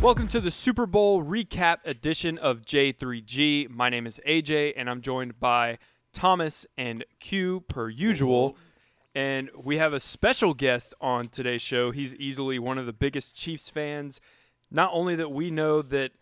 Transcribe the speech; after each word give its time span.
Welcome 0.00 0.28
to 0.28 0.40
the 0.40 0.50
Super 0.50 0.86
Bowl 0.86 1.22
recap 1.22 1.80
edition 1.84 2.38
of 2.38 2.62
J3G. 2.62 3.68
My 3.68 3.90
name 3.90 4.06
is 4.06 4.18
AJ, 4.26 4.72
and 4.74 4.88
I'm 4.88 5.02
joined 5.02 5.38
by 5.38 5.76
Thomas 6.14 6.64
and 6.78 7.04
Q 7.20 7.64
per 7.68 7.90
usual. 7.90 8.56
And 9.14 9.50
we 9.62 9.76
have 9.76 9.92
a 9.92 10.00
special 10.00 10.54
guest 10.54 10.94
on 11.02 11.28
today's 11.28 11.60
show. 11.60 11.90
He's 11.90 12.14
easily 12.14 12.58
one 12.58 12.78
of 12.78 12.86
the 12.86 12.94
biggest 12.94 13.36
Chiefs 13.36 13.68
fans, 13.68 14.22
not 14.70 14.88
only 14.94 15.16
that 15.16 15.32
we 15.32 15.50
know 15.50 15.82
that 15.82 16.12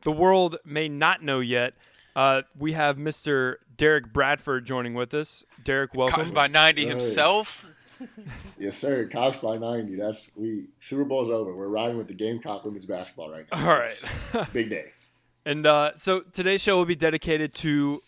the 0.00 0.10
world 0.10 0.56
may 0.64 0.88
not 0.88 1.22
know 1.22 1.38
yet. 1.38 1.74
Uh, 2.16 2.42
we 2.58 2.72
have 2.72 2.96
Mr. 2.96 3.54
Derek 3.76 4.12
Bradford 4.12 4.66
joining 4.66 4.94
with 4.94 5.14
us. 5.14 5.44
Derek, 5.62 5.94
welcome. 5.94 6.16
Cox 6.16 6.32
by 6.32 6.48
90 6.48 6.86
himself. 6.86 7.64
Yes, 8.58 8.76
sir. 8.76 9.08
Cox 9.08 9.38
by 9.38 9.58
ninety. 9.58 9.96
That's 9.96 10.30
we. 10.36 10.66
Super 10.78 11.04
Bowl's 11.04 11.30
over. 11.30 11.54
We're 11.54 11.68
riding 11.68 11.96
with 11.96 12.06
the 12.06 12.14
Gamecock 12.14 12.64
women's 12.64 12.86
basketball 12.86 13.30
right 13.30 13.44
now. 13.52 13.70
All 13.70 13.78
right. 13.78 14.04
Big 14.52 14.70
day. 14.70 14.92
And 15.44 15.66
uh, 15.66 15.96
so 15.96 16.20
today's 16.20 16.62
show 16.62 16.76
will 16.76 16.84
be 16.84 16.94
dedicated 16.94 17.52
to 17.54 18.00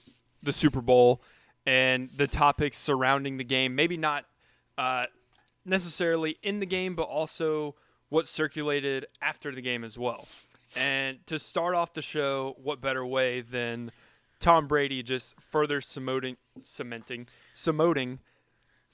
the 0.45 0.53
Super 0.53 0.81
Bowl 0.81 1.21
and 1.67 2.09
the 2.17 2.29
topics 2.29 2.79
surrounding 2.79 3.39
the 3.39 3.45
game. 3.45 3.75
Maybe 3.75 3.97
not 3.97 4.25
uh, 4.79 5.03
necessarily 5.65 6.37
in 6.45 6.61
the 6.61 6.67
game, 6.67 6.95
but 6.95 7.05
also 7.05 7.75
what 8.09 8.29
circulated 8.29 9.07
after 9.21 9.51
the 9.51 9.61
game 9.63 9.83
as 9.83 9.99
well. 9.99 10.29
And 10.77 11.27
to 11.27 11.39
start 11.39 11.75
off 11.75 11.93
the 11.95 12.03
show, 12.03 12.55
what 12.63 12.81
better 12.81 13.05
way 13.05 13.41
than 13.41 13.91
Tom 14.39 14.69
Brady 14.69 15.03
just 15.03 15.41
further 15.41 15.81
cementing, 15.81 16.37
cementing, 16.63 17.27
cementing, 17.55 18.21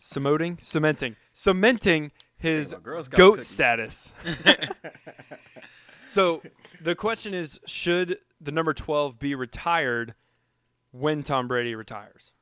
cementing, 0.01 0.59
cementing, 0.61 1.17
cementing 1.33 2.11
his 2.37 2.71
Hey, 2.71 2.77
my 2.77 2.83
Girl 2.83 3.05
Scout 3.05 3.17
goat 3.17 3.31
cookies. 3.33 3.49
status. 3.49 4.13
So 6.07 6.43
the 6.81 6.97
question 6.97 7.35
is, 7.35 7.61
should 7.67 8.19
the 8.41 8.51
number 8.51 8.75
twelve 8.75 9.21
be 9.21 9.37
retired 9.37 10.15
when 10.91 11.23
Tom 11.23 11.47
Brady 11.47 11.77
retires? 11.77 12.33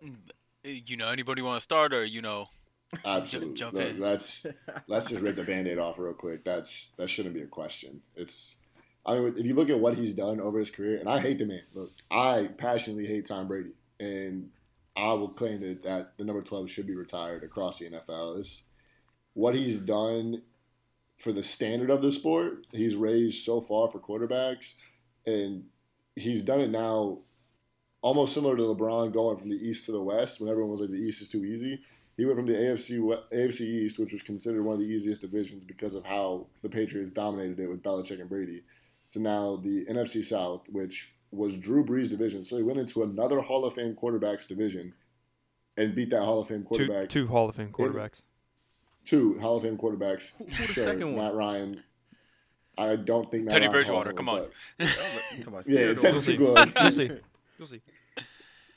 Uh, 0.00 0.10
you 0.62 0.96
know, 0.96 1.08
anybody 1.08 1.42
want 1.42 1.56
to 1.56 1.60
start 1.60 1.92
or, 1.92 2.04
you 2.04 2.22
know, 2.22 2.48
Absolutely. 3.04 3.54
jump 3.54 3.74
Look, 3.74 3.88
in. 3.88 4.00
Let's 4.00 4.46
let's 4.86 5.08
just 5.08 5.22
rip 5.22 5.34
the 5.34 5.42
band-aid 5.42 5.78
off 5.78 5.98
real 5.98 6.12
quick. 6.14 6.44
That's 6.44 6.90
that 6.98 7.10
shouldn't 7.10 7.34
be 7.34 7.42
a 7.42 7.46
question. 7.46 8.00
It's 8.14 8.54
I 9.04 9.14
mean, 9.18 9.34
if 9.36 9.44
you 9.44 9.54
look 9.54 9.68
at 9.68 9.80
what 9.80 9.96
he's 9.96 10.14
done 10.14 10.40
over 10.40 10.60
his 10.60 10.70
career, 10.70 10.98
and 10.98 11.08
I 11.08 11.18
hate 11.18 11.38
the 11.38 11.46
man. 11.46 11.62
Look, 11.74 11.90
I 12.12 12.50
passionately 12.58 13.06
hate 13.06 13.26
Tom 13.26 13.48
Brady, 13.48 13.70
and 13.98 14.50
I 14.96 15.12
will 15.12 15.28
claim 15.28 15.60
that, 15.60 15.82
that 15.82 16.16
the 16.16 16.24
number 16.24 16.42
twelve 16.42 16.70
should 16.70 16.86
be 16.86 16.94
retired 16.94 17.44
across 17.44 17.78
the 17.78 17.90
NFL. 17.90 18.38
It's 18.38 18.62
what 19.34 19.54
he's 19.54 19.78
done 19.78 20.42
for 21.16 21.32
the 21.32 21.42
standard 21.42 21.90
of 21.90 22.02
the 22.02 22.12
sport. 22.12 22.66
He's 22.72 22.96
raised 22.96 23.44
so 23.44 23.60
far 23.60 23.88
for 23.88 23.98
quarterbacks, 23.98 24.74
and 25.26 25.64
he's 26.14 26.42
done 26.42 26.60
it 26.60 26.70
now 26.70 27.20
almost 28.02 28.34
similar 28.34 28.56
to 28.56 28.62
LeBron 28.62 29.12
going 29.12 29.36
from 29.36 29.50
the 29.50 29.56
East 29.56 29.84
to 29.86 29.92
the 29.92 30.00
West 30.00 30.40
when 30.40 30.48
everyone 30.48 30.70
was 30.70 30.80
like 30.80 30.90
the 30.90 30.96
East 30.96 31.22
is 31.22 31.28
too 31.28 31.44
easy. 31.44 31.80
He 32.16 32.24
went 32.24 32.38
from 32.38 32.46
the 32.46 32.54
AFC 32.54 32.98
AFC 33.32 33.60
East, 33.60 33.98
which 33.98 34.12
was 34.12 34.22
considered 34.22 34.62
one 34.62 34.74
of 34.74 34.80
the 34.80 34.86
easiest 34.86 35.20
divisions 35.20 35.64
because 35.64 35.94
of 35.94 36.04
how 36.04 36.46
the 36.62 36.68
Patriots 36.68 37.10
dominated 37.10 37.60
it 37.60 37.68
with 37.68 37.82
Belichick 37.82 38.20
and 38.20 38.28
Brady, 38.28 38.62
to 39.10 39.20
now 39.20 39.56
the 39.56 39.84
NFC 39.86 40.24
South, 40.24 40.66
which 40.70 41.12
was 41.30 41.56
Drew 41.56 41.84
Brees' 41.84 42.08
division. 42.10 42.44
So 42.44 42.56
he 42.56 42.62
went 42.62 42.78
into 42.78 43.02
another 43.02 43.40
Hall 43.40 43.64
of 43.64 43.74
Fame 43.74 43.94
quarterbacks 44.00 44.46
division 44.46 44.94
and 45.76 45.94
beat 45.94 46.10
that 46.10 46.22
Hall 46.24 46.40
of 46.40 46.48
Fame 46.48 46.62
quarterback. 46.62 47.08
two 47.08 47.26
Hall 47.26 47.48
of 47.48 47.56
Fame 47.56 47.70
quarterbacks. 47.72 48.22
Two 49.04 49.38
Hall 49.38 49.56
of 49.56 49.62
Fame 49.62 49.76
quarterbacks. 49.78 50.32
Who- 50.38 50.44
who 50.44 50.50
the 50.66 50.72
sure, 50.72 50.84
second 50.84 51.14
one? 51.14 51.24
Matt 51.24 51.34
Ryan. 51.34 51.82
I 52.78 52.96
don't 52.96 53.30
think 53.30 53.44
Matt 53.44 53.54
Teddy 53.54 53.68
Ryan's 53.68 53.88
Hall 53.88 53.98
of 53.98 54.04
Bridgewater, 54.04 54.12
come 54.16 54.28
on. 54.28 54.48
but- 54.78 54.86
You 55.38 55.44
talking 55.44 55.46
about 55.48 55.68
Yeah, 55.68 55.94
Teddy 55.94 56.20
Two 56.20 56.36
Gloves. 56.36 56.74
You'll 56.80 56.90
see. 56.92 57.10
You'll 57.58 57.68
see. 57.68 57.80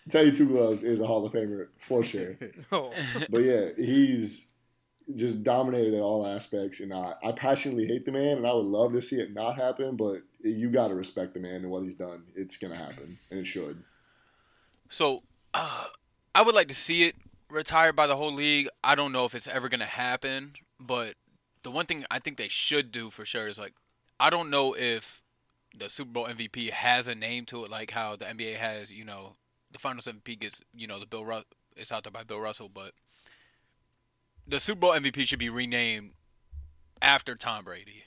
Teddy 0.09 0.31
Two 0.31 0.47
Gloves 0.47 0.83
is 0.83 0.99
a 0.99 1.05
Hall 1.07 1.25
of 1.25 1.33
Famer 1.33 1.67
for 1.79 2.03
sure. 2.03 2.35
Oh. 2.71 2.91
But 3.29 3.43
yeah, 3.43 3.69
he's 3.77 4.47
just 5.15 5.43
dominated 5.43 5.93
at 5.95 6.01
all 6.01 6.25
aspects, 6.25 6.79
and 6.79 6.93
I, 6.93 7.13
I 7.23 7.31
passionately 7.31 7.85
hate 7.87 8.05
the 8.05 8.11
man, 8.11 8.37
and 8.37 8.47
I 8.47 8.53
would 8.53 8.65
love 8.65 8.93
to 8.93 9.01
see 9.01 9.17
it 9.17 9.33
not 9.33 9.55
happen. 9.57 9.95
But 9.95 10.21
you 10.41 10.69
got 10.69 10.89
to 10.89 10.95
respect 10.95 11.33
the 11.33 11.39
man 11.39 11.55
and 11.55 11.69
what 11.69 11.83
he's 11.83 11.95
done. 11.95 12.23
It's 12.35 12.57
gonna 12.57 12.75
happen, 12.75 13.17
and 13.29 13.39
it 13.39 13.45
should. 13.45 13.83
So, 14.89 15.23
uh, 15.53 15.85
I 16.33 16.41
would 16.41 16.55
like 16.55 16.69
to 16.69 16.75
see 16.75 17.03
it 17.03 17.15
retired 17.49 17.95
by 17.95 18.07
the 18.07 18.15
whole 18.15 18.33
league. 18.33 18.69
I 18.83 18.95
don't 18.95 19.11
know 19.11 19.25
if 19.25 19.35
it's 19.35 19.47
ever 19.47 19.69
to 19.69 19.85
happen, 19.85 20.53
but 20.79 21.15
the 21.63 21.71
one 21.71 21.85
thing 21.85 22.05
I 22.09 22.19
think 22.19 22.37
they 22.37 22.47
should 22.47 22.91
do 22.91 23.09
for 23.09 23.25
sure 23.25 23.47
is 23.47 23.59
like, 23.59 23.73
I 24.19 24.29
don't 24.29 24.49
know 24.49 24.75
if 24.75 25.21
the 25.77 25.89
Super 25.89 26.11
Bowl 26.11 26.27
MVP 26.27 26.69
has 26.71 27.07
a 27.07 27.15
name 27.15 27.45
to 27.47 27.63
it, 27.63 27.71
like 27.71 27.91
how 27.91 28.15
the 28.15 28.25
NBA 28.25 28.55
has, 28.55 28.91
you 28.91 29.05
know, 29.05 29.35
the 29.71 29.79
Finals 29.79 30.07
MVP 30.07 30.39
gets, 30.39 30.61
you 30.73 30.87
know, 30.87 30.99
the 30.99 31.05
Bill 31.05 31.25
Russ, 31.25 31.45
it's 31.75 31.91
out 31.91 32.03
there 32.03 32.11
by 32.11 32.23
Bill 32.23 32.39
Russell, 32.39 32.69
but 32.69 32.93
the 34.47 34.59
Super 34.59 34.79
Bowl 34.79 34.91
MVP 34.91 35.25
should 35.25 35.39
be 35.39 35.49
renamed 35.49 36.11
after 37.01 37.35
Tom 37.35 37.65
Brady. 37.65 38.03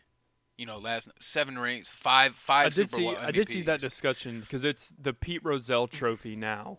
You 0.59 0.67
know, 0.67 0.79
last 0.79 1.09
seven 1.21 1.59
rings, 1.59 1.89
five, 1.91 2.35
five 2.35 2.67
I 2.67 2.69
did 2.69 2.75
Super 2.91 2.97
see. 2.97 3.03
Bowl 3.05 3.17
I 3.17 3.31
did 3.31 3.49
see 3.49 3.63
that 3.63 3.81
discussion 3.81 4.41
because 4.41 4.65
it's 4.65 4.93
the 5.01 5.13
Pete 5.13 5.43
Rozelle 5.45 5.89
Trophy 5.89 6.37
now. 6.37 6.79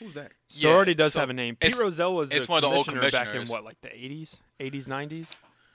Who's 0.00 0.14
that? 0.14 0.32
So 0.48 0.66
Yeah, 0.66 0.72
it 0.72 0.76
already 0.76 0.94
does 0.94 1.12
so 1.12 1.20
have 1.20 1.30
a 1.30 1.32
name. 1.32 1.54
Pete 1.56 1.68
it's- 1.68 1.80
Rozelle 1.80 2.14
was 2.14 2.30
it's 2.32 2.46
a 2.48 2.50
one 2.50 2.64
of 2.64 2.70
the 2.70 2.76
old 2.76 2.86
commissioner 2.86 3.24
back 3.24 3.34
in 3.34 3.46
what, 3.48 3.62
like 3.64 3.80
the 3.80 3.94
eighties, 3.94 4.36
eighties, 4.60 4.88
nineties. 4.88 5.30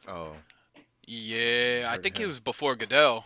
Oh, 0.08 0.34
Yeah, 1.08 1.86
I 1.88 1.92
Heard 1.94 2.04
think 2.04 2.18
he 2.18 2.26
was 2.26 2.40
before 2.40 2.76
Goodell. 2.76 3.24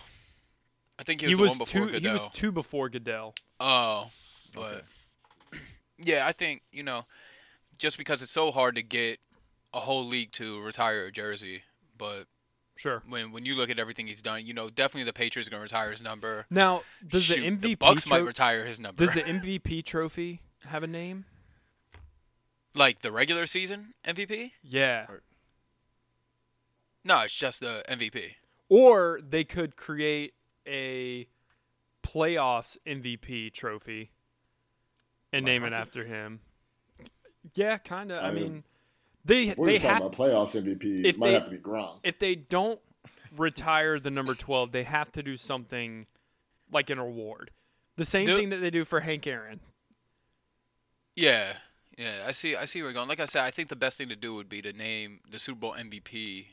I 0.99 1.03
think 1.03 1.21
he 1.21 1.27
was, 1.27 1.31
He 1.31 1.35
the 1.35 1.41
was 1.41 1.49
one 1.49 1.57
before 1.57 1.81
two. 1.87 1.91
Goodell. 1.91 1.99
He 2.11 2.13
was 2.13 2.29
two 2.33 2.51
before 2.51 2.89
Goodell. 2.89 3.33
Oh, 3.59 4.09
but 4.53 4.85
Okay. 5.51 5.63
yeah, 5.97 6.27
I 6.27 6.31
think 6.31 6.61
you 6.71 6.83
know, 6.83 7.05
just 7.79 7.97
because 7.97 8.21
it's 8.21 8.31
so 8.31 8.51
hard 8.51 8.75
to 8.75 8.83
get 8.83 9.19
a 9.73 9.79
whole 9.79 10.05
league 10.05 10.31
to 10.33 10.61
retire 10.61 11.05
a 11.05 11.11
jersey, 11.11 11.63
but 11.97 12.25
Sure. 12.75 13.03
when 13.07 13.31
when 13.31 13.45
you 13.45 13.55
look 13.55 13.69
at 13.69 13.79
everything 13.79 14.07
he's 14.07 14.21
done, 14.21 14.45
you 14.45 14.53
know, 14.53 14.69
definitely 14.69 15.03
the 15.03 15.13
Patriots 15.13 15.47
are 15.47 15.51
gonna 15.51 15.63
retire 15.63 15.91
his 15.91 16.01
number. 16.01 16.45
Now, 16.49 16.83
does 17.07 17.23
Shoot, 17.23 17.59
the 17.59 17.69
MVP 17.69 17.79
Bucks 17.79 18.07
might 18.07 18.25
retire 18.25 18.65
his 18.65 18.79
number? 18.79 19.05
does 19.05 19.13
the 19.13 19.21
MVP 19.23 19.85
trophy 19.85 20.41
have 20.65 20.83
a 20.83 20.87
name? 20.87 21.25
like 22.75 23.01
the 23.01 23.11
regular 23.11 23.45
season 23.45 23.93
MVP? 24.07 24.51
Yeah. 24.63 25.05
No, 27.05 27.21
it's 27.21 27.33
just 27.33 27.59
the 27.59 27.83
MVP. 27.89 28.31
Or 28.69 29.19
they 29.21 29.43
could 29.43 29.75
create 29.75 30.33
a 30.67 31.27
playoffs 32.03 32.77
MVP 32.87 33.51
trophy 33.53 34.11
and 35.31 35.45
Like 35.45 35.51
name 35.51 35.63
it 35.65 35.73
after 35.73 36.05
him. 36.05 36.39
Yeah, 37.53 37.77
kind 37.77 38.11
of. 38.11 38.23
I, 38.23 38.29
I 38.29 38.31
mean, 38.31 38.43
mean, 38.43 38.63
they 39.25 39.53
we're 39.57 39.65
they 39.67 39.73
just 39.79 39.85
talking 39.85 40.05
about 40.07 40.17
playoffs 40.17 40.55
MVP. 40.61 40.99
if 41.05 41.15
It 41.15 41.17
might 41.17 41.27
they- 41.27 41.33
have 41.33 41.45
to 41.45 41.51
be 41.51 41.57
Gronk. 41.57 41.99
if 42.03 42.19
they 42.19 42.35
don't 42.35 42.79
retire 43.35 43.99
the 43.99 44.11
number 44.11 44.35
12, 44.35 44.71
they 44.71 44.83
have 44.83 45.11
to 45.13 45.23
do 45.23 45.37
something 45.37 46.05
like 46.71 46.89
an 46.89 46.99
award. 46.99 47.51
The 47.95 48.05
same 48.05 48.27
Do- 48.27 48.35
thing 48.37 48.49
that 48.49 48.57
they 48.57 48.69
do 48.69 48.83
for 48.85 48.99
Hank 49.01 49.25
Aaron. 49.27 49.59
Yeah, 51.15 51.53
yeah, 51.97 52.23
I 52.25 52.31
see. 52.31 52.55
I 52.55 52.65
see 52.65 52.81
where 52.81 52.89
you're 52.89 52.93
going. 52.93 53.07
Like 53.07 53.19
I 53.19 53.25
said, 53.25 53.43
I 53.43 53.51
think 53.51 53.69
the 53.69 53.75
best 53.75 53.97
thing 53.97 54.09
to 54.09 54.15
do 54.15 54.33
would 54.35 54.49
be 54.49 54.61
to 54.63 54.73
name 54.73 55.19
the 55.29 55.37
Super 55.39 55.59
Bowl 55.59 55.75
MVP 55.77 56.47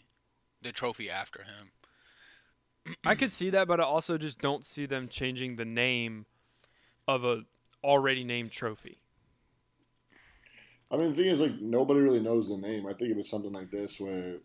the 0.63 0.73
trophy 0.73 1.09
after 1.11 1.43
him. 1.43 2.95
I 3.05 3.15
could 3.15 3.33
see 3.33 3.51
that, 3.51 3.67
but 3.69 3.81
I 3.81 3.85
also 3.85 4.19
just 4.19 4.41
don't 4.41 4.65
see 4.67 4.85
them 4.87 5.09
changing 5.09 5.57
the 5.57 5.65
name 5.65 6.27
of 7.09 7.25
a 7.25 7.45
already 7.83 8.25
named 8.25 8.51
trophy. 8.51 9.01
I 10.91 10.97
mean, 10.97 11.11
the 11.11 11.17
thing 11.23 11.27
is, 11.27 11.41
like, 11.41 11.61
nobody 11.61 12.01
really 12.01 12.21
knows 12.21 12.49
the 12.49 12.57
name. 12.57 12.87
I 12.87 12.93
think 12.95 13.11
if 13.13 13.19
it's 13.19 13.31
something 13.31 13.53
like 13.53 13.71
this 13.71 14.01
where 14.01 14.37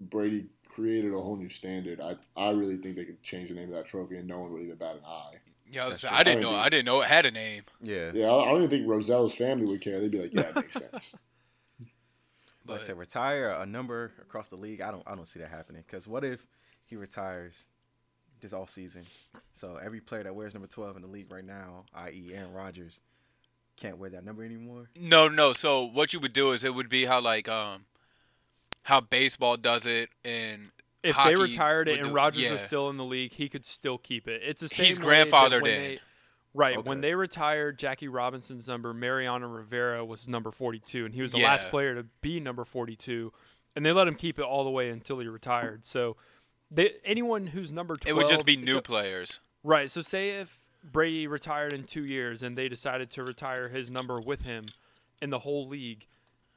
Brady 0.00 0.46
created 0.68 1.12
a 1.12 1.20
whole 1.20 1.36
new 1.36 1.48
standard, 1.48 2.00
I 2.00 2.16
I 2.36 2.50
really 2.50 2.76
think 2.76 2.96
they 2.96 3.04
could 3.04 3.22
change 3.22 3.48
the 3.48 3.54
name 3.56 3.70
of 3.70 3.74
that 3.74 3.86
trophy 3.86 4.16
and 4.16 4.28
no 4.28 4.38
one 4.38 4.52
would 4.52 4.62
even 4.62 4.76
bat 4.76 4.94
an 4.96 5.02
eye. 5.06 5.34
Yeah, 5.70 5.84
I, 5.84 5.88
was, 5.88 6.04
I 6.04 6.22
didn't 6.22 6.38
I 6.38 6.42
know. 6.42 6.50
mean, 6.52 6.58
I 6.60 6.68
didn't 6.68 6.84
know 6.86 7.00
it 7.02 7.08
had 7.08 7.26
a 7.26 7.30
name. 7.30 7.64
yeah. 7.82 8.12
Yeah, 8.14 8.28
I 8.30 8.42
I 8.42 8.44
don't 8.46 8.58
even 8.62 8.70
think 8.70 8.86
Rozelle's 8.86 9.34
family 9.34 9.66
would 9.66 9.80
care. 9.80 10.00
They'd 10.00 10.10
be 10.10 10.20
like, 10.22 10.32
yeah, 10.32 10.48
it 10.48 10.56
makes 10.56 10.74
sense. 10.74 11.14
But 12.64 12.80
But 12.80 12.84
to 12.84 12.94
retire 12.94 13.48
a 13.50 13.64
number 13.64 14.12
across 14.20 14.48
the 14.48 14.56
league, 14.56 14.82
I 14.82 14.90
don't, 14.90 15.02
I 15.06 15.14
don't 15.14 15.26
see 15.26 15.38
that 15.40 15.48
happening. 15.48 15.82
Because 15.86 16.06
what 16.06 16.22
if 16.22 16.46
he 16.84 16.96
retires 16.96 17.66
this 18.40 18.52
off 18.52 18.72
season? 18.74 19.04
So 19.54 19.76
every 19.82 20.00
player 20.00 20.22
that 20.24 20.34
wears 20.34 20.52
number 20.52 20.68
twelve 20.68 20.94
in 20.96 21.02
the 21.02 21.08
league 21.08 21.32
right 21.32 21.44
now, 21.44 21.84
i.e., 21.94 22.30
Aaron 22.34 22.52
Rodgers, 22.52 23.00
can't 23.80 23.98
wear 23.98 24.10
that 24.10 24.24
number 24.24 24.44
anymore. 24.44 24.88
no, 25.00 25.28
no. 25.28 25.52
So 25.52 25.84
what 25.84 26.12
you 26.12 26.20
would 26.20 26.32
do 26.32 26.52
is 26.52 26.64
it 26.64 26.74
would 26.74 26.88
be 26.88 27.04
how 27.04 27.20
like 27.20 27.48
um 27.48 27.84
how 28.82 29.00
baseball 29.00 29.56
does 29.56 29.86
it 29.86 30.08
and 30.24 30.70
If 31.02 31.16
they 31.24 31.36
retired 31.36 31.88
it 31.88 31.98
and 32.00 32.08
do- 32.08 32.14
Rodgers 32.14 32.50
was 32.50 32.60
still 32.60 32.88
in 32.90 32.96
the 32.96 33.04
league, 33.04 33.32
he 33.34 33.48
could 33.48 33.64
still 33.64 33.98
keep 33.98 34.26
it. 34.28 34.42
It's 34.44 34.60
the 34.60 34.68
same. 34.68 34.86
He's 34.86 34.98
way 35.00 35.06
grandfathered 35.24 35.58
in. 35.58 35.64
they- 35.64 36.00
right 36.54 36.82
when 36.84 37.00
they 37.02 37.14
retired 37.14 37.78
Jackie 37.78 38.08
Robinson's 38.08 38.66
number, 38.66 38.92
Mariano 38.94 39.46
Rivera 39.46 40.04
was 40.04 40.26
number 40.26 40.50
forty-two, 40.50 41.04
and 41.04 41.14
he 41.14 41.22
was 41.22 41.32
the 41.32 41.42
last 41.42 41.68
player 41.68 41.94
to 41.94 42.04
be 42.20 42.40
number 42.40 42.64
forty-two, 42.64 43.32
and 43.76 43.84
they 43.86 43.92
let 43.92 44.08
him 44.08 44.14
keep 44.14 44.38
it 44.38 44.42
all 44.42 44.64
the 44.64 44.70
way 44.70 44.88
until 44.90 45.18
he 45.18 45.28
retired. 45.28 45.84
So 45.86 46.16
they, 46.70 46.94
anyone 47.04 47.48
who's 47.48 47.70
number 47.72 47.96
It 48.06 48.14
would 48.14 48.26
just 48.26 48.46
be 48.46 48.56
new 48.56 48.72
so- 48.74 48.80
players. 48.80 49.40
Right. 49.62 49.90
So 49.90 50.00
say 50.00 50.30
if 50.30 50.58
Brady 50.84 51.26
retired 51.26 51.72
in 51.72 51.84
two 51.84 52.04
years 52.04 52.42
and 52.42 52.56
they 52.56 52.68
decided 52.68 53.10
to 53.10 53.24
retire 53.24 53.68
his 53.68 53.90
number 53.90 54.20
with 54.20 54.42
him 54.42 54.66
in 55.20 55.30
the 55.30 55.40
whole 55.40 55.66
league, 55.68 56.06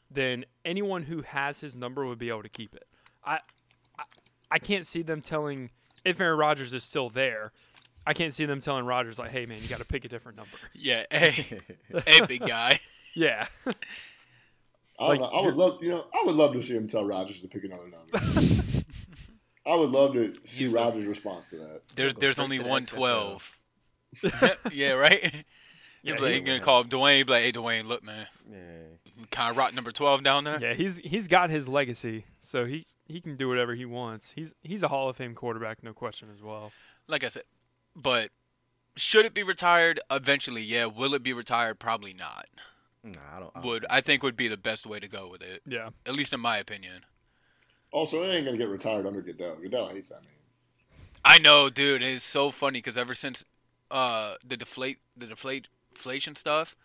then 0.09 0.45
anyone 0.63 1.03
who 1.03 1.21
has 1.21 1.59
his 1.61 1.75
number 1.75 2.05
would 2.05 2.19
be 2.19 2.29
able 2.29 2.43
to 2.43 2.49
keep 2.49 2.75
it. 2.75 2.87
I, 3.25 3.39
I, 3.97 4.03
I 4.51 4.59
can't 4.59 4.85
see 4.85 5.01
them 5.01 5.21
telling 5.21 5.71
if 6.05 6.19
Aaron 6.19 6.37
Rodgers 6.37 6.73
is 6.73 6.83
still 6.83 7.09
there. 7.09 7.51
I 8.05 8.13
can't 8.13 8.33
see 8.33 8.45
them 8.45 8.61
telling 8.61 8.85
Rodgers 8.85 9.19
like, 9.19 9.29
"Hey 9.29 9.45
man, 9.45 9.59
you 9.61 9.67
got 9.69 9.77
to 9.77 9.85
pick 9.85 10.05
a 10.05 10.09
different 10.09 10.35
number." 10.37 10.57
Yeah, 10.73 11.05
hey, 11.11 11.61
hey, 12.07 12.25
big 12.25 12.41
guy. 12.41 12.79
yeah. 13.13 13.45
I, 14.99 15.07
Like, 15.07 15.19
know. 15.19 15.25
I 15.27 15.41
would 15.45 15.55
love, 15.55 15.83
you 15.83 15.89
know, 15.89 16.05
I 16.13 16.23
would 16.25 16.35
love 16.35 16.53
to 16.53 16.63
see 16.63 16.75
him 16.75 16.87
tell 16.87 17.05
Rodgers 17.05 17.39
to 17.41 17.47
pick 17.47 17.63
another 17.63 17.87
number. 17.89 18.19
I 19.67 19.75
would 19.75 19.91
love 19.91 20.13
to 20.13 20.33
see 20.45 20.63
He's 20.63 20.73
like- 20.73 20.85
Rodgers' 20.85 21.05
response 21.05 21.51
to 21.51 21.57
that. 21.57 21.81
There's 21.95 22.13
there's 22.15 22.39
only 22.39 22.57
to 22.57 22.63
the 22.63 22.69
one 22.69 22.85
twelve. 22.87 23.55
yeah, 24.71 24.91
right. 24.93 25.45
Yeah, 26.03 26.15
He'd 26.15 26.21
like, 26.21 26.31
he- 26.31 26.39
he 26.39 26.45
gonna 26.45 26.59
call 26.61 26.81
him 26.81 26.89
Dwayne. 26.89 27.17
He'd 27.17 27.27
be 27.27 27.33
like, 27.33 27.43
hey, 27.43 27.51
Dwayne, 27.51 27.85
look, 27.85 28.03
man, 28.03 28.25
yeah. 28.51 28.57
kind 29.29 29.51
of 29.51 29.57
rock 29.57 29.75
number 29.75 29.91
twelve 29.91 30.23
down 30.23 30.45
there. 30.45 30.57
Yeah, 30.59 30.73
he's 30.73 30.97
he's 30.97 31.27
got 31.27 31.51
his 31.51 31.67
legacy, 31.67 32.25
so 32.39 32.65
he 32.65 32.87
he 33.05 33.21
can 33.21 33.35
do 33.37 33.47
whatever 33.47 33.75
he 33.75 33.85
wants. 33.85 34.31
He's 34.31 34.55
he's 34.63 34.81
a 34.81 34.87
Hall 34.87 35.09
of 35.09 35.17
Fame 35.17 35.35
quarterback, 35.35 35.83
no 35.83 35.93
question 35.93 36.29
as 36.35 36.41
well. 36.41 36.71
Like 37.07 37.23
I 37.23 37.27
said, 37.27 37.43
but 37.95 38.31
should 38.95 39.25
it 39.25 39.35
be 39.35 39.43
retired 39.43 39.99
eventually? 40.09 40.63
Yeah. 40.63 40.85
Will 40.85 41.13
it 41.13 41.21
be 41.21 41.33
retired? 41.33 41.77
Probably 41.77 42.13
not. 42.13 42.47
Nah, 43.03 43.11
I 43.35 43.39
don't. 43.39 43.51
I 43.53 43.59
don't 43.61 43.65
Would 43.69 43.81
think 43.83 43.91
I 43.91 43.97
so. 43.97 44.01
think 44.01 44.23
would 44.23 44.35
be 44.35 44.47
the 44.47 44.57
best 44.57 44.87
way 44.87 44.99
to 44.99 45.07
go 45.07 45.29
with 45.29 45.43
it, 45.43 45.61
Yeah. 45.67 45.89
at 46.07 46.13
least 46.15 46.33
in 46.33 46.39
my 46.39 46.57
opinion. 46.57 47.05
Also, 47.91 48.23
it 48.23 48.29
ain't 48.29 48.45
gonna 48.45 48.57
get 48.57 48.69
retired 48.69 49.05
under 49.05 49.21
Goodell. 49.21 49.57
Goodell 49.61 49.87
hates 49.89 50.09
that 50.09 50.23
man. 50.23 50.33
I 51.23 51.37
know, 51.37 51.69
dude. 51.69 52.01
It's 52.01 52.25
so 52.25 52.49
funny 52.49 52.79
because 52.79 52.97
ever 52.97 53.13
since 53.13 53.45
uh 53.91 54.35
the 54.47 54.57
deflate 54.57 54.97
the 55.17 55.27
deflate 55.27 55.67
inflation 55.91 56.35
stuff, 56.35 56.75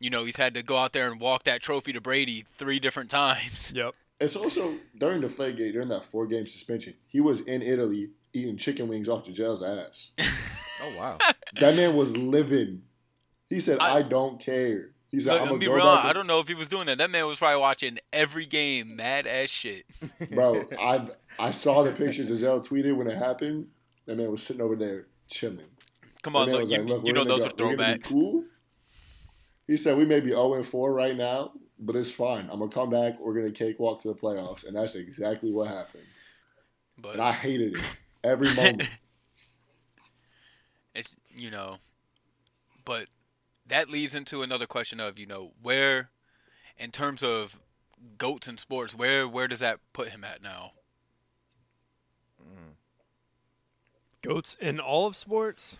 you 0.00 0.10
know, 0.10 0.24
he's 0.24 0.36
had 0.36 0.54
to 0.54 0.62
go 0.62 0.76
out 0.76 0.92
there 0.92 1.10
and 1.10 1.20
walk 1.20 1.44
that 1.44 1.62
trophy 1.62 1.92
to 1.92 2.00
Brady 2.00 2.44
three 2.58 2.80
different 2.80 3.10
times. 3.10 3.72
Yep. 3.76 3.94
It's 4.20 4.36
also 4.36 4.74
during 4.98 5.22
the 5.22 5.28
Deflategate, 5.28 5.72
during 5.72 5.88
that 5.88 6.04
four 6.04 6.26
game 6.26 6.46
suspension, 6.46 6.92
he 7.06 7.20
was 7.20 7.40
in 7.40 7.62
Italy 7.62 8.10
eating 8.34 8.58
chicken 8.58 8.86
wings 8.88 9.08
off 9.08 9.24
the 9.24 9.32
jail's 9.32 9.62
ass. 9.62 10.10
Oh 10.82 10.96
wow. 10.96 11.18
That 11.60 11.76
man 11.76 11.94
was 11.94 12.16
living. 12.16 12.82
He 13.48 13.60
said, 13.60 13.78
I- 13.80 13.96
"I, 13.98 14.02
don't 14.02 14.40
care." 14.40 14.92
He 15.10 15.20
said, 15.20 15.32
Look, 15.32 15.42
"I'm 15.42 15.42
I'll 15.42 15.48
gonna 15.48 15.58
be 15.60 15.66
go 15.66 15.74
real. 15.74 15.84
back." 15.84 16.04
I 16.06 16.12
don't 16.14 16.26
know 16.26 16.40
if 16.40 16.48
he 16.48 16.54
was 16.54 16.68
doing 16.68 16.86
that. 16.86 16.96
That 16.98 17.10
man 17.10 17.26
was 17.26 17.38
probably 17.38 17.60
watching 17.60 17.98
every 18.14 18.46
game, 18.46 18.96
mad 18.96 19.26
as 19.26 19.50
shit. 19.50 19.84
Bro, 20.34 20.68
I 20.80 21.08
I 21.38 21.50
saw 21.50 21.82
the 21.82 21.92
picture 21.92 22.24
Gisele 22.24 22.60
tweeted 22.60 22.96
when 22.96 23.08
it 23.08 23.18
happened. 23.18 23.66
That 24.06 24.16
man 24.16 24.30
was 24.30 24.42
sitting 24.42 24.62
over 24.62 24.74
there 24.74 25.06
chilling. 25.28 25.66
Come 26.22 26.36
on, 26.36 26.50
look, 26.50 26.60
was 26.62 26.70
you, 26.70 26.78
like, 26.78 26.86
"Look, 26.88 27.06
you 27.06 27.12
know 27.12 27.24
those 27.24 27.44
are 27.44 27.50
go- 27.50 27.68
we're 27.68 27.76
throwbacks. 27.76 28.12
Cool. 28.12 28.44
He 29.66 29.76
said 29.76 29.96
we 29.96 30.04
may 30.04 30.20
be 30.20 30.30
0 30.30 30.62
4 30.62 30.92
right 30.92 31.16
now, 31.16 31.52
but 31.78 31.96
it's 31.96 32.10
fine. 32.10 32.48
I'm 32.50 32.58
gonna 32.58 32.70
come 32.70 32.90
back. 32.90 33.18
We're 33.20 33.34
gonna 33.34 33.52
cakewalk 33.52 34.02
to 34.02 34.08
the 34.08 34.14
playoffs, 34.14 34.66
and 34.66 34.76
that's 34.76 34.94
exactly 34.94 35.52
what 35.52 35.68
happened. 35.68 36.04
But 36.98 37.14
And 37.14 37.22
I 37.22 37.32
hated 37.32 37.74
it 37.78 37.84
every 38.22 38.52
moment. 38.54 38.88
it's 40.94 41.14
you 41.34 41.50
know, 41.50 41.78
but 42.84 43.06
that 43.66 43.88
leads 43.88 44.14
into 44.14 44.42
another 44.42 44.66
question 44.66 45.00
of 45.00 45.18
you 45.18 45.26
know 45.26 45.52
where, 45.62 46.10
in 46.78 46.90
terms 46.90 47.22
of 47.22 47.58
goats 48.18 48.48
in 48.48 48.58
sports, 48.58 48.94
where 48.94 49.26
where 49.28 49.48
does 49.48 49.60
that 49.60 49.78
put 49.92 50.08
him 50.08 50.24
at 50.24 50.42
now? 50.42 50.72
Mm. 52.42 52.72
Goats 54.22 54.56
in 54.60 54.80
all 54.80 55.06
of 55.06 55.16
sports. 55.16 55.78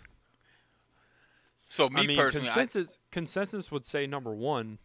So 1.70 1.88
me 1.88 2.02
I 2.02 2.06
mean, 2.06 2.16
personally, 2.18 2.50
I, 2.50 2.52
consensus 2.52 2.98
consensus 3.10 3.70
would 3.72 3.86
say 3.86 4.06
number 4.06 4.34
one. 4.34 4.78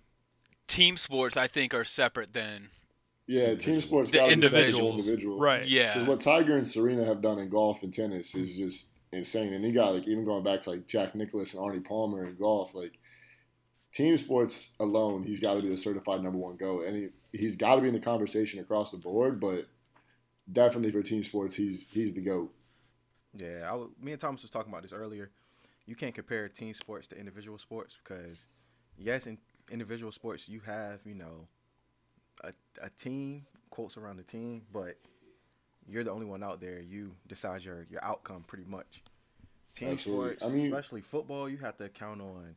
team 0.67 0.95
sports 0.97 1.35
I 1.35 1.47
think 1.47 1.73
are 1.73 1.83
separate 1.83 2.31
than 2.33 2.69
Yeah, 3.27 3.55
team 3.55 3.81
sports 3.81 4.11
The 4.11 4.19
got 4.19 4.29
to 4.29 4.35
be 4.37 4.41
separate 4.43 4.59
individuals. 4.59 4.99
individual. 5.01 5.39
Right. 5.39 5.67
yeah. 5.67 5.93
Because 5.95 6.07
what 6.07 6.21
Tiger 6.21 6.55
and 6.57 6.67
Serena 6.67 7.03
have 7.05 7.21
done 7.21 7.39
in 7.39 7.49
golf 7.49 7.83
and 7.83 7.93
tennis 7.93 8.33
is 8.35 8.55
just 8.57 8.89
insane. 9.11 9.53
And 9.53 9.63
you 9.65 9.71
got 9.73 9.93
like 9.95 10.07
even 10.07 10.23
going 10.25 10.43
back 10.43 10.61
to 10.61 10.69
like 10.71 10.87
Jack 10.87 11.15
Nicklaus 11.15 11.53
and 11.53 11.61
Arnie 11.61 11.83
Palmer 11.83 12.25
in 12.25 12.35
golf, 12.37 12.73
like 12.75 12.97
team 13.93 14.17
sports 14.17 14.69
alone, 14.79 15.23
he's 15.23 15.39
got 15.39 15.55
to 15.57 15.61
be 15.63 15.69
the 15.69 15.77
certified 15.77 16.21
number 16.21 16.37
one 16.37 16.55
go, 16.55 16.81
and 16.81 16.95
he 16.95 17.07
he's 17.31 17.55
got 17.55 17.75
to 17.75 17.81
be 17.81 17.87
in 17.87 17.93
the 17.93 17.99
conversation 17.99 18.59
across 18.59 18.91
the 18.91 18.97
board. 18.97 19.39
But 19.39 19.67
definitely 20.51 20.91
for 20.91 21.01
team 21.01 21.23
sports, 21.23 21.55
he's 21.55 21.85
he's 21.89 22.13
the 22.13 22.21
goat. 22.21 22.53
Yeah, 23.35 23.63
I 23.65 23.71
w- 23.71 23.91
me 23.99 24.11
and 24.11 24.21
Thomas 24.21 24.41
was 24.43 24.51
talking 24.51 24.71
about 24.71 24.83
this 24.83 24.93
earlier. 24.93 25.31
You 25.85 25.95
can't 25.95 26.15
compare 26.15 26.47
team 26.49 26.73
sports 26.73 27.07
to 27.09 27.17
individual 27.17 27.57
sports 27.57 27.95
because, 28.03 28.47
yes, 28.97 29.27
in 29.27 29.37
individual 29.71 30.11
sports 30.11 30.47
you 30.47 30.59
have 30.65 30.99
you 31.05 31.15
know, 31.15 31.47
a 32.43 32.53
a 32.81 32.89
team 32.89 33.45
quotes 33.69 33.97
around 33.97 34.17
the 34.17 34.23
team, 34.23 34.63
but 34.71 34.97
you're 35.87 36.03
the 36.03 36.11
only 36.11 36.25
one 36.25 36.43
out 36.43 36.59
there. 36.59 36.79
You 36.79 37.11
decide 37.27 37.63
your 37.63 37.85
your 37.89 38.03
outcome 38.03 38.43
pretty 38.47 38.65
much. 38.65 39.03
Team 39.75 39.89
Absolutely. 39.89 40.35
sports, 40.37 40.43
I 40.43 40.55
mean- 40.55 40.67
especially 40.67 41.01
football, 41.01 41.49
you 41.49 41.57
have 41.57 41.77
to 41.77 41.89
count 41.89 42.21
on 42.21 42.55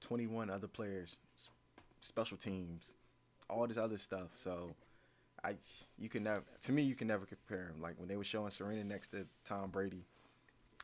21 0.00 0.50
other 0.50 0.66
players, 0.66 1.16
special 2.00 2.36
teams, 2.36 2.94
all 3.48 3.66
this 3.66 3.78
other 3.78 3.98
stuff. 3.98 4.28
So. 4.42 4.74
I, 5.44 5.54
you 5.98 6.08
can 6.08 6.24
never. 6.24 6.42
To 6.62 6.72
me, 6.72 6.82
you 6.82 6.96
can 6.96 7.06
never 7.06 7.24
compare 7.26 7.66
them. 7.70 7.80
Like 7.80 7.98
when 7.98 8.08
they 8.08 8.16
were 8.16 8.24
showing 8.24 8.50
Serena 8.50 8.82
next 8.82 9.08
to 9.08 9.26
Tom 9.44 9.70
Brady, 9.70 10.02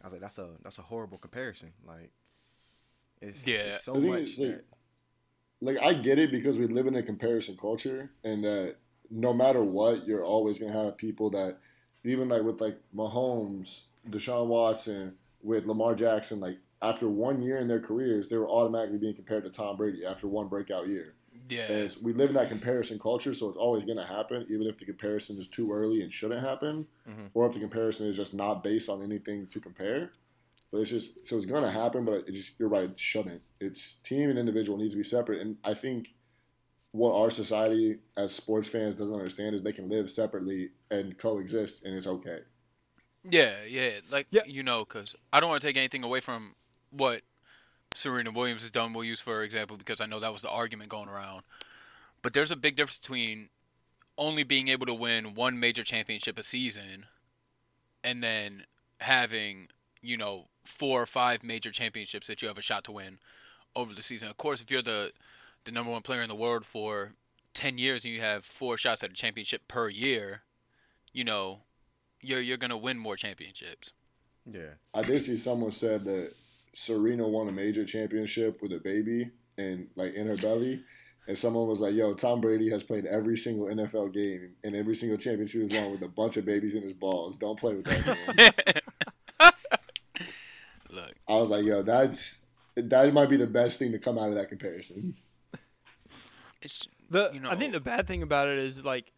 I 0.03 0.07
was 0.07 0.13
like, 0.13 0.21
that's 0.23 0.39
a 0.39 0.51
that's 0.63 0.79
a 0.79 0.83
horrible 0.83 1.19
comparison. 1.19 1.73
Like, 1.87 2.11
it's, 3.21 3.47
Yeah. 3.47 3.75
it's 3.75 3.85
so 3.85 3.95
much. 3.95 4.21
is, 4.21 4.39
like, 4.39 4.49
that, 4.51 4.65
Like 5.61 5.79
I 5.81 5.95
get 5.95 6.19
it 6.19 6.31
because 6.33 6.59
we 6.59 6.67
live 6.67 6.87
in 6.87 6.97
a 6.97 7.03
comparison 7.03 7.57
culture, 7.57 8.11
and 8.25 8.43
that 8.45 8.77
no 9.11 9.33
matter 9.33 9.63
what, 9.63 10.07
you're 10.07 10.25
always 10.25 10.59
gonna 10.59 10.73
have 10.73 10.97
people 10.97 11.31
that 11.31 11.59
even 12.05 12.29
like 12.29 12.43
with 12.43 12.61
like 12.61 12.79
Mahomes, 12.95 13.83
Deshaun 14.09 14.49
Watson, 14.49 15.15
with 15.41 15.67
Lamar 15.67 15.95
Jackson, 15.95 16.41
like 16.41 16.59
after 16.81 17.09
one 17.09 17.43
year 17.43 17.59
in 17.59 17.69
their 17.69 17.79
careers, 17.81 18.29
they 18.29 18.37
were 18.37 18.49
automatically 18.49 18.99
being 18.99 19.15
compared 19.15 19.45
to 19.45 19.51
Tom 19.51 19.77
Brady 19.77 20.05
after 20.05 20.27
one 20.27 20.49
breakout 20.49 20.89
year. 20.89 21.15
Yeah. 21.49 21.63
And 21.71 21.83
it's, 21.83 21.99
we 22.01 22.13
live 22.13 22.31
in 22.31 22.35
that 22.37 22.49
comparison 22.49 22.99
culture, 22.99 23.35
so 23.35 23.49
it's 23.49 23.59
always 23.59 23.85
gonna 23.85 24.07
happen, 24.07 24.47
even 24.51 24.67
if 24.67 24.79
the 24.79 24.85
comparison 24.85 25.39
is 25.41 25.49
too 25.49 25.73
early 25.73 26.03
and 26.03 26.13
shouldn't 26.13 26.41
happen, 26.41 26.87
Mhm. 27.09 27.31
or 27.35 27.47
if 27.47 27.55
the 27.55 27.61
comparison 27.61 28.07
is 28.07 28.17
just 28.17 28.35
not 28.35 28.63
based 28.63 28.89
on 28.89 29.03
anything 29.03 29.47
to 29.49 29.61
compare. 29.61 30.13
But 30.71 30.81
it's 30.81 30.91
just 30.91 31.27
so 31.27 31.37
it's 31.37 31.47
gonna 31.47 31.71
happen, 31.71 32.05
but 32.05 32.27
it 32.29 32.33
just 32.33 32.53
you're 32.59 32.69
right, 32.69 32.85
it 32.91 32.99
shouldn't. 32.99 33.43
It's 33.61 33.95
team 34.03 34.31
and 34.31 34.39
individual 34.39 34.79
needs 34.79 34.95
to 34.95 34.99
be 34.99 35.05
separate, 35.05 35.41
and 35.41 35.59
I 35.63 35.75
think 35.75 36.15
what 36.93 37.15
our 37.15 37.31
society 37.31 37.99
as 38.17 38.33
sports 38.35 38.69
fans 38.69 38.97
doesn't 38.99 39.15
understand 39.15 39.55
is 39.55 39.63
they 39.63 39.73
can 39.73 39.89
live 39.89 40.11
separately 40.11 40.71
and 40.91 41.17
coexist, 41.19 41.83
and 41.85 41.95
it's 41.95 42.07
okay. 42.07 42.41
Yeah, 43.31 43.65
yeah, 43.65 44.01
like 44.11 44.27
Yeah. 44.31 44.43
you 44.47 44.63
know, 44.63 44.85
because 44.85 45.15
I 45.33 45.41
don't 45.41 45.49
want 45.49 45.63
to 45.63 45.69
take 45.69 45.77
anything 45.77 46.03
away 46.05 46.21
from 46.21 46.55
what 46.91 47.23
Serena 47.95 48.31
Williams 48.31 48.63
has 48.63 48.71
done. 48.71 48.93
We'll 48.93 49.05
use 49.05 49.21
for 49.21 49.43
example 49.43 49.77
because 49.77 50.01
I 50.01 50.07
know 50.07 50.21
that 50.21 50.33
was 50.33 50.43
the 50.43 50.51
argument 50.51 50.91
going 50.91 51.09
around. 51.09 51.43
But 52.23 52.33
there's 52.33 52.51
a 52.51 52.57
big 52.57 52.77
difference 52.77 52.99
between 52.99 53.49
only 54.19 54.45
being 54.45 54.69
able 54.69 54.87
to 54.87 54.95
win 54.95 55.35
one 55.35 55.59
major 55.59 55.83
championship 55.83 56.39
a 56.39 56.43
season, 56.43 57.07
and 58.05 58.23
then 58.23 58.65
having 58.99 59.69
you 60.01 60.17
know 60.17 60.47
four 60.65 61.03
or 61.03 61.07
five 61.07 61.43
major 61.43 61.71
championships 61.71 62.29
that 62.29 62.43
you 62.43 62.49
have 62.49 62.59
a 62.59 62.63
shot 62.63 62.85
to 62.85 62.93
win 62.93 63.19
over 63.75 63.95
the 63.95 64.03
season. 64.03 64.29
Of 64.29 64.37
course, 64.37 64.61
if 64.61 64.71
you're 64.71 64.83
the 64.83 65.13
the 65.65 65.73
number 65.73 65.91
one 65.91 66.03
player 66.03 66.23
in 66.23 66.29
the 66.29 66.35
world 66.35 66.65
for 66.65 67.13
ten 67.55 67.79
years 67.79 68.05
and 68.05 68.15
you 68.15 68.21
have 68.21 68.45
four 68.45 68.77
shots 68.77 69.03
at 69.03 69.11
a 69.11 69.15
championship 69.15 69.63
per 69.69 69.89
year, 69.89 70.43
you 71.13 71.25
know, 71.25 71.61
you're 72.21 72.41
you're 72.41 72.57
gonna 72.57 72.77
win 72.77 72.99
more 72.99 73.17
championships. 73.17 73.93
yeah, 74.51 74.75
I 74.95 75.03
did 75.03 75.25
see 75.25 75.39
someone 75.39 75.73
said 75.73 76.05
that 76.05 76.33
Serena 76.75 77.29
won 77.29 77.49
a 77.49 77.53
major 77.53 77.85
championship 77.85 78.61
with 78.63 78.73
a 78.73 78.79
baby 78.79 79.31
and 79.59 79.89
like 79.97 80.15
in 80.15 80.27
her 80.27 80.37
belly. 80.37 80.85
And 81.29 81.39
someone 81.39 81.69
was 81.69 81.81
like, 81.81 81.95
"Yo, 81.95 82.15
Tom 82.15 82.41
Brady 82.41 82.69
has 82.71 82.83
played 82.83 83.07
every 83.07 83.37
single 83.37 83.67
NFL 83.67 84.13
game 84.13 84.55
and 84.65 84.75
every 84.75 84.97
single 84.97 85.19
championship 85.19 85.71
he's 85.71 85.81
won 85.81 85.93
with 85.93 86.03
a 86.03 86.09
bunch 86.09 86.37
of 86.37 86.45
babies 86.45 86.75
in 86.75 86.83
his 86.83 86.95
balls. 86.95 87.37
Don't 87.37 87.59
play 87.59 87.75
with 87.77 87.85
that 87.85 88.55
man." 89.41 89.53
Look, 90.91 91.15
I 91.29 91.35
was 91.35 91.51
like, 91.51 91.65
"Yo, 91.65 91.83
that's 91.83 92.41
that 92.75 93.13
might 93.15 93.31
be 93.31 93.37
the 93.37 93.47
best 93.47 93.79
thing 93.79 93.93
to 93.93 93.99
come 93.99 94.19
out 94.19 94.31
of 94.31 94.35
that 94.35 94.49
comparison." 94.49 95.15
it's 96.61 96.89
The 97.09 97.31
You 97.33 97.41
know, 97.41 97.51
I 97.51 97.57
think 97.57 97.73
the 97.73 97.81
bad 97.81 98.07
thing 98.07 98.23
about 98.23 98.49
it 98.49 98.59
is 98.59 98.85
like 98.85 99.13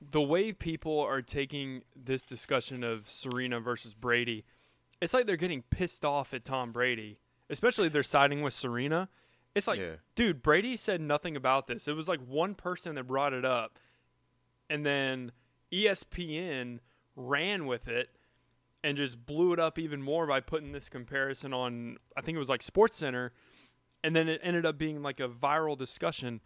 the 0.00 0.22
way 0.22 0.52
people 0.52 1.00
are 1.00 1.22
taking 1.22 1.82
this 1.96 2.22
discussion 2.22 2.84
of 2.84 3.08
Serena 3.08 3.60
versus 3.60 3.94
Brady. 3.94 4.44
It's 5.00 5.14
like 5.14 5.26
they're 5.26 5.36
getting 5.36 5.62
pissed 5.62 6.04
off 6.04 6.34
at 6.34 6.44
Tom 6.44 6.72
Brady, 6.72 7.18
especially 7.48 7.88
they're 7.88 8.02
siding 8.02 8.42
with 8.42 8.54
Serena. 8.54 9.08
It's 9.54 9.66
like, 9.66 9.78
Yeah. 9.80 9.96
dude, 10.14 10.42
Brady 10.42 10.76
said 10.76 11.00
nothing 11.00 11.36
about 11.36 11.66
this. 11.66 11.88
It 11.88 11.96
was 11.96 12.08
like 12.08 12.20
one 12.20 12.54
person 12.54 12.94
that 12.96 13.04
brought 13.04 13.32
it 13.32 13.44
up, 13.44 13.78
and 14.68 14.84
then 14.84 15.32
ESPN 15.72 16.80
ran 17.16 17.66
with 17.66 17.88
it 17.88 18.10
and 18.84 18.96
just 18.96 19.26
blew 19.26 19.52
it 19.52 19.58
up 19.58 19.78
even 19.78 20.02
more 20.02 20.26
by 20.26 20.40
putting 20.40 20.72
this 20.72 20.88
comparison 20.88 21.52
on 21.52 21.96
I 22.16 22.20
think 22.20 22.36
it 22.36 22.38
was 22.38 22.48
like 22.48 22.62
Sports 22.62 22.96
Center 22.96 23.32
and 24.04 24.14
then 24.14 24.28
it 24.28 24.40
ended 24.44 24.64
up 24.64 24.78
being 24.78 25.02
like 25.02 25.18
a 25.18 25.28
viral 25.28 25.76
discussion. 25.76 26.40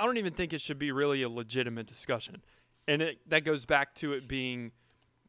I 0.00 0.04
don't 0.04 0.16
even 0.16 0.32
think 0.32 0.52
it 0.52 0.60
should 0.60 0.78
be 0.78 0.90
really 0.90 1.22
a 1.22 1.28
legitimate 1.28 1.86
discussion. 1.86 2.42
And 2.88 3.00
it, 3.00 3.30
that 3.30 3.44
goes 3.44 3.64
back 3.66 3.94
to 3.96 4.12
it 4.12 4.26
being 4.26 4.72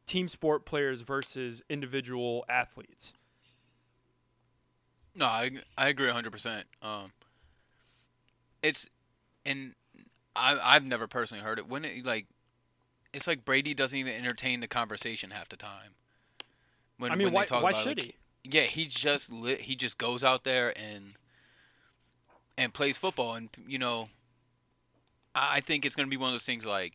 team 0.06 0.28
sport 0.28 0.64
players 0.64 1.00
versus 1.02 1.62
individual 1.68 2.44
athletes. 2.48 3.12
No, 5.14 5.26
I 5.26 5.50
I 5.76 5.88
agree 5.88 6.06
100%. 6.08 6.64
Um 6.82 7.12
it's 8.62 8.88
and 9.44 9.74
I 10.34 10.58
I've 10.62 10.84
never 10.84 11.06
personally 11.06 11.42
heard 11.44 11.58
it. 11.58 11.68
When 11.68 11.84
it 11.84 12.04
like 12.04 12.26
it's 13.12 13.26
like 13.28 13.44
Brady 13.44 13.74
doesn't 13.74 13.98
even 13.98 14.12
entertain 14.12 14.60
the 14.60 14.66
conversation 14.66 15.30
half 15.30 15.48
the 15.48 15.56
time. 15.56 15.94
When, 16.98 17.10
I 17.10 17.14
mean, 17.14 17.32
when 17.32 17.34
why, 17.34 17.60
why 17.60 17.70
about, 17.70 17.82
should 17.82 17.98
like, 17.98 18.06
he? 18.06 18.14
Yeah, 18.44 18.62
he 18.62 18.86
just 18.86 19.32
lit, 19.32 19.60
he 19.60 19.74
just 19.76 19.98
goes 19.98 20.22
out 20.22 20.44
there 20.44 20.76
and 20.76 21.14
and 22.56 22.72
plays 22.72 22.98
football, 22.98 23.34
and 23.34 23.48
you 23.66 23.78
know, 23.78 24.08
I, 25.34 25.56
I 25.56 25.60
think 25.60 25.84
it's 25.86 25.96
gonna 25.96 26.08
be 26.08 26.16
one 26.16 26.28
of 26.28 26.34
those 26.34 26.44
things 26.44 26.66
like 26.66 26.94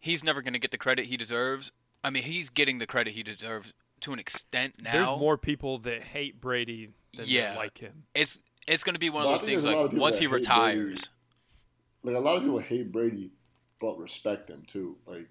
he's 0.00 0.24
never 0.24 0.42
gonna 0.42 0.58
get 0.58 0.70
the 0.70 0.78
credit 0.78 1.06
he 1.06 1.16
deserves. 1.16 1.72
I 2.04 2.10
mean, 2.10 2.22
he's 2.22 2.50
getting 2.50 2.78
the 2.78 2.86
credit 2.86 3.12
he 3.12 3.22
deserves 3.22 3.72
to 4.00 4.12
an 4.12 4.18
extent 4.18 4.74
now. 4.82 4.92
There's 4.92 5.20
more 5.20 5.38
people 5.38 5.78
that 5.80 6.02
hate 6.02 6.40
Brady 6.40 6.90
than 7.16 7.26
Yeah. 7.28 7.50
that 7.50 7.56
like 7.58 7.78
him. 7.78 8.04
It's 8.14 8.40
it's 8.66 8.84
gonna 8.84 8.98
be 8.98 9.10
one 9.10 9.24
Well, 9.24 9.34
of 9.34 9.40
those 9.40 9.48
things 9.48 9.62
there's 9.64 9.74
a 9.74 9.76
lot 9.76 9.86
of 9.86 9.92
like 9.92 10.00
once 10.02 10.18
he 10.18 10.24
hate 10.24 10.30
Brady. 10.30 10.42
retires. 10.46 11.08
like 12.04 12.16
a 12.16 12.18
lot 12.20 12.36
of 12.36 12.42
people 12.42 12.58
hate 12.58 12.90
Brady, 12.92 13.30
but 13.80 13.98
respect 13.98 14.50
him 14.50 14.64
too. 14.66 14.96
Like 15.06 15.28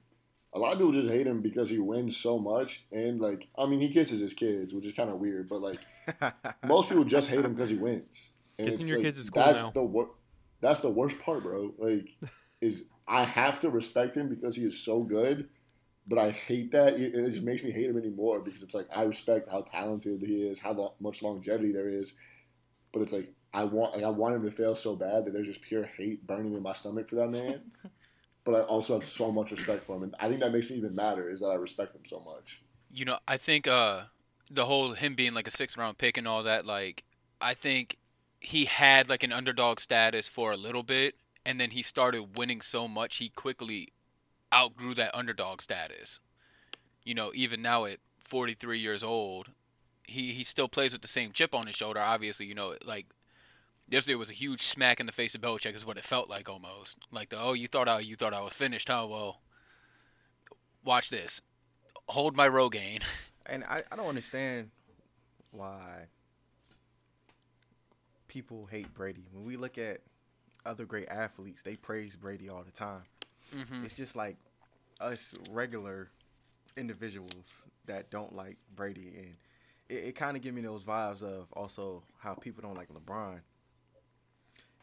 a 0.53 0.59
lot 0.59 0.73
of 0.73 0.79
people 0.79 0.91
just 0.93 1.09
hate 1.09 1.27
him 1.27 1.41
because 1.41 1.69
he 1.69 1.79
wins 1.79 2.15
so 2.17 2.37
much, 2.39 2.83
and 2.91 3.19
like 3.19 3.47
I 3.57 3.65
mean, 3.65 3.79
he 3.81 3.89
kisses 3.89 4.19
his 4.21 4.33
kids, 4.33 4.73
which 4.73 4.85
is 4.85 4.93
kind 4.93 5.09
of 5.09 5.19
weird. 5.19 5.49
But 5.49 5.61
like 5.61 5.79
most 6.65 6.89
people 6.89 7.03
just 7.03 7.27
hate 7.29 7.43
him 7.43 7.53
because 7.53 7.69
he 7.69 7.75
wins. 7.77 8.29
And 8.57 8.67
Kissing 8.69 8.87
your 8.87 8.97
like, 8.97 9.05
kids 9.05 9.17
is 9.19 9.29
cool 9.29 9.43
that's 9.43 9.61
now. 9.61 9.71
the 9.71 9.83
wor- 9.83 10.11
That's 10.61 10.79
the 10.81 10.89
worst 10.89 11.19
part, 11.19 11.43
bro. 11.43 11.73
Like, 11.77 12.09
is 12.61 12.83
I 13.07 13.23
have 13.23 13.59
to 13.61 13.69
respect 13.69 14.15
him 14.15 14.29
because 14.29 14.55
he 14.55 14.63
is 14.63 14.79
so 14.79 15.01
good, 15.03 15.49
but 16.07 16.19
I 16.19 16.31
hate 16.31 16.71
that. 16.71 16.95
It, 16.95 17.15
it 17.15 17.31
just 17.31 17.43
makes 17.43 17.63
me 17.63 17.71
hate 17.71 17.89
him 17.89 17.97
anymore 17.97 18.39
because 18.41 18.63
it's 18.63 18.73
like 18.73 18.87
I 18.95 19.03
respect 19.03 19.49
how 19.49 19.61
talented 19.61 20.21
he 20.21 20.43
is, 20.43 20.59
how 20.59 20.73
lo- 20.73 20.95
much 20.99 21.21
longevity 21.23 21.71
there 21.71 21.89
is, 21.89 22.13
but 22.93 23.01
it's 23.01 23.13
like 23.13 23.33
I 23.53 23.65
want 23.65 23.95
like 23.95 24.03
I 24.05 24.09
want 24.09 24.35
him 24.35 24.43
to 24.43 24.51
fail 24.51 24.75
so 24.75 24.95
bad 24.95 25.25
that 25.25 25.33
there's 25.33 25.47
just 25.47 25.61
pure 25.61 25.85
hate 25.85 26.25
burning 26.27 26.53
in 26.53 26.63
my 26.63 26.73
stomach 26.73 27.09
for 27.09 27.15
that 27.15 27.29
man. 27.29 27.61
but 28.45 28.55
I 28.55 28.61
also 28.61 28.93
have 28.99 29.07
so 29.07 29.31
much 29.31 29.51
respect 29.51 29.83
for 29.85 29.97
him, 29.97 30.03
and 30.03 30.15
I 30.19 30.27
think 30.29 30.41
that 30.41 30.53
makes 30.53 30.69
me 30.69 30.77
even 30.77 30.95
madder 30.95 31.29
is 31.29 31.41
that 31.41 31.47
I 31.47 31.55
respect 31.55 31.95
him 31.95 32.03
so 32.05 32.19
much. 32.21 32.61
you 32.89 33.05
know, 33.05 33.17
I 33.27 33.37
think 33.37 33.67
uh 33.67 34.03
the 34.49 34.65
whole 34.65 34.93
him 34.93 35.15
being 35.15 35.33
like 35.33 35.47
a 35.47 35.51
sixth 35.51 35.77
round 35.77 35.97
pick 35.97 36.17
and 36.17 36.27
all 36.27 36.43
that, 36.43 36.65
like 36.65 37.03
I 37.39 37.53
think 37.53 37.97
he 38.39 38.65
had 38.65 39.09
like 39.09 39.23
an 39.23 39.31
underdog 39.33 39.79
status 39.79 40.27
for 40.27 40.51
a 40.51 40.57
little 40.57 40.83
bit, 40.83 41.15
and 41.45 41.59
then 41.59 41.71
he 41.71 41.81
started 41.83 42.37
winning 42.37 42.61
so 42.61 42.87
much 42.87 43.17
he 43.17 43.29
quickly 43.29 43.89
outgrew 44.53 44.93
that 44.95 45.15
underdog 45.15 45.61
status. 45.61 46.19
You 47.03 47.15
know, 47.15 47.31
even 47.33 47.61
now 47.61 47.85
at 47.85 47.97
43 48.25 48.79
years 48.79 49.03
old, 49.03 49.49
he 50.03 50.33
he 50.33 50.43
still 50.43 50.67
plays 50.67 50.93
with 50.93 51.01
the 51.01 51.07
same 51.07 51.31
chip 51.31 51.55
on 51.55 51.65
his 51.65 51.75
shoulder. 51.75 51.99
Obviously, 51.99 52.45
you 52.45 52.55
know, 52.55 52.75
like 52.83 53.07
yesterday 53.89 54.15
was 54.15 54.29
a 54.29 54.33
huge 54.33 54.61
smack 54.61 54.99
in 54.99 55.05
the 55.05 55.11
face 55.11 55.35
of 55.35 55.41
Belichick, 55.41 55.75
is 55.75 55.85
what 55.85 55.97
it 55.97 56.05
felt 56.05 56.29
like 56.29 56.49
almost. 56.49 56.97
Like 57.11 57.29
the 57.29 57.39
oh, 57.39 57.53
you 57.53 57.67
thought 57.67 57.87
I 57.87 57.99
you 57.99 58.15
thought 58.15 58.33
I 58.33 58.41
was 58.41 58.53
finished, 58.53 58.87
huh? 58.87 59.07
Well, 59.09 59.41
watch 60.83 61.09
this. 61.09 61.41
Hold 62.07 62.35
my 62.35 62.47
Rogaine. 62.47 63.01
And 63.47 63.63
I, 63.63 63.83
I 63.91 63.95
don't 63.95 64.07
understand 64.07 64.69
why 65.49 66.05
people 68.27 68.67
hate 68.67 68.93
Brady. 68.93 69.25
When 69.33 69.45
we 69.45 69.57
look 69.57 69.79
at 69.79 69.99
other 70.63 70.85
great 70.85 71.09
athletes, 71.09 71.63
they 71.63 71.75
praise 71.75 72.15
Brady 72.15 72.49
all 72.49 72.63
the 72.63 72.71
time. 72.71 73.01
Hmm 73.51 73.83
It's 73.85 73.95
just 73.95 74.15
like 74.15 74.37
us 74.99 75.33
regular 75.49 76.09
individuals 76.77 77.65
that 77.85 78.09
don't 78.11 78.35
like 78.35 78.57
Brady, 78.75 79.13
and 79.17 79.35
it, 79.89 80.05
it 80.09 80.15
kind 80.15 80.37
of 80.37 80.43
give 80.43 80.53
me 80.53 80.61
those 80.61 80.83
vibes 80.83 81.21
of 81.23 81.51
also 81.53 82.03
how 82.19 82.33
people 82.33 82.61
don't 82.61 82.75
like 82.77 82.89
LeBron. 82.89 83.39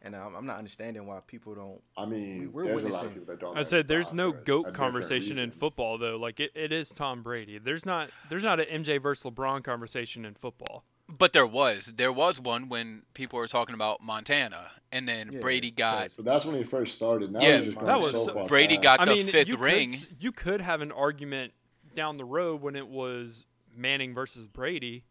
And 0.02 0.14
I'm, 0.14 0.34
I'm 0.36 0.46
not 0.46 0.58
understanding 0.58 1.06
why 1.06 1.18
people 1.26 1.54
don't. 1.56 1.80
I 1.96 2.06
mean, 2.06 2.38
We- 2.40 2.46
we're 2.46 2.64
there's 2.66 2.84
a 2.84 2.88
lot 2.88 3.06
of 3.06 3.14
people 3.14 3.26
that 3.26 3.40
don't. 3.40 3.56
I 3.56 3.60
like 3.60 3.66
said 3.66 3.88
there's 3.88 4.08
LeBron 4.08 4.14
no 4.14 4.30
for 4.32 4.36
a- 4.38 4.40
a 4.40 4.44
goat 4.44 4.72
conversation 4.74 5.38
in 5.38 5.50
football 5.50 5.98
though. 5.98 6.16
Like 6.16 6.38
it, 6.40 6.52
it 6.54 6.70
is 6.72 6.90
Tom 6.90 7.22
Brady. 7.22 7.58
There's 7.58 7.84
not 7.84 8.10
there's 8.28 8.44
not 8.44 8.60
an 8.60 8.82
MJ 8.84 9.00
versus 9.02 9.24
LeBron 9.24 9.64
conversation 9.64 10.24
in 10.24 10.34
football. 10.34 10.84
But 11.08 11.32
there 11.32 11.46
was 11.46 11.86
there 11.96 12.12
was 12.12 12.40
one 12.40 12.68
when 12.68 13.02
people 13.14 13.38
were 13.38 13.46
talking 13.48 13.74
about 13.74 14.02
Montana, 14.02 14.70
and 14.92 15.08
then 15.08 15.30
Yeah, 15.32 15.40
Brady 15.40 15.70
got 15.70 16.10
But 16.16 16.24
that's 16.26 16.44
when 16.44 16.56
he 16.56 16.64
first 16.64 16.94
started. 16.94 17.32
Now 17.32 17.40
Yeah, 17.40 17.56
he's 17.56 17.66
just 17.74 17.80
that 17.80 17.98
was 17.98 18.10
so 18.12 18.26
so- 18.26 18.34
far 18.34 18.46
Brady 18.46 18.76
past. 18.76 18.82
got 18.82 19.00
I 19.00 19.04
the 19.06 19.10
mean, 19.14 19.26
fifth 19.28 19.48
you 19.48 19.56
could 19.56 19.64
ring. 19.64 19.92
s- 19.92 20.06
you 20.20 20.32
could 20.32 20.60
have 20.60 20.80
an 20.82 20.92
argument 20.92 21.54
down 21.94 22.16
the 22.18 22.24
road 22.24 22.60
when 22.60 22.76
it 22.76 22.88
was 22.88 23.46
Manning 23.74 24.12
versus 24.14 24.46
Brady, 24.46 25.04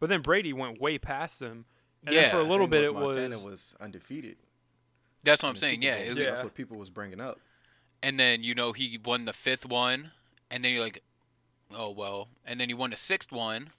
but 0.00 0.08
then 0.08 0.22
Brady 0.22 0.52
went 0.52 0.80
way 0.80 0.96
past 0.98 1.38
them. 1.40 1.66
And 2.04 2.16
then 2.16 2.24
Yeah. 2.24 2.30
for 2.30 2.38
a 2.38 2.44
little 2.44 2.66
bit 2.66 2.82
it 2.84 2.94
was 2.94 3.14
Montana 3.16 3.34
was, 3.36 3.44
was 3.44 3.74
undefeated. 3.80 4.36
That's 5.22 5.42
what 5.42 5.50
I'm 5.50 5.56
saying. 5.56 5.82
Yeah, 5.82 5.96
it 5.96 6.08
was, 6.08 6.18
Yeah. 6.18 6.24
that's 6.24 6.42
what 6.42 6.54
people 6.54 6.76
was 6.78 6.90
bringing 6.90 7.20
up. 7.20 7.38
and 8.04 8.18
then 8.18 8.42
you 8.42 8.54
know 8.56 8.72
he 8.72 8.98
won 9.04 9.24
the 9.26 9.32
fifth 9.32 9.64
one, 9.66 10.10
and 10.50 10.64
then 10.64 10.72
you're 10.72 10.82
like, 10.82 11.02
oh 11.72 11.90
well, 11.90 12.28
and 12.44 12.58
then 12.60 12.68
he 12.68 12.74
won 12.74 12.90
the 12.90 12.96
sixth 12.96 13.30
one, 13.30 13.70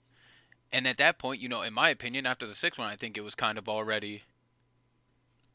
and 0.74 0.88
at 0.88 0.98
that 0.98 1.20
point, 1.20 1.42
you 1.42 1.48
know, 1.48 1.62
in 1.62 1.74
my 1.74 1.89
opinion, 1.89 2.25
after 2.25 2.46
the 2.48 2.56
sixth 2.56 2.80
one, 2.80 2.89
I 2.89 2.96
think 2.96 3.18
it 3.18 3.24
was 3.24 3.36
kind 3.36 3.58
of 3.58 3.70
already 3.70 4.24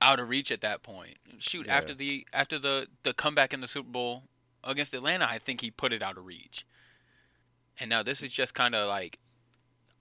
out 0.01 0.21
of 0.21 0.29
reach 0.29 0.51
at 0.53 0.61
that 0.63 0.83
point. 0.83 1.17
Shoot, 1.41 1.67
Yeah. 1.67 1.77
after 1.77 1.95
the 1.95 2.27
after 2.33 2.59
the 2.59 2.89
the 3.03 3.13
comeback 3.13 3.53
in 3.53 3.61
the 3.61 3.69
Super 3.69 3.91
Bowl 3.91 4.23
against 4.65 4.95
Atlanta, 4.95 5.29
I 5.29 5.39
think 5.39 5.61
he 5.61 5.71
put 5.71 5.93
it 5.93 6.03
out 6.03 6.17
of 6.17 6.25
reach. 6.25 6.65
And 7.81 7.91
now 7.91 8.03
this 8.03 8.23
is 8.23 8.33
just 8.33 8.55
kind 8.55 8.75
of 8.75 8.89
like 8.89 9.19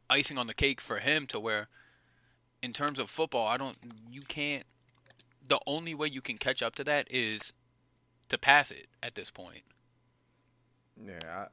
icing 0.09 0.38
on 0.38 0.47
the 0.47 0.53
cake 0.53 0.79
for 0.79 1.00
him 1.00 1.27
to 1.27 1.39
where 1.39 1.67
in 2.62 2.74
terms 2.74 3.00
of 3.00 3.09
football, 3.09 3.47
I 3.47 3.57
don't 3.57 3.75
you 4.09 4.21
can't 4.21 4.65
the 5.47 5.59
only 5.65 5.95
way 5.95 6.07
you 6.07 6.21
can 6.21 6.38
catch 6.38 6.62
up 6.62 6.75
to 6.75 6.83
that 6.83 7.07
is 7.12 7.53
to 8.29 8.38
pass 8.38 8.71
it 8.71 8.88
at 9.01 9.15
this 9.15 9.31
point. 9.31 9.63
Yeah, 11.03 11.47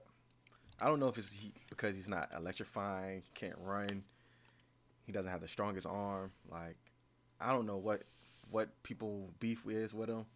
I, 0.80 0.84
I 0.84 0.88
don't 0.88 1.00
know 1.00 1.08
if 1.08 1.18
it's 1.18 1.30
he, 1.30 1.52
because 1.70 1.94
he's 1.96 2.08
not 2.08 2.30
electrifying, 2.36 3.22
he 3.22 3.30
can't 3.34 3.56
run, 3.62 4.04
he 5.06 5.12
doesn't 5.12 5.30
have 5.30 5.40
the 5.40 5.48
strongest 5.48 5.86
arm. 5.86 6.32
Like, 6.50 6.76
I 7.40 7.52
don't 7.52 7.66
know 7.66 7.76
what 7.78 8.02
what 8.50 8.82
people 8.82 9.30
beef 9.40 9.66
is 9.68 9.92
with 9.94 10.08
him. 10.08 10.26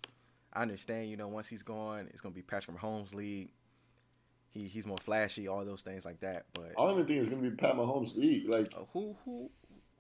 I 0.53 0.63
understand, 0.63 1.11
you 1.11 1.17
know, 1.17 1.29
once 1.29 1.49
he's 1.49 1.63
gone, 1.63 2.09
it's 2.11 2.21
gonna 2.21 2.35
be 2.35 2.43
Patrick 2.43 2.77
Mahomes 2.79 3.15
league. 3.15 3.51
He 4.51 4.67
he's 4.67 4.87
more 4.87 4.97
flashy, 4.99 5.47
all 5.47 5.65
those 5.65 5.83
things 5.83 6.05
like 6.05 6.21
that. 6.21 6.47
But 6.55 6.73
I 6.79 6.85
don't 6.87 6.97
think 7.07 7.21
it's 7.21 7.29
going 7.29 7.43
to 7.43 7.51
be 7.51 7.55
Pat 7.55 7.75
Mahomes' 7.75 8.17
league. 8.17 8.49
Like, 8.49 8.73
uh, 8.75 8.81
who 8.95 9.15
who 9.25 9.51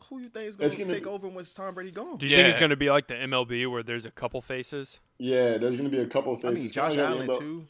who 0.08 0.20
you 0.20 0.28
think 0.30 0.48
is 0.48 0.56
gonna, 0.56 0.70
gonna 0.70 0.94
take 0.94 1.04
be- 1.04 1.10
over 1.10 1.28
once 1.28 1.52
Tom 1.52 1.74
Brady 1.74 1.90
gone? 1.90 2.16
do 2.16 2.26
you 2.26 2.34
think 2.34 2.48
it's 2.48 2.58
going 2.58 2.70
to 2.70 2.76
be 2.76 2.88
like 2.90 3.08
the 3.08 3.14
MLB 3.14 3.70
where 3.70 3.82
there's 3.82 4.06
a 4.06 4.10
couple 4.10 4.40
faces? 4.40 5.00
yeah, 5.18 5.58
there's 5.58 5.76
going 5.76 5.90
to 5.90 5.94
be 5.94 6.02
a 6.02 6.06
couple 6.06 6.32
of 6.32 6.38
I 6.44 6.48
faces. 6.48 6.64
mean, 6.64 6.72
Josh 6.72 6.96
Allen 6.96 7.28
NBA 7.28 7.38
too, 7.38 7.66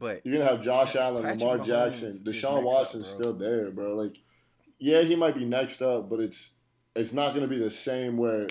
but 0.00 0.24
You're 0.26 0.38
gonna 0.38 0.50
have 0.50 0.60
Josh 0.62 0.96
Allen, 0.96 1.22
Patrick 1.22 1.40
Lamar 1.40 1.58
Mahomes 1.58 1.64
Jackson, 1.66 2.12
Deshaun 2.24 2.24
next 2.24 2.44
up, 2.44 2.62
Watson's 2.64 3.06
still 3.06 3.32
there, 3.34 3.70
bro. 3.70 3.94
Like, 3.94 4.16
yeah, 4.78 5.02
he 5.02 5.14
might 5.14 5.34
be 5.36 5.44
next 5.44 5.82
up, 5.82 6.08
but 6.10 6.18
it's 6.20 6.56
it's 6.96 7.12
not 7.12 7.34
gonna 7.34 7.46
be 7.46 7.58
the 7.58 7.70
same 7.70 8.16
where 8.16 8.48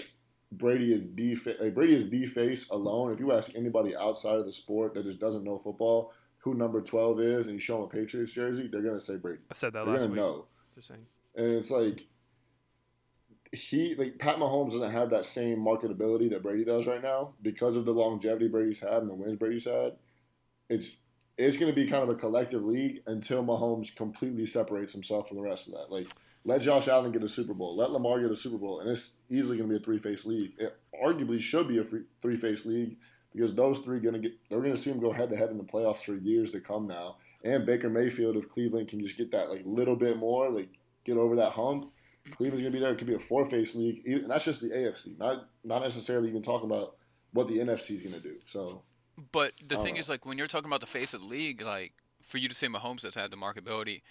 Brady 0.52 0.94
is 0.94 1.04
the 1.14 1.36
fa- 1.36 1.56
like 1.60 1.76
Brady 1.76 1.96
is 1.96 2.10
the 2.10 2.26
face 2.26 2.70
alone. 2.70 3.12
If 3.12 3.20
you 3.20 3.32
ask 3.34 3.52
anybody 3.56 3.96
outside 3.96 4.36
of 4.36 4.46
the 4.46 4.54
sport 4.54 4.94
that 4.94 5.04
just 5.04 5.20
doesn't 5.20 5.44
know 5.44 5.60
football 5.60 6.14
who 6.40 6.54
number 6.54 6.82
twelve 6.82 7.20
is, 7.20 7.48
and 7.48 7.56
you 7.56 7.60
show 7.60 7.76
them 7.78 7.86
a 7.86 7.88
Patriots 7.90 8.32
jersey, 8.32 8.70
they're 8.72 8.82
gonna 8.82 9.02
say 9.02 9.18
Brady. 9.18 9.42
I 9.52 9.56
said 9.56 9.74
that 9.74 9.86
They're 9.86 9.94
last 9.96 10.02
gonna 10.04 10.14
week. 10.14 10.22
know. 10.22 10.46
Just 10.74 10.88
saying. 10.88 11.06
And 11.36 11.46
it's 11.54 11.70
like 11.70 12.08
he 13.52 13.96
like 13.96 14.18
Pat 14.20 14.38
Mahomes 14.38 14.72
doesn't 14.72 14.92
have 14.92 15.10
that 15.10 15.26
same 15.26 15.58
marketability 15.58 16.30
that 16.30 16.44
Brady 16.44 16.64
does 16.64 16.86
right 16.86 17.02
now 17.02 17.34
because 17.42 17.76
of 17.76 17.86
the 17.86 17.94
longevity 17.94 18.48
Brady's 18.48 18.80
had 18.80 19.02
and 19.02 19.10
the 19.10 19.16
wins 19.16 19.38
Brady's 19.38 19.66
had. 19.66 19.94
It's 20.70 20.92
it's 21.40 21.56
going 21.56 21.74
to 21.74 21.76
be 21.76 21.88
kind 21.88 22.04
of 22.04 22.10
a 22.10 22.16
collective 22.16 22.66
league 22.66 23.02
until 23.08 23.44
Mahomes 23.44 23.96
completely 23.96 24.46
separates 24.46 24.92
himself 24.92 25.30
from 25.30 25.38
the 25.38 25.44
rest 25.44 25.68
of 25.68 25.74
that. 25.74 25.90
Like 25.90 26.08
let 26.44 26.62
Josh 26.62 26.88
Allen 26.88 27.12
get 27.12 27.24
a 27.24 27.30
Super 27.30 27.54
Bowl, 27.54 27.76
let 27.76 27.92
Lamar 27.92 28.20
get 28.20 28.30
a 28.30 28.36
Super 28.36 28.58
Bowl, 28.58 28.82
and 28.82 28.90
it's 28.90 29.16
easily 29.30 29.58
going 29.58 29.70
to 29.70 29.74
be 29.74 29.82
a 29.82 29.84
three 29.84 30.00
face 30.00 30.26
league. 30.26 30.54
It 30.58 30.78
arguably 31.02 31.40
should 31.40 31.70
be 31.70 31.80
a 31.80 31.84
three 32.22 32.36
face 32.36 32.66
league 32.66 32.98
because 33.34 33.56
those 33.56 33.80
three 33.80 34.00
going 34.02 34.16
to 34.16 34.20
get 34.20 34.34
they're 34.50 34.60
going 34.60 34.76
to 34.76 34.78
see 34.78 34.90
them 34.90 35.00
go 35.00 35.14
head 35.14 35.30
to 35.30 35.38
head 35.38 35.50
in 35.50 35.58
the 35.58 35.64
playoffs 35.64 36.04
for 36.04 36.16
years 36.16 36.52
to 36.52 36.60
come 36.60 36.88
now. 36.88 37.18
And 37.46 37.66
Baker 37.66 37.90
Mayfield 37.90 38.36
of 38.36 38.50
Cleveland 38.50 38.90
can 38.90 39.00
just 39.00 39.18
get 39.18 39.32
that 39.32 39.50
like 39.50 39.62
little 39.66 39.96
bit 39.96 40.18
more, 40.18 40.50
like 40.50 40.70
get 41.06 41.18
over 41.18 41.38
that 41.38 41.52
hump. 41.52 41.92
Cleveland's 42.32 42.64
gonna 42.64 42.74
be 42.74 42.80
there. 42.80 42.92
It 42.92 42.98
could 42.98 43.08
be 43.08 43.16
a 43.16 43.20
four 43.20 43.46
face 43.46 43.76
league, 43.76 44.06
and 44.06 44.30
that's 44.30 44.46
just 44.46 44.62
the 44.62 44.70
AFC. 44.70 45.18
Not 45.18 45.48
not 45.64 45.82
necessarily 45.82 46.28
even 46.28 46.42
talking 46.42 46.70
about 46.70 46.96
what 47.32 47.48
the 47.48 47.60
NFC 47.60 47.92
is 47.92 48.04
gonna 48.04 48.20
do. 48.20 48.38
So 48.46 48.84
But 49.32 49.54
the 49.66 49.76
I 49.76 49.78
don't 49.78 49.84
thing 49.84 49.98
oh. 49.98 50.00
is, 50.00 50.10
like, 50.10 50.26
when 50.26 50.38
you're 50.38 50.48
talking 50.48 50.68
about 50.68 50.82
the 50.82 50.88
face 50.88 51.14
of 51.14 51.22
the 51.22 51.28
league, 51.28 51.62
like, 51.62 51.94
for 52.24 52.38
you 52.38 52.48
to 52.48 52.56
say 52.56 52.68
Mahomes 52.68 53.04
has 53.04 53.16
had 53.16 53.32
the 53.32 53.38
marketability, 53.38 54.02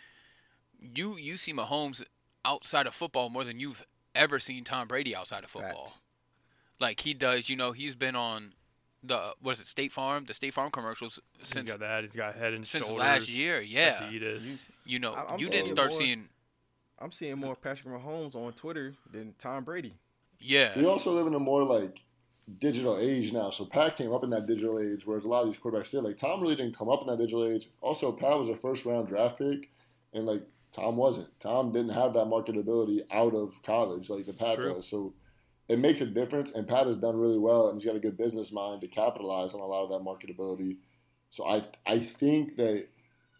you 0.80 1.16
you 1.16 1.36
see 1.36 1.52
Mahomes 1.52 2.02
outside 2.44 2.86
of 2.86 2.94
football 2.94 3.28
more 3.30 3.44
than 3.44 3.60
you've 3.60 3.84
ever 4.14 4.38
seen 4.38 4.64
Tom 4.64 4.88
Brady 4.88 5.14
outside 5.14 5.44
of 5.44 5.50
football. 5.50 5.86
Facts. 5.86 6.00
Like 6.80 7.00
he 7.00 7.14
does, 7.14 7.48
you 7.48 7.56
know, 7.56 7.72
he's 7.72 7.94
been 7.94 8.16
on 8.16 8.52
the 9.02 9.34
was 9.42 9.60
it, 9.60 9.66
State 9.66 9.92
Farm, 9.92 10.24
the 10.26 10.34
State 10.34 10.54
Farm 10.54 10.70
commercials 10.70 11.18
He's 11.38 11.48
since 11.48 11.70
got 11.70 11.80
that. 11.80 12.02
He's 12.02 12.14
got 12.14 12.36
head 12.36 12.52
and 12.52 12.66
since 12.66 12.86
shoulders. 12.86 13.04
last 13.04 13.28
year. 13.28 13.60
Yeah, 13.60 14.02
Adidas. 14.02 14.44
You- 14.44 14.58
you 14.84 14.98
know, 14.98 15.12
I- 15.14 15.34
I'm 15.34 15.40
you 15.40 15.48
didn't 15.48 15.68
start 15.68 15.90
more- 15.90 15.98
seeing. 15.98 16.28
I'm 17.00 17.12
seeing 17.12 17.38
more 17.38 17.54
Patrick 17.54 17.94
Mahomes 17.94 18.34
on 18.34 18.52
Twitter 18.54 18.94
than 19.10 19.34
Tom 19.38 19.62
Brady. 19.64 19.94
Yeah, 20.40 20.76
We 20.76 20.84
also 20.86 21.12
live 21.12 21.26
in 21.26 21.34
a 21.34 21.38
more 21.38 21.64
like 21.64 22.04
digital 22.58 22.98
age 22.98 23.32
now. 23.32 23.50
So 23.50 23.64
Pat 23.64 23.96
came 23.96 24.12
up 24.12 24.24
in 24.24 24.30
that 24.30 24.46
digital 24.46 24.78
age, 24.80 25.02
whereas 25.04 25.24
a 25.24 25.28
lot 25.28 25.42
of 25.42 25.52
these 25.52 25.60
quarterbacks 25.60 25.90
did. 25.90 26.04
Like 26.04 26.16
Tom 26.16 26.40
really 26.40 26.56
didn't 26.56 26.76
come 26.76 26.88
up 26.88 27.00
in 27.02 27.06
that 27.08 27.18
digital 27.18 27.46
age. 27.46 27.68
Also, 27.80 28.12
Pat 28.12 28.38
was 28.38 28.48
a 28.48 28.56
first 28.56 28.84
round 28.84 29.08
draft 29.08 29.38
pick, 29.38 29.70
and 30.12 30.26
like 30.26 30.42
Tom 30.72 30.96
wasn't. 30.96 31.28
Tom 31.40 31.72
didn't 31.72 31.92
have 31.94 32.12
that 32.14 32.26
marketability 32.26 33.00
out 33.10 33.34
of 33.34 33.62
college 33.62 34.10
like 34.10 34.26
the 34.26 34.32
Pat 34.32 34.56
True. 34.56 34.74
does. 34.74 34.88
So 34.88 35.14
it 35.68 35.78
makes 35.78 36.00
a 36.00 36.06
difference, 36.06 36.50
and 36.50 36.66
Pat 36.66 36.86
has 36.86 36.96
done 36.96 37.16
really 37.18 37.38
well, 37.38 37.68
and 37.68 37.78
he's 37.78 37.86
got 37.86 37.96
a 37.96 38.00
good 38.00 38.16
business 38.16 38.52
mind 38.52 38.80
to 38.80 38.88
capitalize 38.88 39.52
on 39.52 39.60
a 39.60 39.66
lot 39.66 39.84
of 39.84 39.90
that 39.90 40.04
marketability. 40.04 40.76
So 41.30 41.46
I 41.46 41.64
I 41.86 41.98
think 41.98 42.56
that 42.56 42.86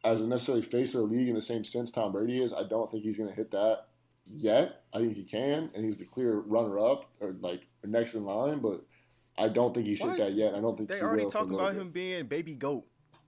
as 0.04 0.20
a 0.20 0.26
necessarily 0.26 0.62
face 0.62 0.94
of 0.94 1.00
the 1.02 1.06
league 1.06 1.28
in 1.28 1.34
the 1.34 1.42
same 1.42 1.64
sense 1.64 1.90
Tom 1.90 2.12
Brady 2.12 2.42
is, 2.42 2.52
I 2.52 2.62
don't 2.62 2.90
think 2.90 3.04
he's 3.04 3.16
going 3.16 3.30
to 3.30 3.34
hit 3.34 3.50
that 3.50 3.86
yet. 4.30 4.82
I 4.92 4.98
think 4.98 5.16
he 5.16 5.24
can, 5.24 5.70
and 5.74 5.84
he's 5.84 5.98
the 5.98 6.04
clear 6.04 6.38
runner 6.40 6.78
up 6.78 7.10
or 7.20 7.34
like 7.40 7.66
next 7.84 8.14
in 8.14 8.24
line, 8.24 8.60
but 8.60 8.84
I 9.38 9.48
don't 9.48 9.72
think 9.74 9.86
he's 9.86 10.00
What? 10.02 10.16
that 10.18 10.32
yet. 10.32 10.54
I 10.54 10.60
don't 10.60 10.76
think 10.76 10.88
They 10.88 10.96
he 10.96 11.02
already 11.02 11.24
will 11.24 11.30
talking 11.30 11.54
about 11.54 11.74
him 11.74 11.90
being 11.90 12.26
baby 12.26 12.54
goat. 12.54 12.86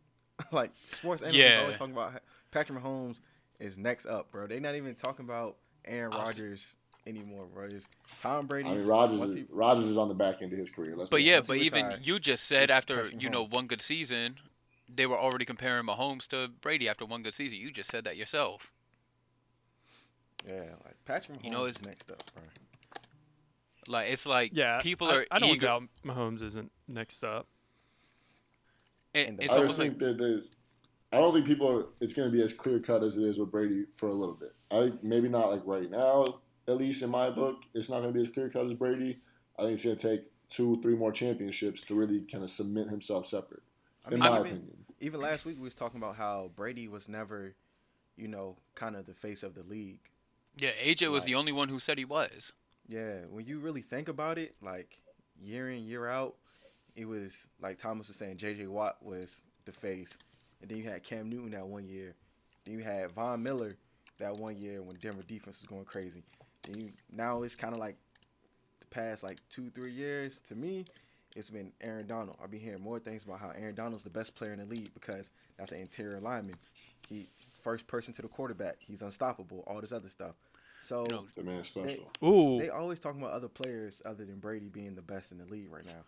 like 0.52 0.73
sports 0.90 1.23
analysts 1.23 1.38
Yeah. 1.38 1.61
always 1.62 1.79
talking 1.79 1.93
about 1.95 2.23
Patrick 2.50 2.83
Mahomes 2.83 3.21
is 3.59 3.76
next 3.79 4.07
up, 4.07 4.31
bro. 4.33 4.47
They're 4.47 4.59
not 4.61 4.75
even 4.75 4.95
talking 4.95 5.25
about 5.25 5.57
Aaron 5.85 6.12
I'll. 6.12 6.25
Rodgers 6.25 6.75
anymore, 7.07 7.47
bro. 7.52 7.64
It's 7.67 7.87
Tom 8.21 8.47
Brady. 8.47 8.69
I 8.71 8.75
mean, 8.76 8.87
Rodgers 8.87 9.21
is, 9.21 9.35
he- 9.35 9.47
Rodgers 9.50 9.87
is 9.87 9.97
on 9.99 10.09
the 10.09 10.14
back 10.14 10.43
end 10.43 10.52
of 10.52 10.59
his 10.59 10.71
career. 10.71 10.97
Let's 10.97 11.11
but 11.11 11.23
yeah, 11.23 11.40
but 11.47 11.59
even 11.59 11.85
retired, 11.87 12.07
you 12.07 12.19
just 12.19 12.47
said 12.47 12.71
after 12.71 12.97
Patrick 13.05 13.23
you 13.23 13.29
know 13.31 13.45
Mahomes. 13.47 13.52
one 13.55 13.67
good 13.67 13.83
season, 13.83 14.37
they 14.95 15.07
were 15.07 15.19
already 15.19 15.45
comparing 15.45 15.87
Mahomes 15.87 16.26
to 16.29 16.49
Brady 16.61 16.88
after 16.88 17.05
one 17.05 17.23
good 17.23 17.35
season. 17.35 17.59
You 17.59 17.71
just 17.71 17.90
said 17.90 18.05
that 18.05 18.17
yourself. 18.17 18.71
yeah, 20.47 20.62
like 20.85 20.97
Patrick 21.05 21.38
Mahomes 21.38 21.45
You 21.45 21.50
know, 21.50 21.64
is 21.64 21.83
next 21.83 22.11
up, 22.11 22.23
bro. 22.35 22.43
Like 23.90 24.09
it's 24.11 24.26
like 24.26 24.52
Yeah, 24.54 24.78
people 24.80 25.09
I, 25.09 25.14
are 25.16 25.26
I 25.30 25.38
don't 25.38 25.50
eager. 25.50 25.66
doubt 25.66 25.82
Mahomes 26.06 26.42
isn't 26.42 26.70
next 26.88 27.25
up. 27.25 27.47
it- 29.14 29.28
And 29.28 29.38
the 29.38 29.44
it's 29.44 29.52
I 29.54 29.56
almost 29.56 29.70
just 29.73 29.80
like 29.80 29.88
think 29.90 29.99
that 30.00 30.18
there's. 30.18 30.44
I 31.12 31.16
don't 31.18 31.35
think 31.35 31.47
people 31.47 31.68
are. 31.68 31.87
It's 32.00 32.12
going 32.12 32.30
to 32.30 32.37
be 32.37 32.42
as 32.42 32.52
clear 32.52 32.78
cut 32.78 33.02
as 33.02 33.16
it 33.16 33.25
is 33.25 33.38
with 33.38 33.50
Brady 33.50 33.87
for 33.97 34.09
a 34.09 34.14
little 34.14 34.37
bit. 34.37 34.54
I 34.70 34.82
think 34.82 35.02
maybe 35.02 35.28
not 35.28 35.50
like 35.50 35.62
right 35.64 35.90
now, 35.90 36.38
at 36.68 36.76
least 36.76 37.02
in 37.02 37.11
my 37.11 37.30
book, 37.30 37.62
it's 37.75 37.88
not 37.90 38.00
going 38.00 38.12
to 38.14 38.18
be 38.20 38.25
as 38.25 38.32
clear 38.32 38.49
cut 38.49 38.66
as 38.66 38.75
Brady. 38.75 39.18
I 39.59 39.62
think 39.62 39.75
it's 39.75 39.85
going 39.85 39.97
to 39.97 40.09
take 40.16 40.26
two, 40.50 40.80
three 40.82 40.94
more 40.94 41.11
championships 41.11 41.80
to 41.82 41.94
really 41.97 42.20
kind 42.23 42.44
of 42.44 42.50
cement 42.50 42.90
himself 42.90 43.26
separate. 43.26 43.62
I 44.04 44.09
In 44.09 44.20
mean, 44.20 44.20
my 44.20 44.28
even, 44.38 44.40
opinion, 44.52 44.76
even 45.00 45.20
last 45.20 45.44
week 45.44 45.56
we 45.59 45.64
was 45.64 45.75
talking 45.75 45.99
about 46.00 46.14
how 46.14 46.52
Brady 46.54 46.87
was 46.87 47.09
never, 47.09 47.55
you 48.16 48.29
know, 48.29 48.57
kind 48.76 48.94
of 48.94 49.07
the 49.07 49.14
face 49.14 49.42
of 49.42 49.55
the 49.55 49.64
league. 49.64 49.98
yeah, 50.57 50.70
AJ 50.81 51.11
was 51.11 51.24
the 51.24 51.35
only 51.35 51.50
one 51.53 51.68
who 51.68 51.81
said 51.81 51.98
he 51.98 52.05
was. 52.05 52.53
Yeah, 52.90 53.18
when 53.31 53.46
you 53.46 53.61
really 53.61 53.83
think 53.83 54.09
about 54.09 54.37
it, 54.37 54.57
like 54.61 54.98
year 55.40 55.70
in 55.70 55.87
year 55.87 56.09
out, 56.09 56.35
it 56.96 57.07
was 57.07 57.37
like 57.62 57.81
Thomas 57.81 58.09
was 58.09 58.16
saying. 58.16 58.37
J.J. 58.38 58.66
Watt 58.66 58.96
was 59.00 59.42
the 59.64 59.70
face, 59.70 60.12
and 60.61 60.68
then 60.68 60.79
you 60.79 60.85
had 60.90 61.05
Cam 61.05 61.31
Newton 61.31 61.53
that 61.53 61.64
one 61.64 61.87
year. 61.87 62.16
Then 62.64 62.74
you 62.74 62.83
had 62.83 63.12
Von 63.12 63.44
Miller 63.44 63.76
that 64.18 64.37
one 64.37 64.61
year 64.61 64.83
when 64.83 64.96
Denver 64.96 65.22
defense 65.22 65.61
was 65.61 65.68
going 65.68 65.85
crazy. 65.85 66.24
Then 66.64 66.81
you 66.81 66.92
now 67.12 67.44
it's 67.44 67.55
kind 67.55 67.72
of 67.74 67.79
like 67.79 67.94
the 68.81 68.87
past 68.87 69.22
like 69.22 69.38
two 69.50 69.70
three 69.70 69.92
years 69.92 70.40
to 70.48 70.57
me. 70.57 70.85
It's 71.37 71.48
been 71.48 71.70
Aaron 71.81 72.09
Donald. 72.09 72.38
I've 72.42 72.50
been 72.50 72.59
hearing 72.59 72.83
more 72.83 72.98
things 72.98 73.22
about 73.22 73.38
how 73.38 73.53
Aaron 73.57 73.76
Donald's 73.76 74.03
the 74.03 74.11
best 74.11 74.35
player 74.35 74.53
in 74.53 74.59
the 74.59 74.64
league 74.64 74.92
because 74.94 75.31
that's 75.57 75.70
an 75.70 75.79
interior 75.79 76.18
lineman. 76.20 76.57
He 77.09 77.26
first 77.62 77.87
person 77.87 78.12
to 78.14 78.22
the 78.22 78.26
quarterback. 78.26 78.79
He's 78.81 79.03
unstoppable. 79.03 79.62
All 79.68 79.81
this 79.81 79.92
other 79.92 80.09
stuff. 80.09 80.35
So 80.83 81.03
You 81.11 81.16
know, 81.16 81.27
the 81.35 81.43
man's 81.43 81.66
special. 81.69 82.11
Ooh, 82.25 82.59
they 82.61 82.71
always 82.71 82.99
talking 83.01 83.21
about 83.21 83.33
other 83.33 83.49
players 83.49 84.01
other 84.05 84.25
than 84.25 84.38
Brady 84.38 84.69
being 84.69 84.95
the 84.95 85.03
best 85.03 85.31
in 85.33 85.38
the 85.38 85.45
league 85.45 85.71
right 85.71 85.85
now. 85.85 86.05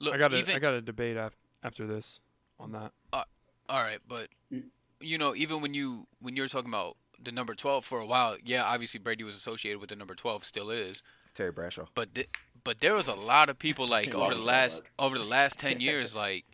Look, 0.00 0.14
I 0.14 0.18
got 0.18 0.32
a, 0.32 0.38
even, 0.38 0.56
I 0.56 0.58
got 0.58 0.74
a 0.74 0.80
debate 0.80 1.16
af- 1.16 1.36
after 1.62 1.86
this 1.86 2.20
on 2.58 2.72
that. 2.72 2.92
Uh, 3.12 3.24
all 3.68 3.82
right, 3.82 4.00
but 4.08 4.28
You- 4.50 4.64
you 5.00 5.18
know, 5.18 5.34
even 5.34 5.60
when 5.60 5.74
you 5.74 6.06
when 6.20 6.36
you're 6.36 6.48
talking 6.48 6.70
about 6.70 6.96
the 7.22 7.32
number 7.32 7.54
12 7.54 7.84
for 7.84 8.00
a 8.00 8.06
while, 8.06 8.36
yeah, 8.44 8.64
obviously 8.64 8.98
Brady 9.00 9.24
was 9.24 9.36
associated 9.36 9.78
with 9.80 9.90
the 9.90 9.96
number 9.96 10.14
12, 10.14 10.44
still 10.44 10.70
is. 10.70 11.02
Terry 11.34 11.52
Bradshaw. 11.52 11.86
But 11.94 12.14
th- 12.14 12.28
but 12.64 12.78
there 12.80 12.94
was 12.94 13.08
a 13.08 13.14
lot 13.14 13.50
of 13.50 13.58
people 13.58 13.86
like 13.86 14.14
over 14.14 14.34
the 14.34 14.40
last 14.40 14.82
that. 14.84 14.90
over 14.98 15.18
the 15.18 15.24
last 15.24 15.58
10 15.58 15.80
years 15.88 16.14
like 16.14 16.44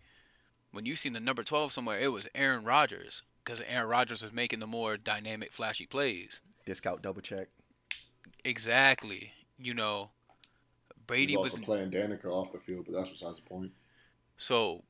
when 0.73 0.87
you 0.87 0.97
seen 0.97 1.13
the 1.13 1.21
number 1.21 1.43
12 1.45 1.73
somewhere, 1.73 1.99
it 2.01 2.09
was 2.09 2.27
Aaron 2.35 2.65
Rodgers 2.65 3.23
because 3.45 3.61
Aaron 3.67 3.89
Rodgers 3.89 4.23
was 4.23 4.33
making 4.33 4.61
the 4.61 4.67
more 4.67 4.97
dynamic, 4.97 5.53
flashy 5.53 5.87
plays. 5.87 6.41
Discount 6.67 7.03
double 7.03 7.21
check. 7.23 7.49
Exactly. 8.45 9.33
You 9.59 9.75
know, 9.75 10.11
Brady 11.07 11.37
was 11.37 11.59
playing 11.59 11.91
Danica 11.91 12.27
off 12.27 12.53
the 12.53 12.59
field, 12.59 12.87
but 12.87 12.95
that's 12.95 13.11
besides 13.11 13.37
the 13.37 13.43
point. 13.43 13.73
so 14.37 14.83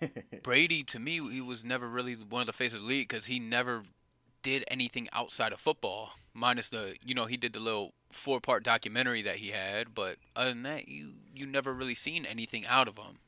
Brady 0.42 0.82
to 0.84 0.98
me 0.98 1.20
he 1.30 1.40
was 1.40 1.62
never 1.62 1.88
really 1.88 2.14
one 2.14 2.40
of 2.40 2.46
the 2.46 2.52
faces 2.52 2.76
of 2.76 2.82
the 2.82 2.88
league 2.88 3.08
because 3.08 3.26
he 3.26 3.38
never 3.38 3.82
did 4.42 4.64
anything 4.68 5.08
outside 5.12 5.52
of 5.52 5.60
football 5.60 6.10
minus 6.34 6.68
the 6.68 6.96
you 7.04 7.14
know 7.14 7.26
he 7.26 7.36
did 7.36 7.52
the 7.52 7.60
little 7.60 7.92
four 8.10 8.40
part 8.40 8.64
documentary 8.64 9.22
that 9.22 9.36
he 9.36 9.48
had 9.48 9.94
but 9.94 10.16
other 10.34 10.50
than 10.50 10.64
that 10.64 10.88
you 10.88 11.12
you 11.34 11.46
never 11.46 11.72
really 11.72 11.94
seen 11.94 12.26
anything 12.26 12.66
out 12.66 12.88
of 12.88 12.96
him 12.96 13.18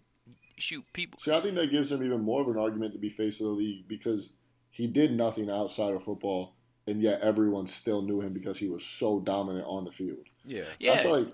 shoot 0.59 0.85
people 0.93 1.19
See, 1.21 1.33
I 1.33 1.41
think 1.41 1.55
that 1.55 1.71
gives 1.71 1.93
him 1.93 2.03
even 2.03 2.21
more 2.21 2.43
of 2.43 2.49
an 2.49 2.59
argument 2.59 2.93
to 2.95 2.99
be 2.99 3.11
face 3.11 3.41
of 3.41 3.47
the 3.47 3.53
league 3.53 3.87
because 3.87 4.31
he 4.71 4.87
did 4.87 5.13
nothing 5.13 5.51
outside 5.51 5.95
of 5.95 6.05
football, 6.05 6.55
and 6.87 7.03
yet 7.03 7.21
everyone 7.21 7.67
still 7.67 8.03
knew 8.03 8.21
him 8.21 8.33
because 8.33 8.59
he 8.59 8.69
was 8.69 8.85
so 8.85 9.21
dominant 9.21 9.67
on 9.69 9.85
the 9.85 9.91
field. 9.91 10.27
yeah. 10.45 10.65
yeah 10.79 10.95
That's 10.95 11.07
like, 11.07 11.29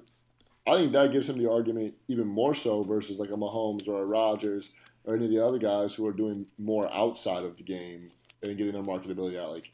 I 0.67 0.77
think 0.77 0.93
that 0.93 1.13
gives 1.13 1.29
him 1.29 1.39
the 1.39 1.51
argument 1.51 1.95
even 2.09 2.27
more 2.27 2.55
so 2.55 2.83
versus 2.83 3.19
like 3.19 3.31
a 3.31 3.35
Mahomes 3.35 3.87
or 3.89 4.03
a 4.03 4.07
Rodgers 4.07 4.71
or 5.05 5.15
any 5.15 5.27
of 5.27 5.31
the 5.31 5.45
other 5.45 5.59
guys 5.59 5.95
who 5.95 6.07
are 6.07 6.13
doing 6.13 6.47
more 6.59 6.93
outside 6.93 7.45
of 7.45 7.57
the 7.57 7.63
game 7.63 8.11
and 8.43 8.57
getting 8.57 8.73
their 8.73 8.83
marketability 8.83 9.39
out. 9.39 9.53
Like, 9.53 9.73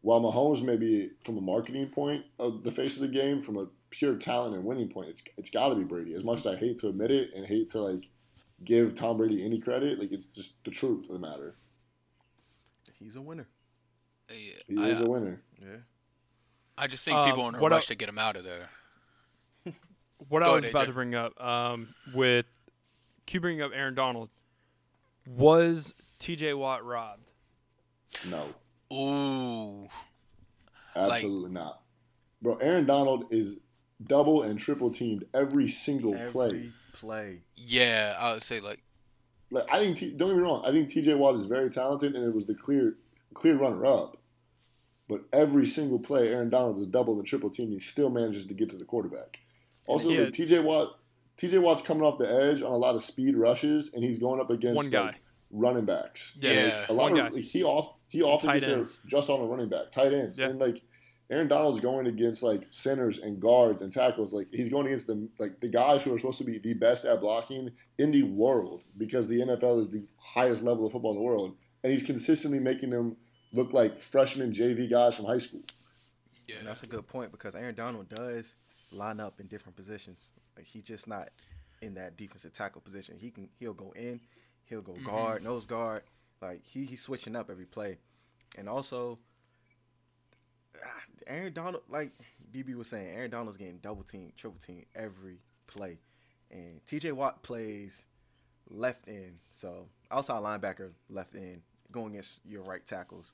while 0.00 0.20
Mahomes 0.20 0.62
may 0.62 0.76
be 0.76 1.10
from 1.24 1.36
a 1.38 1.40
marketing 1.40 1.88
point 1.88 2.24
of 2.38 2.62
the 2.62 2.70
face 2.70 2.94
of 2.94 3.02
the 3.02 3.08
game, 3.08 3.42
from 3.42 3.56
a 3.56 3.66
pure 3.90 4.14
talent 4.14 4.54
and 4.54 4.64
winning 4.64 4.88
point, 4.88 5.08
it's 5.08 5.22
it's 5.36 5.50
got 5.50 5.70
to 5.70 5.74
be 5.74 5.84
Brady. 5.84 6.14
As 6.14 6.22
much 6.22 6.38
as 6.38 6.46
I 6.46 6.56
hate 6.56 6.78
to 6.78 6.88
admit 6.88 7.10
it 7.10 7.30
and 7.34 7.44
hate 7.44 7.70
to 7.70 7.80
like 7.80 8.08
give 8.64 8.94
Tom 8.94 9.16
Brady 9.18 9.44
any 9.44 9.58
credit, 9.58 9.98
like 9.98 10.12
it's 10.12 10.26
just 10.26 10.52
the 10.64 10.70
truth 10.70 11.06
of 11.08 11.20
the 11.20 11.26
matter. 11.26 11.56
He's 12.98 13.16
a 13.16 13.20
winner. 13.20 13.48
Yeah, 14.30 14.52
He 14.66 14.76
I, 14.82 14.88
is 14.88 15.00
a 15.00 15.06
winner. 15.08 15.40
Yeah. 15.60 15.76
I 16.76 16.86
just 16.86 17.04
think 17.04 17.16
Um, 17.16 17.24
people 17.26 17.42
are 17.44 17.48
in 17.50 17.54
a 17.56 17.58
rush 17.58 17.84
I- 17.84 17.86
to 17.88 17.94
get 17.96 18.08
him 18.08 18.18
out 18.18 18.36
of 18.36 18.44
there 18.44 18.68
What 20.28 20.42
Go 20.44 20.50
I 20.52 20.54
was 20.56 20.62
ahead, 20.64 20.70
about 20.74 20.82
AJ. 20.84 20.86
to 20.86 20.92
bring 20.92 21.14
up 21.14 21.40
um, 21.40 21.94
with 22.14 22.46
Q 23.26 23.40
bringing 23.40 23.62
up 23.62 23.70
Aaron 23.74 23.94
Donald 23.94 24.30
was 25.26 25.94
T.J. 26.18 26.54
Watt 26.54 26.84
robbed? 26.84 27.30
No, 28.30 28.42
ooh 28.96 29.88
absolutely 30.96 31.50
not, 31.52 31.82
bro. 32.42 32.56
Aaron 32.56 32.86
Donald 32.86 33.26
is 33.30 33.58
double 34.02 34.42
and 34.42 34.58
triple 34.58 34.90
teamed 34.90 35.24
every 35.34 35.68
single 35.68 36.14
play. 36.30 36.70
Play. 36.94 37.42
yeah 37.56 38.16
I 38.18 38.32
would 38.32 38.42
say 38.42 38.58
like 38.60 38.82
Like 39.50 39.66
I 39.70 39.78
think, 39.78 39.98
T, 39.98 40.10
don't 40.16 40.28
get 40.30 40.36
me 40.38 40.42
wrong. 40.42 40.62
I 40.66 40.72
think 40.72 40.88
T.J. 40.88 41.14
Watt 41.14 41.34
is 41.36 41.46
very 41.46 41.70
talented, 41.70 42.14
and 42.16 42.24
it 42.24 42.34
was 42.34 42.46
the 42.46 42.54
clear, 42.54 42.96
clear 43.38 43.56
runner 43.56 43.84
up. 43.86 44.16
But 45.08 45.22
every 45.32 45.66
single 45.66 45.98
play, 45.98 46.28
Aaron 46.28 46.50
Donald 46.50 46.80
is 46.80 46.86
double 46.86 47.18
and 47.18 47.26
triple 47.26 47.48
team. 47.50 47.70
He 47.70 47.80
still 47.80 48.10
manages 48.10 48.44
to 48.46 48.54
get 48.54 48.68
to 48.70 48.76
the 48.76 48.84
quarterback. 48.84 49.38
Also, 49.86 50.10
Yeah. 50.10 50.24
like, 50.24 50.34
T.J. 50.34 50.58
Watt, 50.60 50.98
T.J. 51.38 51.58
Watt's 51.58 51.80
coming 51.82 52.02
off 52.02 52.18
the 52.18 52.30
edge 52.30 52.60
on 52.60 52.70
a 52.72 52.76
lot 52.76 52.94
of 52.94 53.02
speed 53.02 53.34
rushes, 53.36 53.90
and 53.94 54.04
he's 54.04 54.18
going 54.18 54.38
up 54.40 54.50
against 54.50 54.76
One 54.76 54.90
guy. 54.90 55.06
like, 55.06 55.14
running 55.50 55.86
backs. 55.86 56.36
Yeah, 56.40 56.52
Yeah. 56.52 56.78
Like, 56.80 56.88
a 56.88 56.92
lot 56.92 57.10
one 57.12 57.20
of 57.20 57.26
guy. 57.30 57.34
like, 57.36 57.44
he 57.44 57.62
off 57.62 57.94
he 58.10 58.22
often 58.22 58.48
Tight 58.50 58.60
gets 58.60 58.72
ends. 58.72 58.98
just 59.06 59.28
on 59.30 59.40
a 59.40 59.44
running 59.44 59.68
back, 59.68 59.90
tight 59.92 60.12
ends, 60.12 60.38
Yeah. 60.38 60.48
and 60.50 60.58
like. 60.58 60.82
Aaron 61.30 61.46
Donald's 61.46 61.80
going 61.80 62.06
against 62.06 62.42
like 62.42 62.62
centers 62.70 63.18
and 63.18 63.38
guards 63.38 63.82
and 63.82 63.92
tackles. 63.92 64.32
Like 64.32 64.46
he's 64.50 64.70
going 64.70 64.86
against 64.86 65.06
the 65.08 65.28
like 65.38 65.60
the 65.60 65.68
guys 65.68 66.02
who 66.02 66.14
are 66.14 66.18
supposed 66.18 66.38
to 66.38 66.44
be 66.44 66.56
the 66.58 66.72
best 66.72 67.04
at 67.04 67.20
blocking 67.20 67.70
in 67.98 68.10
the 68.12 68.22
world 68.22 68.80
because 68.96 69.28
the 69.28 69.40
NFL 69.40 69.78
is 69.82 69.90
the 69.90 70.06
highest 70.16 70.62
level 70.62 70.86
of 70.86 70.92
football 70.92 71.10
in 71.10 71.18
the 71.18 71.22
world, 71.22 71.54
and 71.84 71.92
he's 71.92 72.02
consistently 72.02 72.58
making 72.58 72.88
them 72.88 73.18
look 73.52 73.72
like 73.72 73.98
freshman 73.98 74.52
JV 74.52 74.88
guys 74.90 75.16
from 75.16 75.24
high 75.26 75.38
school. 75.38 75.60
yeah 76.46 76.56
And 76.58 76.66
that's 76.68 76.82
a 76.82 76.86
good 76.86 77.06
point 77.06 77.30
because 77.32 77.54
Aaron 77.54 77.74
Donald 77.74 78.08
does 78.08 78.54
line 78.92 79.20
up 79.20 79.40
in 79.40 79.46
different 79.46 79.76
positions. 79.76 80.18
Like 80.56 80.66
he's 80.66 80.84
just 80.84 81.06
not 81.06 81.28
in 81.82 81.94
that 81.94 82.16
defensive 82.16 82.52
tackle 82.52 82.80
position. 82.80 83.16
He 83.18 83.30
can 83.30 83.48
he'll 83.58 83.72
go 83.74 83.92
in, 83.96 84.20
he'll 84.64 84.82
go 84.82 84.92
Mhm. 84.92 85.04
guard, 85.04 85.44
nose 85.44 85.66
guard, 85.66 86.02
Like 86.42 86.64
he 86.64 86.84
he's 86.84 87.00
switching 87.02 87.34
up 87.36 87.50
every 87.50 87.66
play, 87.66 87.98
and 88.56 88.68
also 88.68 89.18
ah, 90.84 90.88
Aaron 91.26 91.52
Donald, 91.52 91.82
like 91.88 92.12
BB 92.52 92.74
was 92.74 92.88
saying, 92.88 93.08
Aaron 93.08 93.30
Donald's 93.30 93.58
getting 93.58 93.78
double 93.78 94.02
team, 94.02 94.32
triple 94.36 94.58
team 94.60 94.84
every 94.94 95.38
play, 95.66 95.98
and 96.50 96.80
T.J. 96.86 97.12
Watt 97.12 97.42
plays 97.42 98.06
left 98.70 99.08
end, 99.08 99.38
so 99.54 99.88
outside 100.10 100.42
linebacker, 100.42 100.90
left 101.08 101.34
end, 101.34 101.62
going 101.92 102.12
against 102.12 102.40
your 102.44 102.62
right 102.62 102.84
tackles. 102.86 103.32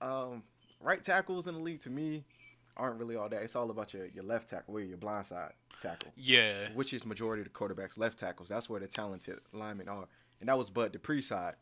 Um, 0.00 0.42
right 0.80 1.02
tackles 1.02 1.46
in 1.46 1.54
the 1.54 1.60
league 1.60 1.80
to 1.82 1.90
me 1.90 2.24
aren't 2.76 2.98
really 2.98 3.16
all 3.16 3.28
that. 3.28 3.42
It's 3.42 3.54
all 3.56 3.70
about 3.70 3.94
your, 3.94 4.06
your 4.06 4.24
left 4.24 4.50
tackle, 4.50 4.74
where 4.74 4.82
your 4.82 4.96
blind 4.96 5.26
side 5.26 5.52
tackle, 5.80 6.12
Yeah. 6.16 6.68
which 6.74 6.92
is 6.92 7.06
majority 7.06 7.42
of 7.42 7.44
the 7.46 7.50
quarterbacks 7.54 7.96
left 7.96 8.18
tackles. 8.18 8.48
That's 8.48 8.68
where 8.68 8.80
the 8.80 8.88
talented 8.88 9.38
linemen 9.52 9.88
are, 9.88 10.06
and 10.40 10.48
that 10.48 10.58
was 10.58 10.70
Bud 10.70 10.92
Dupree 10.92 11.22
side, 11.22 11.54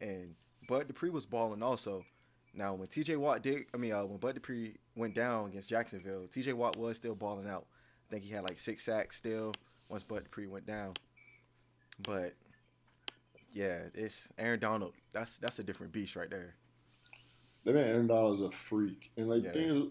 and 0.00 0.34
Bud 0.68 0.86
Dupree 0.88 1.10
was 1.10 1.24
balling 1.26 1.62
also. 1.62 2.04
Now 2.52 2.74
when 2.74 2.88
T.J. 2.88 3.16
Watt 3.16 3.42
did, 3.42 3.66
I 3.72 3.76
mean, 3.76 3.92
uh, 3.92 4.04
when 4.04 4.18
Bud 4.18 4.34
Dupree 4.34 4.74
went 4.96 5.14
down 5.14 5.48
against 5.50 5.68
Jacksonville, 5.68 6.26
T.J. 6.26 6.52
Watt 6.52 6.76
was 6.76 6.96
still 6.96 7.14
balling 7.14 7.48
out. 7.48 7.66
I 8.08 8.10
think 8.10 8.24
he 8.24 8.30
had 8.32 8.42
like 8.42 8.58
six 8.58 8.82
sacks 8.84 9.16
still 9.16 9.52
once 9.88 10.02
Bud 10.02 10.24
Dupree 10.24 10.48
went 10.48 10.66
down. 10.66 10.94
But 12.02 12.34
yeah, 13.52 13.80
it's 13.94 14.28
Aaron 14.38 14.60
Donald. 14.60 14.94
That's 15.12 15.38
that's 15.38 15.58
a 15.58 15.62
different 15.62 15.92
beast 15.92 16.16
right 16.16 16.30
there. 16.30 16.54
That 17.64 17.74
man 17.74 17.88
Aaron 17.88 18.06
Donald 18.06 18.34
is 18.36 18.40
a 18.42 18.50
freak, 18.50 19.10
and 19.16 19.28
like 19.28 19.42
Yeah. 19.44 19.52
the 19.52 19.58
thing 19.58 19.68
is, 19.68 19.82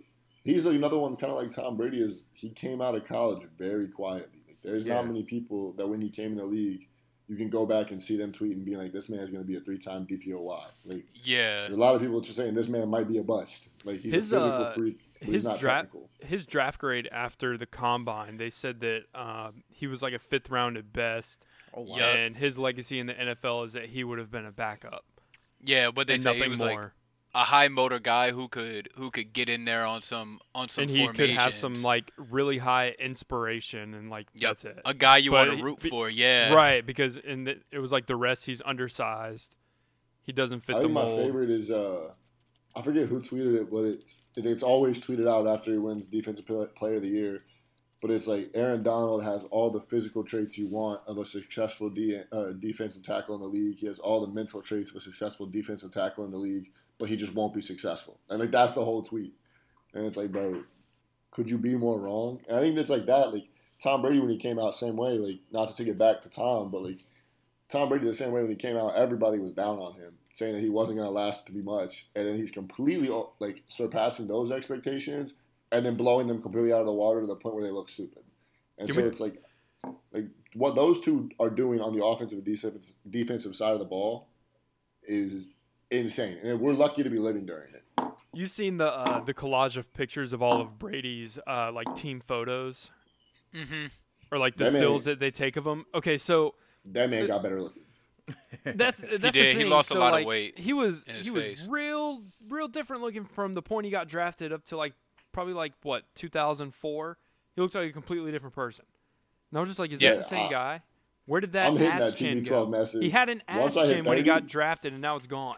he's 0.44 0.66
like 0.66 0.76
another 0.76 0.98
one, 0.98 1.16
kind 1.18 1.32
of 1.32 1.38
like 1.42 1.52
Tom 1.52 1.78
Brady. 1.78 2.02
Is 2.02 2.24
he 2.34 2.50
came 2.50 2.82
out 2.82 2.96
of 2.96 3.06
college 3.06 3.48
very 3.58 3.88
quietly. 3.88 4.40
Like, 4.48 4.58
there's 4.64 4.86
Yeah. 4.88 4.96
not 4.96 5.08
many 5.08 5.24
people 5.24 5.74
that 5.74 5.88
when 5.88 6.02
he 6.02 6.10
came 6.10 6.32
in 6.32 6.38
the 6.38 6.46
league, 6.46 6.88
you 7.28 7.36
can 7.36 7.48
go 7.50 7.68
back 7.68 7.92
and 7.92 8.02
see 8.02 8.18
them 8.18 8.32
tweet 8.32 8.56
and 8.58 8.66
be 8.66 8.76
like, 8.76 8.92
"This 8.92 9.08
man's 9.08 9.30
going 9.30 9.44
to 9.44 9.48
be 9.48 9.56
a 9.56 9.60
three-time 9.60 10.08
DPOY." 10.08 10.66
Like 10.86 11.06
Yeah. 11.24 11.68
a 11.68 11.70
lot 11.70 11.94
of 11.94 12.02
people 12.02 12.20
just 12.22 12.38
saying 12.38 12.56
this 12.56 12.68
man 12.68 12.90
might 12.90 13.08
be 13.08 13.18
a 13.18 13.24
bust. 13.24 13.70
Like 13.86 14.00
he's 14.00 14.14
His, 14.14 14.32
a 14.34 14.38
physical 14.38 14.64
uh, 14.66 14.74
freak. 14.74 15.00
But 15.20 15.28
his 15.28 15.44
draft 15.44 15.64
technical. 15.92 16.10
his 16.22 16.46
draft 16.48 16.80
grade 16.80 17.08
after 17.12 17.56
the 17.58 17.66
combine, 17.68 18.38
they 18.38 18.50
said 18.50 18.80
that 18.80 19.04
um, 19.14 19.64
he 19.68 19.86
was 19.86 20.02
like 20.02 20.14
a 20.14 20.20
fifth 20.20 20.50
round 20.50 20.76
at 20.78 20.92
best, 20.94 21.44
Oh 21.74 21.82
wow. 21.82 21.98
Yeah. 21.98 22.14
and 22.14 22.36
his 22.36 22.58
legacy 22.58 23.00
in 23.00 23.08
the 23.08 23.14
NFL 23.14 23.66
is 23.66 23.74
that 23.74 23.86
he 23.88 24.04
would 24.04 24.20
have 24.20 24.32
been 24.32 24.46
a 24.46 24.52
backup 24.52 25.06
Yeah, 25.64 25.92
but 25.92 26.08
they 26.08 26.14
and 26.14 26.22
say 26.24 26.30
nothing 26.30 26.44
he 26.44 26.50
was 26.50 26.60
more. 26.60 26.70
like 26.70 26.92
a 27.36 27.44
high 27.44 27.68
motor 27.68 28.00
guy 28.00 28.32
who 28.32 28.48
could 28.48 28.90
who 28.96 29.12
could 29.12 29.34
get 29.34 29.50
in 29.50 29.64
there 29.66 29.86
on 29.86 30.02
some 30.02 30.40
on 30.56 30.68
some 30.68 30.84
and 30.84 30.90
he 30.90 31.08
could 31.10 31.30
have 31.30 31.54
some 31.54 31.76
like 31.84 32.12
really 32.18 32.58
high 32.58 32.96
inspiration, 33.00 33.94
and 33.94 34.10
like 34.10 34.26
Yep. 34.34 34.50
that's 34.50 34.66
it. 34.66 34.80
a 34.84 34.94
guy 34.96 35.18
you 35.18 35.30
but 35.32 35.48
want 35.48 35.60
to 35.60 35.64
root 35.64 35.80
be- 35.82 35.90
for. 35.90 36.10
Yeah. 36.10 36.54
Right, 36.54 36.84
because 36.84 37.18
in 37.18 37.44
the, 37.44 37.60
it 37.72 37.78
was 37.80 37.92
like 37.92 38.08
the 38.08 38.16
rest, 38.16 38.46
he's 38.48 38.62
undersized. 38.66 39.56
He 40.24 40.32
doesn't 40.32 40.62
fit 40.62 40.76
I 40.78 40.80
the 40.80 40.84
think 40.86 40.94
my 40.94 41.06
favorite 41.06 41.50
is 41.52 41.70
uh, 41.70 42.10
I 42.76 42.82
forget 42.82 43.08
who 43.08 43.20
tweeted 43.22 43.56
it, 43.62 43.70
but 43.70 43.84
it's 43.86 44.22
it's 44.36 44.64
always 44.64 45.00
tweeted 45.00 45.28
out 45.28 45.46
after 45.48 45.72
he 45.72 45.78
wins 45.78 46.08
Defensive 46.08 46.46
Player 46.48 46.96
of 46.96 47.02
the 47.04 47.10
Year. 47.10 47.44
But 48.02 48.12
it's 48.12 48.28
like 48.28 48.52
Aaron 48.54 48.82
Donald 48.82 49.24
has 49.24 49.44
all 49.46 49.70
the 49.70 49.82
physical 49.82 50.24
traits 50.24 50.58
you 50.58 50.70
want 50.70 51.02
of 51.06 51.18
a 51.18 51.26
successful 51.26 51.90
de- 51.90 52.24
uh, 52.32 52.52
defensive 52.60 53.04
tackle 53.04 53.36
in 53.36 53.42
the 53.42 53.48
league. 53.48 53.80
He 53.80 53.88
has 53.88 54.00
all 54.00 54.26
the 54.26 54.32
mental 54.32 54.62
traits 54.62 54.92
of 54.92 54.98
a 54.98 55.02
successful 55.02 55.46
defensive 55.46 55.92
tackle 55.92 56.24
in 56.24 56.32
the 56.32 56.38
league, 56.38 56.72
but 56.98 57.10
he 57.10 57.18
just 57.18 57.36
won't 57.36 57.54
be 57.54 57.62
successful. 57.62 58.20
And 58.30 58.40
like 58.40 58.52
that's 58.52 58.74
the 58.74 58.86
whole 58.86 59.02
tweet. 59.02 59.34
And 59.94 60.06
it's 60.06 60.16
like, 60.18 60.32
bro, 60.32 60.64
could 61.32 61.50
you 61.50 61.58
be 61.58 61.76
more 61.76 62.00
wrong? 62.00 62.40
And 62.48 62.58
I 62.58 62.62
think 62.62 62.78
it's 62.78 62.90
like 62.90 63.06
that. 63.08 63.34
Like 63.34 63.50
Tom 63.84 64.02
Brady 64.02 64.20
when 64.20 64.30
he 64.30 64.38
came 64.38 64.60
out, 64.60 64.76
same 64.76 64.96
way. 64.96 65.18
Like 65.18 65.40
not 65.52 65.70
to 65.70 65.76
take 65.76 65.88
it 65.88 65.98
back 65.98 66.22
to 66.22 66.30
Tom, 66.30 66.72
but 66.72 66.84
like 66.84 67.06
Tom 67.70 67.88
Brady 67.90 68.08
the 68.08 68.14
same 68.14 68.32
way 68.32 68.42
when 68.42 68.50
he 68.50 68.56
came 68.56 68.76
out, 68.78 68.96
everybody 68.96 69.40
was 69.40 69.52
down 69.52 69.78
on 69.78 69.94
him, 69.94 70.18
saying 70.34 70.54
that 70.54 70.62
he 70.62 70.70
wasn't 70.70 70.98
going 70.98 71.08
to 71.08 71.14
last 71.14 71.46
to 71.46 71.52
be 71.52 71.62
much, 71.62 72.08
and 72.16 72.28
then 72.28 72.36
he's 72.36 72.52
completely 72.52 73.10
like 73.40 73.64
surpassing 73.68 74.28
those 74.28 74.52
expectations, 74.52 75.36
and 75.72 75.86
then 75.86 75.96
blowing 75.96 76.28
them 76.28 76.42
completely 76.42 76.74
out 76.74 76.80
of 76.80 76.86
the 76.86 76.94
water 76.94 77.22
to 77.22 77.28
the 77.28 77.36
point 77.36 77.56
where 77.56 77.64
they 77.64 77.72
look 77.72 77.90
stupid. 77.90 78.24
And 78.78 78.88
Can 78.88 78.96
so 78.96 79.02
we- 79.02 79.08
it's 79.08 79.20
like, 79.20 79.42
like 80.12 80.26
what 80.56 80.76
those 80.76 81.00
two 81.00 81.30
are 81.40 81.50
doing 81.50 81.80
on 81.82 81.96
the 81.98 82.04
offensive 82.04 82.38
and 82.40 82.46
defensive 82.46 82.96
defensive 83.10 83.56
side 83.56 83.74
of 83.74 83.80
the 83.80 83.86
ball 83.86 84.28
is 85.04 85.48
insane, 85.92 86.38
and 86.44 86.60
we're 86.60 86.74
lucky 86.74 87.04
to 87.04 87.10
be 87.10 87.20
living 87.20 87.46
during 87.46 87.74
it. 87.74 87.84
You've 88.34 88.52
seen 88.52 88.78
the 88.78 88.92
uh, 88.94 89.20
the 89.24 89.34
collage 89.34 89.76
of 89.78 89.92
pictures 89.94 90.34
of 90.34 90.42
all 90.42 90.62
of 90.62 90.78
Brady's 90.80 91.40
uh, 91.48 91.72
like 91.72 91.96
team 91.96 92.20
photos 92.20 92.92
hmm 93.54 93.88
or 94.32 94.38
like 94.38 94.56
the 94.58 94.66
That 94.66 94.74
man- 94.74 94.82
stills 94.82 95.06
that 95.06 95.20
they 95.20 95.32
take 95.32 95.56
of 95.58 95.66
him. 95.66 95.86
Okay, 95.96 96.18
so 96.20 96.54
That 96.86 97.10
man 97.10 97.26
got 97.28 97.42
better 97.42 97.60
looking. 97.62 97.82
that's 98.64 98.98
that's 98.98 99.22
the 99.22 99.32
did. 99.32 99.56
He 99.56 99.62
thing. 99.64 99.70
lost 99.72 99.90
a 99.90 99.94
so, 99.96 100.00
lot 100.00 100.10
of 100.10 100.14
like, 100.14 100.28
weight 100.28 100.60
He 100.60 100.72
was 100.72 101.02
in 101.04 101.16
his 101.16 101.26
he 101.26 101.32
was 101.32 101.68
real 101.68 102.22
real 102.48 102.68
different 102.68 103.02
looking 103.02 103.26
from 103.26 103.56
the 103.56 103.64
point 103.64 103.86
he 103.86 103.92
got 103.92 104.08
drafted 104.08 104.54
up 104.54 104.64
to 104.66 104.78
like 104.78 104.94
probably 105.40 105.54
like 105.54 105.74
what 105.84 106.04
2004. 106.16 107.18
He 107.56 107.62
looked 107.62 107.76
like 107.76 107.90
a 107.90 107.94
completely 107.94 108.32
different 108.32 108.54
person. 108.56 108.86
And 109.52 109.58
I 109.58 109.62
was 109.62 109.70
just 109.70 109.80
like, 109.80 109.92
is 109.92 110.02
Yeah, 110.02 110.10
this 110.10 110.18
the 110.20 110.24
same 110.26 110.48
I- 110.48 110.52
guy? 110.52 110.82
Where 111.26 111.40
did 111.42 111.54
that 111.54 111.68
I'm 111.68 111.78
hitting 111.78 111.92
ass 111.94 112.02
that 112.02 112.16
chin 112.16 112.42
TB12 112.42 112.50
go? 112.50 112.66
message. 112.68 113.04
He 113.04 113.10
had 113.12 113.30
an 113.30 113.44
ass 113.48 113.60
Once 113.62 113.78
I 113.78 113.86
hit 113.86 113.96
chin 113.98 114.04
when 114.06 114.18
he 114.18 114.24
30 114.24 114.26
got 114.42 114.48
drafted, 114.48 114.94
and 114.94 115.02
now 115.02 115.16
it's 115.16 115.28
gone. 115.28 115.58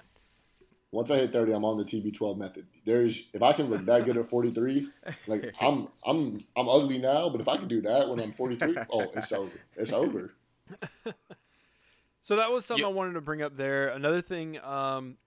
Once 0.92 1.10
I 1.10 1.16
hit 1.16 1.32
30, 1.32 1.54
I'm 1.54 1.64
on 1.64 1.78
the 1.78 1.86
TB12 1.86 2.38
method. 2.38 2.68
There's 2.86 3.24
if 3.34 3.42
I 3.42 3.54
can 3.54 3.70
look 3.70 3.86
that 3.86 4.04
good 4.04 4.18
at 4.18 4.26
43, 4.30 4.90
like 5.28 5.54
I'm 5.62 5.88
I'm 6.06 6.44
I'm 6.58 6.68
ugly 6.68 6.98
now, 6.98 7.30
but 7.30 7.40
if 7.40 7.48
I 7.48 7.56
can 7.56 7.70
do 7.70 7.82
that 7.84 8.10
when 8.10 8.20
I'm 8.20 8.34
43, 8.34 8.76
oh, 8.92 9.12
it's 9.16 9.32
over. 9.32 9.62
It's 9.78 9.92
over. 9.94 10.34
So 12.24 12.36
that 12.36 12.52
was 12.52 12.66
something 12.66 12.84
Yep. 12.86 12.92
I 12.92 12.96
wanted 12.96 13.14
to 13.14 13.22
bring 13.22 13.42
up 13.42 13.58
there. 13.58 13.88
Another 13.88 14.22
thing, 14.22 14.60
um, 14.60 15.18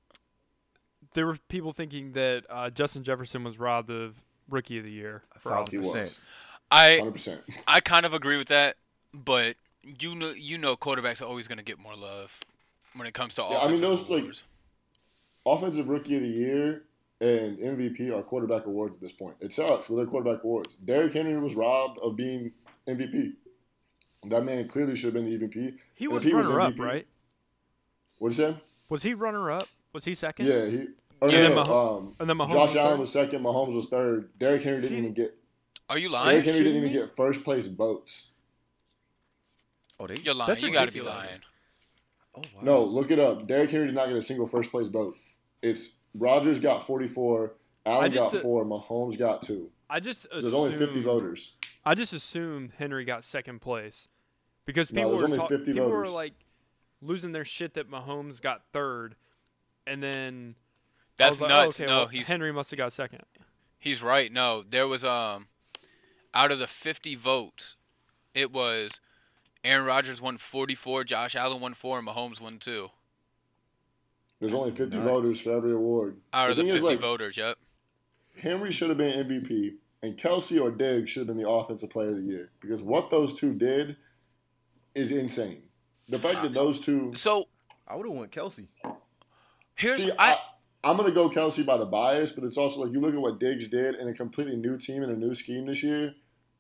there 1.14 1.27
were 1.27 1.38
people 1.49 1.73
thinking 1.73 2.12
that 2.12 2.45
uh, 2.49 2.71
Justin 2.71 3.03
Jefferson 3.03 3.43
was 3.43 3.59
robbed 3.59 3.90
of 3.90 4.21
Rookie 4.48 4.78
of 4.78 4.85
the 4.85 4.92
Year. 4.92 5.22
A 5.35 5.38
for 5.38 5.50
thousand 5.50 5.72
He 5.72 5.78
was 5.78 5.92
percent. 5.92 6.18
I 6.70 7.00
100%. 7.02 7.40
I 7.68 7.80
kind 7.80 8.07
of 8.07 8.14
agree 8.14 8.37
with 8.37 8.48
that, 8.48 8.76
but 9.12 9.57
you 10.00 10.14
know 10.14 10.30
you 10.30 10.59
know 10.59 10.76
quarterbacks 10.76 11.22
are 11.22 11.26
always 11.26 11.48
going 11.48 11.59
to 11.59 11.64
get 11.64 11.78
more 11.78 11.94
love 11.94 12.37
when 12.94 13.07
it 13.07 13.14
comes 13.14 13.35
to 13.37 13.42
Yeah, 13.42 13.59
I 13.59 13.68
mean, 13.68 13.83
offensive 13.83 14.09
those, 14.09 14.24
like. 14.24 14.35
Offensive 15.46 15.88
Rookie 15.88 16.16
of 16.16 16.22
the 16.22 16.28
Year 16.28 16.85
and 17.20 17.59
MVP 17.59 18.16
are 18.16 18.22
quarterback 18.22 18.66
awards 18.66 18.94
at 18.94 19.00
this 19.00 19.12
point. 19.12 19.37
It 19.40 19.52
sucks, 19.52 19.88
but 19.88 19.96
they're 19.96 20.07
quarterback 20.07 20.42
awards. 20.42 20.74
Derrick 20.76 21.12
Henry 21.12 21.38
was 21.38 21.54
robbed 21.54 21.98
of 21.98 22.16
being 22.16 22.52
MVP. 22.88 23.35
That 24.24 24.44
man 24.44 24.68
clearly 24.68 24.96
should 24.96 25.14
have 25.14 25.22
been 25.22 25.38
the 25.38 25.46
MVP. 25.46 25.74
He 25.94 26.09
was 26.09 26.24
if 26.24 26.30
he 26.30 26.35
was 26.35 26.46
runner 26.46 26.61
up, 26.61 26.78
right? 26.78 27.07
What'd 28.18 28.38
you 28.38 28.44
say? 28.44 28.57
Was 28.88 29.02
he 29.02 29.12
runner 29.12 29.50
up? 29.50 29.68
Was 29.92 30.04
he 30.04 30.14
second? 30.14 30.46
Yeah, 30.46 30.66
he. 30.66 30.87
Or 31.24 31.30
Yeah, 31.30 31.40
no, 31.40 31.48
then 31.48 31.54
Mah- 31.56 31.96
um, 31.96 32.16
And 32.20 32.28
then 32.28 32.37
Mahomes 32.37 32.50
Josh 32.52 32.68
was 32.68 32.76
Allen 32.76 33.00
was 33.00 33.10
second. 33.12 33.42
Mahomes 33.42 33.74
was 33.74 33.87
third. 33.87 34.30
Derrick 34.38 34.62
Henry 34.62 34.80
didn't 34.82 34.96
See, 34.96 34.98
even 34.98 35.14
get. 35.14 35.34
Are 35.88 35.96
you 35.98 36.10
Derrick 36.10 36.24
lying? 36.24 36.44
Henry 36.44 36.58
didn't 36.64 36.76
even 36.76 36.92
me? 36.92 36.98
get 36.98 37.16
first 37.16 37.44
place 37.44 37.66
votes. 37.66 38.28
Oh, 39.98 40.06
they. 40.06 40.16
You're 40.16 40.34
lying. 40.34 40.48
That's 40.48 40.62
you 40.62 40.70
got 40.72 40.87
to 40.88 40.92
be 40.92 41.00
ridiculous. 41.00 41.26
lying. 41.28 41.40
Oh 42.37 42.42
wow. 42.56 42.60
No, 42.62 42.84
look 42.84 43.10
it 43.10 43.18
up. 43.18 43.46
Derrick 43.46 43.70
Henry 43.70 43.87
did 43.87 43.94
not 43.94 44.08
get 44.08 44.16
a 44.16 44.22
single 44.22 44.46
first 44.46 44.70
place 44.70 44.88
vote. 44.88 45.16
It's 45.62 45.90
Rodgers 46.14 46.60
got 46.60 46.87
44, 46.87 47.54
Allen 47.87 48.10
just, 48.10 48.32
got 48.32 48.42
four, 48.42 48.64
Mahomes 48.64 49.18
got 49.18 49.40
two. 49.42 49.70
I 49.88 50.00
just 50.00 50.22
So 50.22 50.28
assumed, 50.30 50.42
there's 50.44 50.54
only 50.54 50.76
50 50.76 51.02
voters. 51.02 51.52
I 51.84 51.94
just 51.94 52.12
assumed 52.12 52.72
Henry 52.78 53.04
got 53.04 53.24
second 53.24 53.60
place 53.60 54.08
because 54.66 54.90
people 54.90 55.10
there's 55.10 55.22
were 55.22 55.26
only 55.28 55.38
ta- 55.38 55.46
50 55.46 55.72
people 55.72 55.88
were 55.88 56.06
like 56.06 56.34
losing 57.00 57.32
their 57.32 57.44
shit 57.44 57.74
that 57.74 57.90
Mahomes 57.90 58.40
got 58.42 58.62
third, 58.72 59.14
and 59.87 60.02
then 60.02 60.56
I 60.56 60.63
That's 61.16 61.31
was 61.33 61.40
like, 61.42 61.50
nuts. 61.50 61.81
Oh, 61.81 61.85
okay, 61.85 61.92
no, 61.92 61.98
well, 62.00 62.07
he's 62.09 62.27
Henry 62.27 62.53
must 62.53 62.70
have 62.70 62.79
got 62.79 62.92
second. 62.92 63.22
he's 63.79 64.03
right. 64.03 64.33
No, 64.33 64.64
there 64.68 64.88
was 64.88 65.05
um 65.05 65.48
out 66.35 66.50
of 66.50 66.59
the 66.59 66.66
50 66.66 67.14
votes, 67.14 67.77
it 68.35 68.53
was 68.53 69.00
Aaron 69.62 69.87
Rodgers 69.87 70.20
won 70.20 70.37
44, 70.37 71.05
Josh 71.05 71.37
Allen 71.37 71.61
won 71.61 71.74
4, 71.74 72.00
and 72.00 72.09
Mahomes 72.09 72.40
won 72.40 72.59
2. 72.59 72.90
There's 74.40 74.53
only 74.53 74.72
50 74.72 74.96
Nice. 74.96 75.07
voters 75.07 75.40
for 75.40 75.57
every 75.57 75.72
award. 75.72 76.20
Out 76.33 76.50
of 76.50 76.57
the 76.57 76.64
the 76.64 76.72
50 76.72 76.87
like, 76.87 77.00
voters, 77.00 77.37
yep. 77.37 77.57
Henry 78.37 78.72
should 78.72 78.88
have 78.88 78.98
been 78.98 79.27
MVP, 79.27 79.74
and 80.03 80.18
Kelce 80.18 80.61
or 80.61 80.70
Diggs 80.70 81.11
should 81.11 81.20
have 81.20 81.29
been 81.29 81.38
the 81.42 81.48
Offensive 81.48 81.88
Player 81.88 82.11
of 82.11 82.16
the 82.16 82.22
Year 82.22 82.50
because 82.61 82.83
what 82.83 83.11
those 83.11 83.33
two 83.33 83.55
did 83.55 83.96
is 84.94 85.12
insane. 85.12 85.62
The 86.09 86.18
fact 86.18 86.42
that 86.42 86.53
those 86.53 86.81
two. 86.81 87.12
So, 87.14 87.48
I 87.88 87.96
would 87.96 88.07
have 88.07 88.14
went 88.14 88.33
Kelce. 88.33 88.66
here's 89.77 89.96
See, 89.96 90.11
I, 90.18 90.33
I, 90.33 90.38
I'm 90.85 90.97
going 90.97 91.09
to 91.09 91.14
go 91.14 91.31
Kelce 91.31 91.64
by 91.64 91.77
the 91.77 91.87
bias, 91.87 92.33
but 92.33 92.44
it's 92.44 92.57
also 92.57 92.81
like 92.83 92.92
you 92.92 93.01
look 93.01 93.14
at 93.14 93.20
what 93.20 93.40
Diggs 93.40 93.68
did 93.68 93.94
in 93.97 94.09
a 94.09 94.14
completely 94.14 94.57
new 94.57 94.77
team 94.77 95.03
and 95.03 95.11
a 95.11 95.16
new 95.16 95.35
scheme 95.35 95.66
this 95.66 95.83
year. 95.83 96.14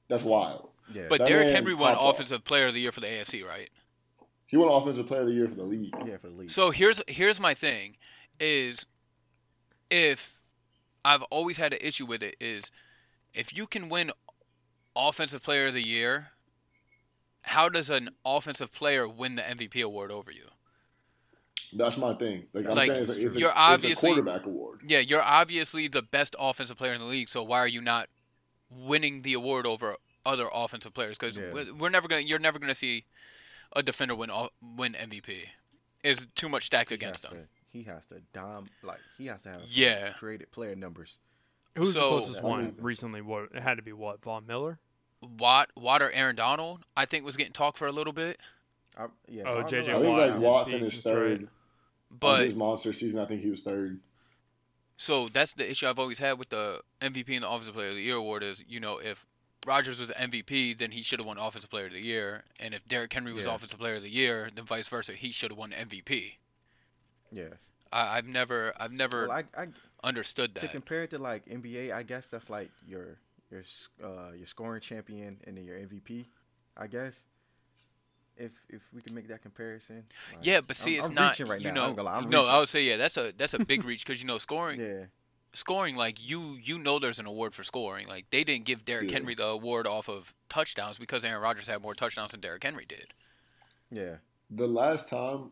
That's 0.08 0.24
wild. 0.24 0.70
Yeah. 0.92 1.06
but 1.08 1.20
that 1.20 1.28
Derrick 1.28 1.46
man 1.46 1.54
Henry 1.54 1.74
won 1.74 1.94
popped 1.94 2.02
off. 2.02 2.14
offensive 2.14 2.44
player 2.44 2.66
of 2.66 2.74
the 2.74 2.80
year 2.80 2.92
for 2.92 3.00
the 3.00 3.06
AFC, 3.06 3.44
right? 3.44 3.70
He 4.46 4.56
won 4.58 4.68
Offensive 4.68 5.06
Player 5.06 5.22
of 5.22 5.26
the 5.26 5.32
Year 5.32 5.48
for 5.48 5.54
the 5.56 5.64
league. 5.64 5.94
yeah, 6.06 6.16
for 6.16 6.28
the 6.28 6.34
league. 6.34 6.50
So 6.50 6.70
here's 6.70 7.02
here's 7.08 7.40
my 7.40 7.54
thing 7.54 7.96
is 8.38 8.84
if 9.90 10.38
I've 11.04 11.22
always 11.22 11.56
had 11.56 11.72
an 11.72 11.80
issue 11.82 12.06
with 12.06 12.22
it 12.22 12.36
is 12.40 12.70
if 13.32 13.56
you 13.56 13.66
can 13.66 13.88
win 13.88 14.10
offensive 14.94 15.42
player 15.42 15.66
of 15.66 15.74
the 15.74 15.82
year, 15.82 16.28
how 17.42 17.68
does 17.68 17.90
an 17.90 18.10
offensive 18.24 18.72
player 18.72 19.08
win 19.08 19.34
the 19.34 19.42
MVP 19.42 19.82
award 19.82 20.10
over 20.10 20.30
you? 20.30 20.46
That's 21.74 21.96
my 21.96 22.14
thing. 22.14 22.46
Like 22.52 22.66
I'm 22.66 22.74
Like, 22.76 22.88
saying, 22.88 23.02
it's, 23.02 23.10
it's, 23.18 23.36
you're 23.36 23.48
it's 23.50 23.58
obviously- 23.58 24.10
a 24.10 24.14
quarterback 24.14 24.46
award. 24.46 24.80
Yeah, 24.86 25.00
you're 25.00 25.22
obviously 25.22 25.88
the 25.88 26.02
best 26.02 26.36
offensive 26.38 26.76
player 26.76 26.94
in 26.94 27.00
the 27.00 27.06
league, 27.06 27.28
so 27.28 27.42
why 27.42 27.58
are 27.58 27.68
you 27.68 27.80
not 27.80 28.08
winning 28.70 29.22
the 29.22 29.34
award 29.34 29.66
over 29.66 29.96
other 30.26 30.46
offensive 30.52 30.94
players? 30.94 31.18
Because 31.18 31.36
Yeah. 31.36 31.52
we're, 31.52 31.74
we're 31.74 31.88
never 31.90 32.08
gonna, 32.08 32.22
you're 32.22 32.38
never 32.38 32.58
gonna 32.58 32.74
see 32.74 33.04
a 33.74 33.82
defender 33.82 34.14
win 34.14 34.30
all- 34.30 34.52
win 34.76 34.94
MVP. 34.94 35.46
Is 36.02 36.26
too 36.34 36.48
much 36.48 36.66
stacked 36.66 36.90
He 36.90 36.94
against 36.94 37.24
has 37.24 37.32
him. 37.32 37.38
to- 37.42 37.48
he 37.78 37.82
has 37.84 38.06
to 38.06 38.20
dom 38.32 38.68
like 38.84 39.00
he 39.18 39.26
has 39.26 39.42
to 39.42 39.48
have 39.50 39.62
Yeah. 39.66 40.12
created 40.12 40.50
player 40.52 40.76
numbers. 40.76 41.18
Who's 41.76 41.94
So- 41.94 42.00
the 42.00 42.08
closest 42.08 42.42
one 42.42 42.64
mean- 42.66 42.76
recently? 42.78 43.20
What 43.20 43.48
it 43.54 43.62
had 43.62 43.76
to 43.78 43.82
be 43.82 43.92
what 43.92 44.22
Von 44.22 44.46
Miller? 44.46 44.78
Watt, 45.38 45.70
Watt 45.76 46.02
or 46.02 46.10
Aaron 46.12 46.36
Donald, 46.36 46.84
I 46.96 47.06
think 47.06 47.24
was 47.24 47.36
getting 47.36 47.52
talked 47.54 47.78
for 47.78 47.86
a 47.86 47.92
little 47.92 48.12
bit, 48.12 48.38
I, 48.96 49.06
yeah, 49.26 49.44
Oh, 49.46 49.54
Von 49.62 49.68
JJ 49.70 49.88
I 49.88 49.94
think 49.98 50.06
Watt 50.06 50.30
like 50.30 50.38
Watt 50.38 50.66
peak, 50.66 50.74
finished 50.76 51.02
that's 51.02 51.16
right. 51.16 51.40
third. 51.40 51.48
On 52.14 52.18
but 52.20 52.44
his 52.44 52.54
monster 52.54 52.92
season, 52.92 53.20
I 53.20 53.26
think 53.26 53.42
he 53.42 53.50
was 53.50 53.60
third. 53.60 54.00
So 54.96 55.28
that's 55.28 55.54
the 55.54 55.68
issue 55.68 55.88
I've 55.88 55.98
always 55.98 56.18
had 56.18 56.38
with 56.38 56.50
the 56.50 56.80
MVP 57.00 57.34
and 57.34 57.42
the 57.42 57.48
Offensive 57.50 57.74
Player 57.74 57.88
of 57.90 57.96
the 57.96 58.02
Year 58.02 58.16
award 58.16 58.42
is, 58.44 58.62
you 58.68 58.78
know, 58.80 58.98
if 58.98 59.26
Rodgers 59.66 59.98
was 59.98 60.10
MVP, 60.10 60.78
then 60.78 60.90
he 60.92 61.02
should 61.02 61.18
have 61.18 61.26
won 61.26 61.36
Offensive 61.38 61.70
Player 61.70 61.86
of 61.86 61.92
the 61.92 62.00
Year, 62.00 62.44
and 62.60 62.74
if 62.74 62.86
Derrick 62.86 63.12
Henry 63.12 63.32
was 63.32 63.46
Yeah. 63.46 63.54
Offensive 63.54 63.78
Player 63.78 63.96
of 63.96 64.02
the 64.02 64.10
Year, 64.12 64.50
then 64.54 64.64
vice 64.64 64.86
versa, 64.88 65.12
he 65.14 65.32
should 65.32 65.50
have 65.50 65.58
won 65.58 65.72
MVP. 65.72 66.34
Yeah. 67.32 67.48
I, 67.92 68.18
I've 68.18 68.26
never, 68.26 68.72
I've 68.78 68.92
never 68.92 69.28
Well, 69.28 69.42
I, 69.56 69.62
I 69.62 69.66
understood 70.04 70.54
that. 70.54 70.60
to 70.60 70.68
compare 70.68 71.02
it 71.04 71.10
to 71.10 71.18
like 71.18 71.46
NBA, 71.46 71.92
I 71.92 72.02
guess 72.02 72.28
that's 72.28 72.48
like 72.50 72.70
your 72.86 73.18
your 73.50 73.62
uh 74.02 74.32
your 74.36 74.46
scoring 74.46 74.80
champion 74.80 75.38
and 75.46 75.56
then 75.56 75.64
your 75.64 75.76
MVP. 75.78 76.26
I 76.76 76.86
guess. 76.88 77.24
If 78.36 78.50
if 78.68 78.80
we 78.92 79.00
can 79.00 79.14
make 79.14 79.28
that 79.28 79.42
comparison. 79.42 80.04
like, 80.32 80.44
yeah, 80.44 80.60
but 80.60 80.74
see, 80.76 80.92
I'm- 80.94 80.98
it's 81.00 81.08
I'm 81.08 81.14
not, 81.14 81.30
reaching 81.32 81.46
right 81.46 81.60
you 81.60 81.68
now, 81.68 81.74
know, 81.74 81.82
I 81.84 81.86
ain't 81.88 81.96
gonna 81.96 82.08
lie, 82.08 82.16
I'm 82.16 82.28
no, 82.30 82.44
I 82.46 82.58
would 82.58 82.68
say 82.68 82.82
yeah, 82.84 82.96
that's 82.96 83.16
a 83.16 83.32
that's 83.36 83.54
a 83.54 83.60
big 83.64 83.84
reach 83.84 84.04
because 84.04 84.20
you 84.20 84.26
know 84.26 84.38
scoring, 84.38 84.80
Yeah. 84.80 85.04
scoring 85.52 85.94
like 85.94 86.16
you 86.20 86.56
you 86.62 86.78
know 86.78 86.98
there's 86.98 87.20
an 87.20 87.26
award 87.26 87.54
for 87.54 87.62
scoring. 87.62 88.08
Like 88.08 88.26
they 88.30 88.42
didn't 88.42 88.64
give 88.64 88.84
Derrick 88.84 89.08
Yeah. 89.10 89.18
Henry 89.18 89.34
the 89.36 89.46
award 89.46 89.86
off 89.86 90.08
of 90.08 90.34
touchdowns 90.48 90.98
because 90.98 91.24
Aaron 91.24 91.40
Rodgers 91.42 91.68
had 91.68 91.80
more 91.80 91.94
touchdowns 91.94 92.32
than 92.32 92.40
Derrick 92.40 92.64
Henry 92.64 92.86
did. 92.86 93.14
Yeah. 93.92 94.16
The 94.50 94.66
last 94.66 95.08
time 95.08 95.50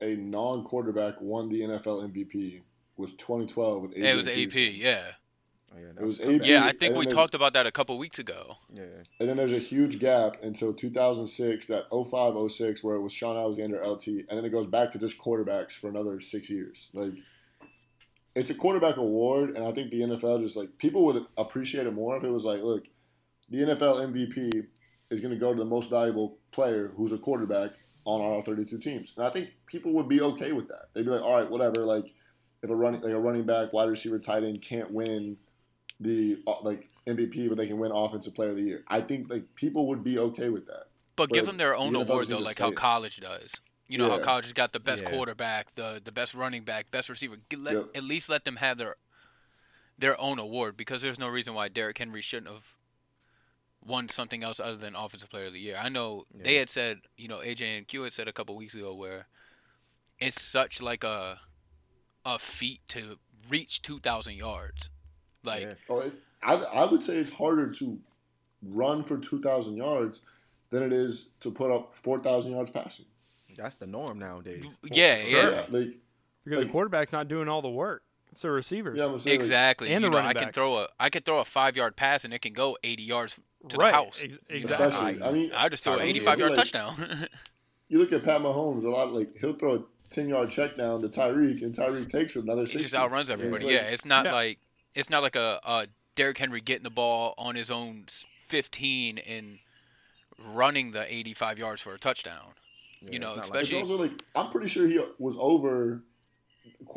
a 0.00 0.16
non-quarterback 0.16 1.20
won 1.20 1.48
the 1.50 1.60
NFL 1.60 2.10
MVP 2.10 2.62
was 2.96 3.10
2012 3.12 3.82
with 3.82 3.90
AJ 3.94 4.04
it 4.12 4.16
was 4.16 4.28
AP, 4.28 4.54
yeah. 4.74 5.02
Oh, 5.74 5.80
yeah. 5.80 6.02
It 6.02 6.06
was 6.06 6.18
come 6.18 6.38
back. 6.38 6.40
AP. 6.42 6.46
Yeah, 6.46 6.64
I 6.64 6.72
think 6.72 6.96
we 6.96 7.06
talked 7.06 7.34
about 7.34 7.52
that 7.54 7.66
a 7.66 7.72
couple 7.72 7.98
weeks 7.98 8.18
ago. 8.18 8.56
Yeah. 8.72 8.84
And 9.18 9.28
then 9.28 9.36
there's 9.36 9.52
a 9.52 9.58
huge 9.58 9.98
gap 9.98 10.36
until 10.42 10.72
2006, 10.72 11.66
that 11.66 11.84
05, 11.90 12.50
06, 12.50 12.84
where 12.84 12.96
it 12.96 13.02
was 13.02 13.12
Shaun 13.12 13.36
Alexander 13.36 13.84
LT, 13.84 14.06
and 14.06 14.26
then 14.30 14.44
it 14.44 14.50
goes 14.50 14.66
back 14.66 14.92
to 14.92 14.98
just 14.98 15.18
quarterbacks 15.18 15.72
for 15.72 15.88
another 15.88 16.20
six 16.20 16.48
years. 16.48 16.88
Like, 16.92 17.14
it's 18.34 18.50
a 18.50 18.54
quarterback 18.54 18.96
award, 18.96 19.56
and 19.56 19.64
I 19.64 19.72
think 19.72 19.90
the 19.90 20.00
NFL 20.00 20.42
just 20.42 20.56
like 20.56 20.76
people 20.78 21.04
would 21.04 21.24
appreciate 21.36 21.86
it 21.86 21.92
more 21.92 22.16
if 22.16 22.24
it 22.24 22.30
was 22.30 22.44
like, 22.44 22.62
look, 22.62 22.86
the 23.48 23.58
NFL 23.58 24.12
MVP 24.12 24.66
is 25.10 25.20
going 25.20 25.32
to 25.32 25.38
go 25.38 25.52
to 25.52 25.58
the 25.58 25.64
most 25.64 25.90
valuable 25.90 26.38
player 26.50 26.92
who's 26.96 27.12
a 27.12 27.18
quarterback 27.18 27.72
on 28.04 28.20
our 28.20 28.42
32 28.42 28.78
teams, 28.78 29.12
and 29.16 29.24
I 29.24 29.30
think 29.30 29.56
people 29.66 29.94
would 29.94 30.08
be 30.08 30.20
okay 30.20 30.52
with 30.52 30.68
that. 30.68 30.86
They'd 30.92 31.04
be 31.04 31.10
like, 31.10 31.22
all 31.22 31.38
right, 31.38 31.50
whatever. 31.50 31.84
Like, 31.84 32.12
if 32.62 32.70
a 32.70 32.74
running 32.74 33.02
like 33.02 33.12
a 33.12 33.20
running 33.20 33.44
back, 33.44 33.72
wide 33.72 33.88
receiver, 33.88 34.18
tight 34.18 34.42
end 34.42 34.62
can't 34.62 34.90
win 34.90 35.36
the 36.00 36.38
uh, 36.46 36.60
like 36.62 36.90
MVP, 37.06 37.48
but 37.48 37.56
they 37.56 37.66
can 37.66 37.78
win 37.78 37.92
Offensive 37.92 38.34
Player 38.34 38.50
of 38.50 38.56
the 38.56 38.62
Year. 38.62 38.84
I 38.88 39.00
think 39.00 39.30
like 39.30 39.54
people 39.54 39.88
would 39.88 40.02
be 40.04 40.18
okay 40.18 40.48
with 40.48 40.66
that. 40.66 40.86
But, 41.16 41.30
give 41.30 41.46
them 41.46 41.56
their 41.56 41.76
own 41.76 41.94
award 41.94 42.26
though, 42.26 42.38
like 42.38 42.58
how 42.58 42.70
it. 42.70 42.76
college 42.76 43.20
does. 43.20 43.54
You 43.86 43.98
know 43.98 44.08
how 44.08 44.18
college 44.18 44.44
has 44.44 44.52
got 44.52 44.72
the 44.72 44.80
best 44.80 45.04
Yeah. 45.04 45.10
quarterback, 45.10 45.74
the 45.74 46.00
the 46.02 46.10
best 46.10 46.34
running 46.34 46.64
back, 46.64 46.90
best 46.90 47.08
receiver. 47.08 47.36
Let, 47.56 47.74
Yep. 47.74 47.90
At 47.94 48.04
least 48.04 48.28
let 48.28 48.44
them 48.44 48.56
have 48.56 48.78
their 48.78 48.96
their 49.98 50.20
own 50.20 50.38
award 50.38 50.76
because 50.76 51.02
there's 51.02 51.18
no 51.18 51.28
reason 51.28 51.54
why 51.54 51.68
Derrick 51.68 51.98
Henry 51.98 52.20
shouldn't 52.20 52.50
have 52.52 52.64
won 53.84 54.08
something 54.08 54.42
else 54.42 54.58
other 54.58 54.76
than 54.76 54.96
Offensive 54.96 55.30
Player 55.30 55.46
of 55.46 55.52
the 55.52 55.60
Year. 55.60 55.76
I 55.76 55.88
know 55.90 56.24
they 56.34 56.56
had 56.56 56.70
said, 56.70 57.00
you 57.16 57.28
know, 57.28 57.38
AJ 57.38 57.78
and 57.78 57.86
Q 57.86 58.02
had 58.02 58.12
said 58.12 58.26
a 58.26 58.32
couple 58.32 58.56
weeks 58.56 58.74
ago 58.74 58.94
where 58.94 59.26
it's 60.18 60.42
such 60.42 60.80
like 60.80 61.04
a 61.04 61.38
a 62.24 62.38
feat 62.38 62.80
to 62.88 63.18
reach 63.50 63.82
2,000 63.82 64.34
yards. 64.34 64.88
Like 65.44 65.62
yeah. 65.62 65.74
Oh, 65.88 66.00
it, 66.00 66.12
I 66.42 66.54
I 66.54 66.84
would 66.90 67.02
say 67.02 67.16
it's 67.18 67.30
harder 67.30 67.70
to 67.70 67.98
run 68.62 69.02
for 69.02 69.18
2,000 69.18 69.76
yards 69.76 70.22
than 70.70 70.82
it 70.82 70.92
is 70.92 71.28
to 71.40 71.50
put 71.50 71.70
up 71.70 71.94
4,000 71.94 72.52
yards 72.52 72.70
passing. 72.70 73.04
That's 73.56 73.76
the 73.76 73.86
norm 73.86 74.18
nowadays. 74.18 74.64
yeah, 74.82 75.20
sure. 75.20 75.50
yeah. 75.52 75.58
Like 75.68 75.98
Because 76.44 76.58
Like- 76.58 76.66
the 76.66 76.72
quarterback's 76.72 77.12
not 77.12 77.28
doing 77.28 77.48
all 77.48 77.62
the 77.62 77.68
work. 77.70 78.02
It's 78.32 78.42
the 78.42 78.50
receivers. 78.50 78.98
yeah, 78.98 79.04
I'm 79.04 79.18
saying, 79.18 79.34
like, 79.36 79.44
Exactly. 79.44 79.92
And 79.92 80.02
the 80.02 80.10
know, 80.10 80.16
running 80.16 80.36
I 80.36 80.40
can 80.40 80.52
throw 80.52 80.78
a 80.78 80.88
I 80.98 81.08
could 81.10 81.24
throw 81.24 81.38
a 81.38 81.44
five 81.44 81.76
yard 81.76 81.94
pass 81.94 82.24
and 82.24 82.32
it 82.34 82.40
can 82.42 82.52
go 82.52 82.76
80 82.82 83.02
yards 83.04 83.38
to 83.68 83.76
right. 83.76 83.90
the 83.90 83.96
house. 83.96 84.20
ex- 84.24 84.38
exactly. 84.48 84.86
especially. 84.88 85.22
I 85.22 85.30
mean, 85.32 85.52
I 85.54 85.68
just 85.68 85.84
threw 85.84 85.92
an 85.92 86.00
I 86.00 86.02
mean, 86.02 86.10
85 86.16 86.38
yard 86.40 86.50
like- 86.52 86.58
touchdown. 86.58 87.28
You 87.88 87.98
look 87.98 88.12
at 88.12 88.24
Pat 88.24 88.40
Mahomes. 88.40 88.82
A 88.82 88.88
lot 88.88 89.12
like 89.12 89.36
he'll 89.38 89.52
throw 89.52 89.74
a 89.76 89.82
10 90.10 90.28
yard 90.28 90.50
check 90.50 90.74
down 90.76 91.02
to 91.02 91.08
Tyreek, 91.08 91.62
and 91.62 91.72
Tyreek 91.76 92.08
takes 92.08 92.34
another 92.34 92.62
he 92.62 92.66
60. 92.68 92.82
just 92.82 92.94
outruns 92.94 93.30
everybody. 93.30 93.64
like- 93.66 93.74
yeah, 93.74 93.82
it's 93.82 94.06
not 94.06 94.24
Yeah. 94.24 94.32
like 94.32 94.58
it's 94.94 95.10
not 95.10 95.22
like 95.22 95.36
a, 95.36 95.60
a 95.64 95.86
Derrick 96.14 96.38
Henry 96.38 96.60
getting 96.60 96.84
the 96.84 96.90
ball 96.90 97.34
on 97.38 97.54
his 97.54 97.70
own 97.70 98.04
15 98.48 99.18
and 99.18 99.58
running 100.52 100.90
the 100.90 101.12
85 101.12 101.58
yards 101.58 101.82
for 101.82 101.94
a 101.94 101.98
touchdown. 101.98 102.52
Yeah, 103.02 103.10
you 103.12 103.18
know, 103.18 103.28
it's 103.28 103.36
not 103.36 103.58
It's 103.58 103.68
especially- 103.68 103.78
also 103.78 103.96
like 103.96 104.22
I'm 104.34 104.50
pretty 104.50 104.68
sure 104.68 104.86
he 104.86 105.00
was 105.18 105.36
over. 105.38 106.02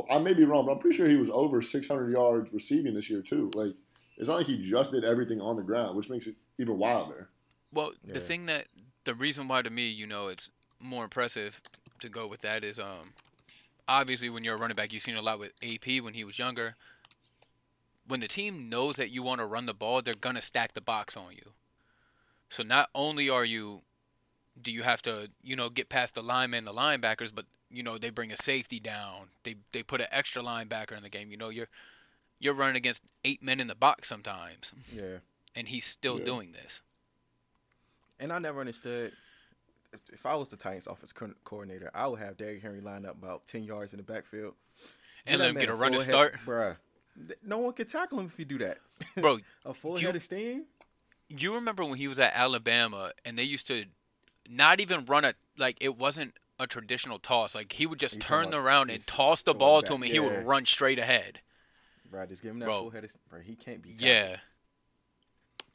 I 0.10 0.20
may 0.20 0.34
be 0.34 0.46
wrong, 0.46 0.66
but 0.66 0.74
I'm 0.74 0.80
pretty 0.80 0.96
sure 0.96 1.08
he 1.08 1.18
was 1.18 1.30
over 1.30 1.62
600 1.62 2.12
yards 2.12 2.54
receiving 2.54 2.94
this 2.94 3.10
year 3.10 3.22
too. 3.22 3.52
Like 3.54 3.74
it's 4.18 4.28
not 4.28 4.38
like 4.38 4.46
he 4.48 4.58
just 4.62 4.92
did 4.92 5.04
everything 5.04 5.42
on 5.42 5.56
the 5.58 5.62
ground, 5.64 5.98
which 5.98 6.10
makes 6.10 6.26
it 6.28 6.36
even 6.58 6.78
wilder. 6.78 7.30
Well, 7.74 7.92
the 8.06 8.20
thing 8.20 8.46
that 8.46 8.68
the 9.04 9.14
reason 9.14 9.48
why 9.48 9.62
to 9.62 9.70
me, 9.70 9.88
you 9.90 10.08
know, 10.08 10.28
it's 10.28 10.50
more 10.80 11.04
impressive 11.04 11.60
to 12.00 12.10
go 12.10 12.28
with 12.28 12.42
that 12.42 12.64
is 12.64 12.80
um 12.80 13.14
obviously 13.88 14.30
when 14.30 14.44
you're 14.44 14.56
a 14.56 14.58
running 14.58 14.76
back, 14.76 14.94
you've 14.94 15.02
seen 15.04 15.16
a 15.18 15.22
lot 15.22 15.40
with 15.40 15.52
AP 15.64 16.02
when 16.02 16.14
he 16.14 16.24
was 16.24 16.40
younger. 16.40 16.76
When 18.08 18.20
the 18.20 18.28
team 18.28 18.70
knows 18.70 18.96
that 18.98 19.10
you 19.12 19.22
want 19.24 19.40
to 19.40 19.46
run 19.46 19.66
the 19.66 19.74
ball, 19.74 20.02
they're 20.02 20.14
gonna 20.14 20.42
stack 20.42 20.74
the 20.74 20.82
box 20.82 21.18
on 21.18 21.32
you. 21.34 21.52
So 22.50 22.64
not 22.64 22.90
only 22.96 23.30
are 23.30 23.44
you 23.46 23.82
do 24.62 24.72
you 24.72 24.82
have 24.82 25.02
to, 25.04 25.30
you 25.44 25.56
know, 25.56 25.70
get 25.70 25.88
past 25.90 26.16
the 26.16 26.22
linemen, 26.24 26.66
the 26.66 26.74
linebackers, 26.74 27.32
but 27.34 27.46
you 27.70 27.84
know, 27.84 27.98
they 27.98 28.10
bring 28.10 28.32
a 28.32 28.38
safety 28.38 28.80
down. 28.80 29.28
They 29.44 29.56
they 29.72 29.84
put 29.84 30.02
an 30.02 30.08
extra 30.12 30.42
linebacker 30.42 30.96
in 30.96 31.04
the 31.04 31.10
game. 31.10 31.30
You 31.32 31.38
know, 31.38 31.50
you're 31.50 31.68
you're 32.40 32.54
running 32.54 32.76
against 32.78 33.04
eight 33.26 33.44
men 33.44 33.60
in 33.60 33.68
the 33.68 33.76
box 33.76 34.08
sometimes, 34.08 34.72
Yeah. 34.94 35.18
and 35.56 35.68
he's 35.68 35.86
still 35.86 36.20
Yeah. 36.20 36.26
doing 36.26 36.52
this. 36.54 36.82
And 38.20 38.32
I 38.32 38.40
never 38.40 38.60
understood. 38.60 39.12
If, 39.94 40.00
if 40.12 40.26
I 40.26 40.36
was 40.36 40.50
the 40.50 40.58
Titans 40.58 40.88
offense 40.88 41.14
co- 41.14 41.34
coordinator, 41.44 41.90
I 41.94 42.08
would 42.08 42.20
have 42.20 42.38
Derrick 42.38 42.62
Henry 42.62 42.82
line 42.82 43.06
up 43.06 43.16
about 43.18 43.46
ten 43.48 43.64
yards 43.64 43.94
in 43.94 43.98
the 43.98 44.04
backfield, 44.04 44.54
And 45.26 45.34
Give 45.34 45.40
let 45.40 45.50
him 45.50 45.56
get 45.58 45.70
a 45.70 45.76
run 45.76 45.92
to 45.94 46.00
start. 46.00 46.36
bruh. 46.46 46.78
Th- 47.28 47.40
No 47.44 47.58
one 47.60 47.74
can 47.74 47.88
tackle 47.88 48.20
him 48.20 48.26
if 48.28 48.38
you 48.38 48.46
do 48.46 48.58
that, 48.60 48.78
Bro, 49.22 49.40
a 49.66 49.74
full 49.74 50.00
you- 50.00 50.06
head 50.08 50.16
of 50.16 50.24
steam. 50.24 50.66
you 51.30 51.56
remember 51.56 51.84
when 51.84 51.96
he 51.98 52.08
was 52.08 52.20
at 52.20 52.34
Alabama 52.34 53.12
and 53.26 53.38
they 53.38 53.44
used 53.44 53.68
to 53.68 53.86
not 54.50 54.80
even 54.80 55.06
run 55.06 55.26
a 55.26 55.34
like 55.58 55.78
it 55.82 55.98
wasn't 55.98 56.34
a 56.60 56.66
traditional 56.68 57.20
toss. 57.20 57.54
Like 57.56 57.72
he 57.74 57.86
would 57.86 58.00
just 58.00 58.16
You 58.16 58.22
turn 58.22 58.46
talking 58.46 58.54
about 58.54 58.66
around 58.66 58.90
and 58.92 59.06
toss 59.06 59.44
the 59.44 59.54
ball 59.54 59.82
back, 59.82 59.88
to 59.90 59.96
him 59.96 60.04
and 60.04 60.12
he 60.12 60.20
would 60.20 60.46
run 60.46 60.66
straight 60.66 61.00
ahead. 61.00 61.40
Bruh, 62.12 62.28
just 62.28 62.42
give 62.42 62.52
him 62.52 62.60
that 62.60 62.66
Bro. 62.66 62.82
full 62.84 62.90
head 62.92 63.04
of 63.04 63.10
steam. 63.12 63.22
Bro, 63.30 63.42
he 63.42 63.56
can't 63.56 63.82
be. 63.82 63.90
tackled. 63.90 64.08
Yeah. 64.08 64.38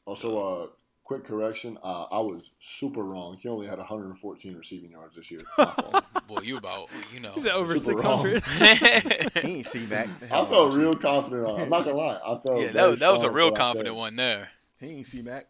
Also, 0.05 0.37
uh, 0.63 0.67
quick 1.13 1.25
correction. 1.25 1.77
Uh, 1.83 2.03
I 2.03 2.19
was 2.19 2.51
super 2.59 3.03
wrong. 3.03 3.37
He 3.39 3.47
only 3.47 3.67
had 3.67 3.77
114 3.77 4.55
receiving 4.55 4.91
yards 4.91 5.15
this 5.15 5.29
year. 5.29 5.41
My. 5.57 6.01
Boy, 6.27 6.41
you 6.41 6.57
about 6.57 6.89
you 7.13 7.19
know. 7.19 7.31
He's 7.33 7.45
at 7.45 7.53
over 7.53 7.77
Super 7.77 7.99
600. 7.99 8.43
He 9.43 9.57
ain't 9.57 9.65
C-Mac. 9.65 10.07
I 10.23 10.45
felt 10.45 10.73
real 10.73 10.93
confident 10.93 11.45
on. 11.45 11.59
it. 11.59 11.63
I'm 11.63 11.69
not 11.69 11.85
gonna 11.85 11.97
lie. 11.97 12.19
I 12.25 12.39
felt 12.39 12.61
yeah, 12.61 12.71
that, 12.71 12.89
was- 12.89 12.99
that 12.99 13.13
was 13.13 13.23
a 13.23 13.29
real 13.29 13.47
with 13.47 13.53
what 13.53 13.61
I 13.61 13.63
confident 13.65 13.95
one 13.95 14.15
there. 14.15 14.49
He 14.79 14.87
ain't 14.87 15.07
C-Mac. 15.07 15.47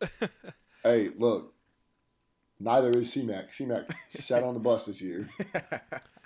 Hey, 0.84 1.10
look. 1.16 1.54
Neither 2.58 2.90
is 2.90 3.12
C-Mac. 3.12 3.52
C-Mac 3.52 3.84
sat 4.08 4.42
on 4.42 4.54
the 4.54 4.58
bus 4.58 4.86
this 4.86 5.00
year. 5.00 5.28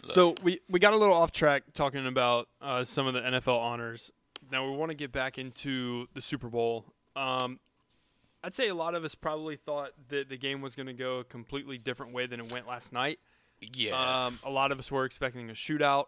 So 0.08 0.34
we, 0.42 0.60
we 0.66 0.80
got 0.80 0.94
a 0.94 0.96
little 0.96 1.14
off 1.14 1.30
track 1.30 1.64
talking 1.74 2.06
about 2.06 2.48
uh, 2.62 2.84
some 2.84 3.06
of 3.06 3.12
the 3.12 3.20
NFL 3.20 3.58
honors. 3.60 4.10
Now 4.50 4.64
we 4.70 4.74
want 4.74 4.90
to 4.90 4.94
get 4.94 5.12
back 5.12 5.36
into 5.36 6.06
the 6.14 6.22
Super 6.22 6.48
Bowl. 6.48 6.86
Um, 7.16 7.58
I'd 8.46 8.54
say 8.54 8.68
a 8.68 8.74
lot 8.76 8.94
of 8.94 9.04
us 9.04 9.16
probably 9.16 9.56
thought 9.56 9.90
that 10.08 10.28
the 10.28 10.36
game 10.36 10.60
was 10.60 10.76
going 10.76 10.86
to 10.86 10.92
go 10.92 11.18
a 11.18 11.24
completely 11.24 11.78
different 11.78 12.12
way 12.12 12.26
than 12.28 12.38
it 12.38 12.52
went 12.52 12.68
last 12.68 12.92
night. 12.92 13.18
Yeah. 13.60 14.26
Um, 14.26 14.38
a 14.44 14.50
lot 14.50 14.70
of 14.70 14.78
us 14.78 14.88
were 14.88 15.04
expecting 15.04 15.50
a 15.50 15.52
shootout. 15.52 16.06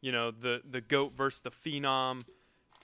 You 0.00 0.10
know, 0.10 0.32
the 0.32 0.62
the 0.68 0.80
goat 0.80 1.12
versus 1.16 1.42
the 1.42 1.50
phenom, 1.50 2.24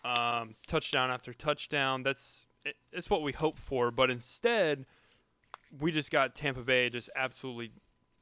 um, 0.05 0.55
touchdown 0.69 1.11
after 1.11 1.35
touchdown. 1.35 2.05
That's 2.05 2.47
it, 2.65 2.77
it's 2.93 3.11
what 3.11 3.23
we 3.23 3.33
hoped 3.33 3.59
for. 3.59 3.91
But 3.91 4.09
instead, 4.09 4.87
we 5.77 5.91
just 5.91 6.12
got 6.12 6.37
Tampa 6.37 6.61
Bay 6.61 6.88
just 6.88 7.11
absolutely. 7.17 7.73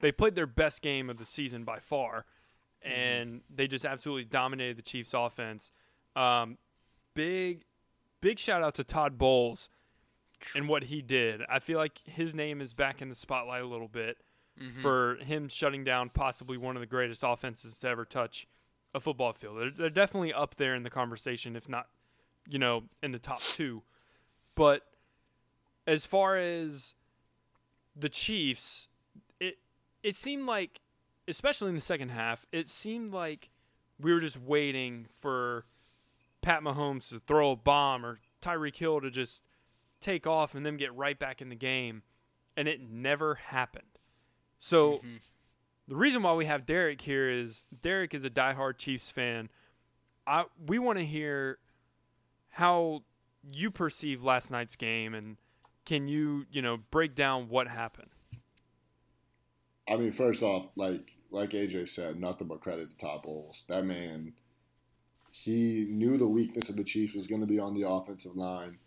They 0.00 0.12
played 0.12 0.34
their 0.34 0.46
best 0.46 0.80
game 0.80 1.10
of 1.10 1.18
the 1.18 1.26
season 1.26 1.62
by 1.62 1.80
far, 1.80 2.24
and 2.80 3.42
they 3.54 3.66
just 3.66 3.84
absolutely 3.84 4.24
dominated 4.24 4.78
the 4.78 4.82
Chiefs' 4.82 5.12
offense. 5.12 5.72
Um, 6.16 6.56
big, 7.12 7.64
big 8.22 8.38
shout 8.38 8.62
out 8.62 8.74
to 8.76 8.84
Todd 8.84 9.18
Bowles 9.18 9.68
and 10.54 10.68
what 10.68 10.84
he 10.84 11.02
did. 11.02 11.42
I 11.48 11.58
feel 11.58 11.78
like 11.78 12.00
his 12.04 12.34
name 12.34 12.60
is 12.60 12.74
back 12.74 13.00
in 13.02 13.08
the 13.08 13.14
spotlight 13.14 13.62
a 13.62 13.66
little 13.66 13.88
bit 13.88 14.18
Mhm. 14.60 14.82
for 14.82 15.16
him 15.16 15.48
shutting 15.48 15.84
down 15.84 16.10
possibly 16.10 16.56
one 16.58 16.76
of 16.76 16.80
the 16.80 16.86
greatest 16.86 17.22
offenses 17.26 17.78
to 17.78 17.88
ever 17.88 18.04
touch 18.04 18.46
a 18.92 19.00
football 19.00 19.32
field. 19.32 19.58
They're, 19.58 19.70
they're 19.70 19.90
definitely 19.90 20.32
up 20.32 20.56
there 20.56 20.74
in 20.74 20.82
the 20.82 20.90
conversation, 20.90 21.56
if 21.56 21.68
not, 21.68 21.88
you 22.48 22.58
know, 22.58 22.84
in 23.02 23.12
the 23.12 23.18
top 23.18 23.40
two. 23.40 23.82
But 24.54 24.86
as 25.86 26.04
far 26.06 26.36
as 26.36 26.94
the 27.96 28.08
Chiefs, 28.08 28.88
it 29.38 29.58
it 30.02 30.16
seemed 30.16 30.46
like, 30.46 30.80
especially 31.28 31.68
in 31.68 31.74
the 31.74 31.80
second 31.80 32.10
half, 32.10 32.46
it 32.52 32.68
seemed 32.68 33.12
like 33.12 33.50
we 33.98 34.12
were 34.12 34.20
just 34.20 34.38
waiting 34.40 35.06
for 35.20 35.66
Pat 36.42 36.62
Mahomes 36.62 37.08
to 37.10 37.20
throw 37.20 37.52
a 37.52 37.56
bomb 37.56 38.04
or 38.04 38.20
Tyreek 38.42 38.76
Hill 38.76 39.00
to 39.02 39.10
just 39.10 39.44
take 40.00 40.26
off 40.26 40.54
and 40.54 40.64
then 40.64 40.76
get 40.76 40.94
right 40.94 41.18
back 41.18 41.40
in 41.42 41.48
the 41.48 41.54
game, 41.56 42.02
and 42.56 42.66
it 42.68 42.80
never 42.80 43.36
happened. 43.36 43.98
So 44.58 44.98
Mhm. 44.98 45.20
the 45.88 45.96
reason 45.96 46.22
why 46.22 46.34
we 46.34 46.44
have 46.46 46.66
Derek 46.66 47.02
here 47.02 47.28
is 47.28 47.62
Derek 47.80 48.14
is 48.14 48.24
a 48.24 48.30
diehard 48.30 48.78
Chiefs 48.78 49.10
fan. 49.10 49.50
I 50.26 50.46
we 50.58 50.78
want 50.78 50.98
to 50.98 51.06
hear 51.06 51.58
how 52.50 53.04
you 53.50 53.70
perceive 53.70 54.22
last 54.22 54.50
night's 54.50 54.76
game 54.76 55.14
and 55.14 55.36
can 55.84 56.08
you 56.08 56.46
you 56.50 56.60
know 56.60 56.76
break 56.76 57.14
down 57.14 57.48
what 57.48 57.68
happened? 57.68 58.10
I 59.88 59.96
mean, 59.96 60.12
first 60.12 60.42
off, 60.42 60.68
like 60.76 61.14
like 61.30 61.50
AJ 61.50 61.88
said, 61.88 62.18
nothing 62.20 62.48
but 62.48 62.60
credit 62.60 62.90
to 62.90 62.96
Todd 62.96 63.22
Bowles. 63.22 63.64
That 63.68 63.84
man, 63.84 64.34
he 65.32 65.86
knew 65.88 66.16
the 66.18 66.28
weakness 66.28 66.68
of 66.68 66.76
the 66.76 66.84
Chiefs 66.84 67.14
was 67.14 67.26
going 67.26 67.40
to 67.40 67.46
be 67.46 67.58
on 67.58 67.74
the 67.74 67.88
offensive 67.88 68.36
line, 68.36 68.78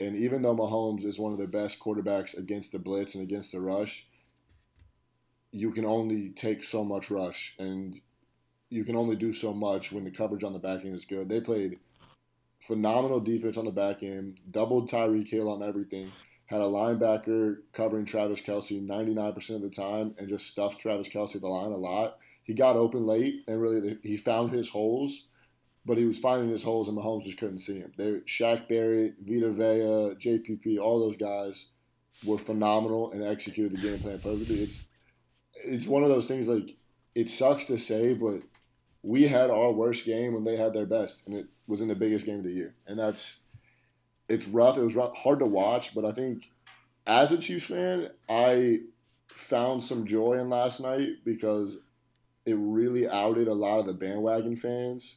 and 0.00 0.16
even 0.16 0.42
though 0.42 0.56
Mahomes 0.56 1.04
is 1.04 1.18
one 1.18 1.32
of 1.32 1.38
the 1.38 1.46
best 1.46 1.80
quarterbacks 1.80 2.36
against 2.36 2.72
the 2.72 2.78
blitz 2.78 3.14
and 3.14 3.22
against 3.22 3.52
the 3.52 3.60
rush, 3.60 4.06
you 5.50 5.70
can 5.70 5.84
only 5.84 6.30
take 6.30 6.64
so 6.64 6.84
much 6.84 7.10
rush, 7.10 7.54
and 7.58 8.00
you 8.70 8.84
can 8.84 8.96
only 8.96 9.16
do 9.16 9.32
so 9.32 9.52
much 9.52 9.92
when 9.92 10.04
the 10.04 10.10
coverage 10.10 10.44
on 10.44 10.52
the 10.52 10.58
back 10.58 10.84
end 10.84 10.96
is 10.96 11.04
good. 11.04 11.28
They 11.28 11.40
played 11.40 11.78
phenomenal 12.60 13.20
defense 13.20 13.56
on 13.56 13.64
the 13.64 13.72
back 13.72 14.02
end, 14.02 14.40
doubled 14.50 14.90
Tyreek 14.90 15.28
Hill 15.28 15.50
on 15.50 15.62
everything 15.62 16.12
had 16.52 16.60
a 16.60 16.64
linebacker 16.64 17.56
covering 17.72 18.04
Travis 18.04 18.42
Kelce 18.42 18.86
99% 18.86 19.50
of 19.56 19.62
the 19.62 19.70
time 19.70 20.14
and 20.18 20.28
just 20.28 20.46
stuffed 20.46 20.78
Travis 20.78 21.08
Kelce 21.08 21.36
at 21.36 21.40
the 21.40 21.48
line 21.48 21.72
a 21.72 21.76
lot. 21.76 22.18
He 22.44 22.52
got 22.52 22.76
open 22.76 23.06
late 23.06 23.42
and 23.48 23.60
really 23.60 23.96
he 24.02 24.18
found 24.18 24.52
his 24.52 24.68
holes, 24.68 25.28
but 25.84 25.98
he 25.98 26.04
was 26.04 26.18
finding 26.18 26.48
his 26.48 26.62
holes 26.62 26.88
and 26.88 26.96
Mahomes 26.96 27.24
just 27.24 27.38
couldn't 27.38 27.58
see 27.58 27.78
him. 27.78 27.92
They 27.96 28.20
Shaq 28.20 28.68
Barrett, 28.68 29.16
Vita 29.20 29.50
Vea, 29.50 30.16
JPP, 30.16 30.78
all 30.78 31.00
those 31.00 31.16
guys 31.16 31.66
were 32.24 32.38
phenomenal 32.38 33.12
and 33.12 33.24
executed 33.24 33.72
the 33.72 33.82
game 33.82 33.98
plan 33.98 34.18
perfectly. 34.18 34.62
It's 34.62 34.82
it's 35.64 35.86
one 35.86 36.02
of 36.02 36.08
those 36.08 36.28
things 36.28 36.48
like 36.48 36.76
it 37.14 37.28
sucks 37.28 37.66
to 37.66 37.78
say, 37.78 38.14
but 38.14 38.42
we 39.02 39.28
had 39.28 39.50
our 39.50 39.72
worst 39.72 40.04
game 40.04 40.34
when 40.34 40.44
they 40.44 40.56
had 40.56 40.72
their 40.72 40.86
best, 40.86 41.26
and 41.26 41.36
it 41.36 41.46
was 41.66 41.80
in 41.80 41.88
the 41.88 41.94
biggest 41.94 42.24
game 42.24 42.38
of 42.38 42.44
the 42.44 42.52
year, 42.52 42.74
and 42.86 42.98
that's 42.98 43.36
it's 44.28 44.46
rough. 44.46 44.78
It 44.78 44.82
was 44.82 44.94
rough, 44.94 45.16
hard 45.16 45.40
to 45.40 45.46
watch, 45.46 45.94
but 45.94 46.04
I 46.04 46.12
think 46.12 46.50
as 47.06 47.32
a 47.32 47.38
Chiefs 47.38 47.66
fan, 47.66 48.10
I 48.28 48.80
found 49.34 49.82
some 49.82 50.06
joy 50.06 50.34
in 50.34 50.48
last 50.48 50.80
night 50.80 51.24
because 51.24 51.78
it 52.46 52.56
really 52.58 53.08
outed 53.08 53.48
a 53.48 53.54
lot 53.54 53.80
of 53.80 53.86
the 53.86 53.92
bandwagon 53.92 54.56
fans, 54.56 55.16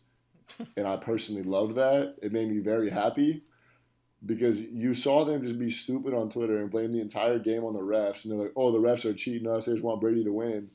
and 0.78 0.88
I 0.88 0.98
personally 0.98 1.44
loved 1.44 1.76
that. 1.76 2.16
It 2.22 2.32
made 2.32 2.50
me 2.50 2.60
very 2.60 2.90
happy 2.90 3.44
because 4.26 4.60
you 4.60 4.94
saw 4.94 5.26
them 5.26 5.44
just 5.44 5.60
be 5.60 5.70
stupid 5.70 6.14
on 6.14 6.30
Twitter 6.30 6.58
and 6.58 6.72
blame 6.72 6.92
the 6.92 7.02
entire 7.02 7.40
game 7.40 7.64
on 7.64 7.74
the 7.74 7.82
refs, 7.82 8.24
and 8.24 8.32
they're 8.32 8.40
like, 8.40 8.54
"Oh, 8.56 8.72
the 8.72 8.80
refs 8.80 9.06
are 9.06 9.14
cheating 9.14 9.48
us. 9.48 9.66
They 9.66 9.74
just 9.74 9.84
want 9.84 10.02
Brady 10.02 10.24
to 10.24 10.34
win." 10.34 10.70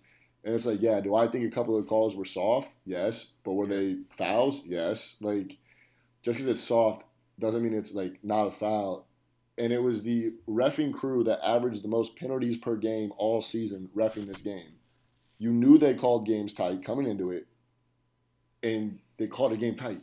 And 0.44 0.54
it's 0.54 0.66
like, 0.66 0.80
yeah, 0.80 1.00
do 1.00 1.14
I 1.14 1.28
think 1.28 1.44
a 1.44 1.54
couple 1.54 1.78
of 1.78 1.86
calls 1.86 2.16
were 2.16 2.24
soft? 2.24 2.74
Yes, 2.84 3.34
but 3.44 3.52
were 3.52 3.66
they 3.66 3.98
fouls? 4.08 4.62
Yes. 4.64 5.16
Like, 5.20 5.58
just 6.22 6.38
because 6.38 6.48
it's 6.48 6.62
soft 6.62 7.04
doesn't 7.38 7.62
mean 7.62 7.74
it's 7.74 7.92
like 7.92 8.18
not 8.22 8.46
a 8.46 8.50
foul. 8.50 9.06
And 9.58 9.72
it 9.72 9.82
was 9.82 10.02
the 10.02 10.32
refing 10.48 10.92
crew 10.92 11.22
that 11.24 11.46
averaged 11.46 11.82
the 11.82 11.88
most 11.88 12.16
penalties 12.16 12.56
per 12.56 12.76
game 12.76 13.12
all 13.18 13.42
season 13.42 13.90
refing 13.94 14.26
this 14.26 14.40
game. 14.40 14.78
You 15.38 15.52
knew 15.52 15.76
they 15.76 15.94
called 15.94 16.26
games 16.26 16.54
tight 16.54 16.82
coming 16.82 17.06
into 17.06 17.30
it, 17.30 17.46
and 18.62 18.98
they 19.20 19.26
called 19.26 19.52
the 19.52 19.56
game 19.58 19.74
tight. 19.74 20.00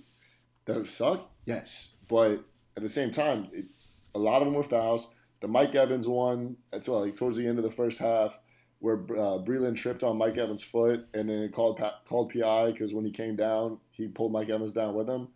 Does 0.68 0.78
it 0.78 0.88
suck? 0.88 1.32
Yes, 1.46 1.96
but 2.08 2.44
at 2.78 2.84
the 2.84 2.90
same 2.90 3.10
time, 3.10 3.48
it, 3.52 3.66
a 4.14 4.20
lot 4.20 4.44
of 4.44 4.48
them 4.48 4.54
were 4.54 4.62
fouls. 4.62 5.10
The 5.42 5.48
Mike 5.48 5.74
Evans 5.74 6.08
one, 6.08 6.58
until 6.72 7.02
like 7.02 7.16
towards 7.16 7.36
the 7.36 7.48
end 7.48 7.58
of 7.58 7.64
the 7.64 7.72
first 7.72 7.98
half, 7.98 8.40
where 8.78 8.98
uh, 8.98 9.42
Breeland 9.42 9.76
tripped 9.76 10.04
on 10.04 10.20
Mike 10.20 10.38
Evans' 10.38 10.64
foot, 10.64 11.08
and 11.16 11.28
then 11.28 11.50
called 11.52 11.82
called 12.06 12.32
PI 12.32 12.72
because 12.72 12.94
when 12.94 13.06
he 13.06 13.12
came 13.12 13.36
down, 13.36 13.80
he 13.90 14.08
pulled 14.08 14.32
Mike 14.32 14.50
Evans 14.50 14.74
down 14.74 14.94
with 14.94 15.10
him. 15.10 15.30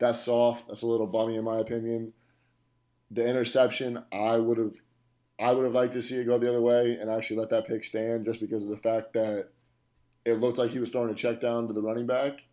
That's 0.00 0.20
soft. 0.20 0.66
That's 0.66 0.82
a 0.82 0.86
little 0.86 1.06
bummy 1.06 1.36
in 1.36 1.44
my 1.44 1.58
opinion. 1.58 2.12
The 3.12 3.24
interception, 3.26 4.02
I 4.12 4.36
would 4.36 4.58
have, 4.58 4.74
I 5.38 5.52
would 5.52 5.64
have 5.64 5.74
liked 5.74 5.94
to 5.94 6.02
see 6.02 6.16
it 6.16 6.24
go 6.24 6.38
the 6.38 6.48
other 6.48 6.60
way 6.60 6.98
and 7.00 7.08
actually 7.08 7.36
let 7.36 7.50
that 7.50 7.68
pick 7.68 7.84
stand, 7.84 8.24
just 8.24 8.40
because 8.40 8.64
of 8.64 8.68
the 8.68 8.76
fact 8.76 9.12
that 9.12 9.50
it 10.24 10.40
looked 10.40 10.58
like 10.58 10.72
he 10.72 10.80
was 10.80 10.90
throwing 10.90 11.10
a 11.10 11.14
check 11.14 11.40
down 11.40 11.68
to 11.68 11.72
the 11.72 11.80
running 11.80 12.06
back, 12.06 12.44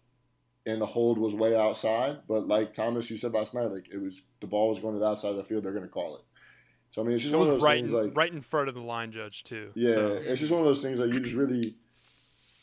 and 0.66 0.82
the 0.82 0.86
hold 0.86 1.18
was 1.18 1.34
way 1.34 1.56
outside. 1.56 2.20
But 2.28 2.48
like 2.48 2.74
Thomas, 2.74 3.10
you 3.10 3.18
said 3.18 3.34
last 3.34 3.54
night, 3.54 3.72
like 3.72 3.88
it 3.92 4.02
was 4.02 4.22
the 4.42 4.48
ball 4.48 4.70
was 4.70 4.80
going 4.80 4.94
to 4.94 5.00
the 5.00 5.06
outside 5.08 5.30
of 5.30 5.38
the 5.38 5.44
field. 5.44 5.64
They're 5.64 5.72
going 5.74 5.84
to 5.84 5.90
call 5.90 6.16
it. 6.16 6.22
So 6.92 7.02
I 7.02 7.06
mean, 7.06 7.16
it's 7.16 7.24
just 7.24 7.34
It 7.34 7.38
one 7.38 7.48
was 7.48 7.50
of 7.50 7.56
those 7.62 7.64
right 7.68 7.80
things 7.80 7.92
in, 7.92 8.04
like 8.04 8.16
right 8.18 8.32
in 8.32 8.42
front 8.42 8.70
of 8.70 8.76
the 8.76 8.82
line 8.82 9.12
judge 9.12 9.44
too. 9.44 9.72
yeah, 9.76 9.96
So, 9.96 10.14
it's 10.14 10.40
just 10.40 10.52
one 10.52 10.62
of 10.62 10.68
those 10.68 10.82
things 10.82 11.00
that 11.00 11.14
you 11.14 11.20
just 11.20 11.36
really 11.36 11.76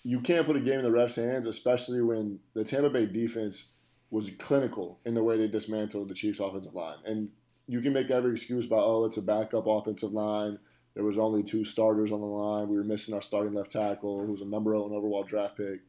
you 0.04 0.20
can't 0.20 0.46
put 0.46 0.56
a 0.56 0.60
game 0.60 0.80
in 0.80 0.84
the 0.84 0.90
refs' 0.90 1.16
hands, 1.16 1.46
especially 1.46 2.00
when 2.02 2.40
the 2.54 2.64
Tampa 2.64 2.90
Bay 2.90 3.06
defense 3.06 3.68
was 4.10 4.30
clinical 4.38 4.98
in 5.04 5.14
the 5.14 5.22
way 5.22 5.36
they 5.36 5.48
dismantled 5.48 6.08
the 6.08 6.14
Chiefs' 6.14 6.40
offensive 6.40 6.74
line. 6.74 6.96
And 7.06 7.28
you 7.68 7.80
can 7.80 7.92
make 7.92 8.10
every 8.10 8.32
excuse 8.32 8.66
about 8.66 8.82
oh, 8.84 9.04
it's 9.04 9.16
a 9.16 9.22
backup 9.22 9.66
offensive 9.66 10.12
line. 10.12 10.58
There 10.94 11.04
was 11.04 11.18
only 11.18 11.42
two 11.42 11.64
starters 11.64 12.12
on 12.12 12.20
the 12.20 12.26
line. 12.26 12.68
We 12.68 12.76
were 12.76 12.84
missing 12.84 13.14
our 13.14 13.22
starting 13.22 13.54
left 13.54 13.70
tackle, 13.70 14.26
who's 14.26 14.42
a 14.42 14.46
number 14.46 14.78
one 14.78 14.92
overall 14.92 15.24
draft 15.24 15.56
pick. 15.56 15.80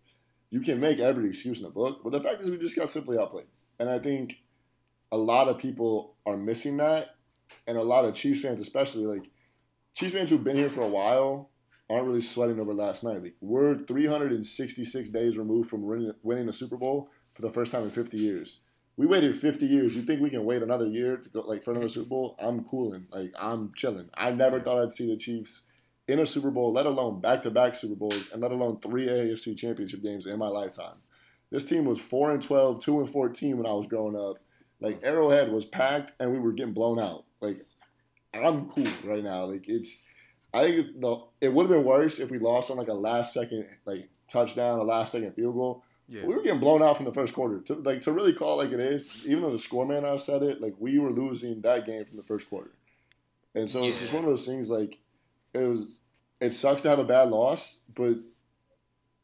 You 0.53 0.59
can 0.59 0.79
make 0.79 0.99
every 0.99 1.27
excuse 1.29 1.57
in 1.57 1.63
the 1.63 1.71
book, 1.71 2.01
but 2.03 2.11
the 2.11 2.21
fact 2.21 2.39
is 2.39 2.51
we 2.51 2.59
just 2.59 2.75
got 2.75 2.87
simply 2.87 3.17
outplayed. 3.17 3.47
And 3.79 3.89
I 3.89 3.97
think 3.97 4.43
a 5.11 5.17
lot 5.17 5.47
of 5.47 5.57
people 5.57 6.15
are 6.27 6.37
missing 6.37 6.77
that, 6.77 7.15
and 7.65 7.75
a 7.75 7.81
lot 7.81 8.05
of 8.05 8.13
Chiefs 8.13 8.43
fans, 8.43 8.61
especially 8.61 9.07
like 9.07 9.31
Chiefs 9.95 10.13
fans 10.13 10.29
who've 10.29 10.43
been 10.43 10.55
here 10.55 10.69
for 10.69 10.81
a 10.81 10.87
while, 10.87 11.49
aren't 11.89 12.05
really 12.05 12.21
sweating 12.21 12.59
over 12.59 12.71
last 12.71 13.03
night. 13.03 13.23
Like 13.23 13.33
we're 13.41 13.79
366 13.79 15.09
days 15.09 15.39
removed 15.39 15.71
from 15.71 15.87
winning, 15.87 16.45
the 16.45 16.53
Super 16.53 16.77
Bowl 16.77 17.09
for 17.33 17.41
the 17.41 17.49
first 17.49 17.71
time 17.71 17.85
in 17.85 17.89
50 17.89 18.15
years. 18.15 18.59
We 18.95 19.07
waited 19.07 19.35
50 19.35 19.65
years. 19.65 19.95
You 19.95 20.03
think 20.03 20.21
we 20.21 20.29
can 20.29 20.45
wait 20.45 20.61
another 20.61 20.85
year 20.85 21.17
to 21.17 21.29
go, 21.29 21.41
like 21.41 21.63
for 21.63 21.71
another 21.71 21.89
Super 21.89 22.09
Bowl? 22.09 22.35
I'm 22.37 22.63
cooling. 22.65 23.07
Like 23.09 23.33
I'm 23.39 23.71
chilling. 23.75 24.11
I 24.13 24.29
never 24.29 24.59
thought 24.59 24.83
I'd 24.83 24.91
see 24.91 25.07
the 25.09 25.17
Chiefs 25.17 25.63
in 26.07 26.19
a 26.19 26.25
Super 26.25 26.51
Bowl, 26.51 26.73
let 26.73 26.85
alone 26.85 27.21
back-to-back 27.21 27.75
Super 27.75 27.95
Bowls, 27.95 28.29
and 28.31 28.41
let 28.41 28.51
alone 28.51 28.79
three 28.79 29.07
AFC 29.07 29.57
Championship 29.57 30.03
games 30.03 30.25
in 30.25 30.37
my 30.37 30.47
lifetime. 30.47 30.97
This 31.49 31.63
team 31.63 31.85
was 31.85 31.99
four 31.99 32.31
and 32.31 32.41
12, 32.41 32.83
two 32.83 32.99
and 32.99 33.09
14 33.09 33.57
when 33.57 33.67
I 33.67 33.73
was 33.73 33.87
growing 33.87 34.15
up. 34.15 34.37
Like 34.79 34.99
Arrowhead 35.03 35.51
was 35.51 35.65
packed, 35.65 36.11
and 36.19 36.31
we 36.31 36.39
were 36.39 36.51
getting 36.51 36.73
blown 36.73 36.99
out. 36.99 37.25
Like 37.39 37.65
I'm 38.33 38.69
cool 38.69 38.87
right 39.03 39.23
now. 39.23 39.45
Like 39.45 39.69
it's, 39.69 39.95
I 40.53 40.63
think 40.63 40.77
it's 40.77 40.89
the, 40.99 41.23
it 41.41 41.53
would 41.53 41.63
have 41.63 41.71
been 41.71 41.85
worse 41.85 42.19
if 42.19 42.31
we 42.31 42.39
lost 42.39 42.71
on 42.71 42.77
like 42.77 42.87
a 42.87 42.93
last 42.93 43.33
second 43.33 43.67
like 43.85 44.09
touchdown, 44.27 44.79
a 44.79 44.83
last 44.83 45.11
second 45.11 45.33
field 45.33 45.55
goal. 45.55 45.83
Yeah. 46.09 46.25
We 46.25 46.35
were 46.35 46.41
getting 46.41 46.59
blown 46.59 46.83
out 46.83 46.97
from 46.97 47.05
the 47.05 47.13
first 47.13 47.33
quarter. 47.33 47.59
To, 47.61 47.75
like 47.75 48.01
to 48.01 48.11
really 48.11 48.33
call 48.33 48.59
it 48.59 48.65
like 48.65 48.73
it 48.73 48.79
is, 48.79 49.25
even 49.27 49.41
though 49.41 49.51
the 49.51 49.59
score 49.59 49.85
man 49.85 50.05
I 50.05 50.17
said 50.17 50.43
it, 50.43 50.59
like 50.59 50.75
we 50.79 50.99
were 50.99 51.11
losing 51.11 51.61
that 51.61 51.85
game 51.85 52.03
from 52.05 52.17
the 52.17 52.23
first 52.23 52.49
quarter. 52.49 52.71
And 53.55 53.69
so 53.69 53.83
it's 53.85 53.99
just 53.99 54.11
one 54.11 54.23
of 54.23 54.29
those 54.29 54.45
things. 54.45 54.69
Like 54.69 54.99
it 55.53 55.59
was, 55.67 55.97
it 56.39 56.53
sucks 56.53 56.81
to 56.83 56.89
have 56.89 56.99
a 56.99 57.03
bad 57.03 57.29
loss, 57.29 57.79
but 57.95 58.15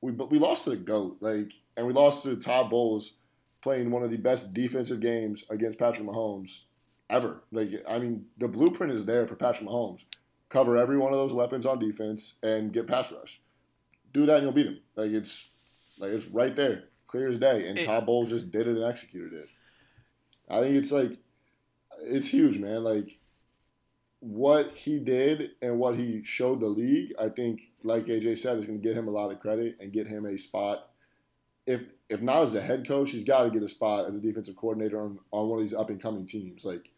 we 0.02 0.12
but 0.12 0.32
we 0.32 0.40
lost 0.40 0.64
to 0.66 0.72
the 0.72 0.78
goat. 0.78 1.18
Like 1.20 1.52
and 1.76 1.86
we 1.88 1.94
lost 1.94 2.24
to 2.24 2.36
Todd 2.36 2.70
Bowles 2.70 3.14
playing 3.62 3.92
one 3.92 4.04
of 4.04 4.12
the 4.12 4.18
best 4.18 4.54
defensive 4.54 5.00
games 5.02 5.44
against 5.50 5.78
Patrick 5.80 6.08
Mahomes 6.08 6.62
ever. 7.10 7.44
Like 7.52 7.70
I 7.88 8.00
mean, 8.00 8.26
the 8.38 8.48
blueprint 8.48 8.94
is 8.94 9.06
there 9.06 9.28
for 9.28 9.36
Patrick 9.36 9.68
Mahomes. 9.70 10.04
Cover 10.50 10.78
every 10.78 10.98
one 10.98 11.14
of 11.14 11.20
those 11.20 11.34
weapons 11.34 11.66
on 11.66 11.78
defense 11.80 12.36
and 12.42 12.74
get 12.74 12.88
pass 12.88 13.12
rush. 13.12 13.42
Do 14.14 14.26
that 14.26 14.38
and 14.38 14.44
you'll 14.44 14.54
beat 14.54 14.66
him. 14.68 14.80
Like 14.96 15.12
it's 15.12 15.48
like 16.00 16.12
it's 16.12 16.26
right 16.28 16.56
there, 16.56 16.86
clear 17.08 17.28
as 17.28 17.38
day. 17.38 17.68
And 17.68 17.78
It- 17.78 17.86
Todd 17.86 18.06
Bowles 18.06 18.30
just 18.30 18.52
did 18.52 18.68
it 18.68 18.76
and 18.78 18.84
executed 18.84 19.34
it. 19.34 19.48
I 20.50 20.62
think 20.62 20.76
it's 20.76 20.92
like 20.92 21.18
it's 22.02 22.28
huge, 22.28 22.58
man. 22.58 22.84
Like 22.84 23.20
what 24.20 24.76
he 24.76 25.00
did 25.00 25.52
and 25.62 25.80
what 25.80 25.96
he 25.96 26.24
showed 26.24 26.60
the 26.60 26.68
league, 26.68 27.14
I 27.20 27.30
think, 27.30 27.72
like 27.84 28.06
AJ 28.06 28.40
said, 28.40 28.58
is 28.58 28.66
going 28.66 28.82
to 28.82 28.88
get 28.88 28.98
him 28.98 29.08
a 29.08 29.12
lot 29.12 29.32
of 29.32 29.40
credit 29.40 29.78
and 29.80 29.94
get 29.94 30.08
him 30.08 30.26
a 30.26 30.38
spot 30.38 30.90
if 31.70 31.84
if 32.10 32.20
not 32.20 32.42
as 32.42 32.56
a 32.56 32.62
head 32.62 32.88
coach, 32.88 33.12
he's 33.12 33.24
got 33.24 33.44
to 33.44 33.52
get 33.52 33.62
a 33.62 33.70
spot 33.70 34.08
as 34.08 34.16
a 34.16 34.20
defensive 34.20 34.56
coordinator 34.56 35.00
on, 35.00 35.20
on 35.30 35.48
one 35.48 35.60
of 35.60 35.64
these 35.64 35.76
up 35.76 35.92
and 35.92 36.02
coming 36.02 36.26
teams. 36.26 36.66
Like, 36.66 36.90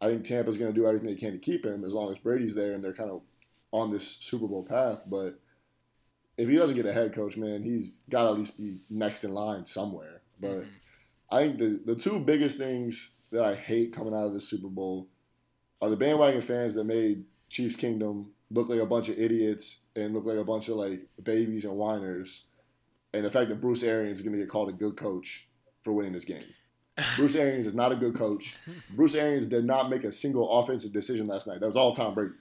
I 0.00 0.06
think 0.06 0.24
Tampa's 0.24 0.56
going 0.56 0.72
to 0.72 0.78
do 0.78 0.86
everything 0.86 1.10
they 1.10 1.20
can 1.20 1.32
to 1.32 1.38
keep 1.38 1.66
him 1.66 1.84
as 1.84 1.92
long 1.92 2.10
as 2.10 2.18
Brady's 2.18 2.54
there 2.54 2.72
and 2.72 2.82
they're 2.82 2.94
kind 2.94 3.10
of 3.10 3.20
on 3.72 3.90
this 3.90 4.16
Super 4.20 4.46
Bowl 4.46 4.64
path. 4.64 5.00
But 5.06 5.38
if 6.38 6.48
he 6.48 6.56
doesn't 6.56 6.76
get 6.76 6.86
a 6.86 6.94
head 6.94 7.12
coach, 7.12 7.36
man, 7.36 7.62
he's 7.62 7.98
got 8.08 8.22
to 8.22 8.30
at 8.30 8.38
least 8.38 8.56
be 8.56 8.80
next 8.88 9.22
in 9.22 9.34
line 9.34 9.66
somewhere. 9.66 10.22
But 10.40 10.62
mm-hmm. 10.62 10.70
I 11.30 11.40
think 11.42 11.58
the 11.58 11.80
the 11.84 11.94
two 11.94 12.20
biggest 12.20 12.56
things 12.56 13.10
that 13.32 13.44
I 13.44 13.54
hate 13.54 13.92
coming 13.92 14.14
out 14.14 14.24
of 14.24 14.32
the 14.32 14.40
Super 14.40 14.68
Bowl 14.68 15.08
are 15.80 15.90
the 15.90 15.96
bandwagon 15.96 16.42
fans 16.42 16.74
that 16.74 16.84
made 16.84 17.24
Chiefs 17.48 17.76
Kingdom 17.76 18.30
look 18.50 18.68
like 18.68 18.80
a 18.80 18.86
bunch 18.86 19.08
of 19.08 19.18
idiots 19.18 19.80
and 19.96 20.12
look 20.12 20.24
like 20.24 20.38
a 20.38 20.44
bunch 20.44 20.68
of 20.68 20.76
like 20.76 21.00
babies 21.22 21.64
and 21.64 21.76
whiners, 21.76 22.44
and 23.12 23.24
the 23.24 23.30
fact 23.30 23.48
that 23.50 23.60
Bruce 23.60 23.82
Arians 23.82 24.18
is 24.18 24.24
going 24.24 24.34
to 24.34 24.40
get 24.40 24.48
called 24.48 24.68
a 24.68 24.72
good 24.72 24.96
coach 24.96 25.48
for 25.82 25.92
winning 25.92 26.12
this 26.12 26.24
game. 26.24 26.44
Bruce 27.16 27.34
Arians 27.34 27.66
is 27.66 27.74
not 27.74 27.92
a 27.92 27.96
good 27.96 28.14
coach. 28.14 28.56
Bruce 28.90 29.14
Arians 29.14 29.48
did 29.48 29.64
not 29.64 29.88
make 29.88 30.04
a 30.04 30.12
single 30.12 30.58
offensive 30.58 30.92
decision 30.92 31.26
last 31.26 31.46
night. 31.46 31.60
That 31.60 31.66
was 31.66 31.76
all 31.76 31.94
Tom 31.94 32.14
Brady. 32.14 32.34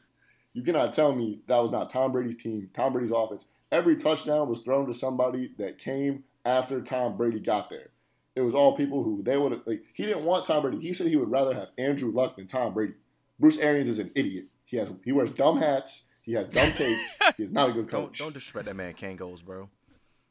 You 0.54 0.64
cannot 0.64 0.94
tell 0.94 1.14
me 1.14 1.40
that 1.48 1.62
was 1.62 1.72
not 1.72 1.90
Tom 1.90 2.12
Brady's 2.12 2.36
team, 2.36 2.70
Tom 2.74 2.94
Brady's 2.94 3.12
offense. 3.12 3.46
Every 3.72 3.96
touchdown 3.96 4.50
was 4.50 4.60
thrown 4.62 4.88
to 4.88 4.94
somebody 4.94 5.52
that 5.58 5.78
came 5.78 6.24
after 6.44 6.82
Tom 6.82 7.18
Brady 7.18 7.40
got 7.40 7.70
there. 7.70 7.90
It 8.36 8.42
was 8.42 8.56
all 8.56 8.76
people 8.76 9.04
who 9.04 9.22
they 9.24 9.38
would 9.38 9.62
like. 9.66 9.84
He 9.94 10.06
didn't 10.06 10.26
want 10.26 10.46
Tom 10.46 10.64
Brady. 10.64 10.80
He 10.80 10.94
said 10.94 11.08
he 11.08 11.18
would 11.18 11.32
rather 11.32 11.54
have 11.54 11.70
Andrew 11.78 12.12
Luck 12.12 12.36
than 12.36 12.48
Tom 12.48 12.74
Brady. 12.74 12.94
Bruce 13.40 13.58
Arians 13.58 13.90
is 13.90 14.00
an 14.00 14.12
idiot. 14.16 14.46
He 14.66 14.78
has 14.78 14.90
he 15.04 15.12
wears 15.12 15.32
dumb 15.32 15.58
hats. 15.58 16.04
He 16.22 16.34
has 16.34 16.48
dumb 16.48 16.72
takes. 16.74 17.16
He's 17.38 17.52
not 17.52 17.70
a 17.70 17.74
good 17.74 17.90
Don't 17.90 18.08
coach. 18.08 18.20
don't 18.20 18.34
disrespect 18.34 18.66
that 18.66 18.76
man 18.76 18.94
Kangos, 18.94 19.44
bro. 19.44 19.70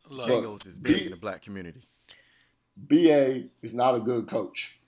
Look, 0.09 0.29
Look, 0.29 0.45
Kangos 0.45 0.67
is 0.67 0.79
big 0.79 0.97
B- 0.99 1.05
in 1.07 1.11
the 1.11 1.17
black 1.17 1.43
community. 1.43 1.83
BA 2.77 3.45
is 3.63 3.75
not 3.75 3.95
a 3.95 4.01
good 4.01 4.29
coach. 4.29 4.79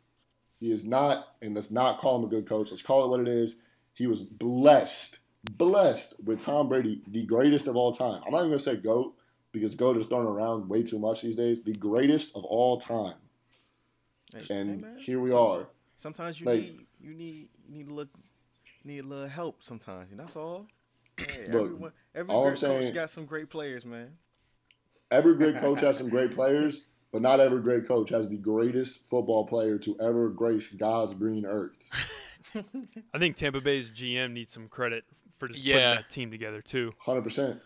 He 0.60 0.70
is 0.70 0.84
not, 0.84 1.26
and 1.42 1.54
let's 1.54 1.70
not 1.70 1.98
call 1.98 2.18
him 2.18 2.24
a 2.24 2.28
good 2.28 2.46
coach. 2.46 2.70
Let's 2.70 2.82
call 2.82 3.04
it 3.04 3.08
what 3.08 3.20
it 3.20 3.28
is. 3.28 3.56
He 3.94 4.06
was 4.06 4.22
blessed, 4.22 5.18
blessed 5.52 6.14
with 6.22 6.40
Tom 6.40 6.68
Brady, 6.68 7.02
the 7.08 7.24
greatest 7.24 7.66
of 7.66 7.76
all 7.76 7.92
time. 7.92 8.22
I'm 8.24 8.30
not 8.32 8.38
even 8.40 8.50
gonna 8.50 8.58
say 8.60 8.76
GOAT 8.76 9.14
because 9.52 9.74
GOAT 9.74 9.96
is 9.96 10.06
thrown 10.06 10.26
around 10.26 10.68
way 10.68 10.82
too 10.82 10.98
much 10.98 11.22
these 11.22 11.34
days. 11.36 11.62
The 11.62 11.72
greatest 11.74 12.30
of 12.36 12.44
all 12.44 12.78
time. 12.80 13.16
Hey, 14.32 14.42
hey, 14.48 14.54
And 14.60 14.80
man, 14.82 14.96
here 14.98 15.18
we 15.18 15.30
some- 15.30 15.38
are. 15.38 15.66
Sometimes 15.98 16.40
you 16.40 16.46
Like- 16.46 16.60
need 16.60 16.86
you 17.00 17.14
need 17.14 17.48
you 17.66 17.74
need 17.74 17.88
a 17.88 17.94
little 17.94 18.12
need 18.84 19.04
a 19.04 19.06
little 19.06 19.28
help 19.28 19.62
sometimes, 19.62 20.10
and 20.10 20.20
that's 20.20 20.36
all. 20.36 20.66
Hey, 21.18 21.48
Look, 21.50 21.64
everyone, 21.66 21.92
every 22.14 22.34
all 22.34 22.46
I'm 22.46 22.54
great 22.54 22.60
coach 22.60 22.94
got 22.94 23.10
some 23.10 23.26
great 23.26 23.50
players, 23.50 23.84
man. 23.84 24.16
Every 25.10 25.34
great 25.36 25.56
coach 25.60 25.80
has 25.80 25.98
some 25.98 26.08
great 26.08 26.32
players, 26.34 26.86
but 27.12 27.20
not 27.22 27.40
every 27.40 27.60
great 27.60 27.86
coach 27.86 28.10
has 28.10 28.28
the 28.28 28.36
greatest 28.36 29.04
football 29.06 29.46
player 29.46 29.78
to 29.78 29.96
ever 30.00 30.28
grace 30.30 30.68
God's 30.68 31.14
green 31.14 31.44
earth. 31.44 31.72
I 33.14 33.18
think 33.18 33.36
Tampa 33.36 33.60
Bay's 33.60 33.90
GM 33.90 34.32
needs 34.32 34.52
some 34.52 34.68
credit 34.68 35.04
for 35.38 35.48
just 35.48 35.62
Yeah. 35.62 35.74
putting 35.74 35.96
that 36.02 36.10
team 36.10 36.30
together 36.30 36.62
too. 36.62 36.92
Hundred 36.98 37.22
percent. 37.22 37.60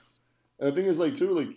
And 0.59 0.68
the 0.70 0.72
thing 0.72 0.87
is, 0.89 0.99
like, 0.99 1.14
too, 1.14 1.30
like, 1.30 1.49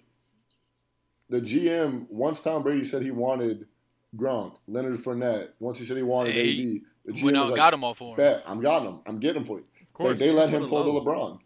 the 1.30 1.40
GM 1.42 2.08
once 2.10 2.42
Tom 2.42 2.64
Brady 2.64 2.86
said 2.86 3.02
he 3.04 3.12
wanted 3.12 3.68
Gronk, 4.16 4.56
Leonard 4.68 4.98
Fournette. 4.98 5.50
Once 5.60 5.78
he 5.78 5.86
said 5.86 5.98
he 5.98 6.04
wanted 6.04 6.34
Hey, 6.34 6.42
AB, 6.50 6.82
the 7.08 7.14
GM 7.14 7.24
went 7.24 7.38
out 7.38 7.42
was 7.42 7.50
and 7.50 7.58
like, 7.58 7.58
got 7.58 7.74
him 7.74 7.84
all 7.84 7.94
for 7.96 8.12
him. 8.12 8.18
"Bet, 8.18 8.44
I'm 8.46 8.62
got 8.62 8.84
him. 8.84 9.00
I'm 9.08 9.20
getting 9.20 9.42
him 9.42 9.48
for 9.48 9.58
you." 9.58 9.66
Of 9.66 9.80
They, 9.80 9.86
course. 9.94 10.20
they 10.20 10.32
let 10.32 10.50
him 10.50 10.68
pull 10.70 10.84
the. 10.84 10.92
LeBron. 11.02 11.40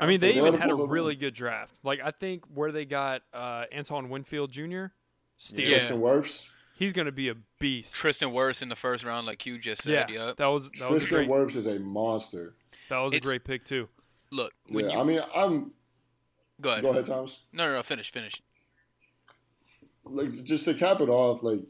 I 0.00 0.06
mean, 0.06 0.20
they 0.20 0.32
They 0.32 0.38
even 0.38 0.54
had 0.54 0.68
a 0.68 0.72
him 0.72 0.76
pull 0.78 0.86
the- 0.86 0.92
really 0.92 1.16
good 1.16 1.34
draft. 1.34 1.74
Like 1.82 1.98
I 2.04 2.12
think 2.12 2.44
where 2.54 2.70
they 2.70 2.84
got 2.84 3.22
uh, 3.34 3.64
Antoine 3.76 4.08
Winfield 4.08 4.52
Jr. 4.52 4.86
Steele, 5.38 5.68
Yeah. 5.68 5.78
Tristan 5.78 6.00
Wirfs. 6.00 6.48
he's 6.76 6.92
going 6.92 7.06
to 7.06 7.12
be 7.12 7.28
a 7.30 7.34
beast. 7.58 7.94
Tristan 7.94 8.28
Wirfs 8.30 8.62
in 8.62 8.68
the 8.68 8.76
first 8.76 9.02
round, 9.04 9.26
like 9.26 9.44
you 9.44 9.58
just 9.58 9.84
yeah, 9.84 10.06
said. 10.06 10.10
Yep. 10.14 10.36
that 10.36 10.46
was 10.46 10.70
that 10.78 10.90
was 10.90 11.02
a 11.02 11.06
Tristan 11.06 11.28
great 11.28 11.28
Wirfs 11.48 11.56
is 11.56 11.66
a 11.66 11.78
monster. 11.80 12.54
that 12.88 12.98
was 12.98 13.12
a 13.14 13.20
great 13.20 13.44
pick 13.44 13.64
too. 13.64 13.88
Look, 14.30 14.52
when 14.68 14.86
Yeah, 14.86 14.94
you 14.94 15.00
I 15.00 15.04
mean, 15.04 15.20
I'm. 15.36 15.72
go 16.60 16.70
ahead. 16.70 16.82
Go 16.82 16.90
ahead, 16.90 17.04
Thomas. 17.06 17.40
No, 17.52 17.64
no, 17.64 17.74
no. 17.74 17.82
Finish, 17.82 18.12
finish. 18.12 18.40
like 20.04 20.42
just 20.44 20.64
to 20.64 20.74
cap 20.74 21.00
it 21.00 21.08
off, 21.08 21.42
like 21.42 21.60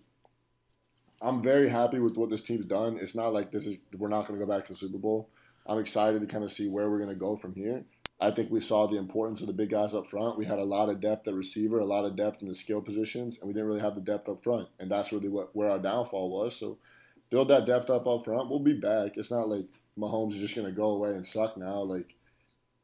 I'm 1.23 1.41
very 1.41 1.68
happy 1.68 2.01
with 2.01 2.16
what 2.16 2.31
this 2.31 2.43
team's 2.43 2.64
done. 2.64 2.99
It's 3.01 3.14
not 3.14 3.33
like 3.33 3.53
this 3.53 3.66
is 3.66 3.77
we're 3.97 4.09
not 4.09 4.27
going 4.27 4.39
to 4.39 4.45
go 4.45 4.53
back 4.53 4.66
to 4.66 4.73
the 4.73 4.79
Super 4.79 4.99
Bowl. 4.99 5.31
I'm 5.66 5.79
excited 5.79 6.20
to 6.20 6.27
kind 6.27 6.43
of 6.43 6.51
see 6.51 6.68
where 6.68 6.91
we're 6.91 6.99
going 6.99 7.09
to 7.11 7.14
go 7.14 7.37
from 7.37 7.55
here. 7.55 7.85
I 8.20 8.31
think 8.31 8.51
we 8.51 8.61
saw 8.61 8.87
the 8.87 8.99
importance 8.99 9.41
of 9.41 9.47
the 9.47 9.53
big 9.53 9.70
guys 9.70 9.95
up 9.95 10.07
front. 10.07 10.39
We 10.39 10.45
had 10.45 10.59
a 10.59 10.64
lot 10.64 10.89
of 10.89 11.01
depth 11.01 11.27
at 11.27 11.35
receiver, 11.35 11.79
a 11.79 11.85
lot 11.85 12.05
of 12.05 12.16
depth 12.16 12.43
in 12.43 12.49
the 12.49 12.55
skill 12.55 12.81
positions, 12.81 13.39
and 13.39 13.49
we 13.49 13.53
didn't 13.53 13.68
really 13.68 13.81
have 13.81 13.95
the 13.95 14.01
depth 14.01 14.29
up 14.29 14.43
front. 14.43 14.68
And 14.81 14.91
that's 14.91 15.12
really 15.12 15.29
what 15.29 15.55
where 15.55 15.70
our 15.70 15.79
downfall 15.79 16.31
was. 16.31 16.57
So 16.57 16.79
build 17.31 17.49
that 17.49 17.66
depth 17.66 17.89
up 17.89 18.07
up 18.07 18.25
front. 18.25 18.51
We'll 18.51 18.61
be 18.61 18.75
back. 18.75 19.16
It's 19.16 19.31
not 19.31 19.49
like 19.49 19.66
Mahomes 19.99 20.33
is 20.33 20.41
just 20.41 20.57
going 20.57 20.66
to 20.66 20.73
go 20.73 20.91
away 20.91 21.11
and 21.11 21.27
suck 21.27 21.57
now. 21.57 21.83
Like 21.83 22.16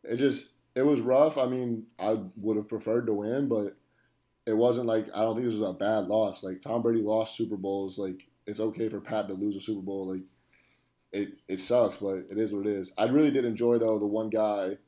it 0.05 0.16
just 0.16 0.51
it 0.74 0.82
was 0.82 1.01
rough. 1.01 1.39
I 1.39 1.47
mean, 1.47 1.86
I 1.99 2.18
would 2.36 2.57
have 2.57 2.68
preferred 2.68 3.07
to 3.07 3.12
win, 3.12 3.49
but 3.49 3.76
it 4.47 4.57
wasn't 4.57 4.86
like 4.86 5.07
I 5.14 5.20
don't 5.20 5.34
think 5.34 5.47
this 5.47 5.59
was 5.59 5.68
a 5.68 5.72
bad 5.72 6.07
loss. 6.07 6.43
Like 6.43 6.61
Tom 6.61 6.82
Brady 6.82 7.03
lost 7.03 7.36
Super 7.36 7.57
Bowls. 7.57 7.99
Like 7.99 8.28
it's 8.49 8.61
okay 8.61 8.88
for 8.88 9.01
Pat 9.01 9.28
to 9.28 9.34
lose 9.34 9.55
a 9.57 9.61
Super 9.61 9.82
Bowl. 9.82 10.12
Like 10.12 10.22
it 11.12 11.34
it 11.46 11.61
sucks, 11.61 11.99
but 11.99 12.24
it 12.30 12.38
is 12.38 12.53
what 12.53 12.66
it 12.66 12.72
is. 12.72 12.92
I 12.99 13.05
really 13.05 13.30
did 13.30 13.44
enjoy 13.44 13.78
though 13.78 13.99
the 13.99 14.07
one 14.07 14.30
guy 14.30 14.78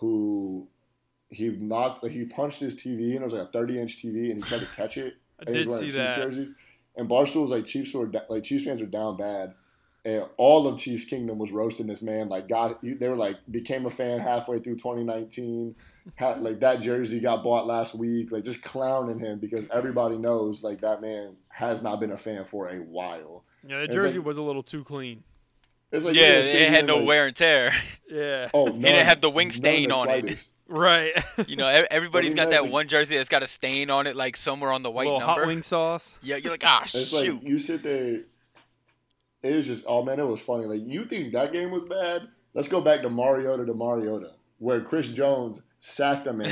who 0.00 0.68
he 1.30 1.48
knocked 1.50 2.02
like 2.02 2.12
he 2.12 2.26
punched 2.26 2.60
his 2.60 2.76
TV 2.76 3.12
and 3.12 3.20
it 3.20 3.24
was 3.24 3.32
like 3.32 3.48
a 3.48 3.52
30 3.52 3.78
inch 3.80 4.02
TV 4.02 4.30
and 4.30 4.42
he 4.42 4.48
tried 4.48 4.60
to 4.60 4.68
catch 4.76 4.96
it. 4.98 5.14
I 5.40 5.44
and 5.46 5.56
he 5.56 5.62
did 5.62 5.68
was 5.68 5.80
see 5.80 5.90
that. 5.92 6.16
jerseys. 6.16 6.52
And 6.96 7.08
Barstool 7.08 7.42
was 7.42 7.50
like 7.50 7.66
Chiefs 7.66 7.94
were 7.94 8.10
like 8.28 8.44
Chiefs 8.44 8.64
fans 8.64 8.80
were 8.80 8.86
down 8.86 9.16
bad. 9.16 9.54
And 10.06 10.26
all 10.36 10.66
of 10.68 10.78
Chiefs 10.78 11.04
Kingdom 11.04 11.38
was 11.38 11.50
roasting 11.50 11.86
this 11.86 12.02
man. 12.02 12.28
Like 12.28 12.48
God, 12.48 12.76
they 12.82 13.08
were 13.08 13.16
like 13.16 13.36
became 13.50 13.86
a 13.86 13.90
fan 13.90 14.18
halfway 14.20 14.58
through 14.58 14.76
2019 14.76 15.74
had, 16.16 16.42
like 16.42 16.60
that 16.60 16.80
jersey 16.80 17.18
got 17.20 17.42
bought 17.42 17.66
last 17.66 17.94
week, 17.94 18.30
like 18.30 18.44
just 18.44 18.62
clowning 18.62 19.18
him 19.18 19.38
because 19.38 19.64
everybody 19.72 20.18
knows 20.18 20.62
like 20.62 20.82
that 20.82 21.00
man 21.00 21.36
has 21.48 21.80
not 21.80 22.00
been 22.00 22.10
a 22.12 22.18
fan 22.18 22.44
for 22.44 22.68
a 22.68 22.76
while. 22.76 23.44
Yeah, 23.66 23.80
the 23.80 23.88
jersey 23.88 24.18
like- 24.18 24.26
was 24.26 24.36
a 24.36 24.42
little 24.42 24.62
too 24.62 24.84
clean. 24.84 25.24
It's 25.90 26.04
like 26.04 26.14
yeah, 26.14 26.22
you're 26.22 26.32
gonna 26.32 26.44
sit 26.44 26.60
it 26.62 26.70
had 26.70 26.86
no 26.86 26.96
like, 26.98 27.06
wear 27.06 27.26
and 27.28 27.36
tear. 27.36 27.70
Yeah. 28.10 28.50
Oh, 28.52 28.68
didn't 28.72 29.06
have 29.06 29.20
the 29.22 29.30
wing 29.30 29.50
stain 29.50 29.88
the 29.88 29.94
on 29.94 30.08
it. 30.10 30.46
Right. 30.66 31.12
You 31.46 31.56
know, 31.56 31.66
ev- 31.66 31.86
everybody's 31.90 32.30
mean, 32.30 32.36
got 32.36 32.44
that, 32.50 32.50
that 32.56 32.62
like- 32.64 32.72
one 32.72 32.88
jersey 32.88 33.16
that's 33.16 33.28
got 33.28 33.42
a 33.42 33.46
stain 33.46 33.90
on 33.90 34.06
it, 34.06 34.16
like 34.16 34.36
somewhere 34.36 34.72
on 34.72 34.82
the 34.82 34.90
white 34.90 35.04
little 35.04 35.20
number. 35.20 35.40
hot 35.42 35.46
wing 35.46 35.62
sauce. 35.62 36.16
Yeah, 36.22 36.36
you're 36.36 36.50
like, 36.52 36.62
ah, 36.66 36.82
It's 36.82 36.92
shoot. 37.08 37.12
like 37.34 37.42
you 37.42 37.58
sit 37.58 37.82
there. 37.82 38.20
It 39.44 39.54
was 39.54 39.66
just 39.66 39.84
oh 39.86 40.02
man, 40.02 40.18
it 40.18 40.26
was 40.26 40.40
funny. 40.40 40.64
Like 40.64 40.80
you 40.86 41.04
think 41.04 41.34
that 41.34 41.52
game 41.52 41.70
was 41.70 41.82
bad? 41.82 42.28
Let's 42.54 42.66
go 42.66 42.80
back 42.80 43.02
to 43.02 43.10
Mariota 43.10 43.66
to 43.66 43.74
Mariota, 43.74 44.32
where 44.58 44.80
Chris 44.80 45.08
Jones 45.08 45.60
sacked 45.80 46.26
a 46.26 46.32
man, 46.32 46.50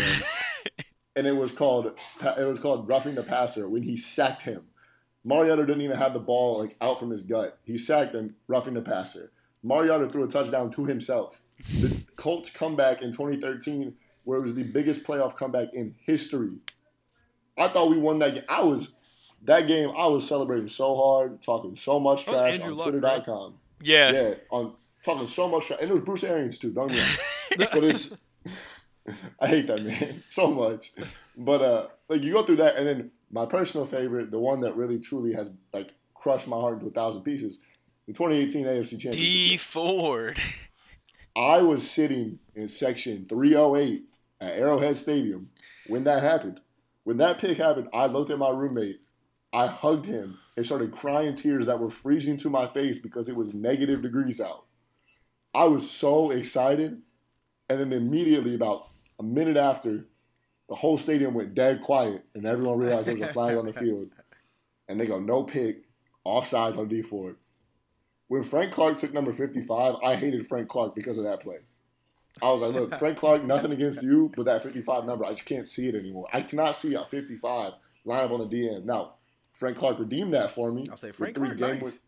and 1.16 1.26
it 1.26 1.34
was 1.34 1.52
called 1.52 1.86
it 1.86 2.44
was 2.44 2.58
called 2.58 2.86
roughing 2.86 3.14
the 3.14 3.22
passer 3.22 3.66
when 3.66 3.82
he 3.82 3.96
sacked 3.96 4.42
him. 4.42 4.64
Mariota 5.24 5.64
didn't 5.64 5.80
even 5.80 5.96
have 5.96 6.12
the 6.12 6.20
ball 6.20 6.58
like 6.58 6.76
out 6.82 7.00
from 7.00 7.08
his 7.08 7.22
gut. 7.22 7.58
He 7.64 7.78
sacked 7.78 8.14
him, 8.14 8.36
roughing 8.46 8.74
the 8.74 8.82
passer. 8.82 9.32
Mariota 9.62 10.10
threw 10.10 10.24
a 10.24 10.28
touchdown 10.28 10.70
to 10.72 10.84
himself. 10.84 11.40
The 11.80 12.04
Colts 12.16 12.50
comeback 12.50 13.00
in 13.00 13.12
2013, 13.12 13.94
where 14.24 14.38
it 14.38 14.42
was 14.42 14.54
the 14.54 14.64
biggest 14.64 15.02
playoff 15.02 15.34
comeback 15.34 15.68
in 15.72 15.94
history. 16.04 16.58
I 17.56 17.68
thought 17.68 17.88
we 17.88 17.98
won 17.98 18.18
that 18.18 18.34
game. 18.34 18.44
I 18.50 18.62
was 18.62 18.88
that 19.44 19.66
game. 19.66 19.90
I 19.96 20.06
was 20.06 20.26
celebrating 20.26 20.68
so 20.68 20.94
hard, 20.94 21.40
talking 21.42 21.76
so 21.76 21.98
much 22.00 22.24
Oh, 22.28 22.32
trash 22.32 22.54
Andrew 22.54 22.72
on 22.72 22.76
Luck, 22.78 22.90
Twitter.com. 22.90 23.54
yeah. 23.82 24.10
Yeah, 24.12 24.34
on 24.50 24.74
talking 25.04 25.26
so 25.26 25.48
much 25.48 25.66
trash, 25.66 25.78
and 25.80 25.90
it 25.90 25.94
was 25.94 26.02
Bruce 26.04 26.24
Arians 26.24 26.58
too. 26.58 26.70
Don't 26.72 26.88
get 26.92 27.06
me 27.58 27.66
but 27.72 27.84
it's 27.84 28.10
I 29.40 29.46
hate 29.48 29.66
that 29.66 29.82
man 29.82 30.22
so 30.28 30.50
much. 30.50 30.92
But 31.36 31.62
uh 31.62 31.86
like 32.08 32.22
you 32.22 32.32
go 32.32 32.44
through 32.44 32.56
that 32.56 32.76
and 32.76 32.86
then 32.86 33.10
my 33.30 33.46
personal 33.46 33.86
favorite, 33.86 34.30
the 34.30 34.38
one 34.38 34.60
that 34.60 34.76
really 34.76 35.00
truly 35.00 35.32
has 35.32 35.50
like 35.72 35.94
crushed 36.14 36.46
my 36.46 36.56
heart 36.56 36.74
into 36.74 36.86
a 36.86 36.90
thousand 36.90 37.22
pieces, 37.22 37.58
the 38.06 38.12
2018 38.12 38.64
AFC 38.66 38.90
Championship. 38.90 39.12
Dee 39.14 39.56
Ford. 39.56 40.38
I 41.34 41.62
was 41.62 41.90
sitting 41.90 42.38
in 42.54 42.68
section 42.68 43.24
308 43.28 44.04
at 44.40 44.52
Arrowhead 44.58 44.98
Stadium 44.98 45.48
when 45.86 46.04
that 46.04 46.22
happened. 46.22 46.60
When 47.04 47.16
that 47.16 47.38
pick 47.38 47.56
happened, 47.58 47.88
I 47.92 48.06
looked 48.06 48.30
at 48.30 48.38
my 48.38 48.50
roommate, 48.50 49.00
I 49.52 49.66
hugged 49.66 50.06
him, 50.06 50.38
and 50.56 50.64
started 50.64 50.92
crying 50.92 51.34
tears 51.34 51.66
that 51.66 51.78
were 51.78 51.90
freezing 51.90 52.36
to 52.38 52.50
my 52.50 52.66
face 52.66 52.98
because 52.98 53.28
it 53.28 53.36
was 53.36 53.52
negative 53.52 54.02
degrees 54.02 54.40
out. 54.40 54.64
I 55.54 55.64
was 55.64 55.90
so 55.90 56.30
excited. 56.30 57.02
And 57.68 57.80
then 57.80 57.92
immediately, 57.92 58.54
about 58.54 58.88
a 59.18 59.22
minute 59.22 59.56
after, 59.56 60.06
the 60.68 60.74
whole 60.74 60.98
stadium 60.98 61.34
went 61.34 61.54
dead 61.54 61.82
quiet, 61.82 62.24
and 62.34 62.46
everyone 62.46 62.78
realized 62.78 63.06
there 63.06 63.14
was 63.14 63.22
a 63.22 63.32
flag 63.32 63.56
on 63.56 63.66
the 63.66 63.72
field. 63.72 64.10
And 64.88 65.00
they 65.00 65.06
go, 65.06 65.18
no 65.18 65.42
pick, 65.42 65.84
offsides 66.26 66.78
on 66.78 66.88
Dee 66.88 67.02
Ford. 67.02 67.36
When 68.28 68.42
Frank 68.42 68.72
Clark 68.72 68.98
took 68.98 69.12
number 69.12 69.32
55, 69.32 69.96
I 70.02 70.16
hated 70.16 70.46
Frank 70.46 70.68
Clark 70.68 70.94
because 70.94 71.18
of 71.18 71.24
that 71.24 71.40
play. 71.40 71.58
I 72.40 72.50
was 72.50 72.62
like, 72.62 72.72
look, 72.72 72.94
Frank 72.98 73.18
Clark, 73.18 73.44
nothing 73.44 73.72
against 73.72 74.02
you, 74.02 74.32
but 74.34 74.46
that 74.46 74.62
55 74.62 75.04
number, 75.04 75.24
I 75.24 75.32
just 75.32 75.44
can't 75.44 75.66
see 75.66 75.88
it 75.88 75.94
anymore. 75.94 76.28
I 76.32 76.40
cannot 76.40 76.76
see 76.76 76.94
a 76.94 77.04
55 77.04 77.74
line 78.04 78.24
up 78.24 78.30
on 78.30 78.40
the 78.40 78.46
DM. 78.46 78.84
Now, 78.84 79.14
Frank 79.52 79.76
Clark 79.76 79.98
redeemed 79.98 80.34
that 80.34 80.50
for 80.50 80.72
me. 80.72 80.86
I'll 80.90 80.96
say 80.96 81.12
Frank 81.12 81.36
three 81.36 81.48
Clark, 81.48 81.58
game 81.58 81.74
nice. 81.74 81.82
win- 81.82 81.98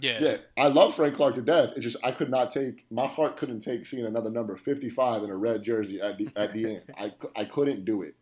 Yeah. 0.00 0.18
Yeah, 0.22 0.36
I 0.56 0.68
love 0.68 0.94
Frank 0.94 1.14
Clark 1.16 1.34
to 1.34 1.42
death. 1.42 1.70
It's 1.76 1.84
just 1.84 1.96
I 2.02 2.12
could 2.12 2.30
not 2.30 2.50
take 2.50 2.86
my 2.90 3.06
heart 3.06 3.36
couldn't 3.36 3.60
take 3.60 3.84
seeing 3.86 4.06
another 4.06 4.30
number 4.30 4.56
fifty 4.56 4.88
five 4.88 5.22
in 5.22 5.30
a 5.30 5.36
red 5.36 5.62
jersey 5.62 6.00
at 6.00 6.16
the 6.18 6.28
at 6.36 6.54
the 6.54 6.64
end. 6.76 6.82
I, 6.96 7.12
I 7.36 7.44
couldn't 7.44 7.84
do 7.84 8.02
it. 8.02 8.14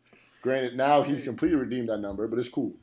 Granted, 0.42 0.76
now 0.76 1.02
he's 1.02 1.22
completely 1.24 1.58
redeemed 1.58 1.88
that 1.90 1.98
number, 1.98 2.26
but 2.26 2.38
it's 2.38 2.48
cool. 2.48 2.74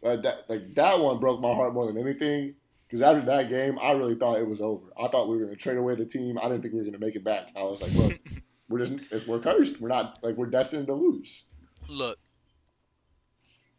But 0.00 0.22
that 0.22 0.44
like 0.48 0.74
that 0.74 0.98
one 1.00 1.18
broke 1.20 1.40
my 1.40 1.52
heart 1.52 1.74
more 1.74 1.86
than 1.86 1.98
anything 1.98 2.54
because 2.88 3.02
after 3.02 3.24
that 3.26 3.48
game, 3.48 3.78
I 3.82 3.92
really 3.92 4.14
thought 4.14 4.38
it 4.38 4.46
was 4.46 4.60
over. 4.60 4.86
I 5.00 5.08
thought 5.08 5.28
we 5.28 5.36
were 5.36 5.44
going 5.44 5.54
to 5.56 5.60
trade 5.60 5.76
away 5.78 5.94
the 5.96 6.04
team. 6.06 6.38
I 6.38 6.42
didn't 6.42 6.62
think 6.62 6.74
we 6.74 6.78
were 6.80 6.84
going 6.84 6.98
to 6.98 7.04
make 7.04 7.16
it 7.16 7.24
back. 7.24 7.50
I 7.56 7.62
was 7.64 7.82
like, 7.82 7.92
look, 7.94 8.18
we're 8.68 8.84
just 8.86 9.26
we're 9.26 9.40
cursed. 9.40 9.80
We're 9.80 9.88
not 9.88 10.18
like 10.22 10.36
we're 10.36 10.46
destined 10.46 10.86
to 10.86 10.94
lose. 10.94 11.44
Look, 11.88 12.18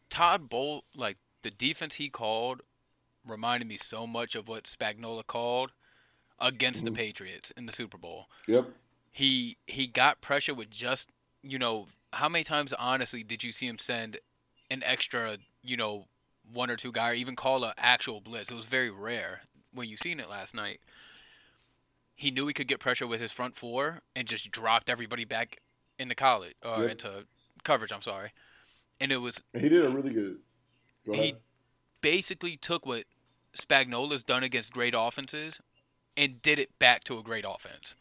Todd 0.09 0.49
Bowl, 0.49 0.84
like 0.95 1.18
the 1.44 1.52
defense 1.52 1.96
he 1.96 2.10
called, 2.10 2.62
reminded 3.26 3.68
me 3.68 3.78
so 3.78 4.08
much 4.08 4.36
of 4.36 4.48
what 4.48 4.66
Spagnuolo 4.66 5.26
called 5.26 5.72
against 6.39 6.84
the 6.84 6.91
Mhm. 6.91 6.96
Patriots 6.96 7.52
in 7.52 7.66
the 7.66 7.72
Super 7.72 7.98
Bowl. 7.98 8.30
Yep. 8.48 8.74
He 9.12 9.58
he 9.68 9.88
got 9.88 10.22
pressure 10.22 10.54
with 10.54 10.70
just 10.70 11.10
you 11.44 11.60
know 11.60 11.88
how 12.12 12.30
many 12.30 12.44
times 12.44 12.74
honestly 12.74 13.24
did 13.24 13.44
you 13.44 13.52
see 13.52 13.68
him 13.68 13.78
send 13.78 14.18
an 14.72 14.82
extra 14.84 15.38
you 15.62 15.78
know 15.78 16.08
one 16.52 16.70
or 16.70 16.76
two 16.76 16.91
guy 16.91 17.12
or 17.12 17.14
even 17.14 17.36
call 17.36 17.64
an 17.64 17.74
actual 17.78 18.20
blitz? 18.20 18.50
It 18.50 18.56
was 18.56 18.66
very 18.66 18.89
rare 18.89 19.41
when 19.72 19.88
you 19.88 19.98
seen 19.98 20.20
it 20.20 20.30
last 20.30 20.54
night. 20.54 20.82
He 22.16 22.32
knew 22.32 22.48
he 22.48 22.54
could 22.54 22.68
get 22.68 22.80
pressure 22.80 23.08
with 23.08 23.20
his 23.22 23.32
front 23.32 23.56
four 23.58 24.02
and 24.16 24.28
just 24.28 24.52
dropped 24.52 24.89
everybody 24.89 25.26
back 25.26 25.60
into 26.00 26.16
college 26.16 26.56
or 26.64 26.82
Yep. 26.82 26.91
into 26.91 27.28
coverage. 27.64 27.91
I'm 27.91 28.02
sorry, 28.02 28.32
and 29.00 29.12
it 29.12 29.18
was 29.18 29.41
he 29.54 29.70
did 29.70 29.86
a 29.86 29.89
really 29.89 30.14
good. 30.14 30.39
He- 31.12 31.36
basically 32.01 32.58
took 32.58 32.86
what 32.86 33.04
Spagnuolo's 33.58 34.24
done 34.24 34.43
against 34.43 34.74
great 34.74 34.93
offenses 34.97 35.60
and 36.18 36.41
did 36.41 36.60
it 36.60 36.70
back 36.80 37.04
to 37.06 37.18
a 37.18 37.24
great 37.24 37.45
offense. 37.47 37.95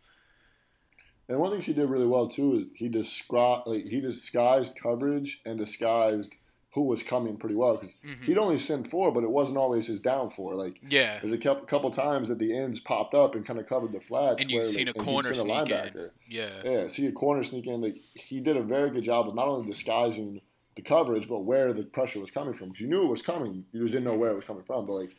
And 1.29 1.39
one 1.39 1.53
thing 1.53 1.61
she 1.61 1.73
did 1.73 1.89
really 1.89 2.07
well 2.07 2.29
too 2.29 2.55
is 2.55 2.67
he 2.75 2.89
described 2.89 3.67
like 3.67 3.85
he 3.87 4.01
disguised 4.01 4.77
coverage 4.83 5.41
and 5.47 5.59
disguised 5.59 6.35
who 6.75 6.83
was 6.87 7.03
coming 7.03 7.37
pretty 7.37 7.55
well 7.55 7.75
because 7.77 7.95
Mhm. 8.05 8.25
he'd 8.25 8.39
only 8.39 8.59
send 8.59 8.89
four, 8.91 9.13
but 9.13 9.23
it 9.23 9.31
wasn't 9.31 9.59
always 9.59 9.87
his 9.87 10.01
down 10.01 10.31
four. 10.31 10.55
Like 10.55 10.81
Yeah, 10.89 11.21
there's 11.21 11.33
a 11.33 11.39
couple, 11.39 11.67
couple 11.67 11.91
times 11.91 12.29
that 12.29 12.39
the 12.39 12.57
ends 12.57 12.81
popped 12.81 13.15
up 13.15 13.35
and 13.35 13.45
kind 13.47 13.61
of 13.61 13.67
covered 13.67 13.93
the 13.93 14.01
flats. 14.01 14.41
And 14.43 14.51
you've 14.51 14.67
seen 14.67 14.87
like, 14.87 14.97
a 14.97 14.99
corner 15.05 15.33
sneak 15.35 15.47
in. 15.47 15.67
linebacker. 15.67 16.11
yeah, 16.29 16.63
Yeah, 16.65 16.87
see 16.89 17.07
a 17.07 17.13
corner 17.13 17.45
sneak 17.45 17.67
in. 17.67 17.83
Like 17.83 17.99
he 18.15 18.41
did 18.41 18.57
a 18.57 18.63
very 18.63 18.91
good 18.91 19.05
job 19.05 19.29
of 19.29 19.35
not 19.35 19.49
only 19.49 19.69
disguising 19.69 20.41
the 20.77 20.83
coverage, 20.83 21.29
but 21.29 21.45
where 21.45 21.73
the 21.73 21.85
pressure 21.85 22.21
was 22.21 22.31
coming 22.31 22.55
from. 22.55 22.69
Because 22.69 22.81
you 22.81 22.89
knew 22.89 23.03
it 23.03 23.11
was 23.11 23.23
coming, 23.23 23.65
you 23.73 23.81
just 23.83 23.93
didn't 23.93 24.05
know 24.05 24.17
where 24.17 24.31
it 24.31 24.37
was 24.37 24.45
coming 24.45 24.63
from. 24.63 24.87
But 24.87 24.93
like, 24.93 25.17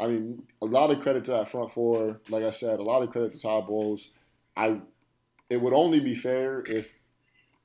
I 0.00 0.06
mean, 0.06 0.42
a 0.60 0.66
lot 0.66 0.90
of 0.90 1.00
credit 1.00 1.24
to 1.24 1.32
that 1.32 1.48
front 1.48 1.70
four. 1.72 2.20
Like 2.28 2.44
I 2.44 2.50
said, 2.50 2.78
a 2.78 2.82
lot 2.82 3.02
of 3.02 3.10
credit 3.10 3.32
to 3.32 3.40
Todd 3.40 3.66
Bowles. 3.66 4.10
I, 4.56 4.80
it 5.50 5.60
would 5.60 5.72
only 5.72 6.00
be 6.00 6.14
fair 6.14 6.62
if 6.66 6.94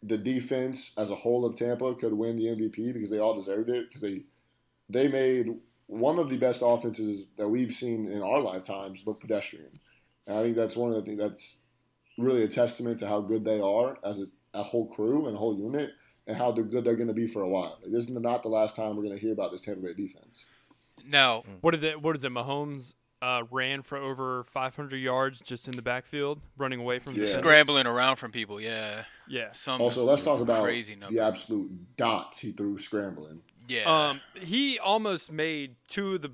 the 0.04 0.18
defense 0.18 0.92
as 0.98 1.10
a 1.10 1.16
whole 1.16 1.46
of 1.46 1.56
Tampa 1.56 1.96
could 1.96 2.14
win 2.14 2.38
the 2.38 2.46
MVP 2.46 2.94
because 2.94 3.10
they 3.10 3.20
all 3.20 3.36
deserved 3.36 3.70
it 3.70 3.88
because 3.88 4.02
they 4.02 4.24
they 4.90 5.08
made 5.08 5.58
one 5.88 6.20
of 6.20 6.30
the 6.30 6.38
best 6.38 6.62
offenses 6.64 7.26
that 7.38 7.48
we've 7.48 7.74
seen 7.74 8.08
in 8.08 8.22
our 8.22 8.40
lifetimes 8.40 9.04
look 9.06 9.20
pedestrian. 9.20 9.80
And 10.26 10.38
I 10.38 10.44
think 10.44 10.56
that's 10.56 10.76
one 10.76 10.92
of 10.92 10.96
the 10.96 11.02
things 11.02 11.20
that's 11.20 11.58
really 12.18 12.44
a 12.44 12.48
testament 12.48 13.00
to 13.00 13.08
how 13.08 13.22
good 13.22 13.46
they 13.46 13.60
are 13.60 13.98
as 14.04 14.22
a, 14.22 14.28
a 14.54 14.64
whole 14.64 14.88
crew 14.88 15.28
and 15.28 15.36
a 15.36 15.40
whole 15.40 15.58
unit, 15.58 15.92
and 16.28 16.36
how 16.38 16.52
good 16.52 16.84
they're 16.84 16.96
going 16.96 17.08
to 17.08 17.14
be 17.14 17.28
for 17.28 17.42
a 17.42 17.48
while. 17.48 17.78
Like, 17.82 17.92
this 17.92 18.04
is 18.08 18.10
not 18.12 18.44
the 18.44 18.50
last 18.50 18.76
time 18.76 18.96
we're 18.96 19.04
going 19.04 19.16
to 19.16 19.22
hear 19.22 19.34
about 19.34 19.52
this 19.52 19.62
Tampa 19.62 19.82
Bay 19.82 19.94
defense. 19.94 20.46
Now, 21.06 21.44
What 21.62 21.72
did 21.72 21.84
it? 21.84 22.02
What 22.02 22.16
is 22.16 22.24
it? 22.24 22.32
Mahomes 22.32 22.96
uh, 23.22 23.44
ran 23.50 23.82
for 23.82 23.98
over 23.98 24.44
500 24.44 24.98
yards 24.98 25.40
just 25.40 25.68
in 25.68 25.76
the 25.76 25.82
backfield, 25.82 26.40
running 26.58 26.80
away 26.80 27.00
from 27.00 27.14
Yeah. 27.14 27.22
defenders. 27.22 27.44
scrambling 27.44 27.88
around 27.88 28.18
from 28.18 28.32
people, 28.32 28.60
yeah, 28.62 29.06
Yeah. 29.28 29.52
some 29.54 29.82
Also, 29.82 30.06
let's 30.06 30.22
talk 30.24 30.40
about 30.42 30.64
crazy 30.64 30.96
number. 30.96 31.16
the 31.16 31.24
absolute 31.24 31.96
dots 31.98 32.40
he 32.40 32.52
threw 32.52 32.78
scrambling. 32.78 33.42
yeah, 33.68 34.10
Um, 34.10 34.22
he 34.40 34.78
almost 34.78 35.32
made 35.32 35.78
two 35.88 36.16
of 36.16 36.22
the 36.22 36.32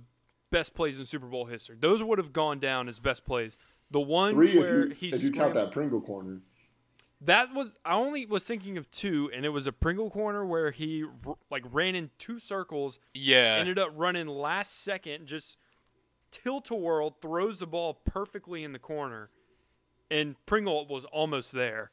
best 0.52 0.74
plays 0.76 1.00
in 1.00 1.06
Super 1.06 1.28
Bowl 1.28 1.46
history. 1.46 1.78
Those 1.80 2.04
would 2.04 2.18
have 2.18 2.34
gone 2.34 2.60
down 2.60 2.90
as 2.90 3.00
best 3.00 3.24
plays. 3.26 3.58
The 3.90 4.02
one 4.02 4.32
Three 4.32 4.50
if 4.58 4.70
you 4.70 4.96
he 4.96 5.10
if 5.10 5.24
you 5.24 5.32
count 5.32 5.54
that 5.54 5.72
Pringle 5.72 6.02
corner. 6.02 6.42
That 7.26 7.54
was 7.54 7.70
I 7.86 7.94
only 7.96 8.26
was 8.26 8.44
thinking 8.44 8.78
of 8.78 8.90
two, 8.92 9.30
and 9.34 9.46
it 9.46 9.50
was 9.50 9.66
a 9.66 9.72
Pringle 9.72 10.10
corner 10.10 10.46
where 10.46 10.72
he 10.72 11.04
r- 11.26 11.36
like 11.50 11.64
ran 11.72 11.96
in 11.96 12.10
two 12.20 12.40
circles, 12.40 13.00
yeah, 13.14 13.56
ended 13.60 13.80
up 13.80 13.92
running 13.96 14.28
last 14.28 14.84
second, 14.84 15.28
just 15.28 15.58
tilt 16.32 16.70
a 16.72 16.76
whirl, 16.76 17.16
throws 17.22 17.60
the 17.60 17.68
ball 17.68 17.94
perfectly 17.94 18.64
in 18.64 18.74
the 18.74 18.80
corner, 18.80 19.30
and 20.12 20.36
Pringle 20.46 20.86
was 20.88 21.06
almost 21.06 21.52
there. 21.54 21.92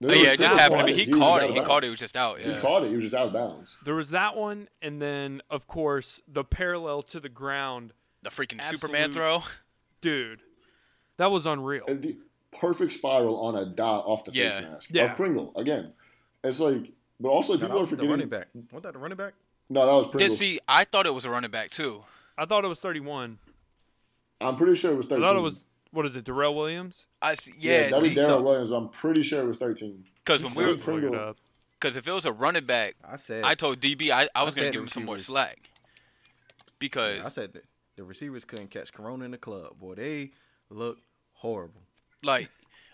There 0.00 0.12
Oh, 0.12 0.14
yeah, 0.14 0.32
it 0.32 0.40
just 0.40 0.56
happened. 0.56 0.80
I 0.80 0.84
one, 0.84 0.96
mean, 0.96 0.98
he 0.98 1.12
caught 1.12 1.42
it. 1.42 1.50
He 1.50 1.60
caught 1.60 1.84
it. 1.84 1.88
It 1.88 1.90
was 1.90 1.98
just 1.98 2.16
out. 2.16 2.40
Yeah. 2.40 2.54
He 2.54 2.60
caught 2.62 2.84
it. 2.84 2.88
He 2.88 2.94
was 2.94 3.04
just 3.04 3.14
out 3.14 3.26
of 3.26 3.32
bounds. 3.34 3.76
There 3.84 3.94
was 3.94 4.08
that 4.10 4.34
one, 4.34 4.68
and 4.80 5.02
then 5.02 5.42
of 5.50 5.66
course 5.66 6.22
the 6.26 6.42
parallel 6.44 7.02
to 7.02 7.20
the 7.20 7.28
ground, 7.28 7.92
the 8.22 8.30
freaking 8.30 8.58
Absolute- 8.60 8.80
Superman 8.80 9.12
throw. 9.12 9.42
dude. 10.00 10.40
That 11.18 11.30
was 11.30 11.44
unreal. 11.44 11.84
And 11.86 12.00
the 12.00 12.16
perfect 12.58 12.92
spiral 12.92 13.36
on 13.40 13.54
a 13.56 13.66
dot 13.66 14.04
off 14.06 14.24
the 14.24 14.32
Yeah. 14.32 14.60
face 14.60 14.62
mask 14.70 14.90
Yeah. 14.92 15.10
of 15.10 15.16
Pringle 15.16 15.52
again. 15.56 15.92
It's 16.42 16.58
like, 16.60 16.92
but 17.20 17.28
also 17.28 17.54
No, 17.54 17.58
people 17.60 17.76
are 17.76 17.80
was 17.80 17.90
the 17.90 17.96
forgetting. 17.96 18.10
running 18.10 18.28
back. 18.28 18.48
What 18.70 18.82
that 18.82 18.92
the 18.94 18.98
running 18.98 19.16
back? 19.18 19.34
No, 19.68 19.86
that 19.86 19.92
was 19.92 20.04
Pringle. 20.06 20.18
Did 20.18 20.24
Pringle. 20.28 20.36
see? 20.36 20.60
I 20.68 20.84
thought 20.84 21.06
it 21.06 21.14
was 21.14 21.24
a 21.24 21.30
running 21.30 21.50
back 21.50 21.70
too. 21.70 22.04
I 22.36 22.46
thought 22.46 22.64
it 22.64 22.68
was 22.68 22.80
31. 22.80 23.38
I'm 24.40 24.56
pretty 24.56 24.74
sure 24.74 24.92
it 24.92 24.96
was 24.96 25.06
I 25.06 25.10
13. 25.10 25.24
thought 25.24 25.36
it 25.36 25.40
was 25.40 25.56
what 25.92 26.06
is 26.06 26.14
it, 26.16 26.24
Darrel 26.24 26.54
Williams? 26.54 27.04
I 27.20 27.34
see, 27.34 27.52
yeah, 27.58 27.72
yeah, 27.72 27.82
that 27.90 27.92
was 27.94 28.02
see, 28.02 28.14
Darrel 28.14 28.42
Williams. 28.44 28.70
I'm 28.70 28.88
pretty 28.90 29.22
sure 29.22 29.42
it 29.42 29.46
was 29.46 29.58
13. 29.58 30.04
because 30.24 30.42
when 30.42 30.54
we 30.54 30.64
were, 30.64 30.70
Look 30.70 30.80
it 30.80 30.84
Pringle. 30.84 31.14
up. 31.18 31.36
because 31.78 31.96
if 31.96 32.06
it 32.08 32.12
was 32.12 32.24
a 32.26 32.32
running 32.32 32.64
back, 32.64 32.94
I 33.04 33.16
said. 33.16 33.44
I 33.44 33.54
told 33.54 33.80
DB 33.80 34.10
I, 34.10 34.28
I 34.34 34.44
was 34.44 34.54
gonna 34.54 34.70
give 34.70 34.80
him 34.82 34.88
some 34.88 35.04
more 35.04 35.18
slack 35.18 35.68
because 36.78 37.26
I 37.26 37.28
said 37.28 37.52
that 37.54 37.64
the 37.96 38.04
receivers 38.04 38.44
couldn't 38.44 38.68
catch 38.70 38.92
Corona 38.92 39.24
in 39.24 39.30
the 39.32 39.38
club. 39.38 39.78
Boy, 39.78 39.94
they 39.94 40.30
look 40.70 40.98
horrible. 41.34 41.82
Like, 42.24 42.48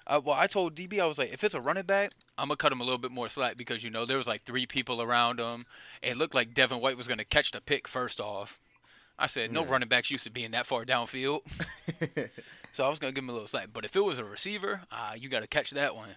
uh, 0.06 0.20
well, 0.24 0.36
I 0.36 0.46
told 0.46 0.74
DB 0.76 1.00
I 1.00 1.06
was 1.06 1.18
like, 1.18 1.32
if 1.32 1.42
it's 1.44 1.54
a 1.54 1.60
running 1.60 1.84
back, 1.84 2.12
I'm 2.38 2.48
gonna 2.48 2.56
cut 2.56 2.70
him 2.72 2.80
a 2.80 2.84
little 2.84 2.98
bit 2.98 3.10
more 3.10 3.28
slack 3.28 3.56
because 3.56 3.82
you 3.82 3.90
know 3.90 4.04
there 4.04 4.18
was 4.18 4.26
like 4.26 4.44
three 4.44 4.66
people 4.66 5.02
around 5.02 5.40
him. 5.40 5.66
It 6.02 6.16
looked 6.16 6.34
like 6.34 6.54
Devin 6.54 6.80
White 6.80 6.96
was 6.96 7.08
gonna 7.08 7.24
catch 7.24 7.50
the 7.52 7.60
pick 7.60 7.88
first 7.88 8.20
off. 8.20 8.60
I 9.18 9.26
said 9.26 9.50
no 9.50 9.64
Yeah. 9.64 9.70
running 9.70 9.88
backs 9.88 10.10
used 10.10 10.24
to 10.24 10.30
being 10.30 10.50
that 10.50 10.66
far 10.66 10.84
downfield, 10.84 11.40
so 12.72 12.84
I 12.84 12.88
was 12.88 12.98
gonna 12.98 13.12
give 13.12 13.24
him 13.24 13.30
a 13.30 13.32
little 13.32 13.48
slack. 13.48 13.68
But 13.72 13.84
if 13.84 13.96
it 13.96 14.00
was 14.04 14.18
a 14.18 14.24
receiver, 14.24 14.80
ah, 14.92 15.14
you 15.14 15.28
gotta 15.28 15.46
catch 15.46 15.70
that 15.70 15.96
one. 15.96 16.10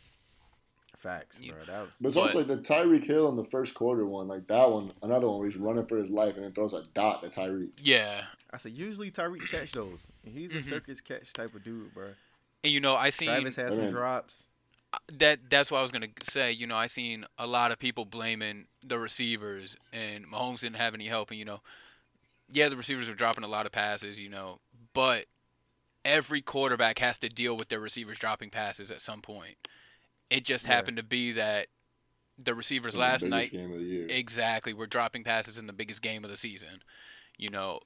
Facts, 0.97 1.37
bro. 1.37 1.55
That 1.65 1.81
was 1.81 1.89
But 2.01 2.07
it's 2.09 2.15
But- 2.15 2.21
also 2.21 2.37
like 2.39 2.47
the 2.47 2.57
Tyreek 2.57 3.05
Hill 3.05 3.29
in 3.29 3.37
the 3.37 3.45
first 3.45 3.73
quarter 3.73 4.05
one, 4.05 4.27
like 4.27 4.45
that 4.47 4.69
one, 4.69 4.91
another 5.01 5.29
one 5.29 5.39
where 5.39 5.47
he's 5.47 5.55
running 5.57 5.85
for 5.85 5.97
his 5.97 6.09
life 6.09 6.35
and 6.35 6.43
then 6.43 6.51
throws 6.51 6.73
a 6.73 6.83
dot 6.93 7.23
to 7.23 7.29
Tyreek. 7.29 7.69
Yeah, 7.81 8.25
I 8.51 8.57
said 8.57 8.73
usually 8.73 9.09
Tyreek 9.09 9.47
catch 9.49 9.71
those. 9.71 10.05
He's 10.25 10.51
a 10.51 10.55
Mhm. 10.57 10.63
circus 10.65 10.99
catch 10.99 11.31
type 11.31 11.55
of 11.55 11.63
dude, 11.63 11.93
bro. 11.93 12.09
And 12.63 12.73
you 12.73 12.79
know 12.79 12.95
I 12.95 13.09
seen 13.09 13.27
Travis 13.27 13.55
had 13.55 13.73
some 13.73 13.91
drops. 13.91 14.43
that 15.13 15.39
that's 15.49 15.71
what 15.71 15.79
I 15.79 15.81
was 15.81 15.91
gonna 15.91 16.07
say. 16.23 16.51
You 16.51 16.67
know, 16.67 16.75
I 16.75 16.87
seen 16.87 17.25
a 17.37 17.47
lot 17.47 17.71
of 17.71 17.79
people 17.79 18.05
blaming 18.05 18.67
the 18.83 18.97
receivers, 18.99 19.77
and 19.93 20.25
Mahomes 20.25 20.61
didn't 20.61 20.77
have 20.77 20.93
any 20.93 21.05
help. 21.05 21.29
And 21.29 21.39
you 21.39 21.45
know, 21.45 21.61
yeah, 22.51 22.69
the 22.69 22.77
receivers 22.77 23.07
were 23.07 23.15
dropping 23.15 23.43
a 23.43 23.47
lot 23.47 23.65
of 23.65 23.71
passes. 23.71 24.19
You 24.19 24.29
know, 24.29 24.59
but 24.93 25.25
every 26.05 26.41
quarterback 26.41 26.99
has 26.99 27.17
to 27.19 27.29
deal 27.29 27.57
with 27.57 27.69
their 27.69 27.79
receivers 27.79 28.17
dropping 28.19 28.49
passes 28.49 28.91
at 28.91 29.01
some 29.01 29.21
point. 29.21 29.55
It 30.29 30.45
just 30.45 30.65
Yeah. 30.65 30.75
happened 30.75 30.97
to 30.97 31.03
be 31.03 31.33
that 31.33 31.67
the 32.37 32.55
receivers 32.55 32.93
in 32.93 33.01
last 33.01 33.23
biggest 33.23 33.31
night 33.35 33.51
game 33.51 33.71
of 33.73 33.79
the 33.79 33.85
year. 33.85 34.07
exactly 34.09 34.73
were 34.73 34.87
dropping 34.87 35.23
passes 35.23 35.57
in 35.57 35.67
the 35.67 35.73
biggest 35.73 36.01
game 36.01 36.23
of 36.23 36.29
the 36.29 36.37
season. 36.37 36.81
You 37.37 37.49
know, 37.49 37.81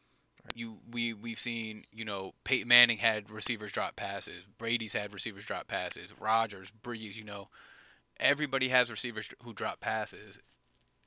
you 0.55 0.77
we 0.91 1.13
we've 1.13 1.39
seen 1.39 1.85
you 1.91 2.05
know 2.05 2.33
Peyton 2.43 2.67
Manning 2.67 2.97
had 2.97 3.29
receivers 3.29 3.71
drop 3.71 3.95
passes, 3.95 4.43
Brady's 4.57 4.93
had 4.93 5.13
receivers 5.13 5.45
drop 5.45 5.67
passes, 5.67 6.07
Rodgers, 6.19 6.71
Brees. 6.83 7.15
You 7.15 7.23
know, 7.23 7.47
everybody 8.19 8.67
has 8.69 8.89
receivers 8.89 9.29
who 9.43 9.53
drop 9.53 9.79
passes. 9.79 10.39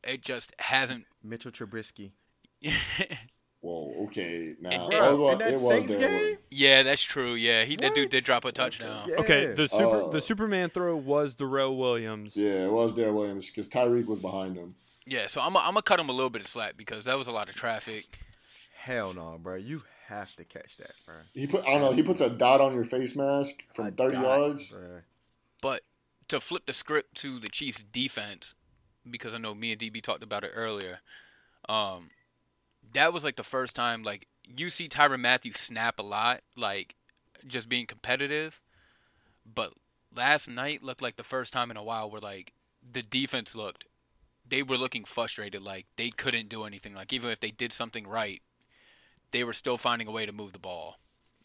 It 0.05 0.22
just 0.22 0.53
hasn't. 0.59 1.05
Mitchell 1.22 1.51
Trubisky. 1.51 2.12
Whoa, 3.61 4.07
okay, 4.07 4.55
now 4.61 4.70
And- 4.70 4.93
it 4.93 4.99
Bro, 4.99 5.16
was, 5.16 5.32
in 5.32 5.39
that 5.41 5.49
it 5.49 5.61
was 5.61 5.62
Saints 5.62 5.95
there, 5.95 6.09
game, 6.09 6.39
yeah, 6.51 6.82
that's 6.82 7.03
true. 7.03 7.34
Yeah, 7.34 7.64
he 7.64 7.74
that 7.76 7.95
dude 7.95 8.11
did 8.11 8.22
drop 8.22 8.45
a 8.45 8.53
touchdown. 8.53 9.09
Yeah. 9.09 9.16
Okay, 9.16 9.47
the 9.55 9.66
super 9.66 10.03
Oh. 10.03 10.11
the 10.11 10.20
Superman 10.20 10.70
throw 10.70 10.95
was 10.97 11.34
Darrel 11.34 11.76
Williams. 11.76 12.37
Yeah, 12.37 12.66
it 12.66 12.70
was 12.70 12.93
Darrel 12.93 13.14
Williams 13.14 13.47
because 13.51 13.68
Tyreek 13.68 14.07
was 14.07 14.20
behind 14.20 14.57
him. 14.57 14.76
Yeah, 15.05 15.26
so 15.26 15.41
I'm 15.41 15.57
i 15.57 15.61
I'm 15.61 15.72
gonna 15.72 15.82
cut 15.82 15.99
him 15.99 16.09
a 16.09 16.12
little 16.12 16.30
bit 16.30 16.43
of 16.43 16.49
slack 16.49 16.76
because 16.76 17.07
that 17.07 17.16
was 17.18 17.26
a 17.26 17.32
lot 17.32 17.49
of 17.49 17.55
traffic. 17.57 18.20
Hell 18.87 19.14
no, 19.14 19.37
bro. 19.43 19.57
You 19.57 19.82
have 20.07 20.32
to 20.37 20.45
catch 20.45 20.76
that, 20.76 20.93
bro. 21.05 21.16
He 21.34 21.49
put 21.49 21.64
I 21.64 21.72
don't 21.72 21.80
know. 21.80 21.91
He 21.91 22.05
puts 22.05 22.20
a 22.20 22.30
dot 22.30 22.61
on 22.61 22.72
your 22.72 22.84
face 22.84 23.16
mask 23.16 23.64
from 23.72 23.89
A 23.89 23.91
30 23.91 24.14
dot, 24.14 24.24
yards. 24.24 24.72
bruh. 24.72 25.01
But 25.61 25.82
to 26.28 26.39
flip 26.39 26.64
the 26.66 26.72
script 26.72 27.16
to 27.16 27.41
the 27.41 27.49
Chiefs 27.49 27.82
defense, 27.91 28.55
because 29.11 29.34
I 29.34 29.39
know 29.39 29.57
me 29.57 29.72
and 29.72 29.80
DB 29.80 30.01
talked 30.01 30.22
about 30.22 30.45
it 30.45 30.53
earlier. 30.55 31.01
Um, 31.68 32.11
that 32.93 33.12
was 33.12 33.24
like 33.24 33.34
the 33.34 33.43
first 33.43 33.74
time 33.74 34.05
like 34.05 34.28
you 34.57 34.70
see 34.70 34.89
Tyrann 34.89 35.18
Mathieu 35.20 35.53
snap 35.53 35.99
a 35.99 36.05
lot, 36.05 36.43
like 36.57 36.95
just 37.49 37.68
being 37.68 37.87
competitive. 37.87 38.61
But 39.53 39.72
last 40.14 40.49
night 40.49 40.84
looked 40.84 41.03
like 41.03 41.16
the 41.16 41.24
first 41.24 41.53
time 41.53 41.72
in 41.72 41.76
a 41.76 41.82
while 41.82 42.09
where 42.09 42.20
like 42.20 42.53
the 42.93 43.03
defense 43.03 43.57
looked 43.57 43.84
they 44.49 44.62
were 44.62 44.78
looking 44.78 45.05
frustrated 45.05 45.61
like 45.61 45.87
they 45.97 46.09
couldn't 46.11 46.49
do 46.49 46.62
anything 46.62 46.95
like 46.95 47.12
even 47.12 47.30
if 47.30 47.41
they 47.41 47.51
did 47.51 47.72
something 47.72 48.07
right 48.07 48.41
they 49.33 49.45
were 49.45 49.53
still 49.53 49.77
finding 49.77 50.09
a 50.09 50.11
way 50.11 50.27
to 50.27 50.33
move 50.33 50.53
the 50.53 50.59
ball 50.59 50.97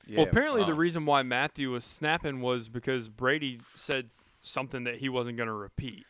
Yeah, 0.07 0.19
well, 0.19 0.27
apparently 0.27 0.63
the 0.63 0.71
um, 0.71 0.77
reason 0.79 1.05
why 1.05 1.23
Mathieu 1.23 1.71
was 1.71 1.83
snapping 1.85 2.41
was 2.41 2.67
because 2.69 3.07
Brady 3.09 3.59
said 3.75 4.09
something 4.41 4.83
that 4.85 4.97
he 4.97 5.09
wasn't 5.09 5.37
going 5.37 5.47
to 5.47 5.53
repeat. 5.53 6.05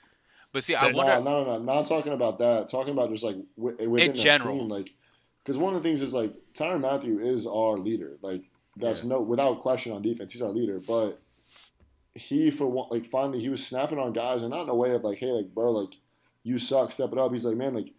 but 0.53 0.63
see 0.63 0.75
i 0.75 0.85
That- 0.85 0.91
No, 0.93 0.97
wonder 0.97 1.21
no, 1.29 1.43
no, 1.43 1.57
no. 1.57 1.63
Not 1.63 1.85
talking 1.87 2.13
about 2.13 2.37
that. 2.39 2.69
Talking 2.69 2.93
about 2.93 3.09
just 3.09 3.23
like 3.23 3.37
wi- 3.57 3.87
within 3.87 4.11
In 4.11 4.15
the 4.15 4.21
general. 4.21 4.57
team, 4.59 4.67
like 4.69 4.93
because 5.43 5.57
one 5.57 5.73
of 5.75 5.81
the 5.81 5.87
things 5.89 6.01
is 6.01 6.13
like 6.13 6.33
Tyrann 6.53 6.81
Mathieu 6.81 7.19
is 7.19 7.45
our 7.47 7.77
leader. 7.77 8.17
Like 8.21 8.43
that's 8.77 9.01
Yeah. 9.03 9.09
no 9.09 9.21
without 9.21 9.59
question 9.59 9.91
on 9.91 10.01
defense, 10.01 10.31
he's 10.33 10.41
our 10.41 10.49
leader. 10.49 10.79
But 10.85 11.19
he 12.13 12.49
for 12.51 12.67
one, 12.67 12.87
like 12.91 13.05
finally 13.05 13.39
he 13.39 13.49
was 13.49 13.65
snapping 13.65 13.97
on 13.99 14.11
guys 14.13 14.41
and 14.41 14.51
not 14.51 14.63
in 14.63 14.69
a 14.69 14.75
way 14.75 14.91
of 14.91 15.03
like, 15.03 15.17
hey, 15.17 15.31
like 15.31 15.53
bro, 15.53 15.71
like 15.71 15.93
you 16.43 16.57
suck, 16.57 16.91
step 16.91 17.11
it 17.11 17.17
up. 17.17 17.31
He's 17.31 17.45
like, 17.45 17.55
man, 17.57 17.73
like 17.73 17.93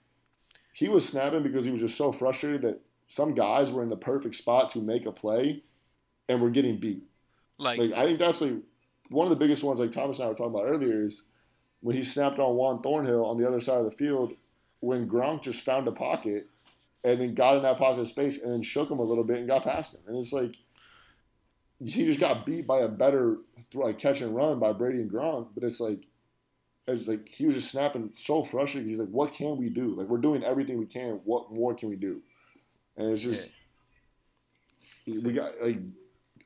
he 0.74 0.88
was 0.88 1.06
snapping 1.08 1.42
because 1.42 1.64
he 1.64 1.70
was 1.70 1.80
just 1.80 1.96
so 1.96 2.12
frustrated 2.12 2.62
that 2.62 2.80
some 3.12 3.34
guys 3.34 3.70
were 3.70 3.82
in 3.82 3.90
the 3.90 3.96
perfect 3.96 4.34
spot 4.34 4.70
to 4.70 4.78
make 4.78 5.04
a 5.04 5.12
play 5.12 5.62
and 6.30 6.40
were 6.40 6.48
getting 6.48 6.78
beat. 6.78 7.02
like, 7.58 7.78
Like 7.78 7.92
I 7.92 8.06
think 8.06 8.18
that's 8.18 8.40
like 8.40 8.54
one 9.10 9.26
of 9.26 9.30
the 9.30 9.36
biggest 9.44 9.62
ones. 9.62 9.78
Like 9.78 9.92
Thomas 9.92 10.18
and 10.18 10.24
I 10.24 10.28
were 10.28 10.34
talking 10.34 10.54
about 10.54 10.66
earlier 10.66 11.04
is 11.04 11.24
when 11.80 11.94
he 11.94 12.04
snapped 12.04 12.38
on 12.38 12.56
Juan 12.56 12.80
Thornhill 12.80 13.26
on 13.26 13.36
the 13.36 13.46
other 13.46 13.60
side 13.60 13.76
of 13.76 13.84
the 13.84 13.90
field 13.90 14.32
when 14.80 15.10
Gronk 15.10 15.42
just 15.42 15.62
found 15.62 15.86
a 15.88 15.92
pocket 15.92 16.46
and 17.04 17.20
then 17.20 17.34
got 17.34 17.56
in 17.56 17.62
that 17.64 17.76
pocket 17.76 18.00
of 18.00 18.08
space 18.08 18.38
and 18.38 18.50
then 18.50 18.62
shook 18.62 18.90
him 18.90 18.98
a 18.98 19.04
little 19.04 19.24
bit 19.24 19.36
and 19.36 19.46
got 19.46 19.64
past 19.64 19.94
him. 19.94 20.00
And 20.06 20.16
it's 20.16 20.32
like 20.32 20.56
he 21.84 22.06
just 22.06 22.18
got 22.18 22.46
beat 22.46 22.66
by 22.66 22.78
a 22.78 22.88
better 22.88 23.36
like 23.74 23.98
catch 23.98 24.22
and 24.22 24.34
run 24.34 24.58
by 24.58 24.72
Brady 24.72 25.02
and 25.02 25.12
Gronk. 25.12 25.48
But 25.54 25.64
it's 25.64 25.80
like 25.80 26.06
it's 26.86 27.06
like 27.06 27.28
he 27.28 27.44
was 27.44 27.56
just 27.56 27.70
snapping 27.70 28.12
so 28.14 28.42
frustrated. 28.42 28.88
He's 28.88 28.98
like, 28.98 29.10
"What 29.10 29.34
can 29.34 29.58
we 29.58 29.68
do? 29.68 29.94
Like 29.94 30.08
we're 30.08 30.16
doing 30.16 30.42
everything 30.42 30.78
we 30.78 30.86
can. 30.86 31.20
What 31.24 31.52
more 31.52 31.74
can 31.74 31.90
we 31.90 31.96
do?" 31.96 32.22
And 32.96 33.10
it's 33.10 33.22
just 33.22 33.50
we 35.06 35.32
got 35.32 35.52
like 35.62 35.80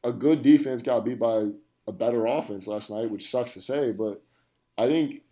a 0.05 0.13
good 0.13 0.43
defense 0.43 0.83
got 0.83 1.05
beat 1.05 1.19
by 1.19 1.49
a 1.87 1.93
better 1.93 2.27
offense 2.27 2.67
last 2.67 2.91
night, 2.91 3.11
which 3.11 3.31
sucks 3.31 3.53
to 3.55 3.61
say, 3.61 3.93
but 3.93 4.23
I 4.79 4.87
think 4.87 5.23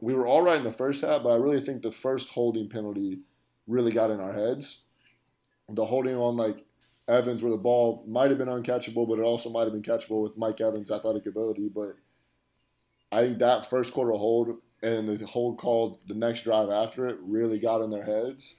we 0.00 0.14
were 0.14 0.26
all 0.26 0.42
right 0.42 0.58
in 0.58 0.64
the 0.64 0.72
first 0.72 1.02
half, 1.04 1.22
but 1.22 1.30
I 1.30 1.36
really 1.36 1.60
think 1.60 1.82
the 1.82 1.92
first 1.92 2.30
holding 2.30 2.68
penalty 2.68 3.20
really 3.66 3.92
got 3.92 4.10
in 4.10 4.20
our 4.20 4.32
heads. 4.32 4.80
The 5.68 5.86
holding 5.86 6.16
on 6.16 6.36
like 6.36 6.64
Evans, 7.08 7.42
where 7.42 7.52
the 7.52 7.58
ball 7.58 8.04
might 8.06 8.30
have 8.30 8.38
been 8.38 8.48
uncatchable, 8.48 9.08
but 9.08 9.18
it 9.18 9.22
also 9.22 9.50
might 9.50 9.64
have 9.64 9.72
been 9.72 9.82
catchable 9.82 10.22
with 10.22 10.36
Mike 10.36 10.60
Evans' 10.60 10.90
athletic 10.90 11.26
ability. 11.26 11.68
But 11.68 11.96
I 13.10 13.22
think 13.22 13.38
that 13.38 13.68
first 13.68 13.92
quarter 13.92 14.12
hold 14.12 14.58
and 14.82 15.08
the 15.08 15.26
hold 15.26 15.58
called 15.58 16.00
the 16.08 16.14
next 16.14 16.42
drive 16.42 16.70
after 16.70 17.08
it 17.08 17.18
really 17.22 17.58
got 17.58 17.82
in 17.82 17.90
their 17.90 18.04
heads. 18.04 18.56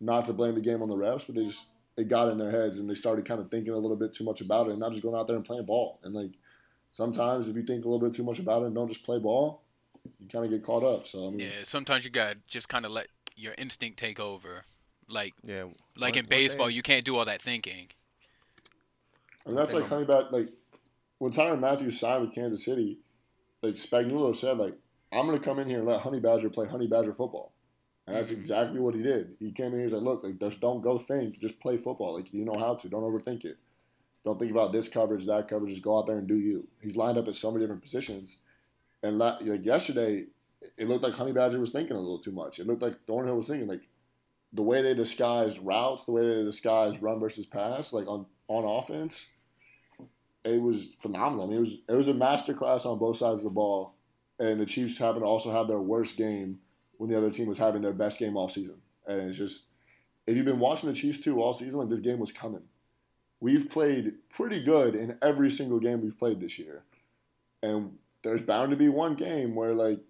Not 0.00 0.24
to 0.26 0.32
blame 0.32 0.54
the 0.54 0.60
game 0.60 0.82
on 0.82 0.88
the 0.88 0.96
refs, 0.96 1.26
but 1.26 1.34
they 1.34 1.44
just 1.44 1.66
it 1.96 2.08
got 2.08 2.28
in 2.28 2.38
their 2.38 2.50
heads 2.50 2.78
and 2.78 2.88
they 2.88 2.94
started 2.94 3.26
kind 3.26 3.40
of 3.40 3.50
thinking 3.50 3.72
a 3.72 3.76
little 3.78 3.96
bit 3.96 4.12
too 4.14 4.24
much 4.24 4.40
about 4.40 4.68
it 4.68 4.70
and 4.70 4.80
not 4.80 4.92
just 4.92 5.02
going 5.02 5.14
out 5.14 5.26
there 5.26 5.36
and 5.36 5.44
playing 5.44 5.66
ball. 5.66 5.98
And 6.02 6.14
like 6.14 6.30
sometimes 6.92 7.48
if 7.48 7.56
you 7.56 7.62
think 7.62 7.84
a 7.84 7.88
little 7.88 8.04
bit 8.06 8.16
too 8.16 8.22
much 8.24 8.38
about 8.38 8.62
it 8.62 8.66
and 8.66 8.74
don't 8.74 8.88
just 8.88 9.04
play 9.04 9.18
ball, 9.18 9.62
you 10.18 10.26
kind 10.28 10.44
of 10.44 10.50
get 10.50 10.64
caught 10.64 10.82
up. 10.82 11.06
So 11.06 11.26
I 11.26 11.30
mean, 11.30 11.40
yeah 11.40 11.50
sometimes 11.64 12.04
you 12.04 12.10
gotta 12.10 12.38
just 12.46 12.68
kind 12.68 12.86
of 12.86 12.92
let 12.92 13.08
your 13.36 13.54
instinct 13.58 13.98
take 13.98 14.18
over 14.20 14.62
like 15.08 15.34
Yeah. 15.44 15.64
like 15.96 16.14
one- 16.14 16.24
in 16.24 16.26
baseball 16.28 16.66
thing- 16.68 16.76
you 16.76 16.82
can't 16.82 17.04
do 17.04 17.16
all 17.16 17.24
that 17.26 17.42
thinking 17.42 17.88
and 19.46 19.56
that's 19.56 19.72
like 19.74 19.86
coming 19.86 20.06
back 20.06 20.30
like 20.32 20.48
when 21.18 21.32
Tyrann 21.32 21.60
Matthews 21.60 22.00
signed 22.00 22.22
with 22.22 22.32
Kansas 22.34 22.64
City, 22.64 22.98
like 23.62 23.74
Spagnuolo 23.74 24.34
said, 24.34 24.56
like 24.56 24.74
I'm 25.12 25.26
gonna 25.26 25.38
come 25.40 25.58
in 25.58 25.68
here 25.68 25.78
and 25.80 25.86
let 25.88 26.00
Honey 26.00 26.20
Badger 26.20 26.48
play 26.48 26.66
Honey 26.66 26.86
Badger 26.86 27.12
football. 27.12 27.52
And 28.10 28.18
that's 28.18 28.30
Mhm. 28.30 28.38
exactly 28.38 28.80
what 28.80 28.94
he 28.94 29.02
did. 29.02 29.36
He 29.38 29.52
came 29.52 29.66
in 29.66 29.72
here, 29.74 29.82
he's 29.84 29.92
like, 29.92 30.02
look, 30.02 30.22
like 30.24 30.38
just 30.38 30.60
don't 30.60 30.80
go 30.82 30.98
think, 30.98 31.38
just 31.38 31.60
play 31.60 31.76
football. 31.76 32.14
Like 32.14 32.32
you 32.32 32.44
know 32.44 32.58
how 32.58 32.74
to. 32.74 32.88
Don't 32.88 33.02
overthink 33.02 33.44
it. 33.44 33.56
Don't 34.24 34.38
think 34.38 34.50
about 34.50 34.72
this 34.72 34.88
coverage, 34.88 35.26
that 35.26 35.48
coverage. 35.48 35.70
Just 35.72 35.82
go 35.82 35.98
out 35.98 36.06
there 36.06 36.18
and 36.18 36.26
do 36.28 36.36
you. 36.38 36.66
He's 36.80 36.96
lined 36.96 37.16
up 37.18 37.28
at 37.28 37.36
so 37.36 37.50
many 37.50 37.62
different 37.64 37.82
positions. 37.82 38.36
And 39.02 39.18
la- 39.18 39.38
like 39.40 39.64
yesterday, 39.64 40.26
it 40.76 40.88
looked 40.88 41.02
like 41.04 41.14
Honey 41.14 41.32
Badger 41.32 41.58
was 41.60 41.70
thinking 41.70 41.96
a 41.96 42.00
little 42.00 42.18
too 42.18 42.32
much. 42.32 42.58
It 42.58 42.66
looked 42.66 42.82
like 42.82 42.96
Thornhill 43.06 43.36
was 43.36 43.48
thinking 43.48 43.68
like 43.68 43.88
the 44.52 44.62
way 44.62 44.82
they 44.82 44.92
disguise 44.94 45.58
routes, 45.58 46.04
the 46.04 46.12
way 46.12 46.22
they 46.26 46.42
disguise 46.42 47.00
run 47.00 47.20
versus 47.20 47.46
pass, 47.46 47.92
like 47.92 48.06
on 48.08 48.26
on 48.48 48.64
offense. 48.64 49.26
It 50.44 50.60
was 50.60 50.88
phenomenal. 51.00 51.44
I 51.44 51.48
mean, 51.48 51.56
it 51.58 51.60
was 51.60 51.74
it 51.88 51.94
was 51.94 52.08
a 52.08 52.14
master 52.14 52.54
class 52.54 52.84
on 52.86 52.98
both 52.98 53.16
sides 53.18 53.42
of 53.42 53.44
the 53.44 53.54
ball, 53.54 53.94
and 54.38 54.58
the 54.60 54.66
Chiefs 54.66 54.98
happened 54.98 55.22
to 55.22 55.26
also 55.26 55.52
have 55.52 55.68
their 55.68 55.80
worst 55.80 56.16
game 56.16 56.60
when 57.00 57.08
the 57.08 57.16
other 57.16 57.30
team 57.30 57.46
was 57.46 57.56
having 57.56 57.80
their 57.80 57.94
best 57.94 58.18
game 58.18 58.36
all 58.36 58.46
season. 58.50 58.76
And 59.06 59.22
it's 59.22 59.38
just 59.38 59.68
if 60.26 60.36
you've 60.36 60.44
been 60.44 60.58
watching 60.58 60.90
the 60.90 60.94
Chiefs 60.94 61.18
too 61.18 61.40
all 61.40 61.54
season, 61.54 61.80
like 61.80 61.88
this 61.88 62.00
game 62.00 62.18
was 62.18 62.30
coming. 62.30 62.64
We've 63.40 63.70
played 63.70 64.16
pretty 64.28 64.62
good 64.62 64.94
in 64.94 65.16
every 65.22 65.50
single 65.50 65.80
game 65.80 66.02
we've 66.02 66.18
played 66.18 66.40
this 66.40 66.58
year, 66.58 66.82
and 67.62 67.96
there's 68.22 68.42
bound 68.42 68.70
to 68.72 68.76
be 68.76 68.90
one 68.90 69.14
game 69.14 69.54
where 69.54 69.72
like 69.72 70.00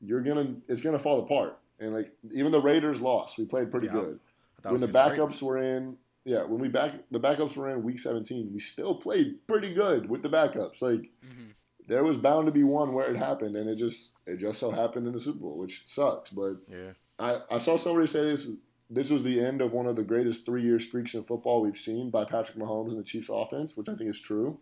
you're 0.00 0.20
gonna 0.20 0.56
it's 0.66 0.80
gonna 0.80 0.98
fall 0.98 1.20
apart. 1.20 1.56
And 1.78 1.94
like 1.94 2.12
even 2.32 2.50
the 2.50 2.60
Raiders 2.60 3.00
lost, 3.00 3.38
we 3.38 3.44
played 3.44 3.70
pretty 3.70 3.86
Yeah, 3.86 3.92
good. 3.92 4.20
When 4.64 4.80
the 4.80 4.88
it 4.88 4.92
was 4.92 5.12
against 5.12 5.40
backups 5.40 5.42
were 5.42 5.58
in, 5.58 5.96
yeah, 6.24 6.42
when 6.42 6.58
we 6.58 6.66
back 6.66 6.94
the 7.12 7.20
backups 7.20 7.56
were 7.56 7.70
in 7.70 7.84
week 7.84 8.00
17, 8.00 8.50
we 8.52 8.58
still 8.58 8.96
played 8.96 9.46
pretty 9.46 9.72
good 9.72 10.10
with 10.10 10.22
the 10.24 10.28
backups. 10.28 10.82
Like 10.82 11.08
hmm 11.22 11.50
there 11.88 12.04
was 12.04 12.16
bound 12.16 12.46
to 12.46 12.52
be 12.52 12.62
one 12.64 12.94
where 12.94 13.10
it 13.10 13.16
happened, 13.16 13.56
and 13.56 13.68
it 13.68 13.76
just 13.76 14.12
it 14.26 14.38
just 14.38 14.58
so 14.58 14.70
happened 14.70 15.06
in 15.06 15.12
the 15.12 15.20
Super 15.20 15.40
Bowl, 15.40 15.58
which 15.58 15.82
sucks. 15.86 16.30
But 16.30 16.56
Yeah. 16.70 16.92
I, 17.18 17.40
I 17.50 17.58
saw 17.58 17.76
somebody 17.76 18.06
say 18.06 18.22
this 18.22 18.46
this 18.88 19.10
was 19.10 19.22
the 19.22 19.40
end 19.40 19.60
of 19.60 19.72
one 19.72 19.86
of 19.86 19.94
the 19.96 20.02
greatest 20.02 20.44
three 20.46 20.62
year 20.62 20.78
streaks 20.78 21.14
in 21.14 21.22
football 21.22 21.60
we've 21.62 21.76
seen 21.76 22.10
by 22.10 22.24
Patrick 22.24 22.58
Mahomes 22.58 22.90
and 22.90 22.98
the 22.98 23.04
Chiefs 23.04 23.28
offense, 23.32 23.76
which 23.76 23.88
I 23.88 23.94
think 23.94 24.10
is 24.10 24.18
true. 24.20 24.58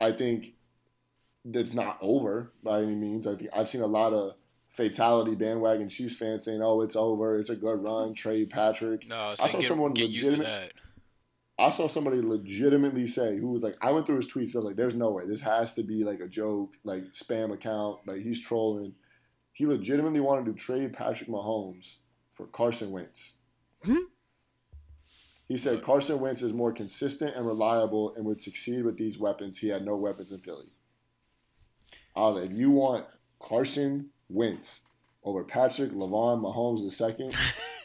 I 0.00 0.12
think 0.12 0.54
it's 1.44 1.72
not 1.72 1.98
over 2.00 2.52
by 2.62 2.82
any 2.82 2.94
means. 2.96 3.26
I 3.26 3.36
think 3.36 3.50
I've 3.54 3.68
seen 3.68 3.82
a 3.82 3.86
lot 3.86 4.12
of 4.12 4.34
fatality 4.68 5.34
bandwagon 5.36 5.88
Chiefs 5.88 6.16
fans 6.16 6.44
saying, 6.44 6.60
"Oh, 6.62 6.80
it's 6.80 6.96
over. 6.96 7.38
It's 7.38 7.50
a 7.50 7.56
good 7.56 7.82
run." 7.82 8.14
Trade 8.14 8.50
Patrick. 8.50 9.06
no 9.08 9.28
I 9.28 9.34
saw 9.36 9.46
get, 9.58 9.64
someone 9.68 9.92
get 9.92 10.10
used 10.10 10.24
to 10.24 10.30
legitimate- 10.38 10.46
that 10.46 10.72
I 11.58 11.70
saw 11.70 11.88
somebody 11.88 12.20
legitimately 12.20 13.06
say 13.06 13.38
who 13.38 13.48
was 13.48 13.62
like, 13.62 13.76
I 13.80 13.90
went 13.90 14.06
through 14.06 14.16
his 14.16 14.26
tweets. 14.26 14.54
I 14.54 14.58
was 14.58 14.66
like, 14.66 14.76
"There's 14.76 14.94
no 14.94 15.10
way. 15.10 15.26
This 15.26 15.40
has 15.40 15.72
to 15.74 15.82
be 15.82 16.04
like 16.04 16.20
a 16.20 16.28
joke, 16.28 16.72
like 16.84 17.04
spam 17.12 17.52
account. 17.52 18.00
Like 18.06 18.22
he's 18.22 18.40
trolling." 18.40 18.94
He 19.52 19.64
legitimately 19.66 20.20
wanted 20.20 20.46
to 20.46 20.52
trade 20.52 20.92
Patrick 20.92 21.30
Mahomes 21.30 21.94
for 22.34 22.46
Carson 22.46 22.90
Wentz. 22.90 23.34
Hmm? 23.82 24.04
he 25.48 25.56
said 25.56 25.82
Carson 25.82 26.18
Wentz 26.18 26.42
is 26.42 26.52
more 26.52 26.72
consistent 26.72 27.36
and 27.36 27.46
reliable 27.46 28.14
and 28.14 28.26
would 28.26 28.40
succeed 28.42 28.84
with 28.84 28.98
these 28.98 29.18
weapons. 29.18 29.58
He 29.58 29.68
had 29.68 29.84
no 29.84 29.96
weapons 29.96 30.32
in 30.32 30.40
Philly. 30.40 30.66
I 32.16 32.20
was 32.20 32.42
like, 32.42 32.50
if 32.50 32.56
you 32.56 32.70
want 32.70 33.06
Carson 33.40 34.10
Wentz 34.28 34.80
over 35.22 35.44
Patrick 35.44 35.92
Lavon 35.92 36.42
Mahomes 36.42 36.82
the 36.82 36.90
second, 36.90 37.34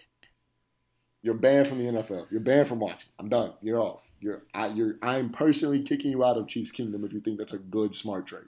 you're 1.23 1.33
banned 1.35 1.67
from 1.67 1.77
the 1.77 1.85
NFL. 2.01 2.27
You're 2.31 2.41
banned 2.41 2.67
from 2.67 2.79
watching. 2.79 3.09
I'm 3.19 3.29
done. 3.29 3.53
You're 3.61 3.79
off. 3.79 4.09
You're 4.19 4.43
I, 4.53 4.67
you're 4.67 4.95
I'm 5.01 5.29
personally 5.29 5.81
kicking 5.81 6.11
you 6.11 6.23
out 6.23 6.37
of 6.37 6.47
Chiefs 6.47 6.71
Kingdom 6.71 7.03
if 7.03 7.13
you 7.13 7.19
think 7.19 7.37
that's 7.37 7.53
a 7.53 7.57
good 7.59 7.95
smart 7.95 8.25
trade. 8.27 8.45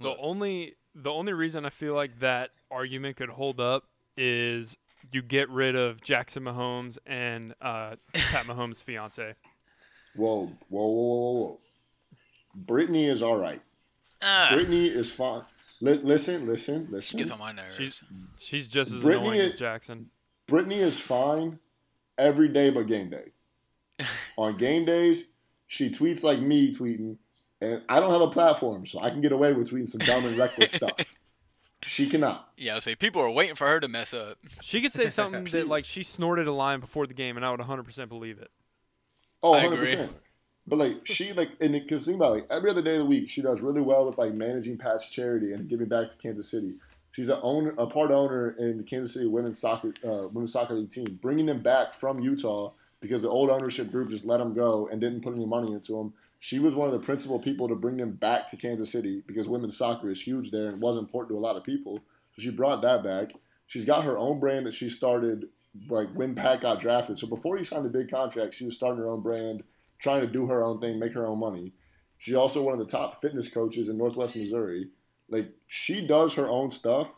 The 0.00 0.16
only 0.16 0.76
the 0.94 1.10
only 1.10 1.32
reason 1.32 1.64
I 1.66 1.70
feel 1.70 1.94
like 1.94 2.20
that 2.20 2.50
argument 2.70 3.16
could 3.16 3.30
hold 3.30 3.60
up 3.60 3.84
is 4.16 4.76
you 5.12 5.22
get 5.22 5.48
rid 5.50 5.76
of 5.76 6.00
Jackson 6.02 6.42
Mahomes 6.44 6.98
and 7.06 7.54
uh, 7.60 7.96
Pat 8.12 8.44
Mahomes' 8.46 8.82
fiance. 8.82 9.34
Whoa, 10.16 10.52
whoa, 10.68 10.86
whoa, 10.86 10.88
whoa, 10.88 11.32
whoa. 11.40 11.60
Brittany 12.54 13.06
is 13.06 13.22
all 13.22 13.36
right. 13.36 13.62
ah, 14.22 14.50
Brittany 14.52 14.86
is 14.88 15.12
fine. 15.12 15.42
Li- 15.80 15.94
listen, 16.02 16.46
listen, 16.46 16.86
she 16.86 16.92
listen. 16.92 17.18
gets 17.18 17.30
on 17.30 17.38
my 17.38 17.52
nerves 17.52 17.76
She's 17.78 18.02
she's 18.38 18.68
just 18.68 18.92
as 18.92 19.00
Brittany 19.00 19.26
annoying 19.28 19.40
is- 19.40 19.52
as 19.54 19.58
Jackson. 19.58 20.10
Brittany 20.46 20.78
is 20.80 20.98
fine 20.98 21.58
every 22.20 22.48
day 22.48 22.70
but 22.70 22.86
game 22.86 23.10
day. 23.10 23.32
On 24.36 24.56
game 24.56 24.84
days, 24.84 25.24
she 25.66 25.90
tweets 25.90 26.22
like 26.22 26.40
me 26.40 26.74
tweeting, 26.74 27.16
and 27.60 27.82
I 27.88 27.98
don't 27.98 28.10
have 28.10 28.20
a 28.20 28.30
platform, 28.30 28.86
so 28.86 29.00
I 29.00 29.10
can 29.10 29.20
get 29.20 29.32
away 29.32 29.52
with 29.52 29.70
tweeting 29.70 29.88
some 29.88 30.00
dumb 30.00 30.24
and 30.24 30.36
reckless 30.36 30.72
stuff. 30.72 31.16
She 31.82 32.10
cannot. 32.10 32.50
yeah 32.58 32.74
i'll 32.74 32.80
say 32.82 32.94
people 32.94 33.22
are 33.22 33.30
waiting 33.30 33.54
for 33.54 33.66
her 33.66 33.80
to 33.80 33.88
mess 33.88 34.12
up 34.12 34.36
She 34.60 34.82
could 34.82 34.92
say 34.92 35.08
something 35.20 35.44
that 35.44 35.66
like 35.66 35.86
she 35.86 36.02
snorted 36.02 36.46
a 36.46 36.52
line 36.52 36.78
before 36.78 37.06
the 37.06 37.14
game, 37.14 37.38
and 37.38 37.46
I 37.46 37.50
would 37.50 37.58
100% 37.58 38.08
believe 38.10 38.38
it. 38.38 38.50
Oh, 39.42 39.52
100 39.52 39.78
percent. 39.78 40.12
But 40.66 40.78
like 40.78 41.06
she 41.06 41.32
like 41.32 41.52
and 41.58 41.72
because 41.72 42.04
think 42.04 42.16
about 42.16 42.32
it, 42.32 42.34
like 42.34 42.46
every 42.50 42.68
other 42.68 42.82
day 42.82 42.96
of 42.96 42.98
the 42.98 43.04
week 43.06 43.30
she 43.30 43.40
does 43.40 43.62
really 43.62 43.80
well 43.80 44.04
with 44.04 44.18
like 44.18 44.34
managing 44.34 44.76
Pat's 44.76 45.08
charity 45.08 45.54
and 45.54 45.68
giving 45.70 45.88
back 45.88 46.10
to 46.10 46.16
Kansas 46.18 46.50
City. 46.50 46.74
She's 47.12 47.28
a 47.28 47.40
owner, 47.40 47.74
a 47.76 47.86
part 47.86 48.10
owner 48.10 48.50
in 48.58 48.78
the 48.78 48.84
Kansas 48.84 49.14
City 49.14 49.26
women's 49.26 49.58
soccer 49.58 49.92
uh, 50.04 50.28
women's 50.28 50.52
soccer 50.52 50.74
league 50.74 50.90
team, 50.90 51.18
bringing 51.20 51.46
them 51.46 51.60
back 51.60 51.92
from 51.92 52.20
Utah 52.20 52.72
because 53.00 53.22
the 53.22 53.28
old 53.28 53.50
ownership 53.50 53.90
group 53.90 54.10
just 54.10 54.24
let 54.24 54.38
them 54.38 54.54
go 54.54 54.88
and 54.90 55.00
didn't 55.00 55.22
put 55.22 55.34
any 55.34 55.46
money 55.46 55.72
into 55.72 55.92
them. 55.92 56.12
She 56.38 56.58
was 56.58 56.74
one 56.74 56.88
of 56.88 56.92
the 56.92 57.04
principal 57.04 57.38
people 57.38 57.68
to 57.68 57.74
bring 57.74 57.96
them 57.96 58.12
back 58.12 58.48
to 58.48 58.56
Kansas 58.56 58.90
City 58.90 59.22
because 59.26 59.48
women's 59.48 59.76
soccer 59.76 60.10
is 60.10 60.22
huge 60.22 60.50
there 60.50 60.68
and 60.68 60.80
was 60.80 60.96
important 60.96 61.30
to 61.30 61.38
a 61.38 61.46
lot 61.46 61.56
of 61.56 61.64
people. 61.64 62.00
So 62.34 62.42
she 62.42 62.50
brought 62.50 62.82
that 62.82 63.02
back. 63.02 63.32
She's 63.66 63.84
got 63.84 64.04
her 64.04 64.18
own 64.18 64.40
brand 64.40 64.66
that 64.66 64.74
she 64.74 64.88
started 64.88 65.46
like 65.88 66.08
when 66.12 66.34
Pat 66.34 66.60
got 66.60 66.80
drafted. 66.80 67.18
So 67.18 67.26
before 67.26 67.56
he 67.56 67.64
signed 67.64 67.84
the 67.84 67.90
big 67.90 68.10
contract, 68.10 68.54
she 68.54 68.64
was 68.64 68.74
starting 68.74 69.00
her 69.00 69.08
own 69.08 69.20
brand, 69.20 69.62
trying 70.00 70.20
to 70.22 70.26
do 70.26 70.46
her 70.46 70.64
own 70.64 70.80
thing, 70.80 70.98
make 70.98 71.12
her 71.12 71.26
own 71.26 71.38
money. 71.38 71.72
She's 72.18 72.34
also 72.34 72.62
one 72.62 72.74
of 72.74 72.80
the 72.80 72.90
top 72.90 73.20
fitness 73.20 73.48
coaches 73.48 73.88
in 73.88 73.96
Northwest 73.96 74.36
Missouri. 74.36 74.88
Like 75.30 75.52
she 75.66 76.06
does 76.06 76.34
her 76.34 76.48
own 76.48 76.70
stuff. 76.70 77.16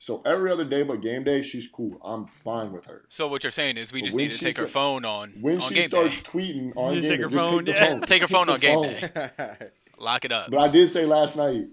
So 0.00 0.20
every 0.26 0.50
other 0.50 0.64
day 0.64 0.82
but 0.82 1.00
game 1.00 1.24
day, 1.24 1.40
she's 1.40 1.66
cool. 1.66 1.98
I'm 2.04 2.26
fine 2.26 2.72
with 2.72 2.84
her. 2.86 3.04
So 3.08 3.26
what 3.26 3.42
you're 3.42 3.52
saying 3.52 3.78
is 3.78 3.90
we 3.92 4.02
just 4.02 4.16
need 4.16 4.32
to 4.32 4.38
take 4.38 4.58
her 4.58 4.66
phone 4.66 5.04
on 5.06 5.30
When 5.40 5.60
on 5.62 5.68
she 5.68 5.74
game 5.76 5.88
starts 5.88 6.16
day. 6.18 6.22
tweeting 6.24 6.72
on 6.76 6.94
You 6.94 7.00
game 7.00 7.10
take 7.10 7.18
day, 7.20 7.22
her 7.24 7.30
just 7.30 7.42
phone, 7.44 7.64
take 7.64 7.74
yeah. 7.74 7.86
phone. 7.86 8.00
Take 8.06 8.22
her 8.22 8.28
phone 8.28 8.50
on 8.50 8.60
game 8.60 8.82
phone. 8.82 9.10
day. 9.14 9.56
Lock 9.98 10.24
it 10.26 10.32
up. 10.32 10.50
But 10.50 10.58
I 10.58 10.68
did 10.68 10.90
say 10.90 11.06
last 11.06 11.36
night 11.36 11.68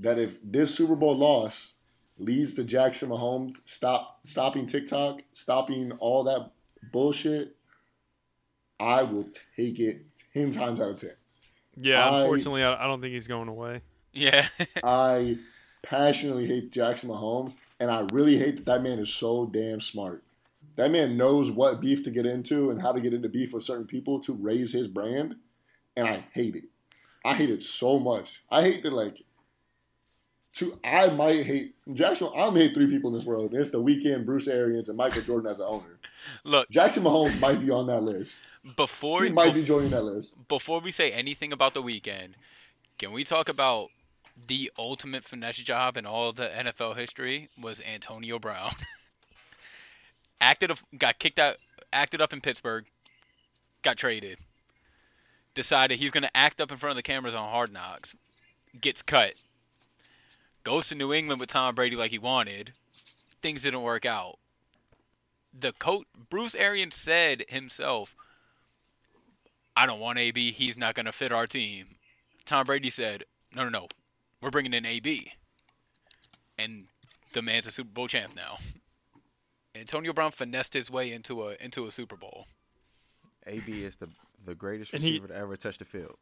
that 0.00 0.18
if 0.18 0.38
this 0.42 0.74
Super 0.74 0.96
Bowl 0.96 1.16
loss 1.16 1.74
leads 2.18 2.54
to 2.54 2.64
Jackson 2.64 3.10
Mahomes 3.10 3.52
stop 3.64 4.24
stopping 4.24 4.66
TikTok, 4.66 5.20
stopping 5.34 5.92
all 6.00 6.24
that 6.24 6.50
bullshit, 6.90 7.54
I 8.80 9.02
will 9.02 9.28
take 9.56 9.78
it 9.78 10.06
ten 10.34 10.50
times 10.50 10.80
out 10.80 10.90
of 10.90 10.96
ten. 11.00 11.12
Yeah, 11.76 12.08
I- 12.08 12.20
unfortunately, 12.22 12.64
I, 12.64 12.82
I 12.84 12.86
don't 12.88 13.00
think 13.00 13.12
he's 13.12 13.26
going 13.28 13.48
away. 13.48 13.82
Yeah. 14.12 14.48
I 14.84 15.38
passionately 15.82 16.46
hate 16.46 16.72
Jackson 16.72 17.10
Mahomes, 17.10 17.54
and 17.80 17.90
I 17.90 18.06
really 18.12 18.38
hate 18.38 18.56
that 18.56 18.64
that 18.66 18.82
man 18.82 18.98
is 18.98 19.10
so 19.12 19.46
damn 19.46 19.80
smart. 19.80 20.24
That 20.76 20.90
man 20.90 21.16
knows 21.16 21.50
what 21.50 21.80
beef 21.80 22.04
to 22.04 22.10
get 22.10 22.24
into 22.26 22.70
and 22.70 22.80
how 22.80 22.92
to 22.92 23.00
get 23.00 23.12
into 23.14 23.28
beef 23.28 23.52
with 23.52 23.64
certain 23.64 23.86
people 23.86 24.20
to 24.20 24.32
raise 24.32 24.72
his 24.72 24.86
brand, 24.88 25.36
and 25.96 26.06
I 26.08 26.24
hate 26.32 26.54
it. 26.56 26.64
I 27.24 27.34
hate 27.34 27.50
it 27.50 27.62
so 27.62 27.98
much. 27.98 28.42
I 28.50 28.62
hate 28.62 28.82
that 28.82 28.92
like. 28.92 29.22
To 30.54 30.78
I 30.82 31.08
might 31.10 31.44
hate 31.44 31.74
Jackson. 31.92 32.30
I 32.34 32.40
only 32.42 32.62
hate 32.62 32.74
three 32.74 32.86
people 32.88 33.10
in 33.10 33.16
this 33.16 33.26
world. 33.26 33.54
It's 33.54 33.70
the 33.70 33.82
Weeknd, 33.82 34.24
Bruce 34.24 34.48
Arians, 34.48 34.88
and 34.88 34.96
Michael 34.96 35.22
Jordan 35.22 35.50
as 35.50 35.60
an 35.60 35.66
owner. 35.68 35.98
Look, 36.42 36.68
Jackson 36.70 37.04
Mahomes 37.04 37.38
might 37.38 37.60
be 37.60 37.70
on 37.70 37.86
that 37.88 38.02
list. 38.02 38.42
before 38.76 39.22
He 39.24 39.30
might 39.30 39.54
be 39.54 39.62
bef- 39.62 39.66
joining 39.66 39.90
that 39.90 40.02
list. 40.04 40.34
before 40.48 40.80
we 40.80 40.90
say 40.90 41.12
anything 41.12 41.52
about 41.52 41.74
the 41.74 41.82
Weeknd, 41.82 42.30
can 42.98 43.12
we 43.12 43.24
talk 43.24 43.48
about 43.48 43.90
the 44.46 44.70
ultimate 44.78 45.24
finesse 45.24 45.56
job 45.56 45.96
in 45.96 46.06
all 46.06 46.32
the 46.32 46.48
NFL 46.48 46.96
history 46.96 47.48
was 47.60 47.82
Antonio 47.82 48.38
Brown. 48.38 48.72
acted 50.40 50.72
got 50.96 51.18
kicked 51.18 51.38
out 51.38 51.56
acted 51.92 52.20
up 52.20 52.32
in 52.32 52.40
Pittsburgh, 52.40 52.86
got 53.82 53.96
traded. 53.96 54.38
Decided 55.54 55.98
he's 55.98 56.10
gonna 56.10 56.30
act 56.34 56.60
up 56.60 56.70
in 56.70 56.78
front 56.78 56.92
of 56.92 56.96
the 56.96 57.02
cameras 57.02 57.34
on 57.34 57.48
Hard 57.50 57.72
Knocks, 57.72 58.14
gets 58.80 59.02
cut. 59.02 59.34
Goes 60.64 60.88
to 60.88 60.94
New 60.94 61.12
England 61.12 61.40
with 61.40 61.48
Tom 61.48 61.74
Brady 61.74 61.96
like 61.96 62.10
he 62.10 62.18
wanted. 62.18 62.72
Things 63.42 63.62
didn't 63.62 63.82
work 63.82 64.04
out. 64.04 64.38
The 65.58 65.72
coach 65.72 66.06
Bruce 66.28 66.54
Arians 66.54 66.94
said 66.94 67.44
himself, 67.48 68.14
I 69.78 69.86
don't 69.86 70.00
want 70.00 70.18
AB. 70.18 70.52
He's 70.52 70.76
not 70.76 70.94
going 70.94 71.06
to 71.06 71.12
fit 71.12 71.30
our 71.30 71.46
team. 71.46 71.86
Tom 72.44 72.66
Brady 72.66 72.90
said, 72.90 73.24
No, 73.54 73.62
no, 73.62 73.70
no. 73.70 73.88
We're 74.40 74.50
bringing 74.50 74.72
in 74.74 74.86
AB. 74.86 75.32
And 76.58 76.86
the 77.32 77.42
man's 77.42 77.66
a 77.66 77.70
Super 77.70 77.90
Bowl 77.90 78.08
champ 78.08 78.34
now. 78.34 78.58
Antonio 79.74 80.12
Brown 80.12 80.32
finessed 80.32 80.74
his 80.74 80.90
way 80.90 81.12
into 81.12 81.46
a 81.48 81.56
into 81.60 81.86
a 81.86 81.90
Super 81.92 82.16
Bowl. 82.16 82.46
AB 83.46 83.84
is 83.84 83.96
the 83.96 84.08
the 84.44 84.54
greatest 84.54 84.92
And 84.94 85.02
he- 85.02 85.10
receiver 85.12 85.28
to 85.28 85.34
ever 85.36 85.56
touch 85.56 85.78
the 85.78 85.84
field. 85.84 86.16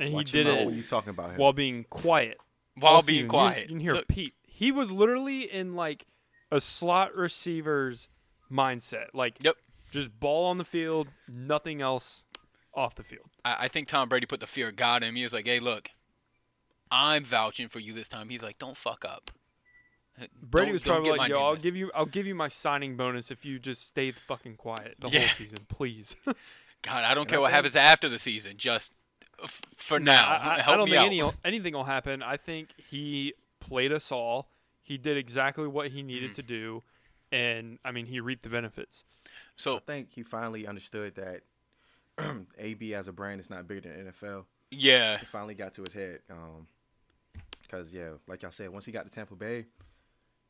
And 0.00 0.08
he 0.12 0.24
did 0.24 0.34
your 0.34 0.44
mouth 0.46 0.60
it 0.62 0.66
when 0.66 0.76
you 0.76 0.82
talking 0.82 1.10
about 1.10 1.30
him. 1.30 1.36
while 1.38 1.52
being 1.52 1.84
quiet. 1.84 2.38
While 2.76 2.94
all 2.94 3.02
being 3.02 3.18
season. 3.18 3.24
You- 3.24 3.30
quiet. 3.30 3.60
You, 3.62 3.68
can 3.68 3.80
hear 3.80 3.92
Look, 3.94 4.08
Pete. 4.08 4.34
He 4.42 4.72
was 4.72 4.90
literally 4.90 5.42
in 5.42 5.74
like 5.74 6.06
a 6.50 6.60
slot 6.60 7.14
receiver's 7.14 8.08
mindset. 8.50 9.06
Like, 9.14 9.36
Yep. 9.42 9.56
just 9.92 10.18
ball 10.20 10.46
on 10.46 10.56
the 10.58 10.64
field, 10.64 11.08
nothing 11.28 11.80
else 11.80 12.24
off 12.74 12.96
the 12.96 13.04
field. 13.04 13.30
I, 13.44 13.56
I 13.64 13.68
think 13.68 13.86
Tom 13.88 14.08
Brady 14.08 14.26
put 14.26 14.40
the 14.40 14.46
fear 14.48 14.68
of 14.68 14.76
God 14.76 15.02
in 15.04 15.14
me. 15.14 15.20
He 15.20 15.24
was 15.24 15.32
like, 15.32 15.46
Hey, 15.46 15.60
look, 15.60 15.90
I'm 16.90 17.24
vouching 17.24 17.68
for 17.68 17.80
you 17.80 17.92
this 17.92 18.08
time. 18.08 18.28
He's 18.28 18.42
like, 18.42 18.58
Don't 18.58 18.76
fuck 18.76 19.04
up. 19.04 19.30
Brady 20.42 20.66
Don't- 20.66 20.72
was 20.74 20.82
probably 20.84 21.10
like, 21.12 21.28
"Yo, 21.30 21.42
I'll 21.42 21.52
messed 21.54 21.64
give 21.64 21.74
you, 21.76 21.90
I'll 21.94 22.06
give 22.06 22.26
you 22.26 22.34
my 22.36 22.46
signing 22.48 22.96
bonus 22.96 23.30
if 23.32 23.44
you 23.44 23.58
just 23.58 23.84
stay 23.84 24.12
the 24.12 24.20
fucking 24.20 24.56
quiet 24.56 24.94
the 25.00 25.08
Yeah. 25.08 25.20
whole 25.20 25.28
season, 25.30 25.58
please." 25.68 26.14
God, 26.82 27.02
I 27.04 27.14
don't 27.14 27.22
And 27.22 27.28
care 27.30 27.38
I 27.38 27.42
what 27.42 27.48
think- 27.48 27.54
happens 27.56 27.76
after 27.76 28.08
the 28.08 28.18
season. 28.18 28.54
Just 28.56 28.92
f- 29.42 29.60
for 29.76 29.98
Nah, 29.98 30.12
now, 30.12 30.28
I, 30.28 30.54
I, 30.58 30.60
help 30.60 30.68
I 30.74 30.76
don't 30.76 30.84
me 30.84 30.90
think 30.92 31.22
out. 31.22 31.34
any 31.44 31.56
anything 31.56 31.74
will 31.74 31.84
happen. 31.84 32.22
I 32.22 32.36
think 32.36 32.68
he 32.90 33.34
played 33.58 33.90
us 33.92 34.12
all. 34.12 34.48
He 34.82 34.98
did 34.98 35.16
exactly 35.16 35.66
what 35.66 35.88
he 35.90 36.02
needed 36.02 36.32
Mhm. 36.32 36.34
to 36.34 36.42
do, 36.42 36.82
and 37.32 37.78
I 37.84 37.90
mean, 37.90 38.06
he 38.06 38.20
reaped 38.20 38.42
the 38.44 38.50
benefits. 38.50 39.02
so 39.56 39.76
I 39.76 39.80
think 39.80 40.10
he 40.12 40.22
finally 40.22 40.66
understood 40.66 41.14
that 41.16 41.40
AB 42.58 42.94
as 42.94 43.08
a 43.08 43.12
brand 43.12 43.40
is 43.40 43.50
not 43.50 43.66
bigger 43.66 43.80
than 43.80 44.12
NFL. 44.12 44.44
yeah, 44.70 45.14
It 45.20 45.26
finally 45.26 45.54
got 45.54 45.72
to 45.74 45.82
his 45.82 45.94
head. 45.94 46.20
Um, 46.30 46.66
cause 47.76 47.92
yeah, 47.92 48.10
like 48.28 48.42
y'all 48.42 48.50
said, 48.50 48.70
once 48.70 48.84
he 48.84 48.92
got 48.92 49.04
to 49.04 49.10
Tampa 49.10 49.34
Bay, 49.34 49.66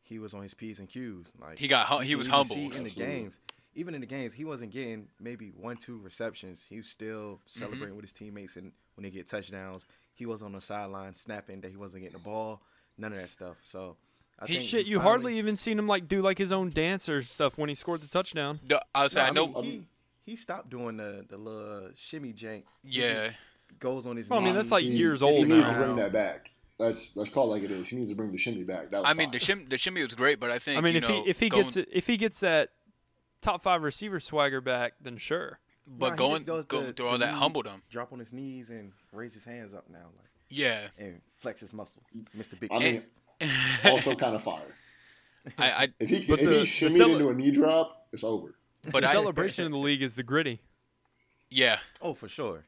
he 0.03 0.18
was 0.18 0.35
on 0.35 0.43
his 0.43 0.55
p's 0.55 0.79
and 0.79 0.89
q's. 0.89 1.33
Like 1.41 1.57
he 1.59 1.68
got 1.68 1.87
hu- 1.89 1.97
you 2.03 2.03
he 2.03 2.14
was 2.16 2.29
humble. 2.29 2.55
see 2.57 2.70
in 2.75 2.85
the 2.85 2.91
games. 2.91 3.35
Even 3.77 3.95
in 3.95 4.01
the 4.01 4.07
games, 4.07 4.33
he 4.33 4.45
wasn't 4.45 4.70
getting 4.70 5.09
maybe 5.18 5.49
one, 5.49 5.77
two 5.77 5.99
receptions. 5.99 6.64
He 6.68 6.77
was 6.77 6.87
still 6.89 7.41
Mm-hmm. 7.49 7.59
celebrating 7.61 7.97
with 7.97 8.05
his 8.05 8.12
teammates, 8.12 8.57
and 8.57 8.70
when 8.95 9.03
they 9.03 9.11
get 9.11 9.29
touchdowns, 9.29 9.85
he 10.14 10.27
was 10.27 10.43
on 10.43 10.53
the 10.53 10.61
sideline 10.61 11.14
snapping 11.14 11.61
that 11.62 11.70
he 11.72 11.77
wasn't 11.77 12.03
getting 12.05 12.18
the 12.18 12.22
ball. 12.25 12.62
None 12.97 13.12
of 13.12 13.18
that 13.18 13.31
stuff. 13.31 13.57
So 13.64 13.97
I 14.39 14.47
He 14.47 14.55
think 14.55 14.66
shit, 14.68 14.85
he 14.85 14.91
you 14.93 14.99
finally- 14.99 15.11
hardly 15.11 15.39
even 15.39 15.57
seen 15.57 15.77
him 15.79 15.89
like 15.89 16.07
do 16.07 16.22
like 16.22 16.39
his 16.39 16.53
own 16.53 16.68
dance 16.68 17.09
or 17.09 17.22
stuff 17.25 17.59
when 17.59 17.68
he 17.68 17.75
scored 17.75 18.01
the 18.01 18.07
touchdown. 18.07 18.61
The- 18.64 18.85
I 18.95 19.03
was 19.05 19.14
No, 19.16 19.20
saying, 19.25 19.31
I 19.31 19.33
know. 19.35 19.47
mean, 19.62 19.87
he 20.25 20.31
he 20.33 20.37
stopped 20.37 20.70
doing 20.70 20.97
the 20.97 21.25
the 21.29 21.37
little 21.37 21.91
shimmy 21.97 22.33
jank. 22.33 22.62
Yeah. 22.85 23.27
just 23.27 23.39
goes 23.81 24.07
on 24.07 24.16
his. 24.16 24.29
Well, 24.29 24.39
I 24.39 24.45
mean, 24.45 24.55
that's 24.55 24.70
like 24.70 24.85
He- 24.85 24.91
years 24.97 25.18
he 25.18 25.27
old 25.27 25.49
needs 25.49 25.66
now. 25.66 25.72
to 25.72 25.79
bring 25.85 25.97
that 25.97 26.12
back. 26.12 26.53
Let's 26.79 27.14
let's 27.14 27.31
call 27.31 27.47
it 27.53 27.57
like 27.57 27.62
it 27.62 27.70
is. 27.70 27.89
He 27.89 27.97
needs 27.97 28.11
to 28.11 28.16
bring 28.16 28.33
the 28.33 28.39
shimmy 28.39 28.64
back. 28.64 28.91
That 28.91 29.03
was 29.03 29.11
I 29.11 29.14
mean, 29.14 29.31
the 29.31 29.39
shim 29.39 29.68
the 29.70 29.79
shimmy 29.79 30.03
was 30.03 30.14
great, 30.14 30.41
but 30.41 30.51
I 30.51 30.59
think 30.59 30.77
I 30.79 30.81
mean, 30.81 30.95
you 30.95 30.99
if 30.99 31.09
know, 31.09 31.22
he 31.22 31.31
if 31.31 31.41
he 31.41 31.49
going, 31.49 31.64
gets 31.64 31.77
if 31.77 32.07
he 32.07 32.16
gets 32.16 32.41
that 32.41 32.70
top 33.41 33.62
five 33.62 33.83
receiver 33.83 34.18
swagger 34.18 34.61
back, 34.61 34.95
then 35.01 35.16
sure. 35.18 35.61
but 35.87 36.07
Nah, 36.07 36.12
he 36.12 36.16
going 36.18 36.45
just 36.45 36.68
going 36.68 36.87
to 36.87 36.93
through 36.93 37.09
all 37.09 37.18
that 37.18 37.33
knee, 37.35 37.39
humbled 37.39 37.66
him. 37.66 37.83
drop 37.91 38.12
on 38.12 38.18
his 38.18 38.33
knees 38.33 38.70
and 38.70 38.93
raise 39.12 39.35
his 39.35 39.45
hands 39.45 39.72
up 39.72 39.89
now, 39.89 39.99
like 40.16 40.29
Yeah, 40.49 40.89
and 40.99 41.20
flex 41.37 41.61
his 41.61 41.72
muscle, 41.72 42.03
Mr. 42.37 42.59
Big 42.59 42.70
I 42.72 42.79
mean, 42.81 43.03
also 43.85 44.14
kind 44.16 44.35
of 44.35 44.43
fire. 44.43 44.75
I, 45.59 45.70
I 45.70 45.89
If 46.01 46.09
he 46.11 46.25
But 46.27 46.41
if 46.41 46.47
the- 46.47 46.53
he 46.55 46.59
the 46.61 46.64
shimmied 46.64 46.97
cele- 46.97 47.12
into 47.12 47.29
a 47.29 47.35
knee 47.35 47.51
drop, 47.53 48.09
it's 48.12 48.25
over. 48.25 48.53
but 48.91 49.03
the 49.05 49.09
I 49.11 49.12
celebration 49.12 49.64
in 49.64 49.70
the 49.72 49.79
league 49.79 50.03
is 50.03 50.16
the 50.16 50.22
Griddy. 50.25 50.61
yeah 51.51 51.79
Oh, 52.03 52.14
for 52.14 52.29
sure. 52.29 52.64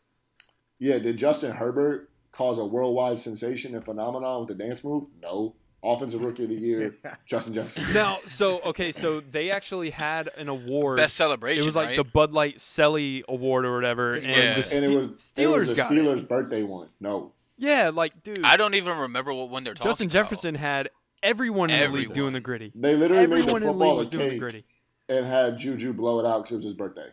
Yeah, 0.79 0.99
did 0.99 1.17
Justin 1.17 1.53
Herbert 1.53 2.11
cause 2.37 2.59
a 2.59 2.65
worldwide 2.65 3.19
sensation 3.21 3.75
and 3.75 3.85
phenomenon 3.85 4.41
with 4.47 4.49
the 4.57 4.65
dance 4.65 4.85
move? 4.85 5.05
No. 5.23 5.55
Offensive 5.83 6.21
Rookie 6.23 6.45
of 6.45 6.49
the 6.49 6.57
Year, 6.57 6.97
Justin 7.27 7.55
Jefferson. 7.55 7.95
Now, 7.95 8.19
so 8.29 8.61
okay, 8.63 8.91
so 8.91 9.21
they 9.21 9.51
actually 9.51 9.91
had 9.91 10.29
an 10.37 10.49
award. 10.49 10.97
best 10.97 11.15
celebration. 11.15 11.63
it 11.63 11.67
was 11.67 11.77
like 11.77 11.89
right? 11.89 11.97
the 11.97 12.03
Bud 12.03 12.33
Light 12.33 12.57
Celly 12.57 13.23
Award 13.29 13.65
or 13.65 13.75
whatever, 13.75 14.15
and 14.15 14.25
Yeah. 14.25 14.61
the 14.61 14.75
And 14.75 14.85
it 14.85 14.97
was 14.97 15.07
Ste- 15.21 15.39
it 15.39 15.47
was 15.47 15.67
Steelers 15.67 15.69
the 15.69 15.75
got 15.77 15.93
it. 15.93 15.95
Steelers' 15.95 16.27
birthday 16.27 16.63
one. 16.65 16.89
No. 16.99 17.33
Yeah, 17.57 17.91
like 17.95 18.23
dude, 18.25 18.43
I 18.43 18.57
don't 18.57 18.75
even 18.75 18.99
remember 18.99 19.33
what 19.33 19.49
one 19.51 19.63
they're 19.63 19.75
talking 19.75 19.87
about. 19.87 19.91
Justin 19.93 20.07
about. 20.07 20.13
Jefferson 20.13 20.55
had 20.57 20.91
everyone 21.23 21.71
in 21.71 21.79
the 21.93 21.97
league 21.97 22.13
doing 22.15 22.33
the 22.33 22.41
Griddy. 22.41 22.73
They 22.75 22.97
literally 22.97 23.23
Everyone 23.23 23.47
made 23.47 23.57
in 23.57 23.61
the 23.61 23.67
the 23.67 23.73
league 23.73 23.79
football 23.79 23.97
was 23.97 24.09
a 24.09 24.11
doing 24.11 24.29
the 24.31 24.39
Griddy. 24.39 24.65
and 25.09 25.25
had 25.27 25.59
Juju 25.59 25.93
blow 25.93 26.19
it 26.21 26.27
out 26.27 26.39
because 26.43 26.53
it 26.53 26.57
was 26.57 26.65
his 26.65 26.75
birthday. 26.75 27.09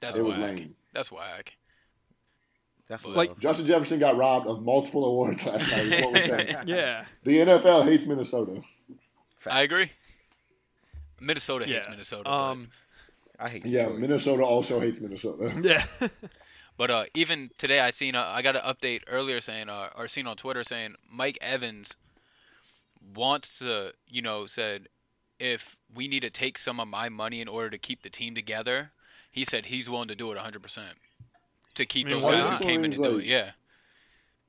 That's 0.00 0.16
it 0.16 0.24
was 0.24 0.36
whack. 0.36 0.56
lame. 0.56 0.74
That's 0.92 1.12
whack. 1.12 1.56
That's 2.88 3.04
Like- 3.04 3.38
Justin 3.38 3.66
Jefferson 3.66 3.98
got 3.98 4.16
robbed 4.16 4.46
of 4.46 4.62
multiple 4.62 5.04
awards 5.04 5.44
last 5.44 5.70
night. 5.72 5.86
Is 5.86 6.04
what 6.04 6.12
we're 6.12 6.26
saying. 6.26 6.56
Yeah, 6.66 7.04
The 7.24 7.38
NFL 7.40 7.84
hates 7.84 8.06
Minnesota. 8.06 8.62
I 9.50 9.62
agree. 9.62 9.90
Minnesota 11.20 11.64
hates. 11.66 11.88
Minnesota. 11.88 12.30
Um, 12.30 12.68
I 13.38 13.48
hate 13.50 13.66
Yeah, 13.66 13.82
Detroit. 13.84 14.00
Minnesota 14.00 14.42
also 14.44 14.80
hates 14.80 15.00
Minnesota. 15.00 15.52
yeah. 15.62 15.84
but, 16.00 16.10
but 16.76 16.90
uh, 16.90 17.04
even 17.14 17.50
today, 17.58 17.80
I 17.80 17.90
seen 17.90 18.14
uh, 18.14 18.24
I 18.24 18.42
got 18.42 18.56
an 18.56 18.62
update 18.62 19.02
earlier 19.08 19.40
saying 19.40 19.68
uh, 19.68 19.90
or 19.96 20.08
seen 20.08 20.26
on 20.26 20.36
Twitter 20.36 20.62
saying 20.64 20.94
Mike 21.10 21.38
Evans 21.40 21.96
wants 23.14 23.58
to, 23.60 23.92
you 24.08 24.22
know, 24.22 24.46
said 24.46 24.88
if 25.38 25.76
we 25.94 26.08
need 26.08 26.20
to 26.20 26.30
take 26.30 26.58
some 26.58 26.80
of 26.80 26.88
my 26.88 27.08
money 27.08 27.40
in 27.40 27.48
order 27.48 27.70
to 27.70 27.78
keep 27.78 28.02
the 28.02 28.10
team 28.10 28.34
together, 28.34 28.90
he 29.32 29.44
said 29.44 29.66
he's 29.66 29.88
willing 29.90 30.08
to 30.08 30.14
do 30.14 30.32
it 30.32 30.38
100% 30.38 30.78
to 31.76 31.86
keep 31.86 32.06
I 32.06 32.10
mean, 32.10 32.18
those 32.20 32.26
why 32.26 32.32
guys 32.40 32.50
not? 32.50 32.58
who 32.58 32.64
came 32.64 32.84
in 32.84 32.90
to 32.92 32.96
Seems 32.96 33.08
do 33.08 33.18
it. 33.18 33.24
Yeah. 33.24 33.50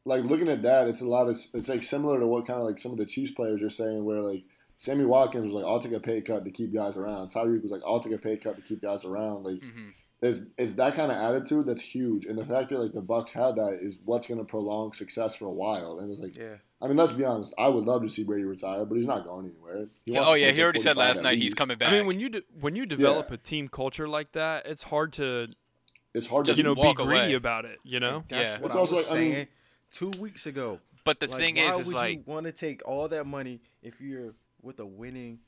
like 0.06 0.24
looking 0.24 0.50
at 0.50 0.64
that, 0.64 0.88
it's 0.88 1.02
a 1.02 1.06
lot 1.08 1.28
of 1.28 1.40
it's 1.54 1.70
like 1.70 1.84
similar 1.84 2.20
to 2.20 2.28
what 2.28 2.46
kind 2.48 2.60
of 2.60 2.66
like 2.66 2.80
some 2.80 2.92
of 2.92 2.98
the 2.98 3.06
Chiefs 3.06 3.32
players 3.32 3.62
are 3.64 3.70
saying, 3.70 4.04
where 4.06 4.20
like 4.20 4.44
Sammy 4.78 5.06
Watkins 5.06 5.46
was 5.46 5.54
like, 5.54 5.66
"I'll 5.66 5.80
take 5.80 5.92
a 5.94 6.00
pay 6.00 6.22
cut 6.22 6.46
to 6.46 6.52
keep 6.52 6.74
guys 6.74 6.98
around." 6.98 7.30
Tyreek 7.32 7.62
was 7.64 7.72
like, 7.72 7.82
"I'll 7.86 8.00
take 8.00 8.14
a 8.14 8.18
pay 8.18 8.38
cut 8.38 8.56
to 8.56 8.62
keep 8.62 8.82
guys 8.82 9.06
around." 9.06 9.44
Like, 9.44 9.62
hmm 9.62 9.90
is 10.22 10.46
is 10.58 10.74
that 10.76 10.96
kind 10.96 11.12
of 11.12 11.18
attitude 11.18 11.68
that's 11.68 11.82
huge, 11.82 12.26
and 12.26 12.38
the 12.38 12.46
fact 12.46 12.70
that 12.70 12.80
like 12.80 12.92
the 12.92 13.02
Bucs 13.02 13.32
had 13.32 13.56
that 13.56 13.78
is 13.80 14.00
what's 14.04 14.26
going 14.26 14.40
to 14.40 14.46
prolong 14.46 14.92
success 14.92 15.36
for 15.36 15.46
a 15.46 15.52
while. 15.52 16.00
And 16.00 16.12
it's 16.12 16.20
like, 16.20 16.36
Yeah. 16.36 16.56
I 16.82 16.88
mean, 16.88 16.98
let's 16.98 17.12
be 17.12 17.24
honest. 17.24 17.54
I 17.58 17.68
would 17.68 17.86
love 17.86 18.02
to 18.04 18.10
see 18.10 18.24
Brady 18.24 18.44
retire, 18.44 18.84
but 18.86 18.96
he's 18.96 19.06
not 19.06 19.26
going 19.26 19.46
anywhere. 19.48 19.88
He 20.06 20.14
wants 20.14 20.30
Oh 20.30 20.34
yeah, 20.34 20.52
he 20.52 20.64
already 20.64 20.80
said 20.80 20.96
last 20.98 21.18
at 21.18 21.24
night 21.24 21.38
he's 21.38 21.54
coming 21.54 21.78
back. 21.78 21.90
I 21.90 21.98
mean, 21.98 22.08
when 22.08 22.20
you 22.20 22.30
de- 22.30 22.44
when 22.60 22.76
you 22.76 22.88
develop 22.88 23.30
a 23.30 23.38
team 23.38 23.68
culture 23.68 24.08
like 24.08 24.32
that, 24.32 24.66
it's 24.66 24.84
hard 24.84 25.14
to 25.14 25.50
It's 26.18 26.28
hard 26.28 26.46
Just 26.46 26.56
to 26.56 26.60
you 26.60 26.64
know 26.64 26.76
be 26.76 26.94
greedy 26.94 27.20
away. 27.20 27.34
about 27.34 27.66
it. 27.66 27.78
You 27.84 28.00
know, 28.00 28.24
That's 28.28 28.42
Yeah. 28.42 28.54
what 28.60 28.66
It's 28.68 28.76
I 28.76 28.80
also 28.80 28.96
was 28.98 29.08
like- 29.10 29.18
I 29.18 29.20
mean- 29.22 29.32
saying 29.34 29.48
two 29.92 30.10
weeks 30.20 30.46
ago. 30.46 30.80
but 31.06 31.20
the 31.22 31.28
Like, 31.28 31.38
thing 31.40 31.56
why 31.56 31.70
is, 31.72 31.80
is 31.80 31.88
would 31.88 31.96
like 31.96 32.18
you 32.18 32.24
want 32.26 32.46
to 32.48 32.52
take 32.52 32.82
all 32.86 33.08
that 33.08 33.26
money 33.26 33.62
if 33.82 34.02
you're 34.02 34.34
with 34.62 34.80
a 34.80 34.86
winning 34.86 35.40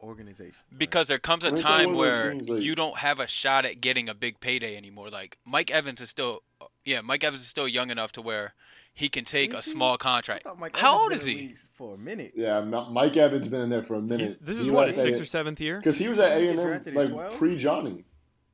organization? 0.00 0.54
Like, 0.70 0.78
because 0.78 1.08
there 1.08 1.18
comes 1.18 1.44
a 1.44 1.48
mean, 1.48 1.54
it's 1.54 1.62
like 1.64 1.78
time 1.78 1.94
one 1.94 2.06
of 2.08 2.12
those 2.12 2.22
where 2.22 2.30
things, 2.32 2.48
like- 2.48 2.62
you 2.62 2.74
don't 2.74 2.96
have 2.98 3.18
a 3.20 3.26
shot 3.26 3.64
at 3.64 3.80
getting 3.80 4.08
a 4.08 4.14
big 4.14 4.38
payday 4.40 4.76
anymore. 4.76 5.08
Like 5.08 5.38
Mike 5.44 5.70
Evans 5.70 6.00
is 6.00 6.08
still, 6.10 6.42
yeah, 6.84 7.00
Mike 7.00 7.24
Evans 7.24 7.42
is 7.42 7.48
still 7.48 7.66
young 7.68 7.90
enough 7.90 8.12
to 8.12 8.22
where 8.22 8.54
he 8.94 9.08
can 9.08 9.24
take 9.24 9.54
a 9.54 9.58
Is 9.58 9.64
he? 9.64 9.70
small 9.72 9.96
contract. 9.96 10.44
How 10.74 11.00
old 11.02 11.12
is 11.12 11.24
he? 11.24 11.54
For 11.74 11.94
a 11.94 11.98
minute. 11.98 12.32
Yeah, 12.34 12.60
Mike 12.62 13.16
Evans 13.16 13.46
been 13.48 13.60
in 13.60 13.70
there 13.70 13.82
for 13.84 13.94
a 13.94 14.00
minute. 14.02 14.20
He's, 14.26 14.36
this 14.38 14.56
is 14.58 14.64
was 14.66 14.70
what 14.72 14.88
his 14.88 14.96
six 14.96 15.18
A- 15.18 15.22
or 15.22 15.24
seventh 15.24 15.60
year. 15.60 15.78
Because 15.78 15.96
he 15.98 16.08
was 16.08 16.18
at 16.18 16.32
A 16.40 16.48
and 16.48 16.58
M 16.88 16.94
like 16.94 17.36
pre 17.38 17.56
Johnny, 17.56 18.04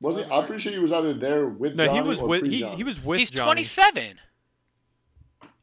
wasn't? 0.01 0.31
I'm 0.31 0.45
pretty 0.45 0.61
sure 0.61 0.71
he 0.71 0.79
was 0.79 0.91
either 0.91 1.13
there 1.13 1.47
with 1.47 1.75
No, 1.75 1.85
Johnny 1.85 2.01
he 2.01 2.07
was 2.07 2.21
or 2.21 2.27
with 2.27 2.41
he, 2.43 2.49
pre-Johnny. 2.49 2.75
he 2.77 2.83
was 2.83 3.03
with 3.03 3.19
He's 3.19 3.31
Johnny. 3.31 3.47
27. 3.63 4.19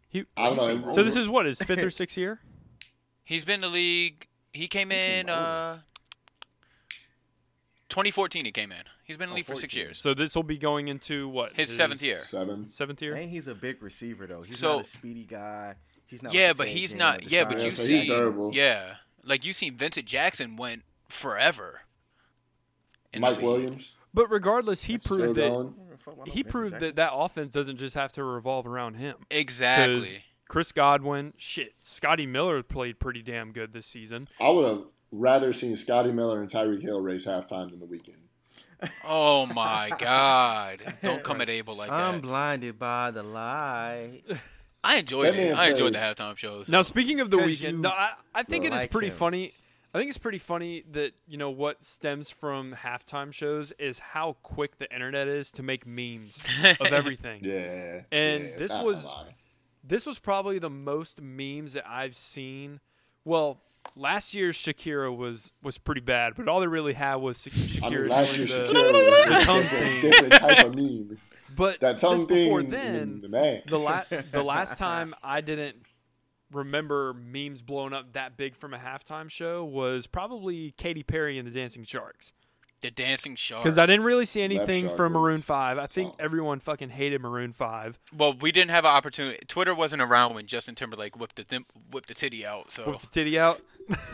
He, 0.08 0.24
I 0.36 0.54
don't 0.54 0.86
know. 0.86 0.94
so 0.94 1.02
this 1.02 1.16
is 1.16 1.28
what 1.28 1.46
his 1.46 1.58
fifth 1.62 1.78
or 1.82 1.90
sixth 1.90 2.16
year. 2.18 2.40
He's 3.24 3.44
been 3.44 3.56
in 3.56 3.60
the 3.62 3.68
league. 3.68 4.26
He 4.52 4.68
came 4.68 4.90
He's 4.90 4.98
in 4.98 5.28
uh 5.30 5.78
2014. 7.88 8.44
He 8.44 8.52
came 8.52 8.72
in. 8.72 8.78
He's 9.04 9.16
been 9.16 9.24
in 9.24 9.30
the 9.30 9.34
Oh, 9.34 9.36
league 9.36 9.46
for 9.46 9.54
six 9.54 9.72
14. 9.74 9.80
years. 9.86 9.98
So 10.00 10.14
this 10.14 10.34
will 10.34 10.42
be 10.42 10.58
going 10.58 10.88
into 10.88 11.28
what 11.28 11.54
His 11.54 11.74
seventh 11.74 12.02
year. 12.02 12.20
seven. 12.20 12.70
Seventh 12.70 13.02
year. 13.02 13.14
And 13.14 13.30
he's 13.30 13.48
a 13.48 13.54
big 13.54 13.82
receiver 13.82 14.26
though. 14.26 14.42
He's 14.42 14.58
So- 14.58 14.76
not 14.76 14.86
a 14.86 14.88
speedy 14.88 15.24
guy. 15.24 15.76
He's 16.06 16.22
not. 16.22 16.34
Yeah, 16.34 16.48
like 16.48 16.56
but 16.58 16.64
Ted 16.68 16.76
he's 16.76 16.90
Ginn 16.90 16.98
not. 16.98 17.20
or 17.24 17.28
Yeah, 17.28 17.44
DeSean 17.44 17.48
but 17.48 17.58
Yeah, 17.58 17.64
you 17.64 17.70
so 17.72 17.82
he's 17.86 18.00
see, 18.02 18.06
durable. 18.08 18.50
yeah, 18.54 18.96
like 19.24 19.44
you 19.46 19.52
seen 19.54 19.76
Vincent 19.78 20.06
Jackson 20.06 20.56
went 20.56 20.82
forever. 21.08 21.80
in 23.14 23.20
the 23.20 23.28
Mike 23.28 23.36
league. 23.38 23.44
Williams. 23.46 23.92
But 24.14 24.30
regardless, 24.30 24.84
he 24.84 24.94
That's 24.94 25.06
proved 25.06 25.34
that 25.36 25.48
going. 25.50 25.74
he 26.26 26.42
proved 26.44 26.80
that 26.80 26.96
that 26.96 27.12
offense 27.14 27.54
doesn't 27.54 27.76
just 27.78 27.94
have 27.94 28.12
to 28.14 28.24
revolve 28.24 28.66
around 28.66 28.94
him. 28.94 29.16
Exactly. 29.30 30.22
Chris 30.48 30.70
Godwin, 30.72 31.32
shit, 31.38 31.72
Scotty 31.82 32.26
Miller 32.26 32.62
played 32.62 32.98
pretty 32.98 33.22
damn 33.22 33.52
good 33.52 33.72
this 33.72 33.86
season. 33.86 34.28
I 34.38 34.50
would 34.50 34.66
have 34.68 34.82
rather 35.10 35.52
seen 35.54 35.76
Scotty 35.76 36.12
Miller 36.12 36.42
and 36.42 36.50
Tyreek 36.50 36.82
Hill 36.82 37.00
race 37.00 37.26
halftime 37.26 37.70
than 37.70 37.80
the 37.80 37.86
Weeknd. 37.86 38.16
Oh 39.06 39.46
my 39.46 39.90
God! 39.98 40.82
Don't 41.00 41.22
come 41.22 41.40
at 41.40 41.48
Abel 41.48 41.74
like 41.76 41.88
that. 41.88 41.96
I'm 42.14 42.20
blinded 42.20 42.78
by 42.78 43.10
the 43.12 43.22
light. 43.22 44.22
I 44.84 44.96
enjoyed 44.96 45.32
That 45.34 45.40
it. 45.40 45.56
I 45.56 45.68
enjoyed 45.70 45.94
the 45.94 45.98
played- 45.98 46.16
halftime 46.16 46.36
shows. 46.36 46.68
Now, 46.68 46.82
speaking 46.82 47.20
of 47.20 47.30
the 47.30 47.36
Weeknd, 47.38 47.78
no, 47.78 47.88
I, 47.90 48.12
I 48.34 48.42
think 48.42 48.64
it 48.64 48.72
is 48.74 48.80
like 48.80 48.90
pretty 48.90 49.06
him. 49.08 49.14
funny. 49.14 49.54
I 49.94 49.98
think 49.98 50.08
it's 50.08 50.18
pretty 50.18 50.38
funny 50.38 50.84
that 50.92 51.12
you 51.26 51.36
know 51.36 51.50
what 51.50 51.84
stems 51.84 52.30
from 52.30 52.72
halftime 52.82 53.32
shows 53.32 53.72
is 53.72 53.98
how 53.98 54.36
quick 54.42 54.78
the 54.78 54.90
internet 54.92 55.28
is 55.28 55.50
to 55.52 55.62
make 55.62 55.86
memes 55.86 56.42
of 56.80 56.86
everything. 56.92 57.40
Yeah. 57.42 58.02
And 58.10 58.44
yeah, 58.44 58.56
this 58.56 58.72
was- 58.72 59.12
This 59.84 60.06
was 60.06 60.18
probably 60.20 60.58
the 60.60 60.70
most 60.70 61.20
memes 61.20 61.72
that 61.72 61.84
I've 61.88 62.16
seen. 62.16 62.78
Well, 63.24 63.60
last 63.96 64.32
year's 64.32 64.56
Shakira 64.56 65.14
was 65.14 65.50
was 65.62 65.76
pretty 65.76 66.00
bad, 66.00 66.34
but 66.36 66.46
all 66.48 66.60
they 66.60 66.68
really 66.68 66.92
had 66.94 67.16
was 67.16 67.38
Shakira 67.38 67.82
I 67.84 67.90
mean, 67.90 68.08
last 68.08 68.34
doing 68.36 68.48
year 68.48 68.58
the- 68.66 68.72
Shakira 68.72 68.92
was 68.92 69.24
the 69.38 69.44
tongue 69.44 69.62
thing. 69.64 70.00
different 70.02 70.32
type 70.34 70.64
of 70.66 70.74
meme. 70.74 71.18
But 71.54 71.80
That 71.80 72.00
since 72.00 72.12
tongue 72.12 72.26
thing, 72.28 72.44
before 72.46 72.62
then, 72.62 73.22
man. 73.28 73.62
the 73.66 73.78
la- 73.78 74.04
the 74.30 74.42
last 74.42 74.78
time 74.78 75.14
I 75.22 75.42
didn't 75.42 75.76
remember 76.52 77.14
memes 77.14 77.62
blowing 77.62 77.92
up 77.92 78.12
that 78.12 78.36
big 78.36 78.54
from 78.56 78.74
a 78.74 78.78
halftime 78.78 79.30
show 79.30 79.64
was 79.64 80.06
probably 80.06 80.72
Katy 80.76 81.02
Perry 81.02 81.38
and 81.38 81.46
the 81.46 81.52
Dancing 81.52 81.84
Sharks. 81.84 82.32
the 82.80 82.90
dancing 82.90 83.36
shark. 83.36 83.62
Because 83.62 83.78
I 83.78 83.86
didn't 83.86 84.04
really 84.04 84.24
see 84.24 84.42
anything 84.42 84.88
from 84.96 85.12
Maroon 85.12 85.40
Five. 85.40 85.78
I 85.78 85.86
think 85.86 86.10
solid. 86.14 86.20
everyone 86.20 86.58
fucking 86.58 86.88
hated 86.90 87.20
Maroon 87.20 87.52
Five. 87.52 87.96
well, 88.16 88.34
we 88.34 88.50
didn't 88.50 88.72
have 88.72 88.84
an 88.84 88.90
opportunity. 88.90 89.38
Twitter 89.46 89.72
wasn't 89.72 90.02
around 90.02 90.34
when 90.34 90.46
Justin 90.46 90.74
Timberlake 90.74 91.16
whipped 91.16 91.36
the 91.36 91.44
thim- 91.44 91.66
whipped 91.92 92.08
the 92.08 92.14
titty 92.14 92.44
out. 92.44 92.72
So 92.72 92.90
With 92.90 93.02
the 93.02 93.06
titty 93.06 93.38
out. 93.38 93.60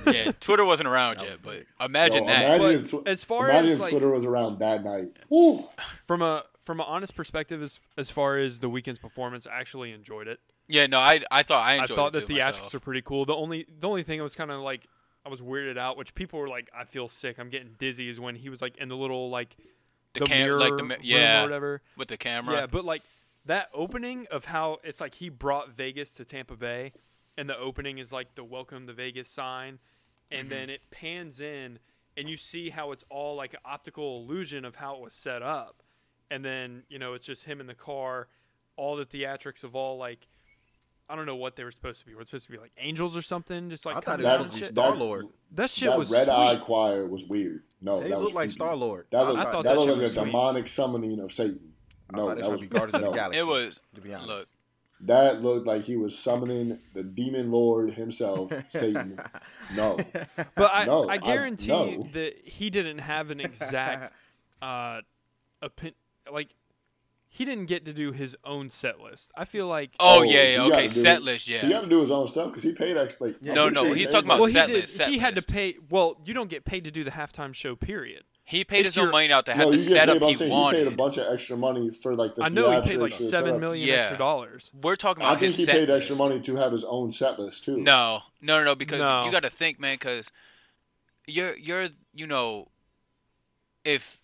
yeah, 0.06 0.32
Twitter 0.40 0.66
wasn't 0.66 0.88
around 0.88 1.18
That 1.20 1.28
yet. 1.28 1.38
But 1.42 1.62
imagine 1.82 2.24
Yo, 2.24 2.30
that. 2.30 2.60
Imagine 2.60 2.82
But 2.90 3.04
tw- 3.04 3.08
as 3.08 3.24
far 3.24 3.48
imagine 3.48 3.70
as, 3.70 3.76
if 3.76 3.80
like- 3.82 3.90
Twitter 3.90 4.10
was 4.10 4.24
around 4.26 4.58
that 4.58 4.84
night. 4.84 5.16
Woo. 5.30 5.66
From 6.06 6.20
a 6.20 6.44
from 6.62 6.80
an 6.80 6.86
honest 6.86 7.16
perspective, 7.16 7.62
as 7.62 7.80
as 7.96 8.10
far 8.10 8.36
as 8.36 8.58
the 8.58 8.68
Weeknd's 8.68 8.98
performance, 8.98 9.46
I 9.46 9.58
actually 9.58 9.92
enjoyed 9.92 10.28
it. 10.28 10.40
Yeah, 10.68 10.86
no, 10.86 10.98
I 10.98 11.20
I 11.30 11.42
thought 11.42 11.62
I 11.66 11.82
I 11.82 11.86
thought 11.86 12.14
it 12.14 12.26
the 12.26 12.34
theatrics 12.34 12.44
myself. 12.60 12.74
are 12.74 12.80
pretty 12.80 13.02
cool. 13.02 13.24
The 13.24 13.34
only 13.34 13.66
the 13.80 13.88
only 13.88 14.02
thing 14.02 14.20
I 14.20 14.22
was 14.22 14.34
kind 14.34 14.50
of 14.50 14.60
like 14.60 14.86
I 15.24 15.30
was 15.30 15.40
weirded 15.40 15.78
out, 15.78 15.96
which 15.96 16.14
people 16.14 16.38
were 16.38 16.48
like, 16.48 16.70
I 16.78 16.84
feel 16.84 17.08
sick, 17.08 17.38
I'm 17.38 17.48
getting 17.48 17.74
dizzy, 17.78 18.08
is 18.08 18.20
when 18.20 18.36
he 18.36 18.48
was 18.50 18.60
like 18.62 18.76
in 18.76 18.88
the 18.88 18.96
little 18.96 19.30
like 19.30 19.56
the, 20.14 20.20
the, 20.20 20.26
cam- 20.26 20.46
mirror 20.46 20.58
like 20.60 20.76
the 20.76 20.96
yeah 21.02 21.40
or 21.40 21.44
whatever. 21.44 21.82
with 21.96 22.08
the 22.08 22.16
camera. 22.16 22.54
Yeah, 22.56 22.66
but 22.66 22.84
like 22.84 23.02
that 23.46 23.68
opening 23.74 24.26
of 24.30 24.44
how 24.46 24.78
it's 24.84 25.00
like 25.00 25.14
he 25.14 25.28
brought 25.30 25.70
Vegas 25.70 26.12
to 26.14 26.24
Tampa 26.24 26.54
Bay, 26.56 26.92
and 27.38 27.48
the 27.48 27.56
opening 27.58 27.96
is 27.98 28.12
like 28.12 28.34
the 28.34 28.44
welcome 28.44 28.86
to 28.86 28.92
Vegas 28.92 29.28
sign, 29.28 29.78
and 30.30 30.42
Mm-hmm. 30.42 30.48
then 30.50 30.70
it 30.70 30.82
pans 30.90 31.40
in, 31.40 31.78
and 32.16 32.28
you 32.28 32.36
see 32.36 32.68
how 32.70 32.92
it's 32.92 33.04
all 33.08 33.34
like 33.36 33.54
an 33.54 33.60
optical 33.64 34.18
illusion 34.22 34.66
of 34.66 34.76
how 34.76 34.96
it 34.96 35.00
was 35.00 35.14
set 35.14 35.42
up, 35.42 35.82
and 36.30 36.44
then 36.44 36.82
you 36.90 36.98
know 36.98 37.14
it's 37.14 37.24
just 37.26 37.44
him 37.44 37.58
in 37.60 37.66
the 37.66 37.74
car, 37.74 38.28
all 38.76 38.96
the 38.96 39.06
theatrics 39.06 39.64
of 39.64 39.74
all 39.74 39.96
like. 39.96 40.26
I 41.08 41.16
don't 41.16 41.24
know 41.26 41.36
what 41.36 41.56
they 41.56 41.64
were 41.64 41.70
supposed 41.70 42.00
to 42.00 42.06
be. 42.06 42.14
Were 42.14 42.20
they 42.22 42.26
supposed 42.26 42.46
to 42.46 42.52
be 42.52 42.58
like 42.58 42.72
angels 42.78 43.16
or 43.16 43.22
something? 43.22 43.70
Just 43.70 43.86
like 43.86 43.96
I 43.96 44.00
thought 44.00 44.20
it 44.20 44.24
was 44.24 44.50
and 44.50 44.58
shit. 44.58 44.68
Star-Lord. 44.68 45.26
That 45.52 45.70
shit 45.70 45.88
that 45.88 45.98
was 45.98 46.10
red 46.10 46.24
sweet. 46.24 46.34
eye 46.34 46.56
choir 46.56 47.06
was 47.06 47.24
weird. 47.24 47.62
No, 47.80 48.00
They 48.02 48.10
that 48.10 48.16
look 48.18 48.26
was 48.26 48.34
like. 48.34 48.50
Star 48.50 48.76
Lord. 48.76 49.06
That 49.10 49.26
looked, 49.26 49.38
I 49.38 49.44
that 49.44 49.52
thought 49.52 49.64
that 49.64 49.76
looked 49.76 49.88
shit 49.88 49.94
like 49.96 50.02
was 50.02 50.10
a 50.10 50.14
sweet. 50.20 50.24
demonic 50.26 50.68
summoning 50.68 51.20
of 51.20 51.32
Satan. 51.32 51.72
No, 52.12 52.26
thought 52.26 52.36
that 52.36 52.44
should 52.44 52.50
was 52.52 52.60
be 52.60 52.66
Guardians 52.66 52.94
of 52.94 53.00
the 53.10 53.16
Galaxy. 53.16 53.38
it 53.40 53.46
was 53.46 53.80
To 53.94 54.00
be 54.00 54.12
honest. 54.14 54.28
look. 54.28 54.48
That 55.00 55.42
looked 55.42 55.64
like 55.66 55.84
he 55.84 55.96
was 55.96 56.18
summoning 56.18 56.80
the 56.92 57.04
demon 57.04 57.52
lord 57.52 57.92
himself, 57.94 58.52
Satan. 58.68 59.20
No, 59.76 59.96
But 60.56 60.70
I, 60.74 60.84
No, 60.86 61.08
I 61.08 61.12
I- 61.14 61.18
guarantee 61.18 61.68
no. 61.68 62.08
that 62.14 62.34
he 62.44 62.68
didn't 62.68 62.98
have 62.98 63.30
an 63.30 63.38
exact 63.40 64.12
uh, 64.60 65.02
opin- 65.62 65.94
like 66.32 66.48
he 67.30 67.44
didn't 67.44 67.66
get 67.66 67.84
to 67.84 67.92
do 67.92 68.12
his 68.12 68.34
own 68.44 68.70
set 68.70 69.00
list. 69.00 69.30
I 69.36 69.44
feel 69.44 69.66
like 69.66 69.90
Oh, 70.00 70.20
Oh, 70.20 70.22
yeah, 70.22 70.54
yeah, 70.54 70.62
okay, 70.64 70.82
do 70.84 70.88
set 70.88 71.18
it. 71.18 71.22
list, 71.22 71.46
So 71.46 71.52
he 71.52 71.68
yeah. 71.68 71.74
had 71.74 71.80
to 71.82 71.88
do 71.88 72.00
his 72.00 72.10
own 72.10 72.26
stuff 72.26 72.48
because 72.48 72.62
he 72.62 72.72
paid 72.72 72.96
actually. 72.96 73.32
Like, 73.32 73.38
Yeah. 73.42 73.54
No, 73.54 73.68
no, 73.68 73.92
he's 73.92 74.08
talking 74.10 74.26
about 74.28 74.40
well, 74.40 74.48
he 74.48 74.54
did. 74.54 74.70
list, 74.70 74.96
set 74.96 75.08
he 75.10 75.18
had 75.18 75.36
to 75.36 75.42
pay. 75.42 75.76
Well, 75.90 76.20
you 76.24 76.32
don't 76.34 76.48
get 76.50 76.64
paid 76.64 76.84
to 76.84 76.90
do 76.90 77.04
the 77.04 77.10
halftime 77.12 77.54
show. 77.54 77.76
Period. 77.76 78.24
He 78.44 78.64
paid 78.64 78.86
It's 78.86 78.94
his 78.94 79.04
own 79.04 79.10
money 79.10 79.30
out 79.30 79.44
to 79.44 79.52
have 79.52 79.66
No, 79.66 79.72
the 79.72 79.76
you 79.76 79.82
get 79.90 80.06
paid. 80.06 80.08
setup 80.14 80.22
he 80.30 80.34
saying 80.34 80.50
he 80.50 80.70
paid 80.70 80.86
a 80.86 80.90
bunch 80.96 81.18
of 81.18 81.30
extra 81.30 81.54
money 81.58 81.90
for 81.90 82.14
like 82.14 82.34
the. 82.34 82.44
I 82.44 82.48
know 82.48 82.70
he 82.70 82.80
paid 82.88 82.96
like 82.96 83.12
and 83.12 83.20
the 83.20 83.24
seven 83.24 83.48
setup. 83.50 83.60
million 83.60 83.86
Yeah. 83.86 83.94
extra 83.96 84.16
dollars. 84.16 84.70
We're 84.72 84.96
talking 84.96 85.22
about. 85.22 85.36
I 85.36 85.38
think 85.38 85.48
his 85.48 85.56
he 85.58 85.64
set 85.66 85.74
paid 85.74 85.88
list. 85.90 86.08
extra 86.10 86.16
money 86.26 86.40
to 86.40 86.56
have 86.56 86.72
his 86.72 86.82
own 86.84 87.12
set 87.12 87.38
list 87.38 87.64
too. 87.64 87.76
No, 87.76 88.22
no, 88.40 88.58
no, 88.60 88.64
no, 88.64 88.74
because 88.74 89.00
No. 89.00 89.26
you 89.26 89.30
got 89.30 89.42
to 89.42 89.50
think, 89.50 89.78
man, 89.78 89.96
because 89.96 90.32
you're 91.26 91.54
you're 91.58 91.88
you 92.14 92.26
know, 92.26 92.68
if 93.84 94.17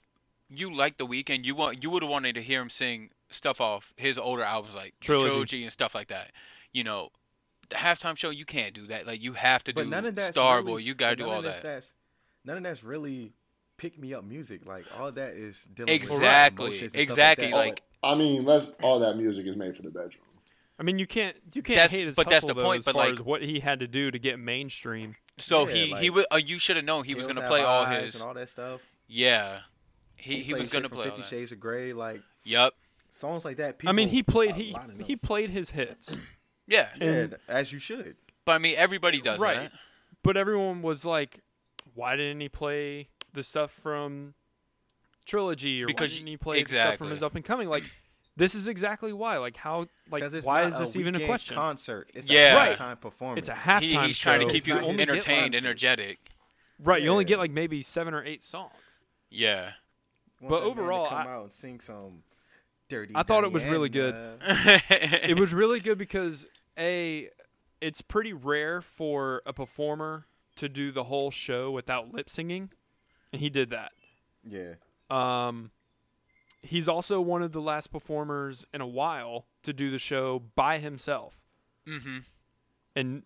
you 0.58 0.74
like 0.74 0.96
the 0.96 1.06
Weeknd, 1.06 1.44
you 1.44 1.54
want 1.54 1.82
you 1.82 1.90
would 1.90 2.02
have 2.02 2.10
wanted 2.10 2.34
to 2.36 2.42
hear 2.42 2.60
him 2.60 2.70
sing 2.70 3.10
stuff 3.30 3.60
off 3.60 3.92
his 3.96 4.18
older 4.18 4.42
albums 4.42 4.74
like 4.74 4.94
Trilogy. 5.00 5.28
Trilogy 5.30 5.62
and 5.64 5.72
stuff 5.72 5.94
like 5.94 6.08
that. 6.08 6.30
You 6.72 6.84
know, 6.84 7.10
the 7.70 7.76
halftime 7.76 8.16
show 8.16 8.30
you 8.30 8.44
can't 8.44 8.74
do 8.74 8.86
that. 8.88 9.06
Like 9.06 9.22
you 9.22 9.32
have 9.34 9.64
to 9.64 9.74
But 9.74 9.84
do 9.84 9.90
none 9.90 10.06
of 10.06 10.14
that's 10.14 10.36
Starboy. 10.36 10.66
really, 10.66 10.82
you 10.84 10.94
got 10.94 11.10
to 11.10 11.16
do 11.16 11.28
all 11.28 11.38
of 11.38 11.44
that's- 11.44 11.62
that. 11.62 11.74
That's, 11.74 11.94
none 12.44 12.56
of 12.58 12.62
that's 12.62 12.84
really 12.84 13.32
pick 13.76 13.98
me 13.98 14.14
up 14.14 14.24
music. 14.24 14.66
Like 14.66 14.84
all 14.98 15.10
that 15.12 15.34
is 15.34 15.64
dealing 15.74 15.92
Exactly, 15.94 16.66
emotions 16.66 16.82
and 16.82 16.90
stuff 16.92 17.00
exactly, 17.02 17.50
Like, 17.52 17.52
that. 17.52 17.66
like- 17.66 17.82
I 18.02 18.14
mean, 18.16 18.44
let's 18.44 18.70
all 18.82 18.98
that 19.00 19.16
music 19.16 19.46
is 19.46 19.56
made 19.56 19.74
for 19.74 19.82
the 19.82 19.90
bedroom. 19.90 20.22
I 20.78 20.82
mean, 20.82 20.98
you 20.98 21.06
can't 21.06 21.36
you 21.54 21.62
can't 21.62 21.76
That's- 21.76 21.92
hate 21.92 22.06
his 22.06 22.16
but 22.16 22.28
that's 22.28 22.44
the 22.44 22.52
though, 22.54 22.62
point, 22.62 22.80
as 22.80 22.84
but, 22.84 22.94
far 22.94 23.04
like- 23.08 23.14
as 23.20 23.24
what 23.24 23.42
he 23.42 23.60
had 23.60 23.80
to 23.80 23.86
do 23.88 24.10
to 24.10 24.18
get 24.18 24.38
mainstream. 24.38 25.16
So 25.38 25.66
Yeah, 25.68 25.74
he 25.74 25.86
he 25.86 25.90
like, 25.92 26.14
would 26.14 26.26
uh, 26.32 26.36
you 26.36 26.58
should 26.58 26.76
have 26.76 26.84
known 26.84 27.04
he 27.04 27.14
was 27.14 27.26
gonna 27.26 27.46
play 27.46 27.62
all 27.62 27.86
his 27.86 28.16
and 28.16 28.24
all 28.24 28.34
that 28.34 28.48
stuff. 28.48 28.80
yeah. 29.08 29.60
He 30.24 30.40
he 30.40 30.52
played 30.52 30.60
was 30.60 30.66
shit 30.66 30.72
gonna 30.72 30.88
from 30.88 30.98
play 30.98 31.04
all 31.06 31.10
Fifty 31.16 31.22
that. 31.22 31.28
Shades 31.28 31.52
of 31.52 31.60
Grey, 31.60 31.92
like 31.92 32.22
Yep. 32.44 32.74
songs 33.12 33.44
like 33.44 33.56
that. 33.58 33.76
I 33.86 33.92
mean, 33.92 34.08
he 34.08 34.22
played 34.22 34.54
he 34.54 34.74
he 35.04 35.16
played 35.16 35.50
his 35.50 35.70
hits, 35.70 36.16
Yeah. 36.66 36.88
yeah, 37.00 37.06
and- 37.06 37.36
as 37.48 37.72
you 37.72 37.78
should. 37.78 38.16
But 38.44 38.52
I 38.52 38.58
mean, 38.58 38.74
everybody 38.76 39.20
does 39.20 39.40
Right. 39.40 39.56
that. 39.56 39.72
but 40.22 40.36
everyone 40.36 40.80
was 40.82 41.04
like, 41.04 41.40
"Why 41.94 42.16
didn't 42.16 42.40
he 42.40 42.48
play 42.48 43.08
the 43.32 43.42
stuff 43.42 43.70
from 43.72 44.34
Trilogy 45.26 45.82
or 45.82 45.86
Because 45.86 46.10
why 46.12 46.16
didn't 46.16 46.28
he 46.28 46.36
play 46.36 46.62
the 46.62 46.68
stuff 46.70 46.96
from 46.96 47.10
his 47.10 47.22
up 47.22 47.34
and 47.34 47.44
coming?" 47.44 47.68
Like 47.68 47.84
This 48.36 48.56
is 48.56 48.66
exactly 48.66 49.12
why. 49.12 49.36
Like 49.38 49.56
how 49.56 49.86
Like, 50.10 50.24
why 50.42 50.64
is 50.66 50.78
this 50.78 50.96
even 50.96 51.14
a 51.14 51.24
question? 51.24 51.54
Concert. 51.54 52.10
It's 52.14 52.28
Yeah. 52.28 52.54
a 52.54 52.56
Right. 52.56 52.76
halftime 52.78 53.00
performance. 53.00 53.48
It's 53.48 53.48
a 53.48 53.60
halftime 53.60 53.80
He, 53.82 53.96
he's 54.06 54.18
trying 54.18 54.40
to 54.40 54.52
keep 54.52 54.66
you 54.66 54.74
It's 54.74 54.82
not 54.82 54.90
his 54.90 54.98
hit 55.00 55.08
entertained, 55.08 55.54
energetic. 55.54 56.18
Right, 56.80 57.00
you 57.00 57.10
only 57.10 57.24
get 57.24 57.38
like 57.38 57.52
maybe 57.52 57.80
7 57.82 58.12
or 58.12 58.24
8 58.24 58.42
songs. 58.42 58.72
Yeah. 59.30 59.74
Want 60.44 60.50
but 60.50 60.60
that 60.60 60.64
to 60.66 60.70
overall, 60.70 61.08
come 61.08 61.26
I- 61.26 61.30
out 61.32 61.42
and 61.44 61.52
sing 61.52 61.80
some 61.80 62.22
dirty. 62.88 63.12
I 63.16 63.22
thought 63.22 63.44
it 63.44 63.52
was 63.52 63.64
really 63.64 63.88
good. 63.88 64.14
It 64.90 65.38
was 65.40 65.52
really 65.54 65.80
good 65.80 65.98
because 65.98 66.46
a 66.78 67.30
it's 67.80 68.00
pretty 68.02 68.32
rare 68.32 68.80
for 68.80 69.42
a 69.46 69.52
performer 69.52 70.26
to 70.56 70.68
do 70.68 70.90
the 70.92 71.04
whole 71.04 71.30
show 71.30 71.70
without 71.70 72.12
lip 72.14 72.30
singing 72.30 72.70
and 73.32 73.40
he 73.40 73.50
did 73.50 73.70
that 73.70 73.92
Yeah. 74.48 74.74
um 75.10 75.70
he's 76.62 76.88
also 76.88 77.20
one 77.20 77.42
of 77.42 77.52
the 77.52 77.60
last 77.60 77.88
performers 77.90 78.64
in 78.72 78.80
a 78.80 78.86
while 78.86 79.46
to 79.64 79.72
do 79.72 79.90
the 79.90 79.98
show 79.98 80.42
by 80.54 80.78
himself 80.78 81.40
Mm-hmm. 81.86 82.18
and 82.96 83.22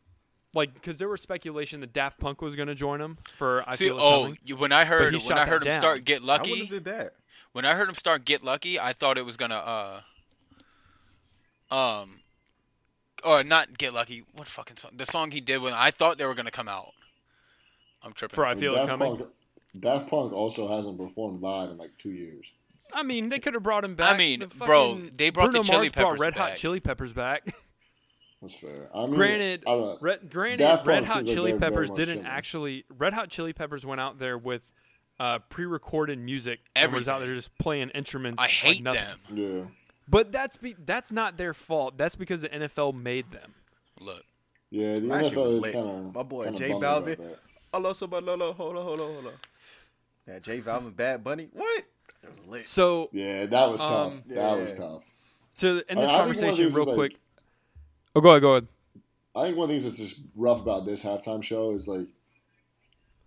like 0.58 0.74
because 0.74 0.98
there 0.98 1.08
was 1.08 1.20
speculation 1.22 1.80
that 1.80 1.92
Daft 1.92 2.18
Punk 2.20 2.42
was 2.42 2.54
going 2.54 2.68
to 2.68 2.74
join 2.74 3.00
him 3.00 3.16
for 3.36 3.64
I 3.66 3.74
See, 3.74 3.86
feel 3.86 3.98
it 3.98 4.02
oh, 4.02 4.22
coming. 4.24 4.38
you- 4.44 4.56
when 4.56 4.72
I 4.72 4.84
heard 4.84 5.14
he 5.14 5.20
when 5.28 5.38
I 5.38 5.46
heard 5.46 5.62
him 5.62 5.68
down. 5.70 5.80
start 5.80 6.04
Get 6.04 6.22
Lucky, 6.22 6.30
I 6.30 6.36
Lucky, 6.38 6.50
wouldn't 6.50 6.70
have 6.74 6.84
been 6.84 6.92
bad. 6.98 7.10
when 7.52 7.64
I 7.64 7.74
heard 7.74 7.88
him 7.88 7.94
start 7.94 8.24
Get 8.24 8.44
Lucky, 8.44 8.78
I 8.78 8.92
thought 8.92 9.16
it 9.18 9.24
was 9.24 9.36
gonna 9.36 10.00
uh 11.70 11.74
um 11.74 12.20
or 13.24 13.42
not 13.44 13.76
Get 13.78 13.92
Lucky. 13.94 14.24
What 14.34 14.46
fucking 14.46 14.76
song? 14.76 14.92
The 14.96 15.06
song 15.06 15.30
he 15.30 15.40
did 15.40 15.60
when 15.62 15.72
I 15.72 15.90
thought 15.90 16.18
they 16.18 16.26
were 16.26 16.34
gonna 16.34 16.50
come 16.50 16.68
out. 16.68 16.92
I'm 18.02 18.12
tripping. 18.12 18.34
for 18.36 18.46
I 18.46 18.54
feel 18.54 18.74
Daft 18.74 18.86
it 18.86 18.90
coming. 18.90 19.16
Punk, 19.16 19.30
Daft 19.80 20.08
Punk 20.10 20.32
also 20.32 20.68
hasn't 20.68 20.98
performed 20.98 21.40
live 21.42 21.70
in 21.70 21.76
like 21.78 21.90
two 21.98 22.10
years. 22.10 22.50
I 22.94 23.02
mean, 23.02 23.28
they 23.28 23.38
could 23.38 23.52
have 23.54 23.62
brought 23.62 23.84
him 23.84 23.96
back. 23.96 24.14
I 24.14 24.16
mean, 24.16 24.40
The 24.40 24.46
bro, 24.46 24.98
they 25.14 25.28
brought 25.30 25.52
the 25.52 25.62
Chili 25.62 25.78
Mars 25.78 25.92
brought 25.92 26.04
Peppers 26.12 26.20
Red 26.20 26.34
Hot. 26.36 26.56
Chili 26.56 26.80
Peppers 26.80 27.12
back. 27.12 27.42
That's 28.40 28.54
fair. 28.54 28.88
I 28.94 29.06
mean, 29.06 29.14
Granted, 29.16 29.64
I 29.66 29.70
don't 29.72 29.80
know. 29.80 29.98
Red, 30.00 30.30
granted, 30.30 30.58
Daft 30.58 30.86
Red 30.86 31.04
Hot 31.04 31.16
seems 31.18 31.28
like 31.28 31.36
Chili 31.36 31.58
Peppers 31.58 31.90
didn't 31.90 32.18
similar. 32.18 32.30
actually. 32.34 32.84
Red 32.96 33.12
Hot 33.14 33.28
Chili 33.30 33.52
Peppers 33.52 33.84
went 33.84 34.00
out 34.00 34.18
there 34.20 34.38
with 34.38 34.62
uh, 35.18 35.40
pre-recorded 35.50 36.18
music 36.20 36.60
and 36.76 36.92
was 36.92 37.08
out 37.08 37.18
there 37.20 37.34
just 37.34 37.56
playing 37.58 37.90
instruments. 37.90 38.40
I 38.42 38.46
hate 38.46 38.82
nothing. 38.84 39.02
them. 39.28 39.36
Yeah. 39.36 39.64
But 40.08 40.30
that's 40.30 40.56
be, 40.56 40.76
that's 40.78 41.10
not 41.10 41.36
their 41.36 41.52
fault. 41.52 41.98
That's 41.98 42.14
because 42.14 42.42
the 42.42 42.48
NFL 42.48 42.94
made 42.94 43.32
them. 43.32 43.54
Look, 44.00 44.22
Yeah, 44.70 44.94
the 44.94 45.00
That 45.00 45.24
NFL 45.24 45.56
is 45.66 45.74
kind 45.74 45.76
of 45.76 46.14
My 46.14 46.22
boy 46.22 46.44
kinda 46.44 46.58
J 46.58 46.68
bummed 46.70 46.82
about 46.84 47.04
Balvin. 47.04 47.16
that. 47.18 47.38
Hello, 47.74 47.92
somebody, 47.92 48.24
hello, 48.26 48.52
hold 48.52 48.76
on, 48.76 48.84
hold 48.84 49.00
on, 49.00 49.12
hold 49.14 49.26
on. 49.26 49.32
That 50.28 50.42
J 50.44 50.60
Balvin, 50.60 50.94
Bad 50.94 51.24
Bunny. 51.24 51.48
What? 51.52 51.84
It 52.22 52.30
was 52.30 52.46
lit. 52.48 52.66
So 52.66 53.08
Yeah, 53.12 53.46
that 53.46 53.70
was 53.70 53.80
tough. 53.80 54.12
Um, 54.12 54.22
that 54.28 54.58
was 54.58 54.72
tough. 54.74 55.02
to 55.58 55.68
end 55.68 55.74
this 55.76 55.82
I 55.90 55.94
think 55.94 55.98
one 55.98 56.04
of 56.04 56.18
conversation 56.20 56.64
these 56.66 56.74
real 56.76 56.82
is, 56.84 56.86
like- 56.88 56.96
quick. 56.96 57.20
Oh, 58.18 58.20
go 58.20 58.30
ahead. 58.30 58.42
Go 58.42 58.50
ahead. 58.54 58.66
I 59.36 59.44
think 59.44 59.56
one 59.56 59.64
of 59.64 59.68
the 59.68 59.74
things 59.80 59.84
that's 59.84 60.10
just 60.10 60.20
rough 60.34 60.60
about 60.60 60.84
this 60.84 61.04
halftime 61.04 61.40
show 61.40 61.70
is 61.70 61.86
like 61.86 62.08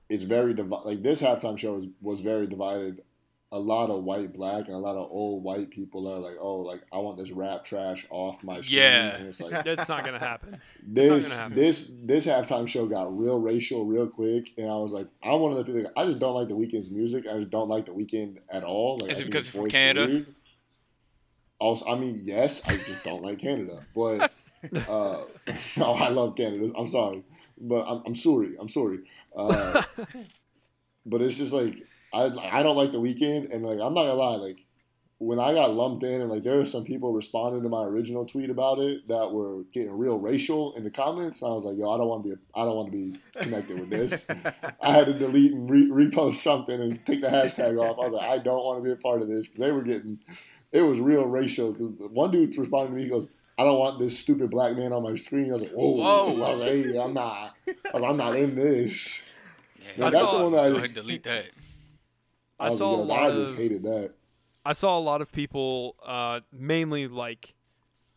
it's 0.09 0.25
very 0.25 0.53
divi- 0.53 0.81
like 0.83 1.01
this 1.01 1.21
halftime 1.21 1.57
show 1.57 1.77
is, 1.77 1.87
was 2.01 2.19
very 2.19 2.45
divided. 2.45 3.01
A 3.53 3.59
lot 3.59 3.89
of 3.89 4.03
white, 4.03 4.33
black, 4.33 4.67
and 4.67 4.75
a 4.75 4.79
lot 4.79 4.95
of 4.95 5.09
old 5.11 5.43
white 5.43 5.69
people 5.69 6.07
are 6.09 6.19
like, 6.19 6.35
"Oh, 6.39 6.57
like 6.57 6.81
I 6.91 6.97
want 6.97 7.17
this 7.17 7.31
rap 7.31 7.63
trash 7.63 8.05
off 8.09 8.43
my 8.43 8.59
screen." 8.59 8.79
Yeah. 8.79 9.15
and 9.15 9.27
it's 9.27 9.39
like 9.39 9.63
That's 9.65 9.87
not 9.87 10.03
gonna 10.03 10.19
happen. 10.19 10.59
this 10.85 11.29
gonna 11.29 11.41
happen. 11.41 11.55
this 11.55 11.91
this 12.03 12.25
halftime 12.25 12.67
show 12.67 12.85
got 12.85 13.17
real 13.17 13.39
racial 13.39 13.85
real 13.85 14.07
quick, 14.07 14.51
and 14.57 14.69
I 14.69 14.75
was 14.75 14.91
like, 14.91 15.07
I'm 15.23 15.39
one 15.39 15.53
of 15.53 15.57
the 15.57 15.63
people. 15.63 15.89
I 15.95 16.05
just 16.05 16.19
don't 16.19 16.33
like 16.35 16.49
the 16.49 16.55
Weeknd's 16.55 16.89
music. 16.89 17.25
I 17.29 17.37
just 17.37 17.49
don't 17.49 17.69
like 17.69 17.85
the 17.85 17.93
Weeknd 17.93 18.39
at 18.49 18.63
all. 18.65 18.97
Like, 19.01 19.11
Is 19.11 19.19
it 19.21 19.25
because 19.25 19.45
his 19.45 19.55
it's 19.55 19.63
from 19.63 19.69
Canada? 19.69 20.25
Also, 21.59 21.85
I 21.85 21.95
mean, 21.95 22.21
yes, 22.25 22.61
I 22.65 22.75
just 22.75 23.03
don't 23.03 23.21
like 23.21 23.39
Canada, 23.39 23.85
but 23.95 24.31
uh, 24.87 25.23
no, 25.77 25.93
I 25.93 26.09
love 26.09 26.35
Canada. 26.35 26.71
I'm 26.77 26.87
sorry, 26.87 27.23
but 27.59 27.83
I'm, 27.83 28.03
I'm 28.05 28.15
sorry. 28.15 28.55
I'm 28.59 28.69
sorry. 28.69 28.99
Uh, 29.35 29.83
but 31.05 31.21
it's 31.21 31.37
just 31.37 31.53
like 31.53 31.75
I 32.13 32.23
I 32.23 32.63
don't 32.63 32.77
like 32.77 32.91
the 32.91 32.99
Weeknd, 32.99 33.53
and 33.53 33.65
like 33.65 33.79
I'm 33.79 33.93
not 33.93 34.05
gonna 34.05 34.13
lie, 34.13 34.35
like 34.35 34.65
when 35.21 35.39
I 35.39 35.53
got 35.53 35.75
lumped 35.75 36.03
in, 36.03 36.19
and 36.19 36.31
like 36.31 36.41
there 36.41 36.57
were 36.57 36.65
some 36.65 36.83
people 36.83 37.13
responding 37.13 37.61
to 37.61 37.69
my 37.69 37.83
original 37.83 38.25
tweet 38.25 38.49
about 38.49 38.79
it 38.79 39.07
that 39.07 39.31
were 39.31 39.65
getting 39.71 39.95
real 39.95 40.17
racial 40.17 40.73
in 40.75 40.83
the 40.83 40.89
comments. 40.89 41.43
I 41.43 41.49
was 41.49 41.63
like, 41.63 41.77
yo, 41.77 41.93
I 41.93 41.97
don't 41.99 42.07
want 42.07 42.23
to 42.23 42.29
be 42.29 42.41
I 42.55 42.65
don't 42.65 42.75
want 42.75 42.91
to 42.91 42.97
be 42.97 43.19
connected 43.39 43.79
with 43.79 43.91
this. 43.91 44.25
I 44.81 44.91
had 44.91 45.05
to 45.05 45.13
delete 45.13 45.53
and 45.53 45.69
re- 45.69 46.07
repost 46.07 46.35
something 46.37 46.81
and 46.81 47.05
take 47.05 47.21
the 47.21 47.27
hashtag 47.27 47.79
off. 47.79 47.97
I 47.99 48.05
was 48.05 48.13
like, 48.13 48.27
I 48.27 48.39
don't 48.39 48.63
want 48.63 48.79
to 48.79 48.83
be 48.83 48.91
a 48.91 48.95
part 48.95 49.21
of 49.21 49.27
this 49.27 49.45
because 49.45 49.59
they 49.59 49.71
were 49.71 49.83
getting 49.83 50.19
it 50.71 50.81
was 50.81 50.99
real 50.99 51.25
racial. 51.25 51.71
Cause 51.71 51.91
one 51.97 52.31
dude's 52.31 52.57
responding 52.57 52.93
to 52.93 52.97
me, 52.97 53.03
he 53.03 53.09
goes. 53.09 53.27
I 53.57 53.63
don't 53.63 53.77
want 53.77 53.99
this 53.99 54.17
stupid 54.17 54.49
black 54.49 54.75
man 54.75 54.91
on 54.93 55.03
my 55.03 55.15
screen. 55.15 55.49
I 55.49 55.53
was 55.53 55.61
like, 55.63 55.71
whoa. 55.71 55.91
Whoa. 55.91 56.43
I 56.43 56.51
was 56.51 56.59
like, 56.59 56.69
hey, 56.69 56.97
I'm 56.99 57.13
not. 57.13 57.55
I 57.67 57.73
was 57.93 58.01
like, 58.01 58.11
I'm 58.11 58.17
not 58.17 58.35
in 58.35 58.55
this. 58.55 59.21
yeah, 59.97 60.07
I 60.07 60.09
that's 60.09 60.15
saw- 60.17 60.37
the 60.37 60.43
one 60.45 60.51
that 60.53 60.59
I 60.59 60.67
go 60.69 60.73
just, 60.75 60.85
ahead 60.85 60.95
delete 60.95 61.23
that. 61.23 61.45
I 62.59 62.65
was 62.65 62.77
saw 62.77 62.95
a 62.95 62.97
like, 62.97 63.07
yo, 63.07 63.23
lot 63.23 63.31
I 63.31 63.35
just 63.35 63.51
of 63.53 63.57
hated 63.57 63.83
that. 63.83 64.11
I 64.65 64.73
saw 64.73 64.97
a 64.97 65.01
lot 65.01 65.21
of 65.21 65.31
people, 65.31 65.95
uh, 66.05 66.41
mainly 66.51 67.07
like 67.07 67.55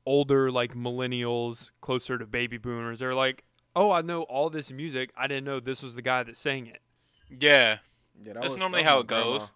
older, 0.07 0.51
like 0.51 0.75
millennials, 0.75 1.71
closer 1.81 2.19
to 2.19 2.27
baby 2.27 2.59
boomers. 2.59 2.99
They're 2.99 3.15
like, 3.15 3.45
"Oh, 3.75 3.91
I 3.91 4.03
know 4.03 4.23
all 4.25 4.51
this 4.51 4.71
music. 4.71 5.11
I 5.17 5.27
didn't 5.27 5.45
know 5.45 5.61
this 5.61 5.83
was 5.83 5.95
the 5.95 6.03
guy 6.03 6.23
that 6.23 6.37
sang 6.37 6.67
it." 6.67 6.83
Yeah, 7.31 7.79
Yeah, 8.21 8.25
that 8.25 8.35
That's 8.35 8.45
was- 8.53 8.57
normally 8.59 8.83
that 8.83 8.89
how 8.91 8.99
it 9.01 9.07
goes. 9.07 9.51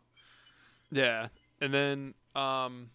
grandma. 0.91 1.03
Yeah, 1.07 1.29
and 1.61 1.75
then, 1.75 2.15
um, 2.35 2.89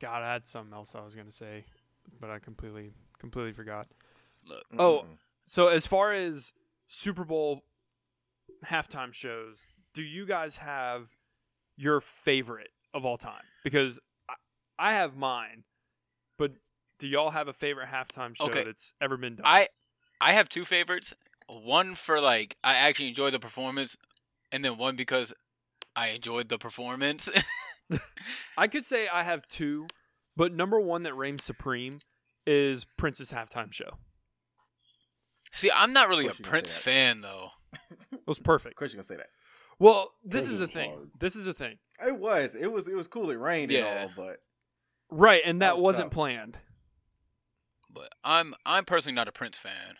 God, 0.00 0.22
I 0.22 0.32
had 0.32 0.46
something 0.46 0.72
else 0.74 0.94
I 0.94 1.04
was 1.04 1.14
gonna 1.14 1.30
say, 1.32 1.64
but 2.20 2.30
I 2.30 2.38
completely, 2.38 2.92
completely 3.18 3.52
forgot. 3.52 3.86
look. 4.46 4.64
Mm-hmm. 4.68 4.80
Oh, 4.80 4.98
Mm-mm. 5.06 5.16
So 5.44 5.68
as 5.68 5.86
far 5.86 6.12
as 6.12 6.52
Super 6.88 7.24
Bowl 7.24 7.62
halftime 8.66 9.12
shows, 9.12 9.66
do 9.94 10.02
you 10.02 10.26
guys 10.26 10.58
have 10.58 11.14
your 11.76 12.00
favorite 12.00 12.70
of 12.94 13.04
all 13.06 13.16
time? 13.18 13.42
Because 13.64 13.98
I, 14.28 14.34
I 14.78 14.92
have 14.94 15.16
mine, 15.16 15.64
but 16.38 16.52
do 16.98 17.06
y'all 17.06 17.30
have 17.30 17.48
a 17.48 17.52
favorite 17.52 17.88
halftime 17.88 18.34
show 18.36 18.46
Okay. 18.46 18.64
that's 18.64 18.92
ever 19.00 19.16
been 19.16 19.36
done? 19.36 19.46
I 19.46 19.68
I 20.20 20.32
have 20.32 20.48
two 20.48 20.64
favorites. 20.64 21.14
One 21.48 21.94
for 21.94 22.20
like 22.20 22.56
I 22.64 22.74
actually 22.76 23.08
enjoyed 23.08 23.32
the 23.34 23.38
performance, 23.40 23.96
and 24.52 24.64
then 24.64 24.78
one 24.78 24.96
because 24.96 25.32
I 25.94 26.08
enjoyed 26.08 26.48
the 26.48 26.58
performance. 26.58 27.28
I 28.56 28.66
could 28.68 28.84
say 28.84 29.08
I 29.08 29.22
have 29.22 29.46
two, 29.48 29.86
but 30.36 30.52
number 30.54 30.80
one 30.80 31.02
that 31.04 31.14
reigns 31.14 31.44
supreme 31.44 32.00
is 32.46 32.84
Prince's 32.96 33.32
halftime 33.32 33.72
show. 33.72 33.98
See, 35.52 35.70
I'm 35.74 35.92
not 35.92 36.08
really 36.08 36.26
a 36.26 36.30
Of 36.30 36.36
course 36.36 36.38
you 36.38 36.44
gonna 36.44 36.50
Prince 36.62 36.76
fan 36.76 37.20
though. 37.22 37.50
It 38.12 38.26
was 38.26 38.38
perfect. 38.38 38.72
Of 38.74 38.76
course 38.76 38.92
you're 38.92 38.96
gonna 39.02 39.06
say 39.06 39.16
that. 39.16 39.28
Well, 39.78 40.12
this 40.24 40.46
Prince 40.46 40.52
is 40.54 40.58
the 40.58 40.66
thing. 40.68 40.90
hard. 40.90 41.10
This 41.20 41.36
is 41.36 41.44
the 41.44 41.52
thing. 41.52 41.78
It 42.04 42.16
was. 42.18 42.54
It 42.54 42.72
was. 42.72 42.88
It 42.88 42.94
was 42.96 43.06
cool. 43.08 43.30
It 43.30 43.34
rained 43.38 43.70
Yeah. 43.70 43.86
and 44.02 44.10
all, 44.10 44.24
but 44.26 44.40
Right, 45.10 45.42
and 45.44 45.60
That 45.62 45.68
that, 45.68 45.76
was 45.76 45.82
wasn't 45.84 46.10
tough. 46.10 46.14
planned. 46.14 46.58
But 47.90 48.10
I'm 48.24 48.54
I'm 48.66 48.84
personally 48.84 49.14
not 49.14 49.28
a 49.28 49.32
Prince 49.32 49.58
fan. 49.58 49.96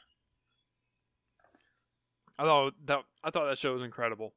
I 2.38 2.44
thought 2.44 2.74
that 2.84 3.02
I 3.24 3.30
thought 3.30 3.46
that 3.48 3.58
show 3.58 3.72
was 3.74 3.82
incredible. 3.82 4.34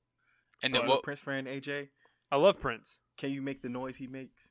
And 0.64 0.74
Are 0.76 0.80
then 0.80 0.88
you 0.88 0.94
a 0.94 0.96
what? 0.96 1.04
Prince 1.04 1.20
fan, 1.22 1.46
AJ? 1.46 1.90
I 2.32 2.38
love 2.38 2.60
Prince. 2.60 3.00
Can 3.20 3.32
you 3.32 3.42
make 3.42 3.62
the 3.62 3.68
noise 3.68 3.98
he 3.98 4.08
makes? 4.08 4.48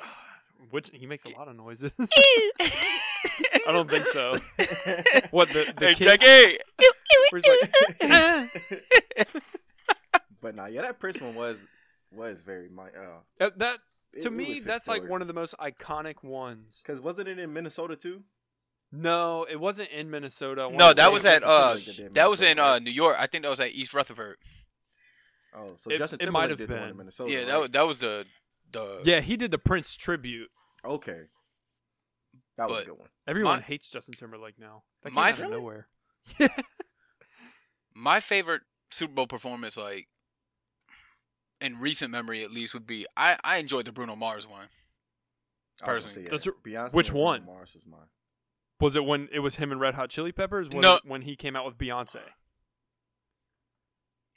Which 0.70 0.90
he 0.92 1.06
makes 1.06 1.24
a 1.24 1.30
lot 1.30 1.48
of 1.48 1.56
noises. 1.56 1.90
I 1.98 3.72
don't 3.72 3.88
think 3.88 4.06
so. 4.08 4.38
What 5.30 5.48
the 5.48 5.72
the 5.76 5.86
hey, 5.86 5.94
kids? 5.94 6.22
Jackie! 6.22 6.58
where 7.30 7.40
he's 7.42 7.58
like, 7.62 7.96
"Ah." 8.02 8.48
but 10.42 10.54
nah, 10.54 10.66
yeah, 10.66 10.82
that 10.82 11.00
Prince 11.00 11.20
one 11.20 11.34
was 11.34 11.58
was 12.12 12.42
very 12.42 12.68
my 12.68 12.88
uh. 12.88 13.20
Uh, 13.40 13.50
that 13.56 13.78
to 14.20 14.30
me 14.30 14.56
was 14.56 14.64
that's 14.64 14.86
like 14.86 15.08
one 15.08 15.22
of 15.22 15.26
the 15.26 15.32
most 15.32 15.54
iconic 15.58 16.22
ones. 16.22 16.82
Cause 16.86 17.00
wasn't 17.00 17.28
it 17.28 17.38
in 17.38 17.54
Minnesota 17.54 17.96
too? 17.96 18.22
No, 18.92 19.44
it 19.50 19.58
wasn't 19.58 19.88
in 19.90 20.10
Minnesota. 20.10 20.62
I 20.62 20.66
wanna 20.66 20.78
No, 20.78 20.88
say 20.90 20.94
that 20.96 21.08
it 21.08 21.12
was 21.12 21.24
at 21.24 21.40
Justin 21.40 21.50
uh 21.50 21.74
Timberlake 21.74 21.96
did 21.96 22.14
that 22.14 22.30
was 22.30 22.42
in 22.42 22.58
uh? 22.58 22.78
New 22.80 22.90
York. 22.90 23.16
I 23.18 23.26
think 23.26 23.44
that 23.44 23.50
was 23.50 23.60
at 23.60 23.72
East 23.72 23.94
Rutherford. 23.94 24.36
Oh, 25.56 25.76
so 25.78 25.90
It- 25.90 25.98
Justin 25.98 26.20
it 26.20 26.32
might 26.32 26.48
Timberlake 26.48 26.50
have 26.50 26.58
did 26.58 26.68
the 26.68 26.74
one 26.74 26.82
been. 26.82 26.90
in 26.90 26.96
Minnesota. 26.96 27.30
yeah, 27.30 27.44
that 27.44 27.52
right? 27.52 27.58
was, 27.60 27.70
that 27.70 27.86
was 27.86 27.98
the 28.00 28.26
the 28.72 29.02
Yeah, 29.04 29.20
he 29.20 29.36
did 29.36 29.50
the 29.50 29.58
Prince 29.58 29.94
tribute. 29.96 30.50
okay. 30.84 31.22
That 32.56 32.68
was 32.68 32.82
a 32.82 32.84
good 32.86 32.98
one. 32.98 33.08
Everyone 33.26 33.56
My- 33.56 33.62
hates 33.62 33.88
Justin 33.88 34.14
Timberlake 34.14 34.58
now. 34.58 34.82
That 35.02 35.10
came 35.10 35.14
My- 35.16 35.28
out 35.30 35.34
of 35.34 35.40
Really? 35.40 35.52
nowhere. 35.52 35.88
my 37.94 38.20
favorite 38.20 38.62
Super 38.90 39.12
Bowl 39.12 39.26
performance, 39.26 39.76
like 39.76 40.08
in 41.60 41.78
recent 41.78 42.10
memory 42.10 42.42
at 42.44 42.50
least, 42.50 42.74
would 42.74 42.86
be 42.86 43.06
I 43.16 43.36
I 43.42 43.56
enjoyed 43.58 43.86
the 43.86 43.92
Bruno 43.92 44.16
Mars 44.16 44.46
one. 44.46 44.60
I 45.82 45.92
was 45.92 46.04
gonna 46.04 46.12
Personally. 46.12 46.28
say, 46.28 46.50
yeah, 46.74 46.78
Beyonce 46.88 46.94
which 46.94 47.10
Bruno 47.10 47.24
one? 47.24 47.44
Mars 47.46 47.74
was 47.74 47.86
mine. 47.86 48.08
Was 48.80 48.96
it 48.96 49.04
when 49.04 49.28
it 49.32 49.40
was 49.40 49.56
him 49.56 49.72
and 49.72 49.80
Red 49.80 49.94
Hot 49.94 50.10
Chili 50.10 50.32
Peppers? 50.32 50.68
Was 50.68 50.82
No. 50.82 50.96
it 50.96 51.04
when 51.04 51.22
he 51.22 51.36
came 51.36 51.56
out 51.56 51.64
with 51.64 51.76
Beyonce? 51.78 52.20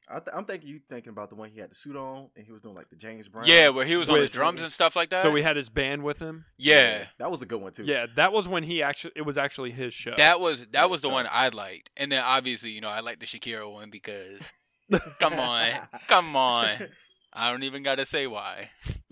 I 0.09 0.19
th- 0.19 0.29
I'm 0.33 0.45
thinking 0.45 0.69
you 0.69 0.79
thinking 0.89 1.09
about 1.09 1.29
the 1.29 1.35
one 1.35 1.49
he 1.49 1.59
had 1.59 1.69
the 1.69 1.75
suit 1.75 1.97
on 1.97 2.29
and 2.35 2.45
he 2.45 2.51
was 2.53 2.61
doing 2.61 2.75
like 2.75 2.89
the 2.89 2.95
James 2.95 3.27
Brown. 3.27 3.45
Yeah, 3.45 3.69
where 3.69 3.85
he 3.85 3.97
was 3.97 4.09
on 4.09 4.19
the 4.19 4.27
drums 4.27 4.61
and 4.61 4.71
stuff 4.71 4.95
like 4.95 5.09
that. 5.09 5.21
So 5.21 5.31
we 5.31 5.41
had 5.41 5.57
his 5.57 5.67
band 5.69 6.03
with 6.03 6.19
him. 6.19 6.45
yeah. 6.57 7.05
that 7.19 7.29
was 7.29 7.41
a 7.41 7.45
good 7.45 7.59
one 7.61 7.73
too. 7.73 7.83
Yeah, 7.83 8.05
that 8.15 8.31
was 8.31 8.47
when 8.47 8.63
he 8.63 8.81
actually. 8.81 9.11
It 9.15 9.23
was 9.23 9.37
actually 9.37 9.71
his 9.71 9.93
show. 9.93 10.13
That 10.15 10.39
was 10.39 10.61
that 10.61 10.71
That 10.71 10.89
was 10.89 10.97
was 10.97 11.01
the 11.01 11.09
one. 11.09 11.27
I 11.29 11.49
liked, 11.49 11.89
and 11.97 12.11
then 12.11 12.23
obviously 12.23 12.71
you 12.71 12.79
know 12.81 12.87
I 12.89 13.01
like 13.01 13.19
the 13.19 13.25
Shakira 13.25 13.69
one 13.71 13.89
because 13.89 14.41
come 15.19 15.33
on, 15.39 15.71
come 16.07 16.35
on, 16.37 16.77
I 17.33 17.51
don't 17.51 17.63
even 17.63 17.83
gotta 17.83 18.05
say 18.05 18.27
why. 18.27 18.69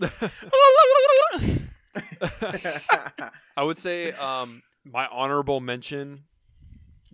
I 3.56 3.62
would 3.62 3.78
say 3.78 4.12
um, 4.12 4.62
my 4.84 5.06
honorable 5.06 5.60
mention 5.60 6.20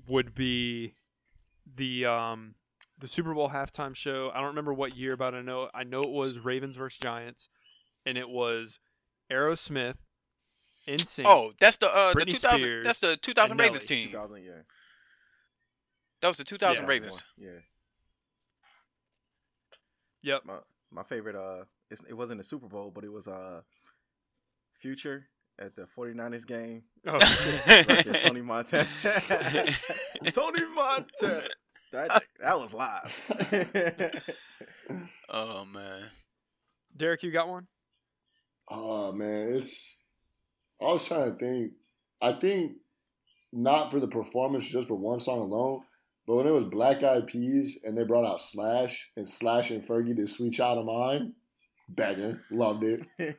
would 0.09 0.35
be 0.35 0.95
the 1.77 2.07
um, 2.07 2.55
the 3.03 3.09
Super 3.09 3.35
Bowl 3.35 3.51
halftime 3.51 3.95
show. 3.95 4.31
I 4.33 4.39
don't 4.39 4.47
remember 4.49 4.73
what 4.73 4.97
year, 4.97 5.17
but 5.17 5.35
I 5.35 5.43
know 5.43 5.69
I 5.75 5.85
know 5.85 6.01
it 6.01 6.11
was 6.11 6.39
Ravens 6.39 6.77
versus 6.77 6.99
Giants, 6.99 7.49
and 8.07 8.17
it 8.17 8.31
was 8.31 8.79
Aerosmith, 9.31 9.97
NSYNC. 10.87 11.25
oh, 11.27 11.53
that's 11.61 11.77
the 11.79 11.95
uh 11.95 12.15
the 12.15 12.25
2000 12.25 12.61
Spears 12.61 12.87
that's 12.87 12.99
the 13.01 13.17
2000 13.19 13.59
Ravens 13.59 13.91
Nelly. 13.91 14.03
team. 14.03 14.11
2000, 14.13 14.45
yeah. 14.45 14.53
That 16.23 16.29
was 16.29 16.37
the 16.39 16.45
2000 16.45 16.85
Yeah. 16.85 16.89
Ravens. 16.89 17.25
Yeah. 17.37 17.51
Yep. 20.23 20.43
My 20.45 20.55
my 20.91 21.03
favorite 21.03 21.37
uh 21.37 21.65
it's, 21.91 22.03
it 22.09 22.15
wasn't 22.15 22.39
the 22.39 22.45
Super 22.45 22.69
Bowl, 22.69 22.91
but 22.95 23.05
it 23.05 23.13
was 23.13 23.27
uh 23.27 23.61
Future 24.79 25.27
at 25.59 25.77
the 25.77 25.87
49ers 25.97 26.47
game. 26.47 26.83
Oh, 27.07 27.19
Fucking 27.19 28.15
Tony 28.25 28.41
Montana. 28.43 28.89
Tony 30.33 30.63
Montana. 30.75 31.43
That 31.93 32.23
that 32.41 32.59
was 32.59 32.73
live. 32.73 34.23
oh 35.29 35.65
man. 35.67 36.05
Derek, 36.97 37.23
you 37.23 37.31
got 37.31 37.49
one? 37.49 37.67
Oh 38.69 39.13
man, 39.13 39.53
it's. 39.53 40.01
I 40.81 40.87
was 40.87 41.07
trying 41.07 41.33
to 41.33 41.39
think. 41.39 41.73
I 42.21 42.33
think 42.33 42.73
not 43.53 43.91
for 43.91 44.01
the 44.01 44.09
performance, 44.09 44.67
just 44.67 44.89
for 44.89 44.95
one 44.95 45.21
song 45.21 45.39
alone. 45.39 45.83
But 46.27 46.37
when 46.37 46.47
it 46.47 46.53
was 46.53 46.65
Black 46.65 47.03
Eyed 47.03 47.27
Peas 47.27 47.81
and 47.85 47.99
they 47.99 48.05
brought 48.05 48.25
out 48.25 48.41
Slash 48.41 49.11
and 49.17 49.29
Slash 49.29 49.71
and 49.71 49.85
Fergie 49.85 50.17
did 50.17 50.31
"Sweet 50.31 50.55
Child 50.55 50.79
of 50.79 50.87
Mine," 50.87 51.35
begging, 51.89 52.41
loved 52.51 52.85
it. 52.85 53.03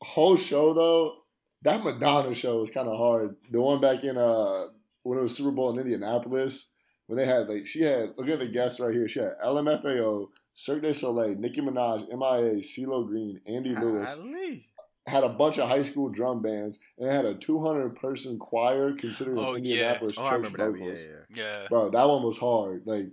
Whole 0.00 0.36
show 0.36 0.72
though, 0.72 1.16
that 1.62 1.84
Madonna 1.84 2.34
show 2.34 2.60
was 2.60 2.70
kind 2.70 2.88
of 2.88 2.96
hard. 2.96 3.36
The 3.50 3.60
one 3.60 3.80
back 3.80 4.02
in 4.04 4.16
uh 4.16 4.66
when 5.02 5.18
it 5.18 5.22
was 5.22 5.36
Super 5.36 5.50
Bowl 5.50 5.72
in 5.72 5.80
Indianapolis 5.80 6.70
when 7.06 7.18
they 7.18 7.26
had 7.26 7.48
like 7.48 7.66
she 7.66 7.82
had 7.82 8.14
look 8.16 8.28
at 8.28 8.38
the 8.38 8.46
guests 8.46 8.80
right 8.80 8.94
here. 8.94 9.08
She 9.08 9.20
had 9.20 9.38
LMFAO, 9.44 10.28
Cirque 10.54 10.82
du 10.82 10.94
Soleil, 10.94 11.36
Nicki 11.36 11.60
Minaj, 11.60 12.08
MIA, 12.08 12.60
CeeLo 12.62 13.06
Green, 13.06 13.40
Andy 13.46 13.74
Lewis 13.74 14.14
Golly. 14.14 14.66
had 15.06 15.24
a 15.24 15.28
bunch 15.28 15.58
of 15.58 15.68
high 15.68 15.82
school 15.82 16.08
drum 16.08 16.40
bands 16.42 16.78
and 16.98 17.10
had 17.10 17.24
a 17.24 17.34
200 17.34 17.96
person 17.96 18.38
choir 18.38 18.92
considering 18.92 19.38
Oh, 19.38 19.54
the 19.54 19.60
yeah. 19.60 19.74
Indianapolis 19.74 20.14
Oh, 20.16 20.22
I 20.24 20.30
church 20.30 20.52
remember 20.52 20.58
that. 20.58 20.78
vocals. 20.78 21.00
Yeah, 21.02 21.08
yeah. 21.36 21.60
Yeah. 21.62 21.66
Bro, 21.68 21.90
that 21.90 22.08
one 22.08 22.22
was 22.22 22.38
hard. 22.38 22.82
Like 22.86 23.08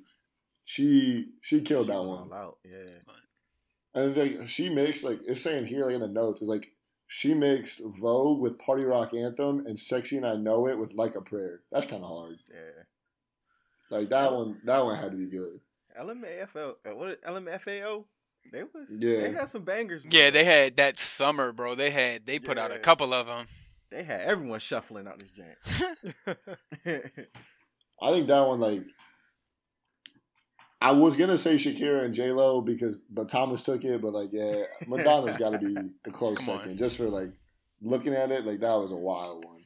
she 0.64 1.28
she 1.42 1.62
killed 1.62 1.88
She 1.88 1.92
that 1.92 2.04
one. 2.04 2.32
out. 2.34 2.58
Yeah. 2.64 3.14
And 3.94 4.16
like 4.16 4.48
she 4.48 4.70
makes 4.70 5.04
like 5.04 5.20
it's 5.28 5.42
saying 5.42 5.66
here 5.68 5.86
like 5.86 5.96
in 5.96 6.02
the 6.02 6.08
notes 6.08 6.42
is 6.42 6.48
like 6.48 6.72
she 7.08 7.34
mixed 7.34 7.82
Vogue 7.84 8.40
with 8.40 8.58
Party 8.58 8.86
Rock 8.86 9.14
Anthem 9.14 9.66
and 9.66 9.78
Sexy 9.78 10.16
and 10.16 10.26
I 10.26 10.36
Know 10.36 10.70
It 10.70 10.78
with 10.80 10.94
Like 10.94 11.16
a 11.16 11.22
Prayer. 11.22 11.60
That's 11.70 11.86
kind 11.86 12.04
of 12.04 12.10
hard. 12.10 12.38
Yeah. 12.50 12.84
Like 13.92 14.10
that 14.10 14.32
one 14.32 14.60
that 14.64 14.84
one 14.84 14.96
had 14.98 15.12
to 15.12 15.18
be 15.18 15.28
good. 15.28 15.60
LMFAO. 16.00 16.76
uh, 16.90 16.96
What? 16.96 17.22
LMFAO. 17.24 18.06
They 18.52 18.64
was. 18.64 18.90
Yeah. 18.90 19.18
They 19.22 19.32
had 19.34 19.50
some 19.50 19.64
bangers. 19.64 20.04
Yeah, 20.10 20.32
they 20.32 20.44
had 20.44 20.78
that 20.78 20.98
summer, 21.00 21.52
bro. 21.52 21.76
They 21.76 21.92
had 21.92 22.26
they 22.26 22.40
put 22.40 22.58
out 22.58 22.72
a 22.72 22.80
couple 22.80 23.14
of 23.14 23.28
them. 23.28 23.46
They 23.92 24.04
had 24.04 24.22
everyone 24.22 24.60
shuffling 24.60 25.06
out 25.08 25.20
this 25.20 25.30
jam. 25.32 26.16
I 28.02 28.12
think 28.12 28.28
that 28.28 28.48
one 28.48 28.60
like 28.60 28.84
I 30.80 30.92
was 30.94 31.16
gonna 31.16 31.38
say 31.38 31.56
Shakira 31.56 32.04
and 32.06 32.14
J 32.14 32.32
Lo 32.32 32.62
because 32.62 33.00
but 33.10 33.30
Thomas 33.30 33.62
took 33.62 33.84
it, 33.84 34.02
but 34.02 34.14
like 34.14 34.30
yeah, 34.32 34.64
Madonna's 34.88 35.38
got 35.38 35.52
to 35.52 35.60
be 35.60 35.76
a 36.08 36.12
close 36.12 36.40
Come 36.40 36.50
on. 36.56 36.60
second 36.62 36.78
just 36.78 36.98
for 36.98 37.04
like 37.10 37.30
looking 37.82 38.14
at 38.14 38.32
it. 38.32 38.46
Like 38.46 38.62
that 38.62 38.74
was 38.76 38.92
a 38.92 38.96
wild 38.98 39.46
one. 39.46 39.61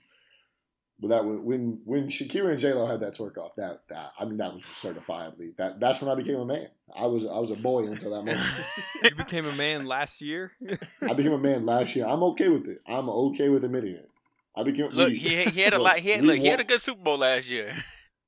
But 1.00 1.10
that 1.10 1.26
when 1.26 1.44
when 1.44 1.82
when 1.84 2.08
Shakira 2.08 2.52
and 2.52 2.60
J 2.60 2.72
Lo 2.74 2.86
had 2.86 3.02
that 3.02 3.16
twerk 3.18 3.38
off, 3.38 3.56
that 3.58 3.82
that 3.90 4.12
I 4.18 4.24
mean 4.26 4.38
that 4.38 4.54
was 4.54 4.64
certifiably 4.64 5.56
that 5.58 5.80
that's 5.80 6.02
when 6.02 6.10
I 6.10 6.16
became 6.16 6.38
a 6.38 6.46
man. 6.46 6.68
I 6.96 7.06
was 7.08 7.26
I 7.26 7.38
was 7.40 7.52
a 7.52 7.56
boy 7.62 7.84
until 7.88 8.12
that 8.12 8.24
moment. 8.24 8.40
you 9.04 9.16
became 9.16 9.46
a 9.46 9.52
man 9.56 9.86
last 9.86 10.22
year. 10.22 10.54
I 11.02 11.14
became 11.14 11.34
a 11.34 11.38
man 11.38 11.66
last 11.66 11.96
year. 11.96 12.06
I'm 12.06 12.24
okay 12.24 12.48
with 12.48 12.68
it. 12.68 12.80
I'm 12.88 13.10
okay 13.10 13.50
with 13.50 13.64
admitting 13.66 13.96
it. 13.96 14.10
I 14.56 14.64
became 14.64 14.88
Look, 14.88 15.10
we- 15.10 15.18
he 15.18 15.44
he 15.44 15.60
had 15.62 15.74
a 15.74 15.80
lot. 15.80 16.00
He 16.00 16.12
had 16.12 16.22
we 16.22 16.28
look, 16.28 16.38
he 16.38 16.48
had 16.48 16.62
a 16.62 16.64
good 16.64 16.80
Super 16.82 17.02
Bowl 17.02 17.18
last 17.18 17.50
year. 17.50 17.74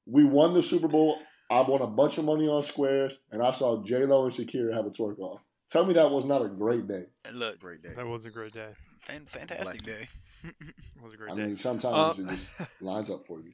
We 0.10 0.24
won 0.24 0.54
the 0.54 0.64
Super 0.64 0.88
Bowl. 0.88 1.20
I 1.52 1.62
won 1.62 1.82
a 1.82 1.88
bunch 1.88 2.18
of 2.18 2.24
money 2.24 2.48
on 2.48 2.64
squares, 2.64 3.20
and 3.30 3.42
I 3.44 3.52
saw 3.52 3.84
J 3.84 4.06
Lo 4.06 4.24
and 4.26 4.34
Shakira 4.34 4.74
have 4.74 4.86
a 4.86 4.90
twerk 4.90 5.20
off. 5.20 5.42
Tell 5.70 5.86
me 5.86 5.94
that 5.96 6.12
was 6.12 6.24
not 6.24 6.42
a 6.42 6.48
great 6.48 6.88
day. 6.88 7.08
Look, 7.34 7.60
Great 7.60 7.82
day. 7.84 7.90
that 7.94 8.08
was 8.08 8.24
a 8.26 8.30
great 8.30 8.54
day. 8.54 8.70
Fan, 9.08 9.26
fantastic 9.26 9.84
day. 9.84 10.08
It 10.44 11.02
was 11.04 11.14
a 11.14 11.18
great 11.18 11.32
I 11.32 11.36
day. 11.36 11.46
mean, 11.48 11.58
sometimes 11.58 12.20
Uh, 12.20 12.22
it 12.24 12.30
just 12.36 12.52
lines 12.80 13.10
up 13.10 13.26
for 13.26 13.40
you. 13.42 13.54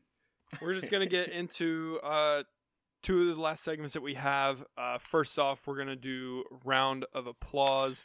We're 0.61 0.73
just 0.73 0.91
gonna 0.91 1.05
get 1.07 1.29
into 1.29 1.99
uh, 2.03 2.43
two 3.01 3.29
of 3.31 3.35
the 3.37 3.41
last 3.41 3.63
segments 3.63 3.93
that 3.93 4.01
we 4.01 4.15
have. 4.15 4.63
Uh, 4.77 4.97
first 4.97 5.39
off, 5.39 5.65
we're 5.65 5.77
gonna 5.77 5.95
do 5.95 6.43
round 6.65 7.05
of 7.13 7.25
applause. 7.25 8.03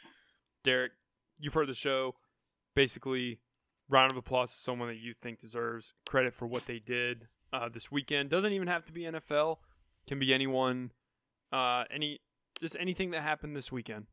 Derek, 0.63 0.93
you've 1.39 1.53
heard 1.53 1.67
the 1.67 1.73
show. 1.73 2.15
Basically, 2.73 3.39
round 3.89 4.11
of 4.11 4.17
applause 4.17 4.51
to 4.53 4.57
someone 4.57 4.87
that 4.87 4.97
you 4.97 5.13
think 5.13 5.39
deserves 5.39 5.93
credit 6.07 6.33
for 6.33 6.47
what 6.47 6.65
they 6.65 6.79
did 6.79 7.27
uh, 7.51 7.67
this 7.69 7.91
weekend. 7.91 8.29
Doesn't 8.29 8.53
even 8.53 8.67
have 8.69 8.85
to 8.85 8.91
be 8.93 9.01
NFL. 9.01 9.57
Can 10.07 10.19
be 10.19 10.33
anyone. 10.33 10.91
Uh, 11.51 11.83
any 11.91 12.21
just 12.61 12.75
anything 12.79 13.11
that 13.11 13.21
happened 13.21 13.55
this 13.57 13.71
weekend. 13.71 14.05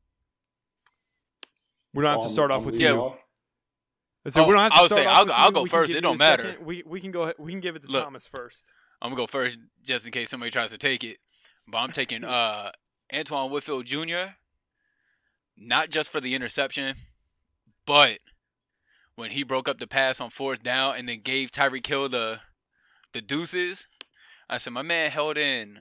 We 1.94 2.02
don't 2.02 2.10
have 2.12 2.20
to 2.20 2.26
Um, 2.26 2.32
start 2.32 2.50
off 2.50 2.60
I'm 2.60 2.64
with 2.66 2.74
leading 2.74 2.94
you. 2.94 3.00
off. 3.02 3.18
I 4.26 4.30
said 4.30 4.42
we 4.46 4.48
Oh, 4.48 4.52
don't 4.54 4.62
have 4.62 4.72
to 4.72 4.78
I 4.78 4.82
would 4.82 4.90
start 4.90 5.04
say, 5.04 5.06
off 5.10 5.16
I'll 5.18 5.24
go- 5.26 5.32
I'll 5.32 5.52
go 5.52 5.66
first. 5.66 5.94
It 5.94 6.00
don't 6.00 6.18
matter. 6.18 6.42
second. 6.44 6.66
We 6.66 6.82
we 6.84 7.00
can 7.00 7.10
go. 7.12 7.32
We 7.38 7.52
can 7.52 7.60
give 7.60 7.76
it 7.76 7.82
to 7.84 7.90
Look. 7.90 8.04
Thomas 8.04 8.26
first. 8.28 8.66
I'm 9.00 9.10
gonna 9.10 9.22
go 9.22 9.26
first 9.26 9.58
just 9.84 10.04
in 10.06 10.12
case 10.12 10.30
somebody 10.30 10.50
tries 10.50 10.70
to 10.70 10.78
take 10.78 11.04
it. 11.04 11.18
But 11.68 11.78
I'm 11.78 11.92
taking 11.92 12.24
uh 12.24 12.70
Antoine 13.14 13.50
Winfield 13.50 13.86
Jr. 13.86 14.32
Not 15.56 15.90
just 15.90 16.12
for 16.12 16.20
the 16.20 16.34
interception, 16.34 16.96
but 17.86 18.18
when 19.14 19.30
he 19.30 19.42
broke 19.42 19.68
up 19.68 19.78
the 19.78 19.86
pass 19.86 20.20
on 20.20 20.28
fourth 20.30 20.62
down 20.62 20.96
and 20.96 21.08
then 21.08 21.20
gave 21.20 21.50
Tyreek 21.50 21.86
Hill 21.86 22.08
the 22.08 22.40
the 23.12 23.20
deuces. 23.22 23.86
I 24.48 24.58
said 24.58 24.72
my 24.72 24.82
man 24.82 25.10
held 25.10 25.38
in 25.38 25.80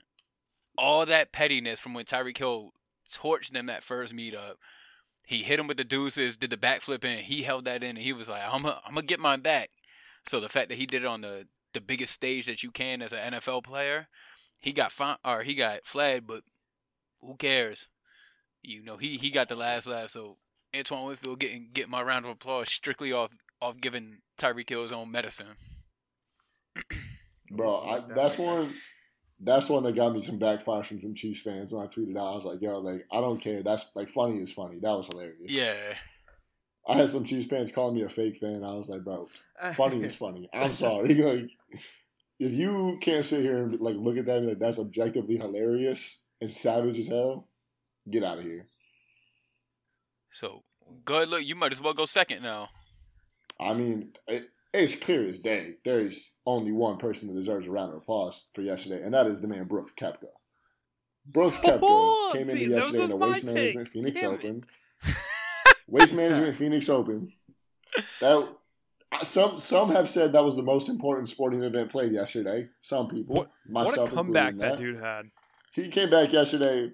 all 0.78 1.06
that 1.06 1.32
pettiness 1.32 1.78
from 1.80 1.94
when 1.94 2.04
Tyreek 2.04 2.38
Hill 2.38 2.72
torched 3.12 3.50
them 3.52 3.66
that 3.66 3.84
first 3.84 4.14
meetup. 4.14 4.54
He 5.26 5.42
hit 5.42 5.58
him 5.58 5.66
with 5.66 5.76
the 5.76 5.84
deuces, 5.84 6.36
did 6.36 6.50
the 6.50 6.56
backflip, 6.56 7.04
and 7.04 7.20
he 7.20 7.42
held 7.42 7.64
that 7.64 7.82
in, 7.82 7.90
and 7.90 7.98
he 7.98 8.12
was 8.12 8.28
like, 8.28 8.42
"I'm 8.42 8.62
gonna, 8.62 8.80
I'm 8.86 8.94
gonna 8.94 9.06
get 9.06 9.20
mine 9.20 9.40
back." 9.40 9.70
So 10.28 10.40
the 10.40 10.48
fact 10.48 10.68
that 10.70 10.78
he 10.78 10.86
did 10.86 11.02
it 11.02 11.06
on 11.06 11.20
the 11.20 11.46
the 11.72 11.80
biggest 11.80 12.14
stage 12.14 12.46
that 12.46 12.62
you 12.62 12.70
can 12.70 13.02
as 13.02 13.12
an 13.12 13.34
NFL 13.34 13.64
player, 13.64 14.08
he 14.60 14.72
got 14.72 14.92
fine 14.92 15.18
or 15.24 15.42
he 15.42 15.54
got 15.54 15.84
flagged, 15.84 16.26
but 16.26 16.42
who 17.20 17.36
cares? 17.36 17.88
You 18.62 18.82
know, 18.82 18.96
he 18.96 19.16
he 19.18 19.30
got 19.30 19.48
the 19.48 19.56
last 19.56 19.86
laugh. 19.86 20.10
So 20.10 20.38
Antoine 20.74 21.06
Winfield 21.06 21.40
getting 21.40 21.70
get 21.72 21.88
my 21.88 22.02
round 22.02 22.24
of 22.24 22.30
applause 22.30 22.70
strictly 22.70 23.12
off 23.12 23.30
off 23.60 23.80
giving 23.80 24.18
Tyreek 24.38 24.68
Hill 24.68 24.82
his 24.82 24.92
own 24.92 25.10
medicine. 25.10 25.46
Bro, 27.50 27.80
I, 27.80 28.00
that's 28.14 28.38
one. 28.38 28.74
That's 29.38 29.68
one 29.68 29.82
that 29.84 29.94
got 29.94 30.14
me 30.14 30.22
some 30.22 30.38
backfire 30.38 30.82
from 30.82 31.00
some 31.00 31.14
Chiefs 31.14 31.42
fans 31.42 31.72
when 31.72 31.82
I 31.82 31.86
tweeted 31.88 32.16
out. 32.16 32.32
I 32.32 32.34
was 32.36 32.44
like, 32.44 32.62
"Yo, 32.62 32.78
like 32.78 33.06
I 33.12 33.20
don't 33.20 33.40
care. 33.40 33.62
That's 33.62 33.86
like 33.94 34.08
funny 34.08 34.38
is 34.38 34.52
funny. 34.52 34.78
That 34.78 34.96
was 34.96 35.06
hilarious." 35.08 35.50
Yeah, 35.52 35.74
I 36.88 36.96
had 36.96 37.10
some 37.10 37.24
Chiefs 37.24 37.46
fans 37.46 37.70
calling 37.70 37.94
me 37.96 38.02
a 38.02 38.08
fake 38.08 38.38
fan. 38.38 38.64
I 38.64 38.72
was 38.72 38.88
like, 38.88 39.04
"Bro, 39.04 39.28
uh, 39.60 39.74
funny 39.74 40.02
is 40.02 40.16
funny. 40.24 40.48
I'm 40.54 40.72
sorry. 40.72 41.14
like, 41.14 41.50
if 42.38 42.52
you 42.52 42.98
can't 43.00 43.24
sit 43.24 43.42
here 43.42 43.58
and 43.58 43.78
like 43.80 43.96
look 43.96 44.16
at 44.16 44.24
that 44.26 44.38
and 44.38 44.46
be 44.46 44.52
like 44.52 44.58
that's 44.58 44.78
objectively 44.78 45.36
hilarious 45.36 46.18
and 46.40 46.50
savage 46.50 46.98
as 46.98 47.08
hell, 47.08 47.46
get 48.10 48.24
out 48.24 48.38
of 48.38 48.44
here. 48.44 48.66
so 50.30 50.62
good. 51.04 51.28
Look, 51.28 51.44
you 51.44 51.56
might 51.56 51.72
as 51.72 51.80
well 51.80 51.94
go 51.94 52.06
second 52.06 52.42
now. 52.42 52.68
I 53.60 53.74
mean, 53.74 54.12
it, 54.28 54.48
it's 54.78 54.94
clear 54.94 55.26
as 55.28 55.38
day. 55.38 55.74
There 55.84 56.00
is 56.00 56.32
only 56.46 56.72
one 56.72 56.96
person 56.98 57.28
that 57.28 57.34
deserves 57.34 57.66
a 57.66 57.70
round 57.70 57.90
of 57.92 57.98
applause 57.98 58.46
for 58.54 58.62
yesterday, 58.62 59.02
and 59.02 59.12
that 59.14 59.26
is 59.26 59.40
the 59.40 59.48
man 59.48 59.64
Brooks 59.64 59.92
Koepka. 59.98 60.28
Brooks 61.26 61.58
Koepka 61.58 61.78
Oh, 61.82 62.30
came 62.34 62.46
see, 62.46 62.64
into 62.64 62.76
yesterday 62.76 63.02
in 63.04 63.08
the 63.10 63.16
my 63.16 63.26
Waste 63.28 63.44
pick. 63.46 63.54
Management 63.54 63.88
Phoenix 63.88 64.20
Damn. 64.20 64.34
Open. 64.34 64.64
Waste 65.88 66.14
Management 66.14 66.56
Phoenix 66.56 66.88
Open. 66.88 67.32
That 68.20 68.48
some 69.24 69.58
some 69.58 69.90
have 69.90 70.08
said 70.08 70.32
that 70.32 70.44
was 70.44 70.56
the 70.56 70.62
most 70.62 70.88
important 70.88 71.28
sporting 71.28 71.62
event 71.62 71.90
played 71.90 72.12
yesterday. 72.12 72.68
Some 72.82 73.08
people, 73.08 73.36
What- 73.36 73.50
myself 73.68 74.12
what 74.12 74.12
a 74.12 74.14
comeback 74.16 74.52
including 74.54 74.70
that 74.70 74.78
dude 74.78 75.02
had. 75.02 75.30
he 75.72 75.88
came 75.88 76.10
back 76.10 76.32
yesterday 76.32 76.92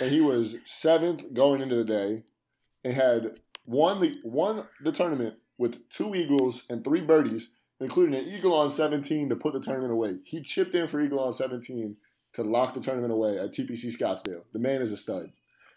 and 0.00 0.10
he 0.10 0.20
was 0.20 0.56
seventh 0.64 1.32
going 1.34 1.60
into 1.60 1.74
the 1.76 1.84
day 1.84 2.22
and 2.84 2.94
had 2.94 3.40
won 3.66 4.00
the 4.00 4.18
won 4.24 4.66
the 4.82 4.92
tournament 4.92 5.34
with 5.58 5.88
two 5.88 6.14
eagles 6.14 6.64
and 6.68 6.84
three 6.84 7.00
birdies, 7.00 7.48
including 7.80 8.14
an 8.14 8.26
eagle 8.26 8.54
on 8.54 8.70
17 8.70 9.28
to 9.28 9.36
put 9.36 9.52
the 9.52 9.60
tournament 9.60 9.92
away. 9.92 10.16
He 10.24 10.42
chipped 10.42 10.74
in 10.74 10.86
for 10.86 11.00
eagle 11.00 11.20
on 11.20 11.32
17 11.32 11.96
to 12.34 12.42
lock 12.42 12.74
the 12.74 12.80
tournament 12.80 13.12
away 13.12 13.38
at 13.38 13.52
TPC 13.52 13.96
Scottsdale. 13.96 14.42
The 14.52 14.58
man 14.58 14.82
is 14.82 14.92
a 14.92 14.96
stud. 14.96 15.32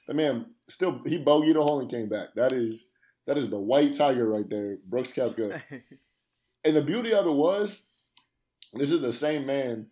The 0.08 0.14
man 0.14 0.48
still 0.70 1.02
he 1.06 1.24
bogeyed 1.24 1.58
a 1.58 1.62
hole 1.62 1.80
and 1.80 1.90
came 1.90 2.08
back. 2.08 2.30
That 2.36 2.54
is 2.54 2.86
that 3.26 3.38
is 3.38 3.50
the 3.50 3.60
white 3.60 3.94
tiger 3.94 4.30
right 4.30 4.50
there, 4.50 4.78
Brooks 4.88 5.12
Koepka. 5.12 5.62
And 6.68 6.76
the 6.76 6.82
beauty 6.82 7.14
of 7.14 7.26
it 7.26 7.32
was, 7.32 7.80
this 8.74 8.92
is 8.92 9.00
the 9.00 9.14
same 9.14 9.46
man 9.46 9.88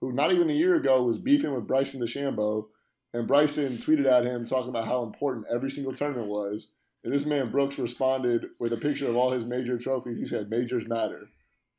who 0.00 0.12
not 0.12 0.30
even 0.30 0.48
a 0.50 0.52
year 0.52 0.76
ago 0.76 1.02
was 1.02 1.18
beefing 1.18 1.52
with 1.52 1.66
Bryson 1.66 2.00
DeChambeau, 2.00 2.66
and 3.12 3.26
Bryson 3.26 3.72
tweeted 3.72 4.06
at 4.06 4.24
him 4.24 4.46
talking 4.46 4.68
about 4.68 4.86
how 4.86 5.02
important 5.02 5.46
every 5.52 5.68
single 5.68 5.92
tournament 5.92 6.28
was. 6.28 6.68
And 7.04 7.12
this 7.12 7.26
man 7.26 7.50
Brooks 7.50 7.78
responded 7.78 8.46
with 8.58 8.72
a 8.72 8.76
picture 8.76 9.08
of 9.08 9.16
all 9.16 9.32
his 9.32 9.46
major 9.46 9.76
trophies. 9.78 10.18
He 10.18 10.26
said, 10.26 10.50
"Majors 10.50 10.86
matter, 10.86 11.28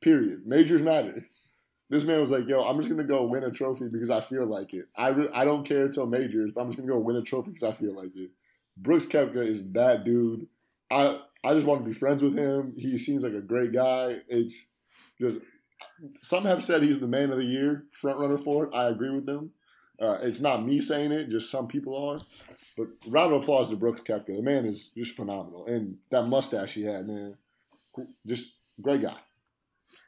period. 0.00 0.46
Majors 0.46 0.82
matter." 0.82 1.26
This 1.90 2.04
man 2.04 2.20
was 2.20 2.30
like, 2.30 2.48
"Yo, 2.48 2.62
I'm 2.62 2.78
just 2.78 2.90
gonna 2.90 3.04
go 3.04 3.26
win 3.26 3.44
a 3.44 3.50
trophy 3.50 3.88
because 3.88 4.10
I 4.10 4.20
feel 4.20 4.46
like 4.46 4.74
it. 4.74 4.86
I 4.96 5.08
re- 5.08 5.30
I 5.32 5.44
don't 5.44 5.64
care 5.66 5.84
until 5.86 6.06
majors, 6.06 6.52
but 6.52 6.62
I'm 6.62 6.68
just 6.68 6.78
gonna 6.78 6.92
go 6.92 6.98
win 6.98 7.16
a 7.16 7.22
trophy 7.22 7.50
because 7.50 7.62
I 7.62 7.72
feel 7.72 7.94
like 7.94 8.14
it." 8.16 8.30
Brooks 8.76 9.06
Koepka 9.06 9.46
is 9.46 9.70
that 9.72 10.04
dude. 10.04 10.46
I 10.90 11.20
I 11.42 11.54
just 11.54 11.66
want 11.66 11.80
to 11.80 11.86
be 11.86 11.92
friends 11.92 12.22
with 12.22 12.36
him. 12.36 12.74
He 12.76 12.98
seems 12.98 13.22
like 13.22 13.34
a 13.34 13.40
great 13.40 13.72
guy. 13.72 14.22
It's 14.28 14.66
just 15.20 15.38
some 16.22 16.44
have 16.44 16.64
said 16.64 16.82
he's 16.82 17.00
the 17.00 17.06
man 17.06 17.30
of 17.30 17.36
the 17.36 17.44
year 17.44 17.84
front 17.92 18.18
runner 18.18 18.38
for 18.38 18.64
it. 18.64 18.74
I 18.74 18.88
agree 18.88 19.10
with 19.10 19.26
them. 19.26 19.52
Uh, 20.00 20.18
it's 20.22 20.40
not 20.40 20.64
me 20.64 20.80
saying 20.80 21.12
it, 21.12 21.28
just 21.28 21.50
some 21.50 21.68
people 21.68 21.96
are. 21.96 22.20
But 22.76 22.88
round 23.06 23.32
of 23.32 23.42
applause 23.42 23.70
to 23.70 23.76
Brooks 23.76 24.00
Koepka. 24.00 24.36
The 24.36 24.42
man 24.42 24.66
is 24.66 24.86
just 24.96 25.14
phenomenal, 25.14 25.66
and 25.66 25.98
that 26.10 26.24
mustache 26.24 26.74
he 26.74 26.82
had, 26.82 27.06
man, 27.06 27.36
just 28.26 28.54
great 28.80 29.02
guy. 29.02 29.16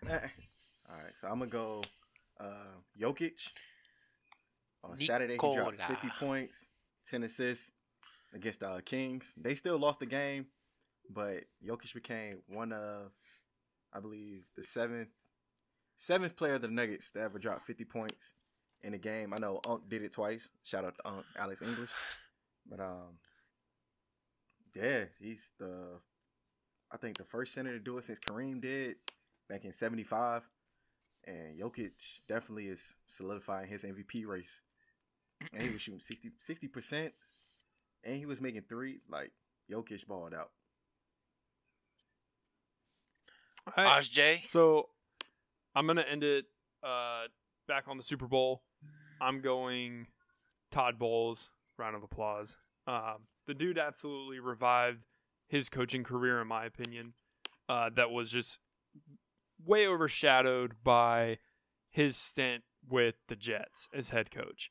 All 0.09 0.97
right, 0.97 1.13
so 1.21 1.29
I'm 1.29 1.39
gonna 1.39 1.51
go 1.51 1.83
uh, 2.41 2.81
Jokic. 3.01 3.49
On 4.83 4.97
Saturday, 4.97 5.35
he 5.35 5.55
dropped 5.55 5.83
50 5.83 6.09
points, 6.21 6.67
10 7.11 7.25
assists 7.25 7.71
against 8.33 8.61
the 8.61 8.69
uh, 8.69 8.81
Kings. 8.85 9.35
They 9.37 9.55
still 9.57 9.79
lost 9.79 9.99
the 10.01 10.07
game, 10.07 10.47
but 11.11 11.45
Jokic 11.67 11.93
became 11.93 12.39
one 12.47 12.73
of, 12.73 13.11
I 13.93 14.01
believe, 14.01 14.45
the 14.57 14.65
seventh 14.65 15.09
seventh 15.97 16.37
player 16.37 16.55
of 16.55 16.63
the 16.63 16.69
Nuggets 16.69 17.11
to 17.13 17.21
ever 17.21 17.39
drop 17.39 17.63
50 17.63 17.85
points 17.85 18.35
in 18.83 18.93
the 18.93 18.99
game. 18.99 19.33
I 19.33 19.39
know 19.39 19.61
Unc 19.67 19.89
did 19.89 20.03
it 20.03 20.13
twice. 20.13 20.51
Shout 20.65 20.85
out 20.85 20.97
to 20.97 21.09
Unc, 21.09 21.25
Alex 21.39 21.63
English. 21.63 21.91
But 22.69 22.81
um, 22.81 23.19
yeah, 24.75 25.05
he's 25.21 25.55
the 25.59 26.01
I 26.93 26.97
think 26.97 27.19
the 27.19 27.25
first 27.25 27.55
center 27.55 27.73
to 27.73 27.79
do 27.79 27.99
it 27.99 28.05
since 28.05 28.19
Kareem 28.19 28.61
did 28.61 28.97
back 29.49 29.65
in 29.65 29.73
'75, 29.73 30.43
and 31.25 31.59
Jokic 31.59 31.93
definitely 32.29 32.67
is 32.67 32.97
solidifying 33.09 33.69
his 33.69 33.83
MVP 33.83 34.27
race. 34.27 34.61
And 35.53 35.63
he 35.63 35.71
was 35.71 35.83
shooting 35.83 36.01
60 36.39 36.69
percent, 36.69 37.13
and 38.05 38.17
he 38.17 38.27
was 38.27 38.41
making 38.41 38.63
threes. 38.69 39.01
Like 39.11 39.33
Jokic 39.71 40.07
balled 40.07 40.35
out. 40.35 40.51
All 43.77 43.85
right. 43.85 44.03
J. 44.03 44.43
So 44.47 44.89
I'm 45.75 45.87
gonna 45.87 46.05
end 46.09 46.25
it 46.25 46.47
uh, 46.83 47.16
back 47.67 47.85
on 47.89 47.97
the 47.97 48.03
Super 48.03 48.27
Bowl. 48.27 48.63
I'm 49.21 49.41
going 49.41 50.07
Todd 50.71 50.99
Bowles. 50.99 51.51
Round 51.79 51.95
of 51.95 52.03
applause. 52.03 52.57
Um, 52.87 53.27
the 53.47 53.53
dude 53.53 53.79
absolutely 53.79 54.41
revived 54.41 55.05
his 55.47 55.69
coaching 55.69 56.05
career, 56.05 56.41
in 56.41 56.49
my 56.49 56.65
opinion. 56.65 57.13
Uh, 57.69 57.91
that 57.95 58.11
was 58.11 58.31
just 58.31 58.61
way 59.63 59.87
overshadowed 59.87 60.77
by 60.83 61.39
his 61.91 62.17
stint 62.17 62.65
with 62.89 63.17
the 63.29 63.37
Jets 63.37 63.89
as 63.93 64.09
head 64.09 64.31
coach. 64.31 64.71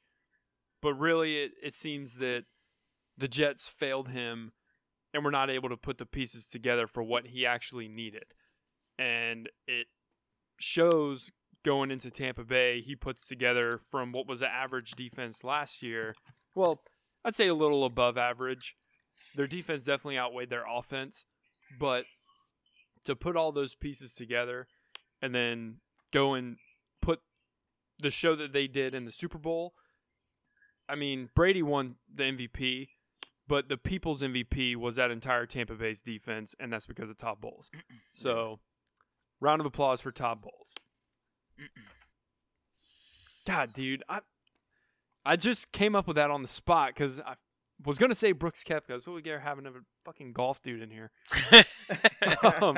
But 0.81 0.95
really, 0.95 1.37
it, 1.37 1.51
it 1.61 1.73
seems 1.75 2.15
that 2.15 2.45
the 3.17 3.27
Jets 3.27 3.69
failed 3.69 4.09
him 4.09 4.53
and 5.13 5.23
were 5.23 5.31
not 5.31 5.49
able 5.49 5.69
to 5.69 5.77
put 5.77 5.97
the 5.97 6.05
pieces 6.05 6.45
together 6.45 6.87
for 6.87 7.03
what 7.03 7.27
he 7.27 7.45
actually 7.45 7.87
needed. 7.87 8.25
And 8.97 9.49
it 9.67 9.87
shows 10.59 11.31
going 11.65 11.89
into 11.89 12.11
Tampa 12.11 12.43
Bay, 12.43 12.79
he 12.79 12.95
puts 12.95 13.27
together 13.27 13.79
from 13.89 14.11
what 14.11 14.27
was 14.27 14.41
an 14.41 14.49
average 14.53 14.91
defense 14.91 15.43
last 15.43 15.81
year. 15.81 16.13
Well, 16.53 16.81
I'd 17.25 17.35
say 17.35 17.47
a 17.47 17.55
little 17.55 17.83
above 17.83 18.17
average. 18.17 18.75
Their 19.35 19.47
defense 19.47 19.83
definitely 19.83 20.19
outweighed 20.19 20.49
their 20.49 20.63
offense, 20.71 21.25
but 21.77 22.05
to 23.03 23.15
put 23.15 23.35
all 23.35 23.51
those 23.51 23.75
pieces 23.75 24.13
together 24.13 24.67
and 25.21 25.33
then 25.33 25.77
go 26.13 26.35
and 26.35 26.57
put 27.01 27.19
the 27.99 28.11
show 28.11 28.35
that 28.35 28.53
they 28.53 28.67
did 28.67 28.93
in 28.93 29.05
the 29.05 29.11
Super 29.11 29.39
Bowl. 29.39 29.73
I 30.87 30.95
mean, 30.95 31.29
Brady 31.35 31.63
won 31.63 31.95
the 32.13 32.23
MVP, 32.23 32.89
but 33.47 33.69
the 33.69 33.77
people's 33.77 34.21
MVP 34.21 34.75
was 34.75 34.97
that 34.97 35.09
entire 35.09 35.47
Tampa 35.47 35.73
Bay's 35.73 36.01
defense, 36.01 36.53
and 36.59 36.71
that's 36.71 36.85
because 36.85 37.09
of 37.09 37.17
Todd 37.17 37.41
Bowles. 37.41 37.69
So 38.13 38.59
Round 39.41 39.59
of 39.59 39.65
applause 39.65 40.01
for 40.01 40.11
Todd 40.11 40.41
Bowles. 40.41 40.73
God, 43.45 43.73
dude, 43.73 44.03
I 44.09 44.19
I 45.25 45.35
just 45.35 45.71
came 45.71 45.95
up 45.95 46.07
with 46.07 46.15
that 46.17 46.31
on 46.31 46.41
the 46.41 46.47
spot 46.47 46.89
because 46.89 47.19
I 47.19 47.35
was 47.83 47.97
gonna 47.97 48.15
say 48.15 48.31
Brooks 48.31 48.63
Koepka. 48.63 49.01
So 49.03 49.13
we 49.13 49.21
get 49.21 49.41
having 49.41 49.65
a 49.65 49.71
fucking 50.03 50.33
golf 50.33 50.61
dude 50.61 50.81
in 50.81 50.89
here. 50.91 51.11
um, 52.61 52.77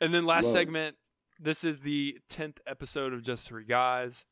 and 0.00 0.14
then 0.14 0.24
last 0.24 0.52
segment. 0.52 0.96
This 1.40 1.62
is 1.62 1.80
the 1.80 2.18
tenth 2.28 2.58
episode 2.66 3.12
of 3.12 3.22
Just 3.22 3.46
Three 3.46 3.64
Guys. 3.64 4.24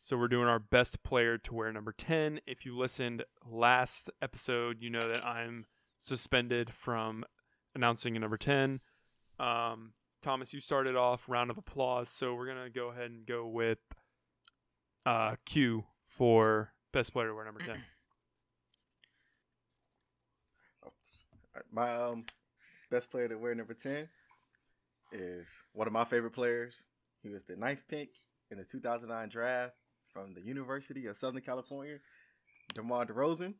So 0.00 0.16
we're 0.16 0.28
doing 0.28 0.48
our 0.48 0.58
best 0.58 1.02
player 1.02 1.36
to 1.36 1.54
wear 1.54 1.70
number 1.72 1.92
ten. 1.92 2.40
If 2.46 2.64
you 2.64 2.76
listened 2.76 3.24
last 3.46 4.10
episode, 4.22 4.78
you 4.80 4.88
know 4.88 5.06
that 5.06 5.24
I'm 5.24 5.66
suspended 6.00 6.70
from 6.70 7.24
announcing 7.74 8.16
a 8.16 8.20
number 8.20 8.38
ten. 8.38 8.80
Um, 9.38 9.92
Thomas, 10.22 10.52
you 10.52 10.60
started 10.60 10.96
off 10.96 11.28
round 11.28 11.50
of 11.50 11.58
applause, 11.58 12.08
so 12.08 12.34
we're 12.34 12.46
gonna 12.46 12.70
go 12.70 12.88
ahead 12.88 13.10
and 13.10 13.24
go 13.26 13.46
with 13.46 13.78
uh, 15.06 15.36
Q 15.44 15.84
for 16.06 16.72
best 16.92 17.12
player 17.12 17.28
to 17.28 17.34
wear 17.34 17.44
number 17.44 17.60
ten. 17.60 17.78
My 21.72 21.94
um, 21.94 22.24
best 22.90 23.10
player 23.10 23.28
to 23.28 23.36
wear 23.36 23.54
number 23.54 23.74
ten 23.74 24.08
is 25.12 25.48
one 25.72 25.86
of 25.86 25.92
my 25.92 26.04
favorite 26.04 26.32
players. 26.32 26.86
He 27.22 27.28
was 27.28 27.44
the 27.44 27.56
ninth 27.56 27.82
pick 27.88 28.10
in 28.50 28.58
the 28.58 28.64
2009 28.64 29.28
draft 29.28 29.74
from 30.12 30.34
the 30.34 30.40
University 30.40 31.06
of 31.06 31.16
Southern 31.16 31.42
California, 31.42 31.98
DeMar 32.74 33.06
DeRozan. 33.06 33.54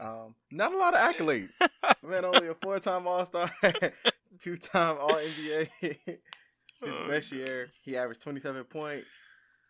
Um, 0.00 0.34
not 0.50 0.72
a 0.72 0.76
lot 0.76 0.94
of 0.94 1.00
accolades. 1.00 1.50
Man, 2.02 2.24
only 2.24 2.48
a 2.48 2.54
four-time 2.54 3.06
All-Star, 3.06 3.50
two-time 4.42 4.96
All 5.00 5.14
NBA. 5.14 5.68
his 5.80 6.18
oh, 6.82 7.08
best 7.08 7.32
year, 7.32 7.70
he 7.84 7.96
averaged 7.96 8.22
27 8.22 8.64
points. 8.64 9.08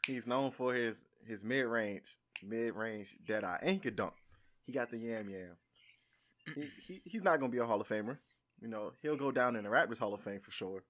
He's 0.06 0.26
known 0.26 0.50
for 0.50 0.74
his 0.74 1.04
his 1.26 1.44
mid-range, 1.44 2.16
mid-range 2.42 3.16
dead 3.26 3.44
eye, 3.44 3.58
and 3.62 3.70
he 3.72 3.78
could 3.78 3.96
dunk. 3.96 4.14
He 4.64 4.72
got 4.72 4.90
the 4.90 4.98
yam 4.98 5.28
yam. 5.28 5.56
He, 6.54 6.68
he 6.84 7.02
he's 7.04 7.22
not 7.22 7.38
gonna 7.38 7.52
be 7.52 7.58
a 7.58 7.66
Hall 7.66 7.80
of 7.80 7.88
Famer. 7.88 8.18
You 8.60 8.68
know, 8.68 8.92
he'll 9.02 9.16
go 9.16 9.30
down 9.30 9.56
in 9.56 9.64
the 9.64 9.70
Raptors 9.70 9.98
Hall 9.98 10.14
of 10.14 10.20
Fame 10.20 10.40
for 10.40 10.50
sure. 10.50 10.82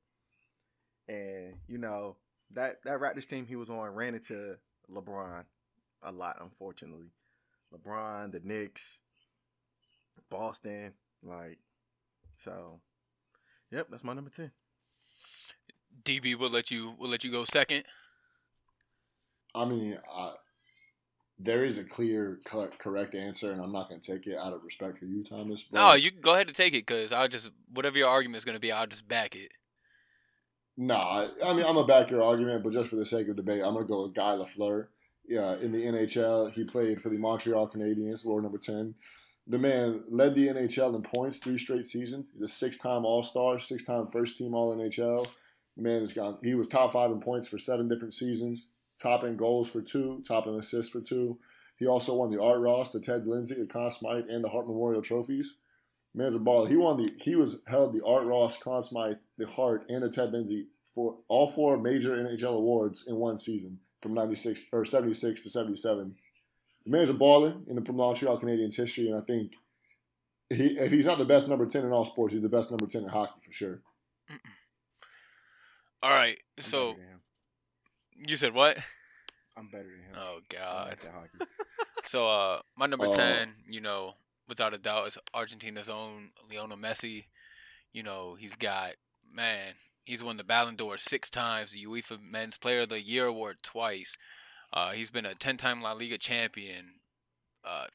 And 1.08 1.54
you 1.68 1.78
know 1.78 2.16
that 2.52 2.82
that 2.84 3.00
Raptors 3.00 3.26
team 3.26 3.46
he 3.46 3.56
was 3.56 3.68
on 3.68 3.90
ran 3.90 4.14
into 4.14 4.56
LeBron 4.90 5.44
a 6.02 6.12
lot, 6.12 6.38
unfortunately. 6.40 7.12
LeBron, 7.74 8.32
the 8.32 8.40
Knicks, 8.40 9.00
Boston, 10.30 10.92
like 11.22 11.58
so. 12.36 12.80
Yep, 13.72 13.88
that's 13.90 14.04
my 14.04 14.12
number 14.12 14.30
ten. 14.30 14.50
DB 16.04 16.36
will 16.36 16.50
let 16.50 16.70
you 16.70 16.94
will 16.98 17.08
let 17.08 17.24
you 17.24 17.32
go 17.32 17.44
second. 17.44 17.84
I 19.54 19.64
mean, 19.64 19.98
uh, 20.14 20.32
there 21.38 21.64
is 21.64 21.78
a 21.78 21.84
clear 21.84 22.38
cut 22.44 22.78
correct 22.78 23.14
answer, 23.14 23.50
and 23.50 23.60
I'm 23.60 23.72
not 23.72 23.88
going 23.88 24.00
to 24.00 24.12
take 24.12 24.26
it 24.26 24.36
out 24.36 24.52
of 24.52 24.62
respect 24.62 24.98
for 24.98 25.04
you, 25.04 25.24
Thomas. 25.24 25.62
But... 25.62 25.78
No, 25.78 25.94
you 25.94 26.10
can 26.10 26.20
go 26.20 26.34
ahead 26.34 26.46
and 26.46 26.56
take 26.56 26.74
it 26.74 26.86
because 26.86 27.12
I'll 27.12 27.28
just 27.28 27.50
whatever 27.72 27.98
your 27.98 28.08
argument 28.08 28.36
is 28.36 28.44
going 28.44 28.56
to 28.56 28.60
be, 28.60 28.72
I'll 28.72 28.86
just 28.86 29.08
back 29.08 29.34
it. 29.34 29.52
Nah, 30.76 31.28
I 31.44 31.52
mean 31.52 31.66
I'm 31.66 31.74
gonna 31.74 31.86
back 31.86 32.10
your 32.10 32.22
argument, 32.22 32.64
but 32.64 32.72
just 32.72 32.88
for 32.88 32.96
the 32.96 33.04
sake 33.04 33.28
of 33.28 33.36
debate, 33.36 33.62
I'm 33.62 33.74
gonna 33.74 33.86
go 33.86 34.02
with 34.02 34.14
Guy 34.14 34.34
Lafleur. 34.34 34.86
Yeah, 35.28 35.54
in 35.56 35.70
the 35.70 35.84
NHL, 35.84 36.52
he 36.52 36.64
played 36.64 37.00
for 37.00 37.10
the 37.10 37.18
Montreal 37.18 37.68
Canadiens, 37.68 38.24
Lord 38.24 38.42
number 38.42 38.58
ten. 38.58 38.94
The 39.46 39.58
man 39.58 40.04
led 40.08 40.34
the 40.34 40.48
NHL 40.48 40.94
in 40.94 41.02
points 41.02 41.38
three 41.38 41.58
straight 41.58 41.86
seasons. 41.86 42.28
He's 42.32 42.42
a 42.42 42.48
six-time 42.48 43.04
All-Star, 43.04 43.58
six-time 43.58 44.08
first-team 44.12 44.54
All 44.54 44.76
NHL. 44.76 45.26
The 45.76 45.82
man 45.82 46.00
has 46.00 46.16
He 46.42 46.54
was 46.54 46.68
top 46.68 46.92
five 46.92 47.10
in 47.10 47.20
points 47.20 47.48
for 47.48 47.58
seven 47.58 47.88
different 47.88 48.14
seasons. 48.14 48.68
Top 49.00 49.24
in 49.24 49.36
goals 49.36 49.70
for 49.70 49.80
two. 49.80 50.22
Top 50.26 50.46
in 50.46 50.54
assists 50.54 50.92
for 50.92 51.00
two. 51.00 51.38
He 51.76 51.86
also 51.86 52.14
won 52.14 52.30
the 52.30 52.40
Art 52.40 52.60
Ross, 52.60 52.92
the 52.92 53.00
Ted 53.00 53.26
Lindsay, 53.26 53.56
the 53.56 53.66
Conn 53.66 53.90
Smythe, 53.90 54.26
and 54.28 54.44
the 54.44 54.48
Hart 54.48 54.68
Memorial 54.68 55.02
trophies. 55.02 55.56
Man's 56.14 56.36
a 56.36 56.38
baller. 56.38 56.68
He 56.68 56.76
won 56.76 56.98
the 56.98 57.10
he 57.20 57.34
was 57.34 57.62
held 57.66 57.94
the 57.94 58.04
Art 58.04 58.26
Ross, 58.26 58.56
Conn 58.58 58.82
Smythe, 58.82 59.16
the 59.38 59.46
Hart, 59.46 59.86
and 59.88 60.02
the 60.02 60.10
Ted 60.10 60.32
Lindsay 60.32 60.68
for 60.94 61.16
all 61.28 61.48
four 61.48 61.78
major 61.78 62.16
NHL 62.16 62.54
awards 62.54 63.06
in 63.08 63.16
one 63.16 63.38
season 63.38 63.80
from 64.02 64.14
ninety 64.14 64.36
six 64.36 64.64
or 64.72 64.84
seventy 64.84 65.14
six 65.14 65.42
to 65.42 65.50
seventy 65.50 65.76
seven. 65.76 66.14
The 66.84 66.90
man's 66.90 67.10
a 67.10 67.14
baller 67.14 67.66
in 67.68 67.76
the 67.76 67.92
Montreal 67.92 68.40
Canadiens 68.40 68.76
history, 68.76 69.08
and 69.08 69.16
I 69.20 69.24
think 69.24 69.54
he 70.50 70.78
if 70.78 70.90
he's 70.92 71.06
not 71.06 71.18
the 71.18 71.24
best 71.24 71.48
number 71.48 71.66
ten 71.66 71.84
in 71.84 71.92
all 71.92 72.04
sports, 72.04 72.32
he's 72.32 72.42
the 72.42 72.48
best 72.48 72.70
number 72.70 72.86
ten 72.86 73.02
in 73.02 73.08
hockey 73.08 73.40
for 73.44 73.52
sure. 73.52 73.80
All 76.02 76.10
right. 76.10 76.38
I'm 76.58 76.62
So 76.62 76.92
better 76.92 76.98
than 77.02 77.08
him. 77.12 77.20
you 78.28 78.36
said 78.36 78.54
what? 78.54 78.76
I'm 79.56 79.68
better 79.68 79.84
than 79.84 80.00
him. 80.00 80.16
Oh 80.16 80.38
God. 80.50 80.98
hockey. 81.12 81.50
So 82.04 82.26
uh, 82.26 82.58
my 82.76 82.86
number 82.86 83.06
Oh. 83.06 83.14
ten, 83.14 83.54
you 83.70 83.80
know, 83.80 84.14
without 84.48 84.74
a 84.74 84.78
doubt, 84.78 85.06
is 85.06 85.18
Argentina's 85.34 85.88
own 85.88 86.30
Lionel 86.50 86.76
Messi. 86.76 87.26
You 87.92 88.02
know, 88.02 88.34
he's 88.34 88.56
got 88.56 88.94
man, 89.32 89.74
he's 90.04 90.20
won 90.20 90.36
the 90.36 90.42
Ballon 90.42 90.74
d'Or 90.74 90.96
six 90.96 91.30
times, 91.30 91.70
the 91.70 91.86
UEFA 91.86 92.20
Men's 92.20 92.56
Player 92.58 92.80
of 92.82 92.88
the 92.88 93.00
Year 93.00 93.26
award 93.26 93.58
twice. 93.62 94.16
Uh, 94.72 94.92
he's 94.92 95.10
been 95.10 95.26
a 95.26 95.34
ten-time 95.34 95.82
La 95.82 95.92
Liga 95.92 96.18
champion. 96.18 96.86
Uh, 97.64 97.86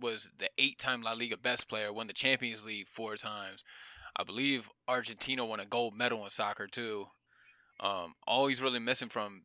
was 0.00 0.28
the 0.38 0.48
eight-time 0.58 1.02
La 1.02 1.12
Liga 1.12 1.36
best 1.36 1.68
player. 1.68 1.92
Won 1.92 2.06
the 2.06 2.12
Champions 2.12 2.64
League 2.64 2.88
four 2.88 3.16
times. 3.16 3.64
I 4.16 4.24
believe 4.24 4.68
Argentina 4.86 5.44
won 5.44 5.60
a 5.60 5.64
gold 5.64 5.94
medal 5.94 6.24
in 6.24 6.30
soccer 6.30 6.66
too. 6.66 7.06
Um, 7.80 8.14
all 8.26 8.46
he's 8.48 8.60
really 8.60 8.80
missing 8.80 9.08
from 9.08 9.44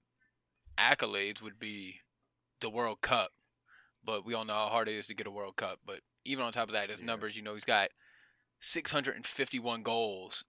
accolades 0.77 1.41
would 1.41 1.59
be 1.59 1.95
the 2.59 2.69
World 2.69 2.99
Cup 3.01 3.31
but 4.05 4.25
we 4.25 4.33
all 4.33 4.45
know 4.45 4.53
how 4.53 4.67
hard 4.67 4.89
it 4.89 4.95
is 4.95 5.07
to 5.07 5.15
get 5.15 5.27
a 5.27 5.31
World 5.31 5.55
Cup. 5.55 5.79
But 5.85 6.01
even 6.25 6.43
on 6.43 6.51
top 6.51 6.67
of 6.67 6.73
that, 6.73 6.89
his 6.89 6.99
Yeah. 6.99 7.05
numbers, 7.05 7.35
you 7.35 7.41
know, 7.41 7.53
he's 7.53 7.63
got 7.63 7.89
651 8.59 9.83
goals, 9.83 10.43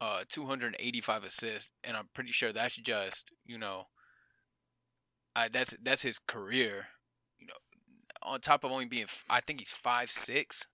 uh, 0.00 0.24
285 0.28 1.24
assists, 1.24 1.70
and 1.84 1.96
I'm 1.96 2.08
pretty 2.08 2.32
sure 2.32 2.52
that's 2.52 2.76
just, 2.76 3.30
you 3.46 3.58
know, 3.58 3.88
I, 5.38 5.48
that's 5.48 5.76
that's 5.82 6.02
his 6.02 6.18
career. 6.26 6.84
You 7.38 7.46
know, 7.46 7.54
on 8.22 8.40
top 8.40 8.64
of 8.64 8.72
only 8.72 8.86
being, 8.86 9.06
I 9.30 9.40
think 9.40 9.60
he's 9.60 9.72
five 9.72 10.10
six. 10.10 10.66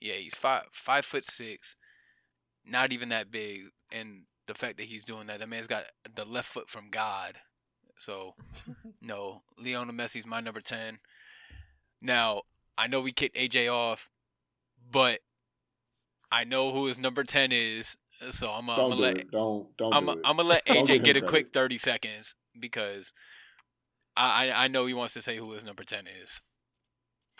Yeah, 0.00 0.14
he's 0.14 0.34
five 0.34 0.64
five 0.72 1.04
foot 1.04 1.24
six, 1.28 1.76
not 2.66 2.92
even 2.92 3.08
that 3.08 3.30
big, 3.30 3.62
and 3.90 4.24
the 4.46 4.54
fact 4.54 4.76
that 4.76 4.86
he's 4.86 5.04
doing 5.04 5.26
that, 5.28 5.40
that 5.40 5.48
man's 5.48 5.66
got 5.66 5.84
the 6.14 6.24
left 6.24 6.48
foot 6.48 6.68
from 6.68 6.90
God. 6.90 7.34
So, 7.98 8.34
no, 9.02 9.42
Lionel 9.58 9.94
Messi's 9.94 10.26
my 10.26 10.40
number 10.40 10.60
ten. 10.60 10.98
Now, 12.02 12.42
I 12.76 12.88
know 12.88 13.00
we 13.00 13.12
kicked 13.12 13.36
AJ 13.36 13.72
off, 13.72 14.10
but 14.92 15.20
I 16.30 16.44
know 16.44 16.72
who 16.72 16.86
his 16.86 16.98
number 16.98 17.24
10 17.24 17.52
is, 17.52 17.96
so 18.30 18.50
I'm, 18.50 18.68
I'm 18.68 18.76
gonna 18.76 18.96
do 18.96 19.02
let 19.02 19.18
it. 19.18 19.30
Don't 19.30 19.76
don't 19.78 19.94
I'm, 19.94 20.06
do 20.06 20.20
I'm 20.24 20.36
gonna 20.36 20.48
let 20.48 20.66
AJ 20.66 21.04
get 21.04 21.16
a 21.16 21.20
quick 21.20 21.52
credit. 21.52 21.52
30 21.52 21.78
seconds 21.78 22.34
because 22.60 23.12
I, 24.16 24.48
I 24.48 24.64
I 24.64 24.68
know 24.68 24.86
he 24.86 24.94
wants 24.94 25.14
to 25.14 25.22
say 25.22 25.36
who 25.36 25.52
his 25.52 25.64
number 25.64 25.82
10 25.84 26.04
is. 26.22 26.40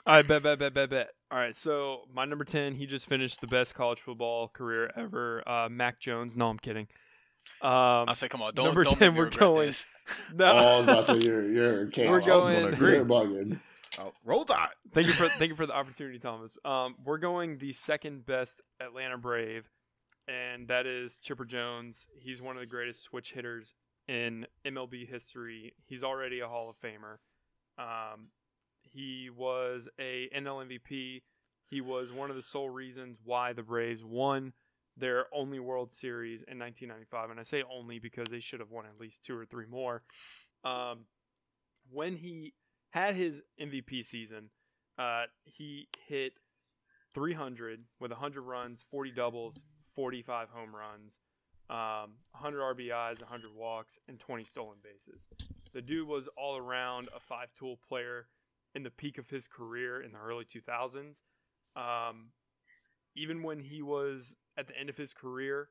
All 0.07 0.15
right, 0.15 0.27
bet, 0.27 0.43
bet, 0.43 0.59
bet, 0.59 0.73
bet, 0.73 0.89
bet. 0.91 1.09
All 1.33 1.39
right, 1.39 1.57
so 1.57 2.03
my 2.15 2.25
number 2.25 2.45
10, 2.45 2.75
he 2.75 2.87
just 2.87 3.09
finished 3.09 3.41
the 3.41 3.49
best 3.49 3.75
college 3.75 4.01
football 4.01 4.47
career 4.49 4.93
ever, 4.97 5.43
uh, 5.49 5.69
Mac 5.69 5.99
Jones. 5.99 6.37
No, 6.37 6.49
I'm 6.49 6.59
kidding. 6.59 6.87
Um, 7.61 8.09
I 8.09 8.13
say, 8.15 8.29
come 8.29 8.41
on, 8.43 8.53
don't 8.55 8.67
number 8.67 8.85
don't 8.85 8.97
10, 8.99 9.15
we're 9.17 9.31
going- 9.31 9.67
this. 9.67 9.87
no. 10.35 10.45
Oh, 10.45 10.57
I 10.57 10.77
was 10.77 10.85
about 10.85 11.07
to 11.07 11.21
say 11.21 11.27
you're 11.27 11.45
you're 11.45 11.87
can't. 11.87 12.11
We're 12.11 12.21
gonna 12.21 12.55
going- 12.61 12.75
agree. 12.75 12.93
You're 12.97 13.05
bugging. 13.05 13.61
Oh, 13.99 14.13
roll 14.25 14.45
tide. 14.45 14.69
thank 14.93 15.07
you 15.07 15.13
for 15.15 15.29
thank 15.39 15.49
you 15.49 15.57
for 15.57 15.67
the 15.67 15.75
opportunity, 15.75 16.19
Thomas. 16.19 16.57
Um, 16.65 16.97
we're 17.05 17.19
going 17.19 17.59
the 17.59 17.73
second 17.73 18.27
best 18.27 18.63
Atlanta 18.79 19.17
Brave, 19.17 19.71
and 20.29 20.69
that 20.69 20.87
is 20.87 21.17
Chipper 21.17 21.45
Jones. 21.47 22.07
He's 22.21 22.43
one 22.43 22.57
of 22.57 22.61
the 22.61 22.67
greatest 22.67 23.03
switch 23.05 23.33
hitters 23.33 23.75
in 24.09 24.47
MLB 24.65 25.09
history. 25.09 25.75
He's 25.87 26.03
already 26.03 26.41
a 26.41 26.49
Hall 26.49 26.71
of 26.71 26.77
Famer. 26.77 27.19
Um, 27.79 28.29
he 28.81 29.31
was 29.31 29.89
a 29.99 30.29
NL 30.35 30.67
MVP. 30.67 31.23
He 31.69 31.81
was 31.81 32.13
one 32.13 32.31
of 32.31 32.37
the 32.37 32.43
sole 32.43 32.71
reasons 32.71 33.19
why 33.25 33.53
the 33.53 33.63
Braves 33.63 34.05
won 34.05 34.53
their 34.97 35.27
only 35.33 35.59
World 35.59 35.93
Series 35.93 36.43
in 36.43 36.59
1995, 36.59 37.31
and 37.31 37.41
I 37.41 37.43
say 37.43 37.63
only 37.71 37.99
because 37.99 38.29
they 38.31 38.41
should 38.41 38.61
have 38.61 38.71
won 38.71 38.87
at 38.87 38.99
least 38.99 39.25
two 39.25 39.37
or 39.37 39.45
three 39.45 39.67
more. 39.67 40.03
Um, 40.65 41.07
when 41.91 42.17
he 42.17 42.55
had 42.91 43.15
his 43.15 43.43
MVP 43.61 44.05
season, 44.05 44.51
uh, 44.99 45.25
he 45.45 45.89
hit 46.07 46.35
300 47.15 47.85
with 48.01 48.11
100 48.11 48.41
runs, 48.41 48.85
40 48.91 49.11
doubles, 49.11 49.63
45 49.95 50.49
home 50.51 50.75
runs, 50.75 51.19
um, 51.69 52.19
100 52.33 52.61
RBIs, 52.77 53.21
100 53.21 53.55
walks, 53.55 53.99
and 54.09 54.19
20 54.19 54.45
stolen 54.45 54.79
bases. 54.83 55.27
The 55.73 55.83
dude 55.83 56.09
was 56.09 56.29
all 56.37 56.57
around 56.57 57.09
a 57.15 57.21
five 57.21 57.49
tool 57.59 57.79
player 57.89 58.29
in 58.75 58.83
the 58.83 58.91
peak 58.91 59.19
of 59.19 59.31
his 59.31 59.47
career 59.49 60.01
in 60.01 60.13
the 60.13 60.19
early 60.19 60.45
2000s. 60.45 61.23
Um, 61.75 62.31
even 63.15 63.43
when 63.43 63.61
he 63.61 63.83
was 63.83 64.37
at 64.57 64.69
the 64.69 64.79
end 64.79 64.89
of 64.89 64.97
his 64.97 65.13
career, 65.13 65.69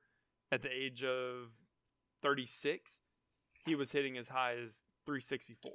at 0.52 0.62
the 0.62 0.72
age 0.72 1.04
of 1.04 1.54
36, 2.22 3.02
he 3.66 3.76
was 3.76 3.92
hitting 3.92 4.18
as 4.18 4.30
high 4.30 4.56
as 4.56 4.84
364 5.06 5.72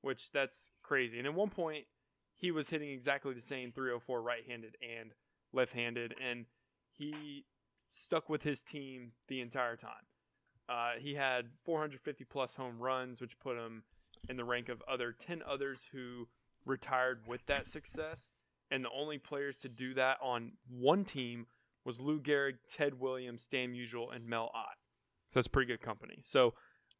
which 0.00 0.30
that's 0.32 0.70
crazy. 0.82 1.18
And 1.18 1.26
at 1.26 1.34
one 1.34 1.50
point, 1.50 1.86
he 2.34 2.50
was 2.50 2.70
hitting 2.70 2.90
exactly 2.90 3.34
the 3.34 3.40
same 3.40 3.72
304 3.72 4.22
right-handed 4.22 4.76
and 4.82 5.12
left-handed, 5.52 6.14
and 6.22 6.46
he 6.90 7.44
stuck 7.90 8.28
with 8.28 8.42
his 8.42 8.62
team 8.62 9.12
the 9.28 9.40
entire 9.40 9.76
time. 9.76 10.06
Uh, 10.68 10.92
he 10.98 11.14
had 11.14 11.46
450 11.64 12.24
plus 12.24 12.56
home 12.56 12.78
runs, 12.78 13.20
which 13.20 13.38
put 13.38 13.56
him 13.56 13.84
in 14.28 14.36
the 14.36 14.44
rank 14.44 14.68
of 14.68 14.82
other 14.86 15.12
10 15.12 15.42
others 15.48 15.88
who 15.92 16.28
retired 16.66 17.22
with 17.26 17.46
that 17.46 17.66
success. 17.66 18.30
And 18.70 18.84
the 18.84 18.90
only 18.90 19.16
players 19.16 19.56
to 19.58 19.68
do 19.68 19.94
that 19.94 20.18
on 20.22 20.52
one 20.68 21.04
team 21.04 21.46
was 21.84 22.00
Lou 22.00 22.20
Gehrig, 22.20 22.56
Ted 22.70 23.00
Williams, 23.00 23.42
Stan 23.42 23.72
Musial, 23.72 24.14
and 24.14 24.26
Mel 24.26 24.50
Ott. 24.54 24.76
So 25.30 25.38
that's 25.38 25.48
pretty 25.48 25.68
good 25.72 25.80
company. 25.80 26.18
So 26.22 26.52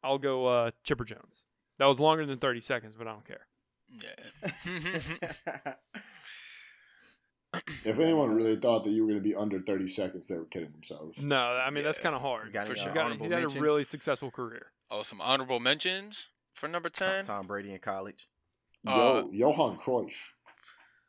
I'll 0.03 0.17
go 0.17 0.47
uh, 0.47 0.71
Chipper 0.83 1.05
Jones. 1.05 1.45
That 1.77 1.85
was 1.85 1.99
longer 1.99 2.25
than 2.25 2.39
30 2.39 2.61
seconds, 2.61 2.95
but 2.97 3.07
I 3.07 3.11
don't 3.11 3.25
care. 3.25 3.47
Yeah. 3.87 5.73
If 7.85 7.99
anyone 7.99 8.33
really 8.33 8.55
thought 8.55 8.83
that 8.83 8.91
you 8.91 9.03
were 9.03 9.09
going 9.11 9.21
to 9.23 9.27
be 9.29 9.35
under 9.35 9.59
30 9.59 9.87
seconds, 9.87 10.27
they 10.27 10.35
were 10.35 10.45
kidding 10.45 10.71
themselves. 10.71 11.21
No, 11.21 11.37
I 11.37 11.69
mean, 11.69 11.83
that's 11.83 11.99
kind 11.99 12.15
of 12.15 12.21
hard. 12.21 12.47
You 12.47 12.53
got 12.53 12.67
For 12.67 12.75
sure. 12.75 12.91
Got, 12.91 13.05
honorable 13.05 13.25
he 13.25 13.31
had 13.31 13.39
a 13.39 13.41
mentions? 13.43 13.61
really 13.61 13.83
successful 13.83 14.31
career. 14.31 14.67
oh, 14.91 15.03
some 15.03 15.21
honorable 15.21 15.59
mentions 15.59 16.27
for 16.53 16.67
number 16.67 16.89
10. 16.89 17.25
Tom 17.25 17.47
Brady 17.47 17.71
in 17.73 17.79
college. 17.79 18.27
Uh, 18.87 19.23
Yo, 19.31 19.49
Johan 19.51 19.77
Cruyff. 19.77 20.15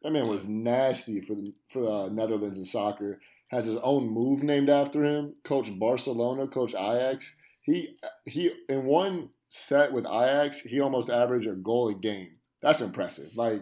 That 0.02 0.12
man 0.12 0.28
was 0.28 0.46
nasty 0.46 1.20
for 1.20 1.34
the 1.34 1.52
for 1.68 1.80
the 1.80 2.08
Netherlands 2.10 2.56
in 2.58 2.64
soccer. 2.64 3.20
Has 3.48 3.66
his 3.66 3.76
own 3.82 4.08
move 4.08 4.42
named 4.42 4.70
after 4.70 5.04
him. 5.04 5.34
Coach 5.44 5.78
Barcelona, 5.78 6.46
coach 6.46 6.74
Ajax. 6.74 7.32
He 7.62 7.96
he 8.24 8.50
in 8.68 8.86
one 8.86 9.30
set 9.48 9.92
with 9.92 10.06
Ajax, 10.06 10.60
he 10.60 10.80
almost 10.80 11.10
averaged 11.10 11.48
a 11.48 11.54
goal 11.54 11.88
a 11.88 11.94
game. 11.94 12.36
That's 12.62 12.80
impressive. 12.80 13.36
Like 13.36 13.60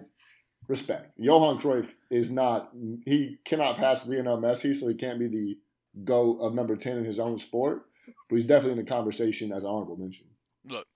respect. 0.68 1.14
Johan 1.18 1.58
Cruyff 1.58 1.94
is 2.10 2.30
not. 2.30 2.70
He 3.04 3.38
cannot 3.44 3.76
pass 3.76 4.06
Lionel 4.06 4.38
Messi, 4.38 4.76
so 4.76 4.86
he 4.86 4.94
can't 4.94 5.18
be 5.18 5.26
the 5.28 5.58
go 6.04 6.38
of 6.38 6.54
number 6.54 6.76
ten 6.76 6.98
in 6.98 7.04
his 7.04 7.18
own 7.18 7.38
sport. 7.38 7.86
But 8.28 8.36
he's 8.36 8.46
definitely 8.46 8.78
in 8.78 8.84
the 8.84 8.90
conversation 8.90 9.52
as 9.52 9.64
an 9.64 9.70
honorable 9.70 9.96
mention. 9.96 10.26
look, 10.64 10.86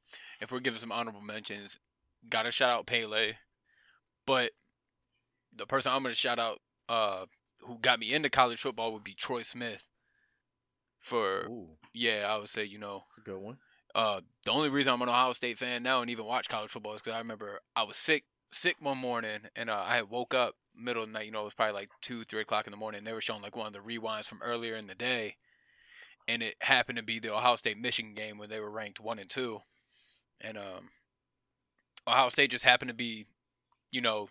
if 0.41 0.51
we're 0.53 0.61
giving 0.61 0.79
some 0.79 0.93
honorable 0.93 1.21
mentions, 1.21 1.79
gotta 2.29 2.51
shout 2.51 2.71
out 2.71 2.87
Pele, 2.87 3.33
but 4.27 4.53
the 5.57 5.67
person 5.67 5.93
I'm 5.93 6.03
gonna 6.03 6.15
shout 6.15 6.39
out, 6.39 6.59
uh, 6.89 7.27
who 7.61 7.79
got 7.79 7.99
me 8.01 8.13
into 8.15 8.31
college 8.31 8.61
football 8.61 8.93
would 8.93 9.05
be 9.05 9.15
Troy 9.15 9.43
Smith. 9.43 9.87
For 11.01 11.47
Ooh, 11.47 11.69
yeah, 11.93 12.27
I 12.29 12.39
would 12.39 12.49
say 12.49 12.65
you 12.65 12.79
know, 12.79 13.03
that's 13.05 13.19
a 13.19 13.23
good 13.23 13.39
one. 13.39 13.59
uh, 13.95 14.21
the 14.45 14.53
only 14.53 14.69
reason 14.71 14.93
I'm 14.93 15.03
an 15.03 15.09
Ohio 15.09 15.33
State 15.33 15.59
fan 15.59 15.83
now 15.83 16.01
and 16.01 16.11
even 16.11 16.25
watch 16.25 16.49
college 16.49 16.71
football 16.71 16.95
is 16.95 17.03
because 17.03 17.17
I 17.17 17.19
remember 17.19 17.61
I 17.75 17.83
was 17.83 17.97
sick, 17.97 18.25
sick 18.53 18.77
one 18.81 18.99
morning, 18.99 19.41
and 19.57 19.71
uh, 19.71 19.83
I 19.85 20.03
woke 20.03 20.35
up 20.35 20.55
middle 20.77 21.03
of 21.03 21.09
the 21.09 21.13
night. 21.13 21.27
You 21.27 21.33
know, 21.33 21.43
it 21.43 21.47
was 21.47 21.55
probably 21.55 21.75
like 21.75 21.91
two, 22.01 22.25
three 22.25 22.43
o'clock 22.43 22.67
in 22.67 22.71
the 22.71 22.77
morning. 22.77 23.05
They 23.05 23.13
were 23.13 23.21
showing 23.21 23.43
like 23.43 23.57
one 23.57 23.67
of 23.67 23.73
the 23.73 23.79
rewinds 23.81 24.27
from 24.27 24.43
earlier 24.43 24.77
in 24.77 24.87
the 24.87 24.95
day, 24.95 25.37
and 26.29 26.43
it 26.43 26.55
happened 26.61 26.99
to 26.99 27.05
be 27.05 27.19
the 27.19 27.35
Ohio 27.35 27.57
State 27.57 27.79
Michigan 27.79 28.15
game 28.15 28.39
when 28.39 28.51
they 28.51 28.61
were 28.61 28.71
ranked 28.71 29.01
one 29.01 29.19
and 29.19 29.29
two, 29.29 29.61
and 30.41 30.57
um, 30.57 30.89
Ohio 32.07 32.29
State 32.29 32.51
just 32.51 32.65
happened 32.65 32.91
to 32.91 32.95
be, 32.95 33.27
you 33.91 34.01
know, 34.01 34.29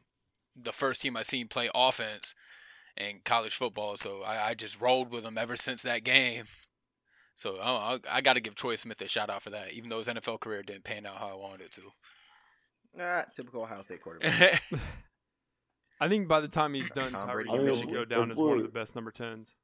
the 0.56 0.74
first 0.74 1.02
team 1.02 1.16
I 1.18 1.24
seen 1.24 1.48
play 1.48 1.70
offense 1.74 2.36
in 2.98 3.20
college 3.24 3.56
football. 3.56 3.98
So 3.98 4.22
I, 4.24 4.50
I 4.50 4.54
just 4.54 4.82
rolled 4.82 5.12
with 5.12 5.24
them 5.24 5.38
ever 5.38 5.56
since 5.56 5.84
that 5.84 6.04
game. 6.04 6.46
So 7.36 7.58
I, 7.58 7.94
I, 7.94 8.00
I 8.10 8.22
got 8.22 8.34
to 8.34 8.42
give 8.42 8.56
Troy 8.56 8.76
Smith 8.76 9.02
a 9.02 9.08
shout 9.08 9.30
out 9.30 9.42
for 9.42 9.52
that, 9.52 9.72
even 9.74 9.90
though 9.90 10.00
his 10.00 10.08
NFL 10.08 10.42
career 10.42 10.62
didn't 10.64 10.84
pan 10.84 11.06
out 11.06 11.18
how 11.18 11.30
I 11.30 11.36
wanted 11.36 11.62
it 11.62 11.72
to. 11.74 11.82
Nah, 12.98 13.24
typical 13.36 13.64
Ohio 13.64 13.82
State 13.84 14.02
quarterback. 14.02 14.62
I 16.02 16.10
think 16.10 16.28
by 16.28 16.40
the 16.42 16.48
time 16.48 16.74
he's 16.74 16.90
done, 16.90 17.12
Tom 17.12 17.30
Brady. 17.30 17.50
Hill 17.50 17.76
should 17.76 17.92
go 17.92 18.06
down 18.06 18.32
as 18.32 18.38
one 18.38 18.58
of 18.58 18.64
the 18.64 18.70
best 18.70 18.96
number 18.96 19.12
tens. 19.12 19.56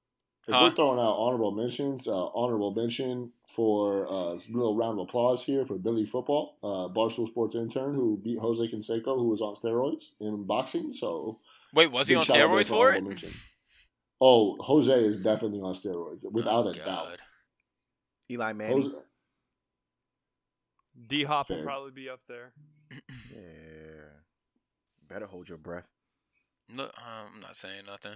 If 0.47 0.53
Huh? 0.53 0.61
we're 0.69 0.75
throwing 0.75 0.99
out 0.99 1.15
honorable 1.17 1.51
mentions, 1.51 2.07
uh, 2.07 2.27
honorable 2.27 2.73
mention 2.73 3.33
for 3.49 4.07
uh, 4.07 4.33
a 4.35 4.39
little 4.49 4.77
round 4.77 4.97
of 4.99 5.07
applause 5.09 5.43
here 5.43 5.65
for 5.65 5.77
Billy 5.77 6.05
Football, 6.05 6.57
uh, 6.63 6.87
Barstool 6.93 7.27
Sports 7.27 7.55
intern 7.55 7.95
who 7.95 8.17
beat 8.23 8.39
Jose 8.39 8.65
Canseco, 8.65 9.17
who 9.17 9.27
was 9.27 9.41
on 9.41 9.55
steroids 9.55 10.11
in 10.21 10.45
boxing. 10.45 10.93
So 10.93 11.39
Wait, 11.73 11.91
was 11.91 12.07
he 12.07 12.15
on 12.15 12.23
shout 12.23 12.37
out 12.37 12.39
there 12.39 12.47
steroids 12.63 12.67
for 12.69 12.93
it? 12.93 13.03
mention. 13.03 13.31
Oh, 14.21 14.55
Jose 14.61 14.93
is 15.03 15.17
definitely 15.17 15.59
on 15.59 15.73
steroids, 15.73 16.23
without 16.31 16.65
Oh, 16.65 16.69
a 16.69 16.73
doubt. 16.73 17.17
Eli 18.31 18.53
Manning. 18.53 18.93
D 21.07 21.23
Hop 21.25 21.49
will 21.49 21.61
probably 21.63 21.91
be 21.91 22.09
up 22.09 22.21
there. 22.29 22.53
Yeah. 22.91 23.41
Better 25.07 25.25
hold 25.25 25.47
your 25.49 25.57
breath. 25.57 25.87
Look, 26.75 26.93
um, 26.97 27.31
I'm 27.35 27.39
not 27.41 27.55
saying 27.55 27.83
nothing. 27.87 28.13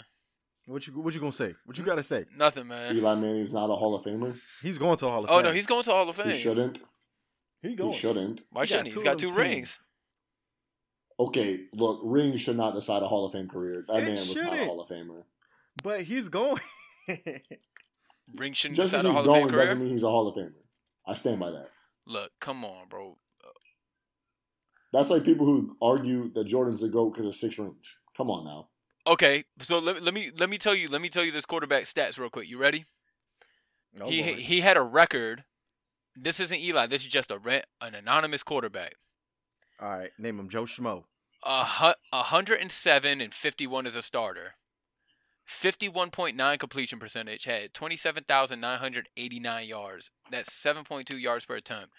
What 0.68 0.86
you 0.86 0.94
what 0.94 1.14
you 1.14 1.20
gonna 1.20 1.32
say? 1.32 1.56
What 1.66 1.78
you 1.78 1.84
gotta 1.84 2.04
say? 2.04 2.26
Nothing, 2.38 2.68
man. 2.68 2.96
Eli 2.96 3.16
Manning's 3.16 3.54
not 3.54 3.70
a 3.70 3.76
Hall 3.76 3.96
of 3.96 4.04
Famer. 4.06 4.38
He's 4.62 4.78
going 4.78 4.96
to 4.98 5.06
the 5.06 5.12
Hall 5.12 5.20
of 5.24 5.26
Oh 5.26 5.38
Fame. 5.38 5.46
Oh 5.46 5.50
no, 5.50 5.52
he's 5.54 5.66
going 5.66 5.84
to 5.84 5.92
Hall 5.92 6.08
of 6.10 6.16
Fame. 6.16 6.30
He 6.30 6.38
shouldn't. 6.38 6.80
he 7.62 7.76
going. 7.76 7.94
He 7.94 7.98
shouldn't. 7.98 8.42
Why 8.52 8.66
shouldn't 8.66 8.88
he? 8.90 8.94
He's 8.94 9.04
got 9.04 9.18
two 9.20 9.30
of 9.30 9.36
rings. 9.36 9.80
Okay, 11.20 11.62
look, 11.74 12.02
rings 12.04 12.42
should 12.42 12.58
not 12.58 12.74
decide 12.74 13.02
a 13.04 13.08
Hall 13.08 13.26
of 13.26 13.32
Fame 13.34 13.48
career. 13.48 13.86
That 13.88 14.04
It 14.04 14.06
man 14.06 14.16
was 14.18 14.36
not 14.36 14.54
a. 14.54 14.66
Hall 14.66 14.82
of 14.82 14.90
Famer. 14.90 15.24
But 15.84 16.02
he's 16.04 16.30
going. 16.30 16.60
Ring 18.36 18.54
shouldn't 18.54 18.78
Just 18.78 18.92
decide 18.92 19.04
because 19.04 19.06
a 19.06 19.08
he's 19.08 19.14
Hall 19.14 19.20
of 19.20 19.26
Fame 19.26 19.26
going 19.26 19.50
career. 19.50 19.66
doesn't 19.66 19.80
mean 19.80 19.92
he's 19.92 20.04
a 20.04 20.10
Hall 20.10 20.28
of 20.28 20.36
Famer. 20.36 20.54
I 21.06 21.16
stand 21.16 21.40
by 21.40 21.52
that. 21.52 21.70
Look, 22.06 22.32
come 22.40 22.64
on, 22.66 22.88
bro. 22.88 23.18
That's 24.92 25.10
like 25.10 25.24
people 25.24 25.46
who 25.46 25.78
argue 25.82 26.32
that 26.34 26.46
Jordan's 26.46 26.82
the 26.82 26.90
GOAT 26.90 27.14
because 27.14 27.28
of 27.28 27.36
six 27.36 27.58
rings. 27.58 27.98
Come 28.16 28.30
on 28.30 28.44
now. 28.46 28.68
Okay, 29.08 29.44
so 29.62 29.80
let, 29.80 30.04
let 30.04 30.14
me 30.14 30.32
let 30.38 30.50
me 30.50 30.58
tell 30.58 30.76
you 30.76 30.88
let 30.88 31.02
me 31.02 31.10
tell 31.10 31.24
you 31.24 31.32
this 31.32 31.46
quarterback 31.46 31.84
stats 31.84 32.20
real 32.20 32.30
quick. 32.30 32.50
You 32.50 32.58
ready? 32.58 32.86
Oh, 34.00 34.10
he 34.10 34.22
Lord. 34.22 34.38
he 34.38 34.62
had 34.62 34.78
a 34.78 34.82
record. 34.82 35.44
This 36.16 36.40
isn't 36.40 36.60
Eli. 36.60 36.88
This 36.88 37.02
is 37.02 37.08
just 37.08 37.32
a 37.32 37.38
rent, 37.38 37.66
an 37.80 37.96
anonymous 37.96 38.44
quarterback. 38.44 38.96
All 39.80 39.90
right, 39.90 40.12
name 40.20 40.40
him 40.40 40.50
Joe 40.50 40.64
Schmo. 40.64 41.06
A 41.44 41.66
hu- 41.66 41.94
a 42.14 42.22
hundred 42.22 42.60
and 42.60 42.72
seven 42.72 43.22
and 43.22 43.34
fifty 43.34 43.66
one 43.66 43.88
as 43.88 43.96
a 43.96 44.02
starter. 44.02 44.54
Fifty 45.46 45.90
one 45.90 46.12
point 46.12 46.38
nine 46.38 46.60
completion 46.60 47.00
percentage. 47.00 47.44
Had 47.44 47.74
twenty 47.74 47.98
seven 47.98 48.24
thousand 48.28 48.60
nine 48.60 48.78
hundred 48.78 49.10
eighty 49.18 49.40
nine 49.40 49.68
yards. 49.68 50.12
That's 50.30 50.54
seven 50.54 50.84
point 50.84 51.08
two 51.08 51.18
yards 51.18 51.46
per 51.46 51.56
attempt. 51.56 51.92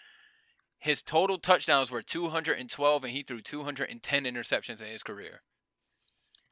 His 0.83 1.01
total 1.01 1.37
touchdowns 1.37 1.89
were 1.91 2.01
two 2.01 2.27
hundred 2.27 2.59
and 2.59 2.69
twelve, 2.69 3.05
and 3.05 3.13
he 3.13 3.23
threw 3.23 3.39
two 3.39 3.63
hundred 3.63 3.89
and 3.89 4.03
ten 4.03 4.25
interceptions 4.25 4.81
in 4.81 4.87
his 4.87 5.01
career. 5.01 5.41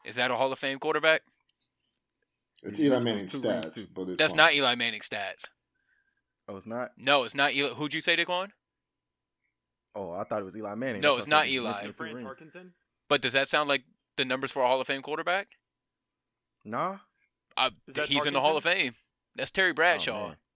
Is 0.05 0.15
that 0.15 0.31
a 0.31 0.35
Hall 0.35 0.53
of 0.53 0.57
Fame 0.57 0.79
quarterback? 0.79 1.21
It's 2.63 2.79
Eli 2.79 2.95
used 2.95 2.95
those 2.95 3.43
Manning's 3.43 3.75
stats, 3.75 3.87
but 3.93 4.07
it's 4.07 4.17
That's 4.19 4.31
fine. 4.31 4.37
not 4.37 4.53
Eli 4.53 4.75
Manning 4.75 5.01
stats. 5.01 5.49
Oh, 6.47 6.55
it's 6.55 6.65
not. 6.65 6.91
No, 6.97 7.23
it's 7.23 7.35
not 7.35 7.53
Eli. 7.53 7.73
Who'd 7.73 7.93
you 7.93 7.99
say, 7.99 8.15
Daquan? 8.15 8.47
Oh, 9.95 10.13
I 10.13 10.23
thought 10.23 10.39
it 10.39 10.45
was 10.45 10.55
Eli 10.55 10.75
Manning. 10.75 11.01
No, 11.01 11.15
That's 11.15 11.25
it's 11.25 11.29
not 11.29 11.47
Eli. 11.49 11.69
mentioned 11.71 11.87
the 11.89 12.05
two 12.05 12.49
Fran 12.51 12.71
But 13.09 13.21
does 13.21 13.33
that 13.33 13.49
sound 13.49 13.67
like 13.67 13.83
the 14.15 14.23
numbers 14.23 14.51
for 14.51 14.63
a 14.63 14.67
Hall 14.67 14.79
of 14.79 14.87
Fame 14.87 15.01
quarterback? 15.01 15.49
Nah, 16.63 16.99
Uh, 17.57 17.71
Is 17.87 17.95
that 17.95 18.07
he's 18.07 18.25
in 18.27 18.33
the 18.33 18.39
Hall 18.39 18.55
of 18.55 18.63
Fame. 18.63 18.93
That's 19.35 19.51
Terry 19.51 19.71
Oh, 19.71 19.73
Bradshaw. 19.73 20.27
man. 20.29 20.37
Oh. 20.39 20.50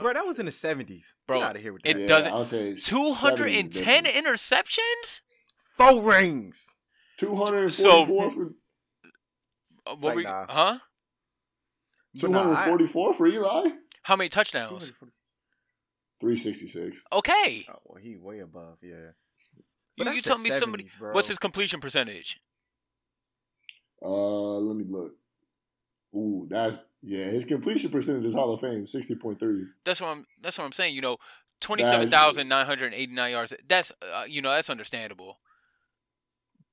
Bro, 0.00 0.12
that 0.12 0.24
was 0.26 0.38
in 0.38 0.46
the 0.46 0.52
seventies. 0.52 1.14
Bro, 1.26 1.40
Get 1.40 1.48
out 1.48 1.56
of 1.56 1.62
here 1.62 1.72
with 1.72 1.82
it 1.84 1.94
that. 1.94 2.00
Yeah, 2.00 2.06
doesn't- 2.06 2.32
I 2.32 2.36
would 2.38 2.46
say 2.46 2.74
210 2.76 4.04
interceptions? 4.04 5.20
Four 5.76 6.02
rings. 6.02 6.76
Two 7.18 7.34
hundred 7.36 7.70
So- 7.72 8.06
for 8.06 8.26
Uh, 9.86 9.94
what 9.96 10.02
like, 10.02 10.14
were 10.14 10.20
you- 10.20 10.26
nah. 10.26 10.46
huh? 10.48 10.78
But 12.14 12.20
two 12.20 12.28
nah, 12.28 12.42
hundred 12.42 12.54
I- 12.56 12.66
forty-four 12.66 13.14
for 13.14 13.26
Eli. 13.26 13.70
How 14.02 14.16
many 14.16 14.28
touchdowns? 14.28 14.92
Three 16.20 16.36
sixty-six. 16.36 17.02
Okay. 17.12 17.66
Oh, 17.68 17.78
well, 17.84 18.02
he 18.02 18.16
way 18.16 18.40
above. 18.40 18.78
Yeah. 18.82 18.90
You, 19.56 19.64
But 19.96 20.06
you 20.08 20.12
that's 20.14 20.22
tell 20.26 20.36
the 20.38 20.42
me 20.44 20.50
somebody. 20.50 20.88
bro. 20.98 21.12
What's 21.12 21.28
his 21.28 21.38
completion 21.38 21.80
percentage? 21.80 22.38
Uh, 24.02 24.08
let 24.58 24.76
me 24.76 24.84
look. 24.88 25.14
Ooh, 26.14 26.46
that's 26.48 26.76
yeah. 27.02 27.26
His 27.26 27.44
completion 27.44 27.90
percentage 27.90 28.24
is 28.24 28.34
Hall 28.34 28.52
of 28.52 28.60
Fame, 28.60 28.86
sixty 28.86 29.14
point 29.14 29.38
three. 29.38 29.64
That's 29.84 30.00
what 30.00 30.08
I'm. 30.08 30.26
That's 30.42 30.58
what 30.58 30.64
I'm 30.64 30.72
saying. 30.72 30.94
You 30.94 31.00
know, 31.02 31.16
twenty-seven 31.60 32.08
thousand 32.10 32.48
nine 32.48 32.66
hundred 32.66 32.94
eighty-nine 32.94 33.30
yards. 33.32 33.54
That's 33.68 33.92
uh, 34.02 34.24
you 34.28 34.42
know 34.42 34.50
that's 34.50 34.70
understandable. 34.70 35.38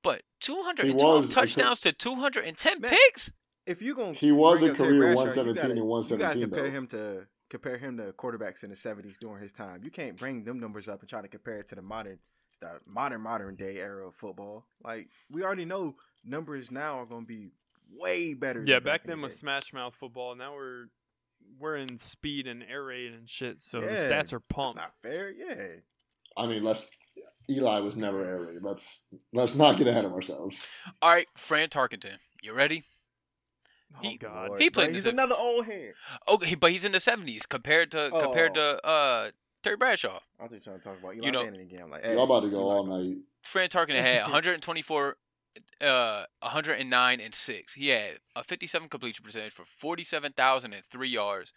But 0.02 0.22
two 0.40 0.62
hundred 0.62 0.86
and 0.90 0.98
twelve 0.98 1.22
was 1.22 1.30
a 1.30 1.34
co- 1.34 1.40
touchdowns 1.42 1.80
to 1.80 1.92
two 1.92 2.14
hundred 2.14 2.44
and 2.44 2.56
ten 2.56 2.80
picks. 2.80 3.30
If 3.66 3.82
you 3.82 3.94
gonna 3.94 4.12
He 4.14 4.32
was 4.32 4.62
a 4.62 4.72
career 4.72 5.14
117 5.14 5.72
and 5.76 5.86
117 5.86 6.40
You 6.40 6.46
compare 6.46 6.70
though. 6.70 6.76
him 6.76 6.86
to 6.88 7.26
compare 7.50 7.76
him 7.76 7.96
to 7.98 8.12
quarterbacks 8.12 8.64
in 8.64 8.70
the 8.70 8.76
seventies 8.76 9.18
during 9.20 9.42
his 9.42 9.52
time. 9.52 9.80
You 9.84 9.90
can't 9.90 10.16
bring 10.16 10.44
them 10.44 10.58
numbers 10.58 10.88
up 10.88 11.00
and 11.00 11.08
try 11.08 11.20
to 11.20 11.28
compare 11.28 11.58
it 11.58 11.68
to 11.68 11.74
the 11.74 11.82
modern, 11.82 12.18
the 12.60 12.80
modern 12.86 13.20
modern 13.20 13.56
day 13.56 13.76
era 13.76 14.06
of 14.06 14.14
football. 14.14 14.66
Like 14.82 15.08
we 15.30 15.42
already 15.42 15.66
know 15.66 15.96
numbers 16.24 16.70
now 16.70 17.00
are 17.00 17.06
gonna 17.06 17.26
be 17.26 17.50
way 17.94 18.34
better. 18.34 18.62
Yeah, 18.66 18.76
than 18.76 18.84
back 18.84 19.04
then 19.04 19.18
the 19.20 19.24
was 19.26 19.36
smash 19.36 19.72
mouth 19.72 19.94
football. 19.94 20.34
Now 20.34 20.54
we're 20.54 20.86
we're 21.58 21.76
in 21.76 21.98
speed 21.98 22.46
and 22.46 22.62
air 22.62 22.84
raid 22.84 23.12
and 23.12 23.28
shit. 23.28 23.60
So 23.62 23.80
the 23.80 23.86
stats 23.86 24.32
are 24.32 24.38
That's 24.38 24.44
pumped. 24.48 24.76
not 24.76 24.92
fair. 25.02 25.30
Yeah. 25.30 25.66
I 26.36 26.46
mean, 26.46 26.62
let's. 26.64 26.86
Eli 27.50 27.78
was 27.80 27.96
never 27.96 28.22
air 28.24 28.40
raid. 28.40 28.58
Let's 28.62 29.02
let's 29.32 29.54
not 29.54 29.78
get 29.78 29.86
ahead 29.86 30.04
of 30.04 30.12
ourselves. 30.12 30.66
All 31.00 31.10
right, 31.10 31.26
Fran 31.36 31.68
Tarkenton. 31.68 32.18
You 32.42 32.52
ready? 32.52 32.82
Oh 33.96 34.00
He- 34.06 34.18
God. 34.18 34.48
Lord, 34.48 34.60
he 34.60 34.68
bro, 34.68 34.82
played 34.84 34.94
He's 34.94 35.04
this- 35.04 35.12
another 35.12 35.34
old 35.34 35.64
hand. 35.64 35.94
Okay, 36.28 36.54
but 36.56 36.70
he's 36.72 36.84
in 36.84 36.92
the 36.92 37.00
seventies 37.00 37.46
compared 37.46 37.90
to 37.92 38.10
compared 38.20 38.58
Oh. 38.58 38.76
to 38.76 38.86
uh 38.86 39.30
Terry 39.62 39.76
Bradshaw. 39.78 40.20
I 40.38 40.42
was 40.46 40.62
trying 40.62 40.76
to 40.78 40.82
talk 40.84 40.98
about 41.00 41.14
Eli 41.16 41.24
You 41.24 41.32
know- 41.32 41.42
Manning 41.44 41.62
again. 41.62 41.80
I'm 41.84 41.90
like, 41.90 42.04
hey, 42.04 42.12
Y'all 42.14 42.24
about 42.24 42.40
to 42.40 42.50
go 42.50 42.58
Eli 42.60 42.74
all 42.74 42.84
night. 42.86 43.16
Fran 43.42 43.68
Tarkenton 43.70 44.00
had 44.02 44.22
124, 44.24 45.16
uh, 45.80 46.24
109 46.40 47.20
and 47.20 47.34
six. 47.34 47.74
He 47.74 47.88
had 47.88 48.18
a 48.36 48.44
57 48.44 48.88
completion 48.88 49.24
percentage 49.24 49.52
for 49.52 49.64
47,003 49.64 51.08
yards. 51.08 51.52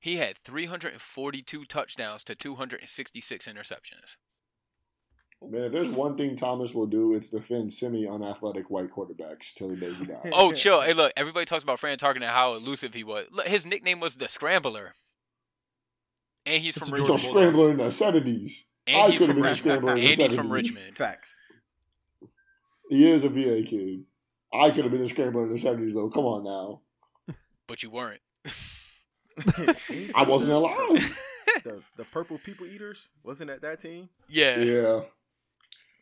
He 0.00 0.16
had 0.16 0.38
342 0.38 1.64
touchdowns 1.64 2.24
to 2.24 2.34
266 2.34 3.48
interceptions. 3.48 4.16
Man, 5.40 5.62
if 5.62 5.72
there's 5.72 5.88
one 5.88 6.16
thing 6.16 6.34
Thomas 6.34 6.74
will 6.74 6.86
do, 6.86 7.14
it's 7.14 7.28
defend 7.30 7.72
semi-unathletic 7.72 8.70
white 8.70 8.90
quarterbacks 8.90 9.54
till 9.54 9.68
the 9.68 9.76
day 9.76 9.92
he 9.94 10.04
dies. 10.04 10.30
Oh, 10.32 10.52
chill. 10.54 10.80
Hey, 10.80 10.94
look, 10.94 11.12
everybody 11.16 11.46
talks 11.46 11.62
about 11.62 11.78
Fran 11.78 11.96
Tarkenton 11.96 12.16
and 12.16 12.24
how 12.24 12.54
elusive 12.54 12.92
he 12.92 13.04
was. 13.04 13.26
Look, 13.30 13.46
his 13.46 13.64
nickname 13.64 14.00
was 14.00 14.16
the 14.16 14.28
Scrambler. 14.28 14.94
And 16.44 16.62
he's 16.62 16.74
That's 16.74 16.88
from 16.88 16.98
a 16.98 17.02
the 17.02 17.06
Georgia 17.08 17.24
scrambler 17.28 17.70
in 17.70 17.76
the 17.76 17.90
seventies. 17.92 18.64
And 18.86 18.96
I 18.96 19.16
could 19.16 19.28
have 19.28 19.36
been 19.36 19.44
a 19.46 19.54
scrambler 19.54 19.92
in 19.92 19.98
And 19.98 20.16
the 20.16 20.22
he's 20.24 20.34
from 20.34 20.48
70s. 20.48 20.52
Richmond. 20.52 20.94
Facts. 20.94 21.34
He 22.88 23.10
is 23.10 23.24
a 23.24 23.28
VA 23.28 23.62
kid. 23.62 24.04
I 24.52 24.70
could 24.70 24.84
have 24.84 24.92
been 24.92 25.02
a 25.04 25.08
scrambler 25.08 25.44
in 25.44 25.50
the 25.52 25.58
seventies 25.58 25.94
though. 25.94 26.08
Come 26.08 26.24
on 26.24 26.44
now. 26.44 26.80
But 27.66 27.82
you 27.82 27.90
weren't. 27.90 28.20
I 30.14 30.22
wasn't 30.26 30.52
alive. 30.52 31.18
the 31.64 31.82
the 31.96 32.04
purple 32.04 32.38
people 32.38 32.66
eaters 32.66 33.10
wasn't 33.22 33.50
at 33.50 33.62
that 33.62 33.80
team? 33.80 34.08
Yeah. 34.28 34.58
yeah. 34.58 34.74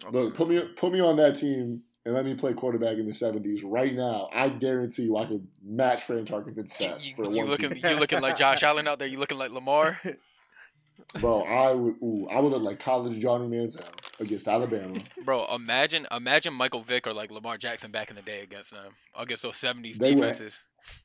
Okay. 0.05 0.11
Look, 0.13 0.35
put 0.35 0.49
me 0.49 0.61
put 0.77 0.93
me 0.93 1.01
on 1.01 1.17
that 1.17 1.37
team 1.37 1.83
and 2.05 2.15
let 2.15 2.25
me 2.25 2.35
play 2.35 2.53
quarterback 2.55 2.99
in 2.99 3.07
the 3.07 3.15
seventies 3.15 3.65
right 3.65 3.95
now. 3.95 4.29
I 4.33 4.49
guarantee 4.49 5.03
you, 5.05 5.17
I 5.17 5.27
could 5.27 5.47
match 5.65 6.05
Fran 6.05 6.25
Tarkenton's 6.25 6.73
stats 6.73 7.09
You, 7.11 7.17
for 7.17 7.31
you 7.31 7.39
one 7.39 7.49
looking, 7.49 7.73
season. 7.75 7.91
you 7.91 7.97
looking 7.97 8.21
like 8.21 8.37
Josh 8.37 8.63
Allen 8.63 8.87
out 8.87 8.99
there. 8.99 9.09
You 9.09 9.19
looking 9.19 9.39
like 9.39 9.51
Lamar. 9.51 10.01
Bro, 11.21 11.43
I 11.43 11.73
would. 11.73 11.95
Ooh, 12.03 12.29
I 12.31 12.41
would 12.41 12.53
look 12.53 12.63
like 12.63 12.79
college 12.81 13.19
Johnny 13.21 13.47
Manziel 13.49 13.85
against 14.21 14.49
Alabama. 14.49 14.95
Bro, 15.25 15.47
imagine 15.55 16.07
imagine 16.11 16.55
Michael 16.55 16.83
Vick 16.83 17.07
or 17.07 17.13
like 17.13 17.31
Lamar 17.31 17.59
Jackson 17.59 17.91
back 17.91 18.11
in 18.11 18.17
the 18.17 18.23
day 18.23 18.41
against 18.43 18.71
them, 18.73 18.91
against 19.17 19.43
those 19.43 19.57
seventies 19.57 19.99
They 19.99 20.15
were- 20.15 20.23
defenses. 20.23 20.61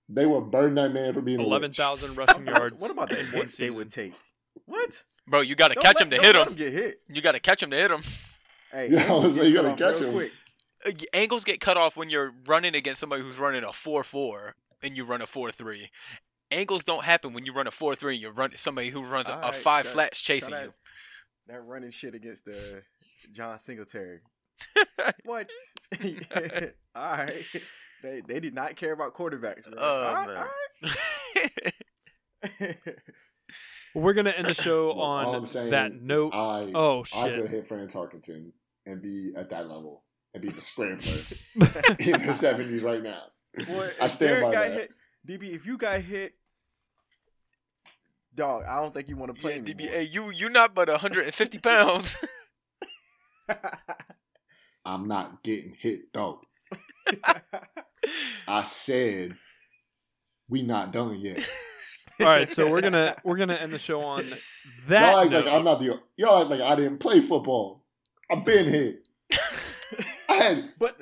They 0.09 0.25
would 0.27 0.51
burn 0.51 0.75
that 0.75 0.93
man 0.93 1.13
for 1.13 1.21
being. 1.21 1.39
Eleven 1.39 1.73
thousand 1.73 2.15
rushing 2.17 2.45
yards. 2.47 2.81
What 2.81 2.91
about 2.91 3.09
that 3.09 3.19
one 3.33 3.47
hit 3.47 3.57
they 3.57 3.69
would 3.71 3.91
take? 3.91 4.13
What? 4.65 5.01
Bro, 5.27 5.41
you 5.41 5.55
got 5.55 5.69
to 5.69 5.75
Don't 5.75 5.83
catch 5.83 5.95
let- 5.95 6.03
him 6.03 6.09
to 6.11 6.15
don't 6.17 6.25
hit 6.25 6.35
let 6.35 6.47
him. 6.49 6.53
Get 6.55 6.73
hit. 6.73 7.01
You 7.07 7.21
got 7.21 7.31
to 7.33 7.39
catch 7.39 7.63
him 7.63 7.71
to 7.71 7.77
hit 7.77 7.89
him. 7.91 8.01
Hey, 8.71 8.89
Yeah, 8.91 9.11
I 9.11 9.13
was 9.13 9.38
like, 9.38 9.47
you 9.47 9.53
gotta 9.55 9.73
catch 9.75 9.99
him. 10.01 10.11
quick. 10.13 10.31
Angles 11.13 11.43
get 11.43 11.59
cut 11.59 11.77
off 11.77 11.97
when 11.97 12.09
you're 12.09 12.33
running 12.47 12.73
against 12.75 12.99
somebody 12.99 13.21
who's 13.21 13.38
running 13.38 13.63
a 13.63 13.73
four 13.73 14.03
four 14.03 14.55
and 14.81 14.95
you 14.95 15.03
run 15.03 15.21
a 15.21 15.27
four 15.27 15.51
three. 15.51 15.89
Angles 16.51 16.83
don't 16.83 17.03
happen 17.03 17.33
when 17.33 17.45
you 17.45 17.53
run 17.53 17.67
a 17.67 17.71
four 17.71 17.95
three 17.95 18.13
and 18.15 18.21
you 18.21 18.29
run 18.29 18.51
somebody 18.55 18.89
who 18.89 19.03
runs 19.03 19.29
a, 19.29 19.33
a 19.33 19.35
Alright, 19.35 19.55
five 19.55 19.83
try- 19.85 19.93
flats 19.93 20.21
chasing 20.21 20.49
try 20.49 20.61
you. 20.63 20.73
that, 21.47 21.53
That 21.53 21.61
running 21.65 21.91
shit 21.91 22.15
against 22.15 22.45
the 22.45 22.81
John 23.31 23.57
Singletary. 23.60 24.19
what? 25.26 25.48
All 26.95 27.11
right. 27.11 27.43
They 28.03 28.22
they 28.27 28.39
did 28.39 28.53
not 28.53 28.76
care 28.76 28.93
about 28.93 29.15
quarterbacks. 29.15 29.64
Bro. 29.72 29.73
Oh, 29.77 30.03
All 30.07 30.14
right, 30.14 30.27
man. 30.27 30.38
all 30.38 30.43
right. 32.43 32.73
Well, 33.93 34.03
we're 34.03 34.14
gonna 34.14 34.31
end 34.31 34.48
the 34.48 34.53
show 34.53 34.88
Look, 34.88 34.98
all 34.98 35.03
on 35.03 35.35
I'm 35.35 35.45
saying 35.45 35.72
that 35.72 35.91
is 35.91 36.02
note. 36.02 36.34
I 36.34 36.72
Oh 36.73 37.03
I 37.15 37.30
could 37.30 37.35
shit! 37.41 37.49
hit 37.49 37.68
Fran 37.68 37.88
Tarkenton 37.88 38.52
and 38.85 39.02
be 39.02 39.34
at 39.35 39.49
that 39.52 39.68
level 39.69 40.03
and 40.34 40.41
be 40.41 40.49
the 40.49 40.61
scrambler 40.61 41.14
in 41.99 42.26
the 42.26 42.34
seventies 42.34 42.81
right 42.84 43.03
now. 43.03 43.22
Boy, 43.68 43.91
I 43.99 44.06
if 44.06 44.11
stand 44.11 44.30
Derek 44.30 44.43
by 44.45 44.52
got 44.52 44.69
that. 44.69 44.72
hit, 44.73 44.91
DB, 45.27 45.53
if 45.53 45.65
you 45.65 45.77
got 45.77 45.99
hit, 46.02 46.34
dog, 48.34 48.64
I 48.68 48.81
don't 48.81 48.93
think 48.93 49.10
you 49.10 49.18
want 49.18 49.35
to 49.35 49.39
play 49.41 49.53
Yeah, 49.56 49.60
anymore. 49.60 49.88
DBA, 49.91 50.11
you 50.11 50.30
you 50.31 50.49
not 50.49 50.73
but 50.73 50.88
150 50.89 51.57
pounds. 51.60 52.15
I'm 54.85 55.07
not 55.07 55.43
getting 55.43 55.75
hit 55.79 56.13
though. 56.13 56.41
I 58.47 58.63
said 58.63 59.35
we 60.49 60.63
not 60.63 60.91
done 60.91 61.19
yet. 61.19 61.39
All 62.19 62.27
right, 62.27 62.49
so 62.49 62.69
we're 62.69 62.81
gonna 62.81 63.15
we're 63.23 63.37
gonna 63.37 63.55
end 63.55 63.73
the 63.73 63.79
show 63.79 64.01
on 64.01 64.29
that. 64.87 65.01
y'all 65.11 65.19
act 65.21 65.31
like 65.31 65.45
note. 65.45 65.53
I'm 65.53 65.63
not 65.63 65.79
the 65.79 65.99
y'all 66.17 66.41
act 66.41 66.49
like 66.49 66.61
I 66.61 66.75
didn't 66.75 66.99
play 66.99 67.21
football. 67.21 67.83
I've 68.29 68.45
been 68.45 68.65
hit. 68.67 69.03
I 70.29 70.33
had 70.33 70.69
but 70.79 70.97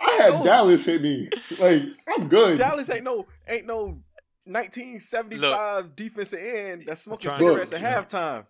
I 0.00 0.10
had 0.20 0.34
No. 0.34 0.44
Dallas 0.44 0.84
hit 0.84 1.00
me. 1.02 1.28
Like 1.58 1.82
I'm 2.08 2.28
good. 2.28 2.58
Dallas 2.58 2.90
ain't 2.90 3.04
no 3.04 3.26
ain't 3.48 3.66
no 3.66 3.98
1975 4.44 5.96
defensive 5.96 6.38
end 6.38 6.82
that's 6.86 7.02
smoking 7.02 7.30
trying 7.30 7.40
to- 7.40 7.48
cigarettes 7.48 7.72
at 7.72 7.80
halftime. 8.10 8.46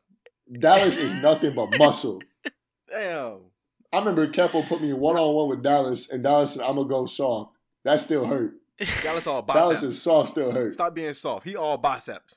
Dallas 0.52 0.96
is 0.96 1.22
nothing 1.22 1.54
but 1.54 1.76
muscle. 1.78 2.22
Damn. 2.90 3.38
I 3.92 3.98
remember 3.98 4.26
Keppel 4.26 4.62
put 4.64 4.80
me 4.82 4.92
one 4.92 5.16
on 5.16 5.34
one 5.34 5.48
with 5.48 5.62
Dallas, 5.62 6.10
and 6.10 6.22
Dallas 6.22 6.52
said, 6.52 6.62
"I'm 6.62 6.76
gonna 6.76 6.88
go 6.88 7.06
soft." 7.06 7.56
That 7.84 8.00
still 8.00 8.26
hurt. 8.26 8.54
Dallas 9.02 9.26
all 9.26 9.42
biceps. 9.42 9.60
Dallas 9.62 9.82
is 9.82 10.02
soft, 10.02 10.30
still 10.30 10.50
hurt. 10.52 10.74
Stop 10.74 10.94
being 10.94 11.14
soft. 11.14 11.46
He 11.46 11.56
all 11.56 11.78
biceps. 11.78 12.34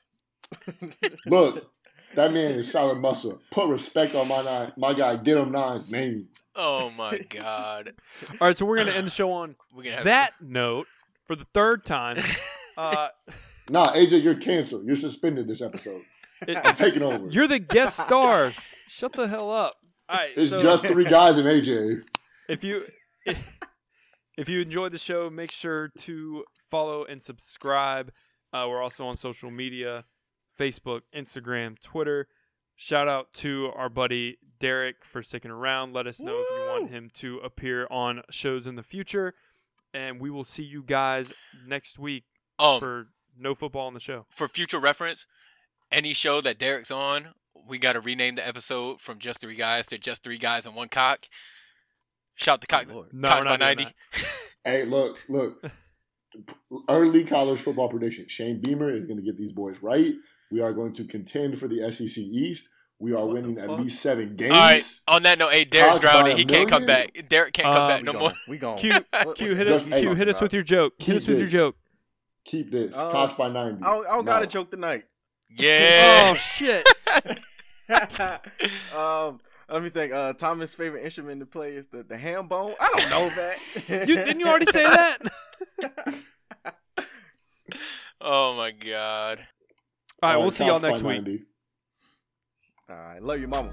Look, 1.26 1.70
that 2.14 2.32
man 2.32 2.52
is 2.58 2.70
solid 2.70 2.98
muscle. 2.98 3.40
Put 3.50 3.68
respect 3.68 4.14
on 4.14 4.28
my 4.28 4.42
nine, 4.42 4.72
my 4.76 4.94
guy. 4.94 5.16
Get 5.16 5.36
him 5.38 5.52
nines, 5.52 5.90
name. 5.90 6.28
oh 6.56 6.90
my 6.90 7.18
god. 7.28 7.92
All 8.40 8.48
right, 8.48 8.56
so 8.56 8.64
we're 8.64 8.78
gonna 8.78 8.92
end 8.92 9.06
the 9.06 9.10
show 9.10 9.32
on 9.32 9.56
We're 9.74 9.84
gonna 9.84 9.96
have 9.96 10.04
that 10.04 10.32
note 10.40 10.86
for 11.26 11.36
the 11.36 11.46
third 11.52 11.84
time. 11.84 12.18
Uh, 12.76 13.08
Nah, 13.68 13.92
AJ, 13.94 14.24
you're 14.24 14.34
canceled. 14.34 14.84
You're 14.84 14.96
suspended 14.96 15.46
this 15.46 15.62
episode. 15.62 16.02
it- 16.48 16.58
I'm 16.64 16.74
taking 16.74 17.02
over. 17.02 17.28
you're 17.30 17.46
the 17.46 17.60
guest 17.60 18.00
star. 18.00 18.52
Shut 18.88 19.12
the 19.12 19.28
hell 19.28 19.52
up. 19.52 19.76
All 20.10 20.16
right, 20.16 20.30
It's 20.36 20.50
so 20.50 20.60
just 20.60 20.84
three 20.86 21.04
guys 21.04 21.36
and 21.36 21.46
AJ. 21.46 22.02
if 22.48 22.64
you 22.64 22.84
if 24.36 24.48
you 24.48 24.60
enjoyed 24.60 24.90
the 24.92 24.98
show, 24.98 25.30
make 25.30 25.52
sure 25.52 25.88
to 25.98 26.44
follow 26.68 27.04
and 27.04 27.22
subscribe. 27.22 28.10
Uh, 28.52 28.66
we're 28.68 28.82
also 28.82 29.06
on 29.06 29.16
social 29.16 29.50
media: 29.52 30.04
Facebook, 30.58 31.02
Instagram, 31.14 31.78
Twitter. 31.80 32.26
Shout 32.74 33.06
out 33.06 33.32
to 33.34 33.70
our 33.76 33.88
buddy 33.88 34.38
Derek 34.58 35.04
for 35.04 35.22
sticking 35.22 35.50
around. 35.50 35.92
Let 35.92 36.06
us 36.08 36.20
know 36.20 36.40
if 36.40 36.46
you 36.50 36.66
want 36.66 36.90
him 36.90 37.10
to 37.14 37.38
appear 37.38 37.86
on 37.90 38.22
shows 38.30 38.66
in 38.66 38.74
the 38.74 38.82
future, 38.82 39.34
and 39.94 40.20
we 40.20 40.28
will 40.30 40.44
see 40.44 40.64
you 40.64 40.82
guys 40.82 41.32
next 41.64 41.98
week 42.00 42.24
um 42.58 42.80
for 42.80 43.06
no 43.38 43.54
football 43.54 43.86
on 43.86 43.94
the 43.94 44.00
show. 44.00 44.26
for 44.28 44.48
future 44.48 44.80
reference, 44.80 45.26
any 45.92 46.14
show 46.14 46.40
that 46.40 46.58
Derek's 46.58 46.90
on, 46.90 47.28
we 47.68 47.78
got 47.78 47.92
to 47.92 48.00
rename 48.00 48.34
the 48.36 48.46
episode 48.46 49.00
from 49.00 49.18
just 49.18 49.40
three 49.40 49.56
guys 49.56 49.86
to 49.88 49.98
just 49.98 50.22
three 50.22 50.38
guys 50.38 50.66
and 50.66 50.74
one 50.74 50.88
cock. 50.88 51.26
Shout 52.36 52.60
to 52.62 52.66
cock, 52.66 52.86
Lord. 52.90 53.08
No, 53.12 53.28
Cox 53.28 53.44
by 53.44 53.50
not 53.50 53.60
90. 53.60 53.86
Hey, 54.64 54.84
look, 54.84 55.18
look. 55.28 55.64
Early 56.88 57.24
college 57.24 57.60
football 57.60 57.88
prediction. 57.88 58.26
Shane 58.28 58.60
Beamer 58.60 58.94
is 58.94 59.06
going 59.06 59.16
to 59.18 59.22
get 59.24 59.36
these 59.38 59.52
boys 59.52 59.76
right. 59.82 60.12
We 60.50 60.60
are 60.60 60.72
going 60.72 60.92
to 60.94 61.04
contend 61.04 61.58
for 61.58 61.66
the 61.66 61.90
SEC 61.90 62.18
East. 62.18 62.68
We 62.98 63.12
are 63.12 63.24
What 63.24 63.32
winning 63.34 63.58
at 63.58 63.70
least 63.70 64.02
seven 64.02 64.36
games. 64.36 64.52
All 64.52 64.58
right. 64.60 65.00
On 65.08 65.22
that 65.22 65.38
note, 65.38 65.52
hey, 65.52 65.64
Derek's 65.64 65.92
Cox 65.98 66.00
drowning. 66.04 66.34
a 66.34 66.36
He 66.36 66.44
can't 66.44 66.68
come 66.68 66.84
back. 66.84 67.10
Derek 67.28 67.54
can't 67.54 67.72
come 67.72 67.82
Uh, 67.84 67.88
back 67.88 68.04
no 68.04 68.12
gone. 68.12 68.20
more. 68.20 68.32
We 68.46 68.58
gone. 68.58 68.76
Q, 68.78 68.92
What- 69.24 69.36
Q, 69.38 69.54
hit 69.54 69.68
us, 69.68 69.82
hey, 69.84 70.02
Q, 70.02 70.14
hit 70.14 70.28
us 70.28 70.40
with 70.40 70.52
your 70.52 70.62
joke. 70.62 70.92
Hit 70.98 71.06
keep 71.06 71.16
us 71.16 71.26
with 71.26 71.38
your 71.38 71.46
this. 71.46 71.52
joke. 71.52 71.76
Keep 72.44 72.70
this. 72.70 72.94
Uh, 72.96 73.10
Cox 73.10 73.32
by 73.34 73.48
90. 73.48 73.82
I 73.82 73.90
don't, 73.90 74.06
I 74.06 74.10
don't 74.10 74.24
got 74.26 74.42
a 74.42 74.46
joke 74.46 74.70
tonight. 74.70 75.04
Yeah. 75.48 76.28
Oh 76.30 76.34
shit! 76.36 76.86
um, 78.96 79.40
let 79.68 79.82
me 79.82 79.90
think. 79.90 80.12
Uh, 80.12 80.32
Thomas' 80.32 80.74
favorite 80.74 81.04
instrument 81.04 81.40
to 81.40 81.46
play 81.46 81.74
is 81.74 81.86
the, 81.88 82.02
the 82.02 82.16
ham 82.16 82.48
bone. 82.48 82.74
I 82.80 82.88
don't 82.96 83.10
know 83.10 83.28
that. 83.36 84.08
You, 84.08 84.14
didn't 84.16 84.40
you 84.40 84.46
already 84.46 84.66
say 84.66 84.84
that? 84.84 85.18
oh 88.20 88.54
my 88.54 88.70
god. 88.70 89.40
All 90.22 90.28
right, 90.28 90.36
All 90.36 90.42
we'll 90.42 90.50
see 90.50 90.66
y'all 90.66 90.78
next 90.78 91.02
week. 91.02 91.22
90. 91.22 91.44
All 92.90 92.96
right, 92.96 93.22
love 93.22 93.40
you, 93.40 93.48
mama. 93.48 93.70